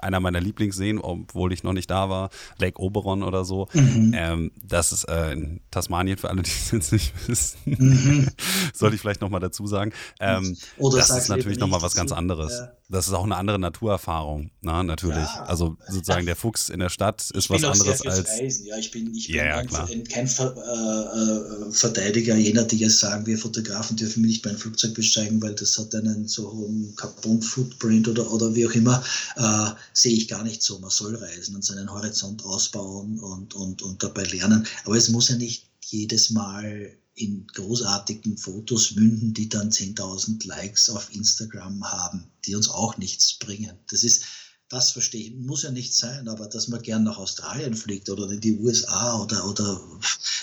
einer 0.00 0.20
meiner 0.20 0.40
Lieblingsseen, 0.40 0.98
obwohl 0.98 1.52
ich 1.52 1.62
noch 1.62 1.72
nicht 1.72 1.90
da 1.90 2.08
war, 2.08 2.30
Lake 2.58 2.80
Oberon 2.80 3.22
oder 3.22 3.44
so, 3.44 3.68
mhm. 3.72 4.12
ähm, 4.14 4.50
das 4.62 4.92
ist 4.92 5.04
äh, 5.04 5.32
in 5.32 5.60
Tasmanien, 5.70 6.18
für 6.18 6.30
alle, 6.30 6.42
die 6.42 6.50
es 6.50 6.70
jetzt 6.70 6.92
nicht 6.92 7.12
wissen, 7.28 7.58
mhm. 7.64 8.28
sollte 8.74 8.94
ich 8.94 9.00
vielleicht 9.00 9.20
nochmal 9.20 9.40
dazu 9.40 9.66
sagen. 9.66 9.92
Ähm, 10.20 10.56
oder 10.78 10.98
das 10.98 11.10
ist 11.10 11.28
natürlich 11.28 11.58
nochmal 11.58 11.82
was 11.82 11.94
ganz 11.94 12.12
anderes. 12.12 12.58
Ja. 12.58 12.72
Das 12.90 13.06
ist 13.06 13.14
auch 13.14 13.22
eine 13.22 13.36
andere 13.36 13.60
Naturerfahrung, 13.60 14.50
na, 14.62 14.82
ne, 14.82 14.88
natürlich. 14.88 15.16
Ja, 15.16 15.44
also 15.44 15.76
sozusagen 15.88 16.26
der 16.26 16.34
Fuchs 16.34 16.70
in 16.70 16.80
der 16.80 16.88
Stadt 16.88 17.30
ist 17.30 17.48
was 17.48 17.62
anderes 17.62 18.04
als. 18.04 18.28
Reisen. 18.28 18.66
Ja, 18.66 18.78
ich 18.78 18.90
bin 18.90 19.14
ich 19.14 19.28
bin 19.28 19.36
ja, 19.36 19.62
kein, 19.64 20.02
kein 20.04 20.26
Ver, 20.26 20.56
äh, 20.56 21.68
äh, 21.68 21.70
Verteidiger 21.70 22.34
jener, 22.34 22.64
die 22.64 22.78
jetzt 22.78 22.98
sagen, 22.98 23.26
wir 23.26 23.38
Fotografen 23.38 23.96
dürfen 23.96 24.22
nicht 24.22 24.44
mehr 24.44 24.54
ein 24.54 24.58
Flugzeug 24.58 24.94
besteigen, 24.94 25.40
weil 25.40 25.54
das 25.54 25.78
hat 25.78 25.94
einen 25.94 26.26
so 26.26 26.50
hohen 26.50 26.92
Carbon-Footprint 26.96 28.08
oder, 28.08 28.28
oder 28.32 28.52
wie 28.56 28.66
auch 28.66 28.72
immer, 28.72 29.04
äh, 29.36 29.70
sehe 29.92 30.12
ich 30.12 30.26
gar 30.26 30.42
nicht 30.42 30.60
so. 30.60 30.80
Man 30.80 30.90
soll 30.90 31.14
reisen 31.14 31.54
und 31.54 31.64
seinen 31.64 31.92
Horizont 31.92 32.44
ausbauen 32.44 33.20
und, 33.20 33.54
und, 33.54 33.82
und 33.82 34.02
dabei 34.02 34.24
lernen. 34.24 34.66
Aber 34.84 34.96
es 34.96 35.08
muss 35.08 35.28
ja 35.28 35.36
nicht 35.36 35.64
jedes 35.84 36.30
Mal 36.30 36.90
in 37.20 37.46
großartigen 37.48 38.38
Fotos 38.38 38.92
münden, 38.92 39.34
die 39.34 39.48
dann 39.48 39.70
10.000 39.70 40.46
Likes 40.46 40.88
auf 40.88 41.14
Instagram 41.14 41.84
haben, 41.84 42.30
die 42.46 42.54
uns 42.54 42.68
auch 42.68 42.96
nichts 42.96 43.34
bringen. 43.34 43.76
Das 43.90 44.04
ist, 44.04 44.24
das 44.68 44.90
verstehe 44.92 45.28
ich, 45.28 45.34
muss 45.34 45.62
ja 45.62 45.70
nicht 45.70 45.94
sein, 45.94 46.28
aber 46.28 46.48
dass 46.48 46.68
man 46.68 46.82
gern 46.82 47.04
nach 47.04 47.18
Australien 47.18 47.74
fliegt 47.74 48.08
oder 48.08 48.30
in 48.30 48.40
die 48.40 48.56
USA 48.56 49.20
oder, 49.20 49.46
oder 49.46 49.80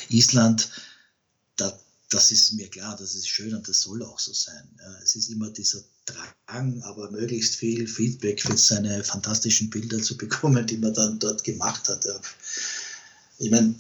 Island, 0.10 0.70
da, 1.56 1.80
das 2.10 2.32
ist 2.32 2.54
mir 2.54 2.70
klar, 2.70 2.96
das 2.96 3.16
ist 3.16 3.28
schön 3.28 3.56
und 3.56 3.68
das 3.68 3.82
soll 3.82 4.04
auch 4.04 4.20
so 4.20 4.34
sein. 4.34 4.68
Ja, 4.80 5.00
es 5.04 5.16
ist 5.16 5.30
immer 5.30 5.50
dieser 5.50 5.82
Drang, 6.06 6.82
aber 6.84 7.10
möglichst 7.12 7.56
viel 7.56 7.88
Feedback 7.88 8.42
für 8.42 8.56
seine 8.56 9.04
fantastischen 9.04 9.70
Bilder 9.70 10.02
zu 10.02 10.16
bekommen, 10.16 10.68
die 10.68 10.78
man 10.78 10.94
dann 10.94 11.20
dort 11.20 11.44
gemacht 11.44 11.90
hat. 11.90 12.06
Ja. 12.06 12.22
Ich 13.40 13.50
meine, 13.50 13.76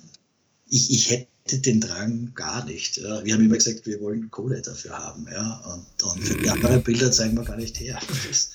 ich, 0.70 0.92
ich 0.92 1.10
hätte 1.10 1.37
den 1.52 1.82
Drang 1.82 2.32
gar 2.36 2.66
nicht. 2.66 2.98
Ja. 2.98 3.24
Wir 3.24 3.34
haben 3.34 3.46
immer 3.46 3.56
gesagt, 3.56 3.86
wir 3.86 4.00
wollen 4.02 4.30
Kohle 4.32 4.62
dafür 4.62 4.98
haben. 4.98 5.28
Ja. 5.32 5.62
Und, 5.74 6.04
und 6.04 6.44
die 6.44 6.50
anderen 6.50 6.84
Bilder 6.84 7.12
zeigen 7.12 7.36
wir 7.36 7.44
gar 7.44 7.58
nicht 7.58 7.80
her. 7.80 8.00
Das, 8.28 8.50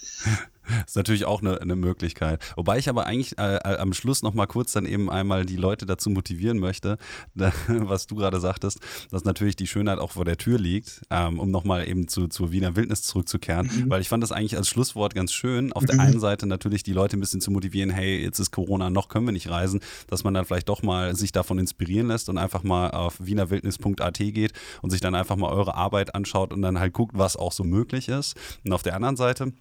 ist 0.87 0.97
natürlich 0.97 1.25
auch 1.25 1.41
eine, 1.41 1.61
eine 1.61 1.77
Möglichkeit. 1.77 2.41
Wobei 2.57 2.79
ich 2.79 2.89
aber 2.89 3.07
eigentlich 3.07 3.39
äh, 3.39 3.57
äh 3.57 3.77
am 3.79 3.93
Schluss 3.93 4.23
noch 4.23 4.35
mal 4.35 4.47
kurz 4.47 4.73
dann 4.73 4.87
eben 4.87 5.11
einmal 5.11 5.45
die 5.45 5.57
Leute 5.57 5.87
dazu 5.87 6.11
motivieren 6.11 6.59
möchte, 6.59 6.99
da, 7.35 7.53
was 7.69 8.07
du 8.07 8.17
gerade 8.17 8.41
sagtest, 8.41 8.81
dass 9.11 9.25
natürlich 9.25 9.57
die 9.57 9.67
Schönheit 9.67 9.99
auch 9.99 10.13
vor 10.13 10.25
der 10.25 10.37
Tür 10.37 10.59
liegt, 10.59 11.03
ähm, 11.11 11.39
um 11.39 11.51
noch 11.51 11.65
mal 11.65 11.89
eben 11.89 12.09
zu, 12.09 12.29
zur 12.29 12.53
Wiener 12.53 12.77
Wildnis 12.77 13.03
zurückzukehren. 13.03 13.67
Mhm. 13.67 13.91
Weil 13.91 14.01
ich 14.01 14.09
fand 14.09 14.23
das 14.23 14.33
eigentlich 14.33 14.57
als 14.57 14.69
Schlusswort 14.69 15.15
ganz 15.15 15.33
schön. 15.33 15.73
Auf 15.73 15.83
mhm. 15.83 15.87
der 15.87 16.01
einen 16.01 16.21
Seite 16.21 16.47
natürlich 16.47 16.83
die 16.83 16.93
Leute 16.93 17.17
ein 17.17 17.21
bisschen 17.21 17.41
zu 17.41 17.51
motivieren, 17.51 17.91
hey, 17.91 18.23
jetzt 18.23 18.39
ist 18.39 18.51
Corona, 18.51 18.91
noch 18.91 19.09
können 19.09 19.27
wir 19.27 19.33
nicht 19.33 19.51
reisen, 19.51 19.81
dass 20.09 20.25
man 20.25 20.35
dann 20.35 20.45
vielleicht 20.45 20.69
doch 20.69 20.83
mal 20.83 21.15
sich 21.17 21.33
davon 21.33 21.59
inspirieren 21.59 22.09
lässt 22.09 22.29
und 22.29 22.39
einfach 22.39 22.63
mal 22.63 22.91
auf 22.91 23.17
wienerwildnis.at 23.19 24.19
geht 24.19 24.53
und 24.83 24.91
sich 24.91 25.01
dann 25.01 25.15
einfach 25.15 25.37
mal 25.37 25.51
eure 25.51 25.75
Arbeit 25.75 26.15
anschaut 26.15 26.53
und 26.53 26.63
dann 26.63 26.79
halt 26.79 26.93
guckt, 26.93 27.17
was 27.17 27.37
auch 27.37 27.53
so 27.53 27.65
möglich 27.65 28.09
ist. 28.09 28.37
Und 28.65 28.73
auf 28.73 28.83
der 28.83 28.95
anderen 28.95 29.17
Seite 29.17 29.53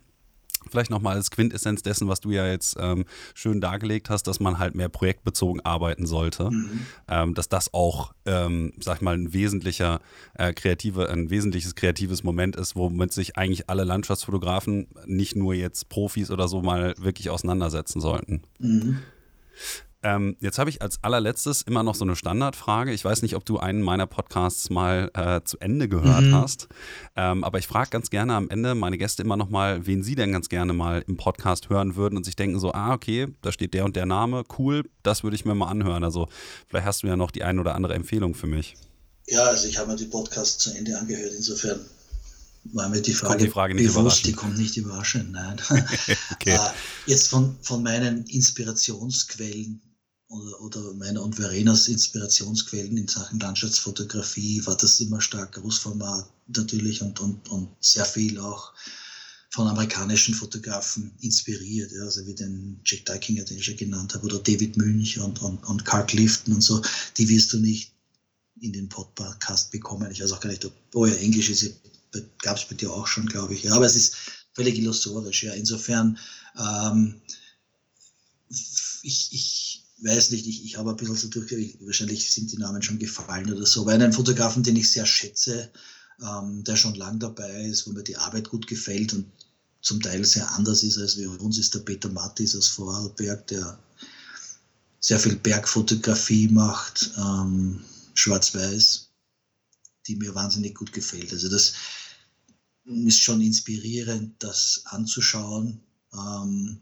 Vielleicht 0.70 0.92
nochmal 0.92 1.16
als 1.16 1.32
Quintessenz 1.32 1.82
dessen, 1.82 2.08
was 2.08 2.20
du 2.20 2.32
ja 2.32 2.48
jetzt 2.48 2.78
ähm, 2.80 3.06
schön 3.34 3.62
dargelegt 3.62 4.10
hast, 4.10 4.24
dass 4.24 4.40
man 4.40 4.60
halt 4.60 4.76
mehr 4.76 4.90
projektbezogen 4.90 5.66
arbeiten 5.66 6.06
sollte. 6.06 6.52
Mhm. 6.52 6.80
Ähm, 7.08 7.34
dass 7.34 7.50
das 7.50 7.74
auch, 7.74 8.14
ähm, 8.26 8.74
sag 8.80 8.98
ich 8.98 9.02
mal, 9.02 9.16
ein 9.16 9.34
wesentlicher 9.34 10.00
äh, 10.36 10.54
kreative, 10.54 11.10
ein 11.10 11.30
wesentliches 11.30 11.76
kreatives 11.76 12.24
Moment 12.24 12.56
ist, 12.56 12.76
womit 12.76 13.12
sich 13.12 13.38
eigentlich 13.38 13.70
alle 13.70 13.84
Landschaftsfotografen, 13.84 14.88
nicht 15.06 15.36
nur 15.36 15.54
jetzt 15.54 15.90
Profis 15.90 16.32
oder 16.32 16.48
so, 16.48 16.62
mal 16.62 16.94
wirklich 16.98 17.30
auseinandersetzen 17.30 18.02
sollten. 18.02 18.44
Mhm. 18.60 19.00
Ähm, 20.04 20.36
jetzt 20.40 20.58
habe 20.58 20.70
ich 20.70 20.82
als 20.82 21.04
allerletztes 21.04 21.62
immer 21.62 21.84
noch 21.84 21.94
so 21.94 22.04
eine 22.04 22.16
Standardfrage. 22.16 22.92
Ich 22.92 23.06
weiß 23.06 23.22
nicht, 23.22 23.36
ob 23.36 23.46
du 23.46 23.60
einen 23.60 23.82
meiner 23.82 24.08
Podcasts 24.08 24.70
mal 24.72 25.12
äh, 25.14 25.42
zu 25.44 25.60
Ende 25.60 25.88
gehört 25.88 26.24
mhm. 26.24 26.36
hast, 26.36 26.68
ähm, 27.16 27.44
aber 27.44 27.60
ich 27.60 27.68
frage 27.68 27.92
ganz 27.92 28.10
gerne 28.10 28.34
am 28.34 28.50
Ende 28.50 28.74
meine 28.74 28.98
Gäste 28.98 29.22
immer 29.22 29.38
noch 29.38 29.50
mal, 29.50 29.86
wen 29.86 30.02
sie 30.02 30.16
denn 30.16 30.32
ganz 30.32 30.50
gerne 30.50 30.74
mal 30.74 31.04
im 31.08 31.18
Podcast 31.18 31.70
hören 31.70 31.96
würden 31.96 32.18
und 32.18 32.24
sich 32.24 32.36
denken 32.36 32.60
so, 32.60 32.72
ah, 32.74 32.94
okay, 32.94 33.28
da 33.42 33.52
steht 33.52 33.76
der 33.76 33.86
und 33.86 33.96
der 33.96 34.08
Name, 34.08 34.44
cool, 34.58 34.90
das 35.04 35.24
würde 35.24 35.36
ich 35.36 35.46
mir 35.46 35.54
mal 35.54 35.68
anhören. 35.68 36.04
Also 36.04 36.28
vielleicht 36.68 36.88
hast 36.88 37.04
du 37.04 37.08
ja 37.08 37.16
noch 37.16 37.30
die 37.30 37.44
eine 37.44 37.62
oder 37.62 37.76
andere 37.76 37.94
Empfehlung 37.94 38.34
für 38.34 38.48
mich. 38.48 38.76
Ja, 39.28 39.44
also 39.44 39.68
ich 39.68 39.78
habe 39.78 39.92
mir 39.92 39.98
die 39.98 40.06
Podcasts 40.06 40.58
zu 40.58 40.76
Ende 40.76 40.98
angehört, 40.98 41.34
insofern 41.36 41.80
war 42.64 42.90
mir 42.90 43.02
die 43.02 43.14
Frage, 43.14 43.34
kommt 43.34 43.42
die 43.42 43.50
Frage 43.50 43.76
nicht 43.76 43.94
bewusst, 43.94 44.26
die 44.26 44.34
kommt 44.34 44.58
nicht 44.58 44.78
überraschend, 44.78 45.32
nein. 45.32 45.62
okay. 46.32 46.56
Äh, 46.56 46.60
jetzt 47.06 47.28
von, 47.28 47.56
von 47.62 47.84
meinen 47.84 48.26
Inspirationsquellen 48.26 49.82
oder, 50.32 50.94
meiner 50.94 51.22
und 51.22 51.36
Verenas 51.36 51.88
Inspirationsquellen 51.88 52.98
in 52.98 53.08
Sachen 53.08 53.40
Landschaftsfotografie 53.40 54.66
war 54.66 54.78
das 54.78 55.00
immer 55.00 55.22
stark 55.22 55.54
Großformat 55.54 56.30
natürlich 56.48 57.02
und, 57.02 57.20
und, 57.20 57.50
und 57.50 57.70
sehr 57.80 58.06
viel 58.06 58.40
auch 58.40 58.74
von 59.50 59.68
amerikanischen 59.68 60.34
Fotografen 60.34 61.12
inspiriert, 61.20 61.92
ja, 61.92 62.04
also 62.04 62.26
wie 62.26 62.34
den 62.34 62.80
Jack 62.86 63.06
Dykinger, 63.06 63.44
den 63.44 63.58
ich 63.58 63.66
schon 63.66 63.76
genannt 63.76 64.14
habe, 64.14 64.26
oder 64.26 64.40
David 64.40 64.78
Münch 64.78 65.20
und, 65.20 65.42
und, 65.42 65.62
und 65.66 65.84
Carl 65.84 66.06
Clifton 66.06 66.54
und 66.54 66.62
so, 66.62 66.82
die 67.18 67.28
wirst 67.28 67.52
du 67.52 67.60
nicht 67.60 67.92
in 68.62 68.72
den 68.72 68.88
Podcast 68.88 69.72
bekommen. 69.72 70.10
Ich 70.12 70.22
weiß 70.22 70.32
auch 70.32 70.40
gar 70.40 70.50
nicht, 70.50 70.64
ob, 70.64 70.74
oh 70.94 71.06
ja, 71.06 71.16
Englisch 71.16 71.50
ist 71.50 71.82
gab 72.40 72.58
es 72.58 72.66
bei 72.66 72.76
dir 72.76 72.92
auch 72.92 73.08
schon, 73.08 73.26
glaube 73.26 73.54
ich. 73.54 73.64
Ja, 73.64 73.74
aber 73.74 73.86
es 73.86 73.96
ist 73.96 74.16
völlig 74.54 74.78
illusorisch, 74.78 75.44
ja. 75.44 75.54
Insofern, 75.54 76.18
ähm, 76.58 77.22
ich, 78.50 79.30
ich 79.32 79.71
weiß 80.04 80.32
nicht, 80.32 80.48
ich, 80.48 80.66
ich 80.66 80.78
habe 80.78 80.92
ein 80.92 80.96
bisschen 80.96 81.16
so 81.16 81.28
durch, 81.28 81.78
wahrscheinlich 81.82 82.32
sind 82.32 82.52
die 82.52 82.58
Namen 82.58 82.82
schon 82.82 83.00
gefallen 83.00 83.52
oder 83.52 83.66
so, 83.66 83.82
aber 83.82 83.92
einen 83.92 84.14
Fotografen, 84.14 84.64
den 84.64 84.76
ich 84.76 84.92
sehr 84.92 85.06
schätze, 85.06 85.72
ähm, 86.22 86.64
der 86.64 86.76
schon 86.76 86.96
lang 86.96 87.20
dabei 87.20 87.66
ist, 87.66 87.88
wo 87.88 87.92
mir 87.92 88.04
die 88.04 88.18
Arbeit 88.18 88.50
gut 88.50 88.68
gefällt 88.68 89.14
und 89.14 89.26
zum 89.82 90.00
Teil 90.02 90.24
sehr 90.26 90.50
anders 90.52 90.84
ist 90.84 90.98
als 90.98 91.18
wir 91.18 91.42
uns, 91.42 91.58
ist 91.58 91.74
der 91.74 91.80
Peter 91.80 92.10
Mattis 92.10 92.56
aus 92.56 92.68
Vorarlberg, 92.68 93.48
der 93.48 93.80
sehr 95.00 95.20
viel 95.20 95.36
Bergfotografie 95.36 96.48
macht, 96.48 97.12
ähm, 97.18 97.84
schwarz-weiß, 98.14 99.10
die 100.08 100.16
mir 100.16 100.36
wahnsinnig 100.36 100.76
gut 100.76 100.94
gefällt. 100.94 101.34
Also 101.34 101.50
das 101.50 101.74
ist 102.86 103.20
schon 103.20 103.42
inspirierend, 103.42 104.36
das 104.40 104.84
anzuschauen. 104.86 105.80
Ähm, 106.14 106.80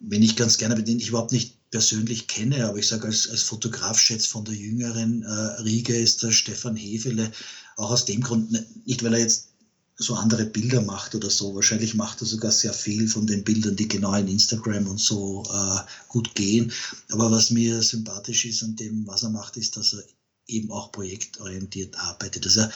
wenn 0.00 0.22
ich 0.22 0.36
ganz 0.36 0.58
gerne, 0.58 0.82
den 0.82 0.98
ich 0.98 1.08
überhaupt 1.08 1.32
nicht 1.32 1.56
persönlich 1.70 2.26
kenne, 2.26 2.66
aber 2.66 2.78
ich 2.78 2.88
sage 2.88 3.06
als, 3.06 3.28
als 3.28 3.42
Fotograf 3.42 3.98
schätze 3.98 4.28
von 4.28 4.44
der 4.44 4.54
jüngeren 4.54 5.22
äh, 5.22 5.60
Riege 5.62 5.96
ist 5.96 6.22
der 6.22 6.32
Stefan 6.32 6.74
Hefele, 6.74 7.30
auch 7.76 7.90
aus 7.90 8.06
dem 8.06 8.22
Grund, 8.22 8.50
ne, 8.50 8.66
nicht 8.86 9.04
weil 9.04 9.14
er 9.14 9.20
jetzt 9.20 9.48
so 9.96 10.14
andere 10.14 10.46
Bilder 10.46 10.80
macht 10.80 11.14
oder 11.14 11.28
so, 11.28 11.54
wahrscheinlich 11.54 11.94
macht 11.94 12.22
er 12.22 12.26
sogar 12.26 12.50
sehr 12.50 12.72
viel 12.72 13.06
von 13.06 13.26
den 13.26 13.44
Bildern, 13.44 13.76
die 13.76 13.86
genau 13.86 14.14
in 14.14 14.28
Instagram 14.28 14.86
und 14.86 14.98
so 14.98 15.44
äh, 15.52 15.80
gut 16.08 16.34
gehen, 16.34 16.72
aber 17.10 17.30
was 17.30 17.50
mir 17.50 17.82
sympathisch 17.82 18.46
ist 18.46 18.62
an 18.62 18.76
dem, 18.76 19.06
was 19.06 19.22
er 19.22 19.30
macht, 19.30 19.58
ist, 19.58 19.76
dass 19.76 19.92
er 19.92 20.02
eben 20.46 20.72
auch 20.72 20.90
projektorientiert 20.90 21.96
arbeitet, 21.98 22.46
dass 22.46 22.56
er 22.56 22.72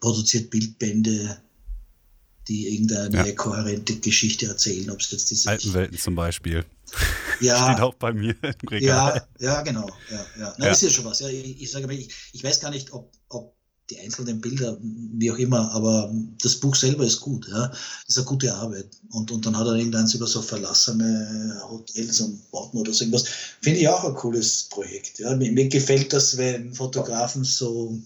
produziert 0.00 0.50
Bildbände, 0.50 1.38
die 2.48 2.68
irgendeine 2.74 3.28
ja. 3.28 3.34
kohärente 3.34 3.96
Geschichte 3.96 4.46
erzählen, 4.46 4.90
ob 4.90 5.00
es 5.00 5.10
jetzt 5.10 5.30
diese 5.30 5.50
Altenwelten 5.50 5.98
zum 5.98 6.14
Beispiel. 6.14 6.64
Ja. 7.40 7.70
Steht 7.70 7.82
auch 7.82 7.94
bei 7.94 8.12
mir 8.12 8.34
im 8.42 8.68
Regal. 8.68 9.24
Ja, 9.38 9.48
ja 9.54 9.62
genau. 9.62 9.88
Ja, 10.10 10.26
ja. 10.40 10.54
Na, 10.58 10.66
ja. 10.66 10.72
ist 10.72 10.82
ja 10.82 10.90
schon 10.90 11.04
was. 11.04 11.20
Ja, 11.20 11.28
ich, 11.28 11.62
ich 11.62 11.70
sage 11.70 11.86
mal, 11.86 11.92
ich, 11.92 12.08
ich 12.32 12.42
weiß 12.42 12.58
gar 12.58 12.70
nicht, 12.70 12.92
ob, 12.92 13.12
ob 13.28 13.54
die 13.90 14.00
einzelnen 14.00 14.40
Bilder, 14.40 14.76
wie 14.80 15.30
auch 15.30 15.36
immer, 15.36 15.70
aber 15.70 16.12
das 16.42 16.56
Buch 16.56 16.74
selber 16.74 17.04
ist 17.04 17.20
gut, 17.20 17.46
ja. 17.48 17.68
Das 17.68 17.78
ist 18.08 18.18
eine 18.18 18.26
gute 18.26 18.52
Arbeit. 18.52 18.88
Und, 19.10 19.30
und 19.30 19.46
dann 19.46 19.56
hat 19.56 19.68
er 19.68 19.74
irgendeins 19.74 20.14
über 20.14 20.26
so 20.26 20.42
verlassene 20.42 21.62
Hotels 21.70 22.20
und 22.20 22.50
Bauten 22.50 22.78
oder 22.78 22.92
so 22.92 23.04
irgendwas. 23.04 23.26
Finde 23.62 23.78
ich 23.78 23.88
auch 23.88 24.02
ein 24.02 24.14
cooles 24.14 24.64
Projekt. 24.64 25.20
Ja. 25.20 25.36
Mir, 25.36 25.52
mir 25.52 25.68
gefällt 25.68 26.12
das, 26.12 26.36
wenn 26.36 26.74
Fotografen 26.74 27.44
so 27.44 27.96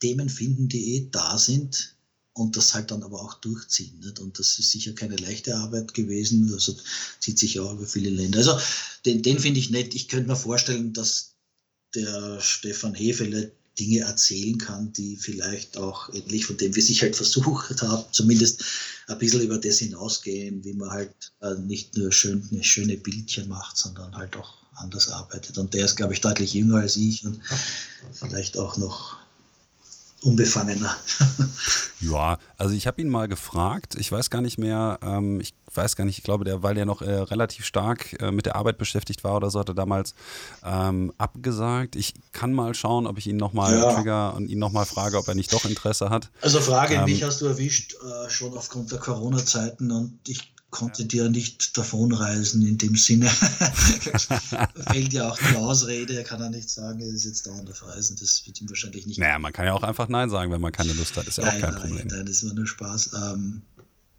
Themen 0.00 0.28
finden, 0.28 0.68
die 0.68 0.96
eh 0.96 1.08
da 1.10 1.38
sind, 1.38 1.94
und 2.34 2.56
das 2.56 2.74
halt 2.74 2.90
dann 2.90 3.02
aber 3.02 3.20
auch 3.20 3.34
durchziehen. 3.34 3.98
Nicht? 4.00 4.20
Und 4.20 4.38
das 4.38 4.58
ist 4.58 4.70
sicher 4.70 4.92
keine 4.92 5.16
leichte 5.16 5.56
Arbeit 5.56 5.94
gewesen, 5.94 6.50
also 6.52 6.74
zieht 7.20 7.38
sich 7.38 7.60
auch 7.60 7.74
über 7.74 7.86
viele 7.86 8.10
Länder. 8.10 8.38
Also 8.38 8.58
den, 9.04 9.22
den 9.22 9.38
finde 9.38 9.60
ich 9.60 9.70
nett. 9.70 9.94
Ich 9.94 10.08
könnte 10.08 10.28
mir 10.28 10.36
vorstellen, 10.36 10.92
dass 10.92 11.34
der 11.94 12.40
Stefan 12.40 12.94
Hefele 12.94 13.52
Dinge 13.78 14.00
erzählen 14.00 14.58
kann, 14.58 14.92
die 14.92 15.16
vielleicht 15.16 15.78
auch 15.78 16.12
ähnlich 16.12 16.44
von 16.44 16.56
dem, 16.58 16.74
wie 16.74 16.80
ich 16.80 17.02
halt 17.02 17.16
versucht 17.16 17.80
habe, 17.82 18.04
zumindest 18.12 18.64
ein 19.08 19.18
bisschen 19.18 19.40
über 19.40 19.58
das 19.58 19.78
hinausgehen, 19.78 20.62
wie 20.64 20.74
man 20.74 20.90
halt 20.90 21.32
äh, 21.40 21.54
nicht 21.54 21.96
nur 21.96 22.12
schön, 22.12 22.46
schöne 22.62 22.98
Bildchen 22.98 23.48
macht, 23.48 23.78
sondern 23.78 24.14
halt 24.14 24.36
auch 24.36 24.62
anders 24.74 25.08
arbeitet. 25.08 25.56
Und 25.56 25.72
der 25.74 25.86
ist, 25.86 25.96
glaube 25.96 26.12
ich, 26.12 26.20
deutlich 26.20 26.52
jünger 26.52 26.76
als 26.76 26.96
ich 26.96 27.24
und 27.24 27.40
vielleicht 28.12 28.58
auch 28.58 28.76
noch 28.76 29.21
unbefangener. 30.22 30.96
ja, 32.00 32.38
also 32.56 32.74
ich 32.74 32.86
habe 32.86 33.00
ihn 33.02 33.08
mal 33.08 33.28
gefragt, 33.28 33.96
ich 33.96 34.10
weiß 34.10 34.30
gar 34.30 34.40
nicht 34.40 34.58
mehr, 34.58 34.98
ähm, 35.02 35.40
ich 35.40 35.54
weiß 35.74 35.96
gar 35.96 36.04
nicht, 36.04 36.18
ich 36.18 36.24
glaube, 36.24 36.44
der, 36.44 36.62
weil 36.62 36.74
der 36.74 36.86
noch 36.86 37.02
äh, 37.02 37.10
relativ 37.10 37.64
stark 37.64 38.20
äh, 38.20 38.30
mit 38.30 38.46
der 38.46 38.56
Arbeit 38.56 38.78
beschäftigt 38.78 39.24
war 39.24 39.36
oder 39.36 39.50
so, 39.50 39.60
hat 39.60 39.68
er 39.68 39.74
damals 39.74 40.14
ähm, 40.64 41.12
abgesagt. 41.18 41.96
Ich 41.96 42.14
kann 42.32 42.52
mal 42.52 42.74
schauen, 42.74 43.06
ob 43.06 43.18
ich 43.18 43.26
ihn 43.26 43.36
nochmal 43.36 43.76
ja. 43.76 43.94
trigger 43.94 44.34
und 44.34 44.48
ihn 44.48 44.58
nochmal 44.58 44.86
frage, 44.86 45.18
ob 45.18 45.26
er 45.28 45.34
nicht 45.34 45.52
doch 45.52 45.64
Interesse 45.64 46.10
hat. 46.10 46.30
Also 46.40 46.60
Frage, 46.60 46.94
ähm, 46.94 47.04
mich 47.04 47.22
hast 47.24 47.40
du 47.40 47.46
erwischt, 47.46 47.94
äh, 47.94 48.30
schon 48.30 48.56
aufgrund 48.56 48.92
der 48.92 48.98
Corona-Zeiten 48.98 49.90
und 49.90 50.18
ich 50.26 50.52
konnte 50.72 51.06
ja 51.12 51.28
nicht 51.28 51.76
davonreisen 51.78 52.66
in 52.66 52.78
dem 52.78 52.96
Sinne. 52.96 53.28
fehlt 54.90 55.12
ja 55.12 55.30
auch 55.30 55.38
die 55.38 55.56
Ausrede, 55.56 56.16
er 56.16 56.24
kann 56.24 56.40
ja 56.40 56.48
nicht 56.48 56.68
sagen, 56.68 56.98
er 57.00 57.08
ist 57.08 57.24
jetzt 57.24 57.46
dauernd 57.46 57.70
auf 57.70 57.86
Reisen, 57.86 58.16
das 58.18 58.44
wird 58.46 58.60
ihm 58.60 58.68
wahrscheinlich 58.68 59.06
nicht. 59.06 59.18
Naja, 59.18 59.38
man 59.38 59.52
kann 59.52 59.66
ja 59.66 59.74
auch 59.74 59.82
einfach 59.82 60.08
Nein 60.08 60.30
sagen, 60.30 60.50
wenn 60.50 60.62
man 60.62 60.72
keine 60.72 60.94
Lust 60.94 61.16
hat, 61.16 61.28
ist 61.28 61.38
ja 61.38 61.44
nein, 61.44 61.56
auch 61.56 61.60
kein 61.60 61.74
nein, 61.74 61.80
Problem. 61.80 62.06
Nein, 62.08 62.26
das 62.26 62.36
ist 62.36 62.42
immer 62.42 62.54
nur 62.54 62.66
Spaß. 62.66 63.10
Ähm, 63.14 63.62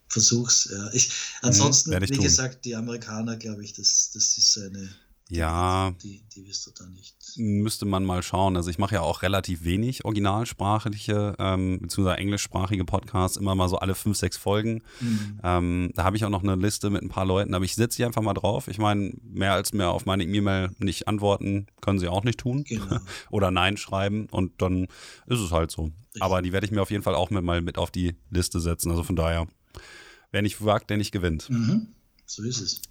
versuch's. 0.08 0.70
Ja. 0.72 0.90
Ich, 0.94 1.12
ansonsten, 1.42 1.92
hm, 1.92 2.02
wie 2.04 2.08
tun. 2.08 2.24
gesagt, 2.24 2.66
die 2.66 2.76
Amerikaner, 2.76 3.36
glaube 3.36 3.64
ich, 3.64 3.74
das, 3.74 4.12
das 4.14 4.38
ist 4.38 4.58
eine 4.58 4.90
ja, 5.30 5.92
die, 6.04 6.24
die 6.36 6.46
wirst 6.46 6.68
du 6.68 6.72
da 6.72 6.86
nicht. 6.86 7.16
Müsste 7.38 7.86
man 7.86 8.04
mal 8.04 8.22
schauen. 8.22 8.56
Also 8.56 8.70
ich 8.70 8.78
mache 8.78 8.96
ja 8.96 9.02
auch 9.02 9.22
relativ 9.22 9.64
wenig 9.64 10.06
originalsprachliche 10.06 11.36
ähm, 11.40 11.80
bzw. 11.80 12.16
englischsprachige 12.16 12.86
Podcasts, 12.86 13.38
immer 13.38 13.56
mal 13.56 13.70
so 13.70 13.78
alle 13.78 13.96
fünf, 13.96 14.18
sechs 14.18 14.38
Folgen. 14.38 14.84
Mhm. 15.00 15.40
Ähm, 15.44 15.92
da 15.96 16.04
habe 16.04 16.18
ich 16.18 16.26
auch 16.26 16.30
noch 16.30 16.44
eine 16.44 16.56
Liste 16.56 16.90
mit 16.90 17.02
ein 17.02 17.10
paar 17.10 17.26
Leuten, 17.26 17.54
aber 17.54 17.66
ich 17.66 17.76
setze 17.76 17.98
sie 17.98 18.06
einfach 18.06 18.22
mal 18.22 18.34
drauf. 18.34 18.68
Ich 18.68 18.78
meine, 18.78 19.14
mehr 19.24 19.54
als 19.54 19.74
mehr 19.74 19.92
auf 19.92 20.06
meine 20.06 20.24
E-Mail 20.24 20.72
nicht 20.78 21.08
antworten, 21.08 21.68
können 21.82 22.00
sie 22.00 22.10
auch 22.10 22.24
nicht 22.24 22.40
tun. 22.40 22.64
Genau. 22.66 23.00
Oder 23.32 23.50
Nein 23.50 23.78
schreiben 23.78 24.28
und 24.30 24.62
dann 24.62 24.84
ist 25.28 25.40
es 25.40 25.52
halt 25.52 25.72
so. 25.72 25.84
Richtig. 25.84 26.22
Aber 26.22 26.42
die 26.42 26.52
werde 26.52 26.66
ich 26.66 26.72
mir 26.72 26.82
auf 26.82 26.92
jeden 26.92 27.04
Fall 27.04 27.16
auch 27.16 27.30
mit, 27.30 27.44
mal 27.44 27.62
mit 27.62 27.78
auf 27.78 27.92
die 27.92 28.16
Liste 28.30 28.60
setzen. 28.60 28.92
Also 28.92 29.04
von 29.04 29.16
daher, 29.16 29.48
wer 30.32 30.42
nicht 30.42 30.64
wagt, 30.64 30.90
der 30.90 30.98
nicht 30.98 31.12
gewinnt. 31.12 31.50
Mhm. 31.50 31.88
So 32.26 32.44
ist 32.44 32.62
es. 32.62 32.82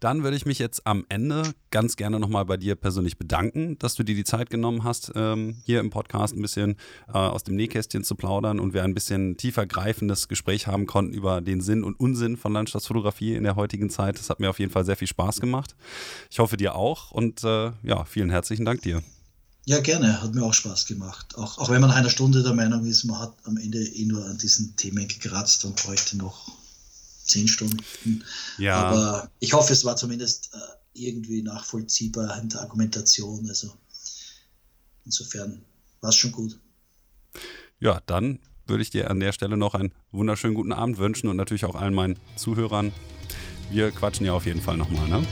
Dann 0.00 0.22
würde 0.22 0.36
ich 0.36 0.46
mich 0.46 0.58
jetzt 0.58 0.86
am 0.86 1.04
Ende 1.08 1.54
ganz 1.70 1.96
gerne 1.96 2.20
nochmal 2.20 2.44
bei 2.44 2.56
dir 2.56 2.74
persönlich 2.74 3.18
bedanken, 3.18 3.78
dass 3.78 3.94
du 3.94 4.02
dir 4.02 4.14
die 4.14 4.24
Zeit 4.24 4.50
genommen 4.50 4.84
hast, 4.84 5.12
ähm, 5.14 5.56
hier 5.64 5.80
im 5.80 5.90
Podcast 5.90 6.34
ein 6.34 6.42
bisschen 6.42 6.76
äh, 7.08 7.12
aus 7.12 7.44
dem 7.44 7.56
Nähkästchen 7.56 8.04
zu 8.04 8.14
plaudern 8.14 8.60
und 8.60 8.74
wir 8.74 8.84
ein 8.84 8.94
bisschen 8.94 9.36
tiefer 9.36 9.66
greifendes 9.66 10.28
Gespräch 10.28 10.66
haben 10.66 10.86
konnten 10.86 11.14
über 11.14 11.40
den 11.40 11.60
Sinn 11.60 11.84
und 11.84 11.98
Unsinn 11.98 12.36
von 12.36 12.52
Landschaftsfotografie 12.52 13.34
in 13.34 13.44
der 13.44 13.56
heutigen 13.56 13.90
Zeit. 13.90 14.18
Das 14.18 14.30
hat 14.30 14.40
mir 14.40 14.50
auf 14.50 14.58
jeden 14.58 14.72
Fall 14.72 14.84
sehr 14.84 14.96
viel 14.96 15.08
Spaß 15.08 15.40
gemacht. 15.40 15.74
Ich 16.30 16.38
hoffe 16.38 16.56
dir 16.56 16.74
auch 16.74 17.10
und 17.10 17.42
äh, 17.44 17.72
ja, 17.82 18.04
vielen 18.04 18.30
herzlichen 18.30 18.64
Dank 18.64 18.82
dir. 18.82 19.02
Ja, 19.66 19.80
gerne. 19.80 20.20
Hat 20.20 20.34
mir 20.34 20.44
auch 20.44 20.52
Spaß 20.52 20.86
gemacht. 20.86 21.36
Auch, 21.36 21.58
auch 21.58 21.70
wenn 21.70 21.80
man 21.80 21.90
nach 21.90 21.96
einer 21.96 22.10
Stunde 22.10 22.42
der 22.42 22.52
Meinung 22.52 22.84
ist, 22.84 23.04
man 23.04 23.18
hat 23.18 23.34
am 23.44 23.56
Ende 23.56 23.78
eh 23.78 24.04
nur 24.04 24.24
an 24.26 24.36
diesen 24.36 24.76
Themen 24.76 25.08
gekratzt 25.08 25.64
und 25.64 25.76
bräuchte 25.76 26.18
noch 26.18 26.52
zehn 27.24 27.48
Stunden. 27.48 28.24
Ja. 28.58 28.76
Aber 28.76 29.30
ich 29.40 29.52
hoffe, 29.52 29.72
es 29.72 29.84
war 29.84 29.96
zumindest 29.96 30.50
äh, 30.54 30.58
irgendwie 30.94 31.42
nachvollziehbar 31.42 32.38
in 32.40 32.48
der 32.48 32.60
Argumentation. 32.60 33.48
Also 33.48 33.72
insofern 35.04 35.62
war 36.00 36.10
es 36.10 36.16
schon 36.16 36.32
gut. 36.32 36.58
Ja, 37.80 38.00
dann 38.06 38.38
würde 38.66 38.82
ich 38.82 38.90
dir 38.90 39.10
an 39.10 39.20
der 39.20 39.32
Stelle 39.32 39.56
noch 39.56 39.74
einen 39.74 39.92
wunderschönen 40.12 40.54
guten 40.54 40.72
Abend 40.72 40.98
wünschen 40.98 41.28
und 41.28 41.36
natürlich 41.36 41.64
auch 41.64 41.74
allen 41.74 41.94
meinen 41.94 42.18
Zuhörern. 42.36 42.92
Wir 43.70 43.90
quatschen 43.90 44.26
ja 44.26 44.32
auf 44.32 44.46
jeden 44.46 44.62
Fall 44.62 44.76
nochmal, 44.76 45.08
ne? 45.08 45.26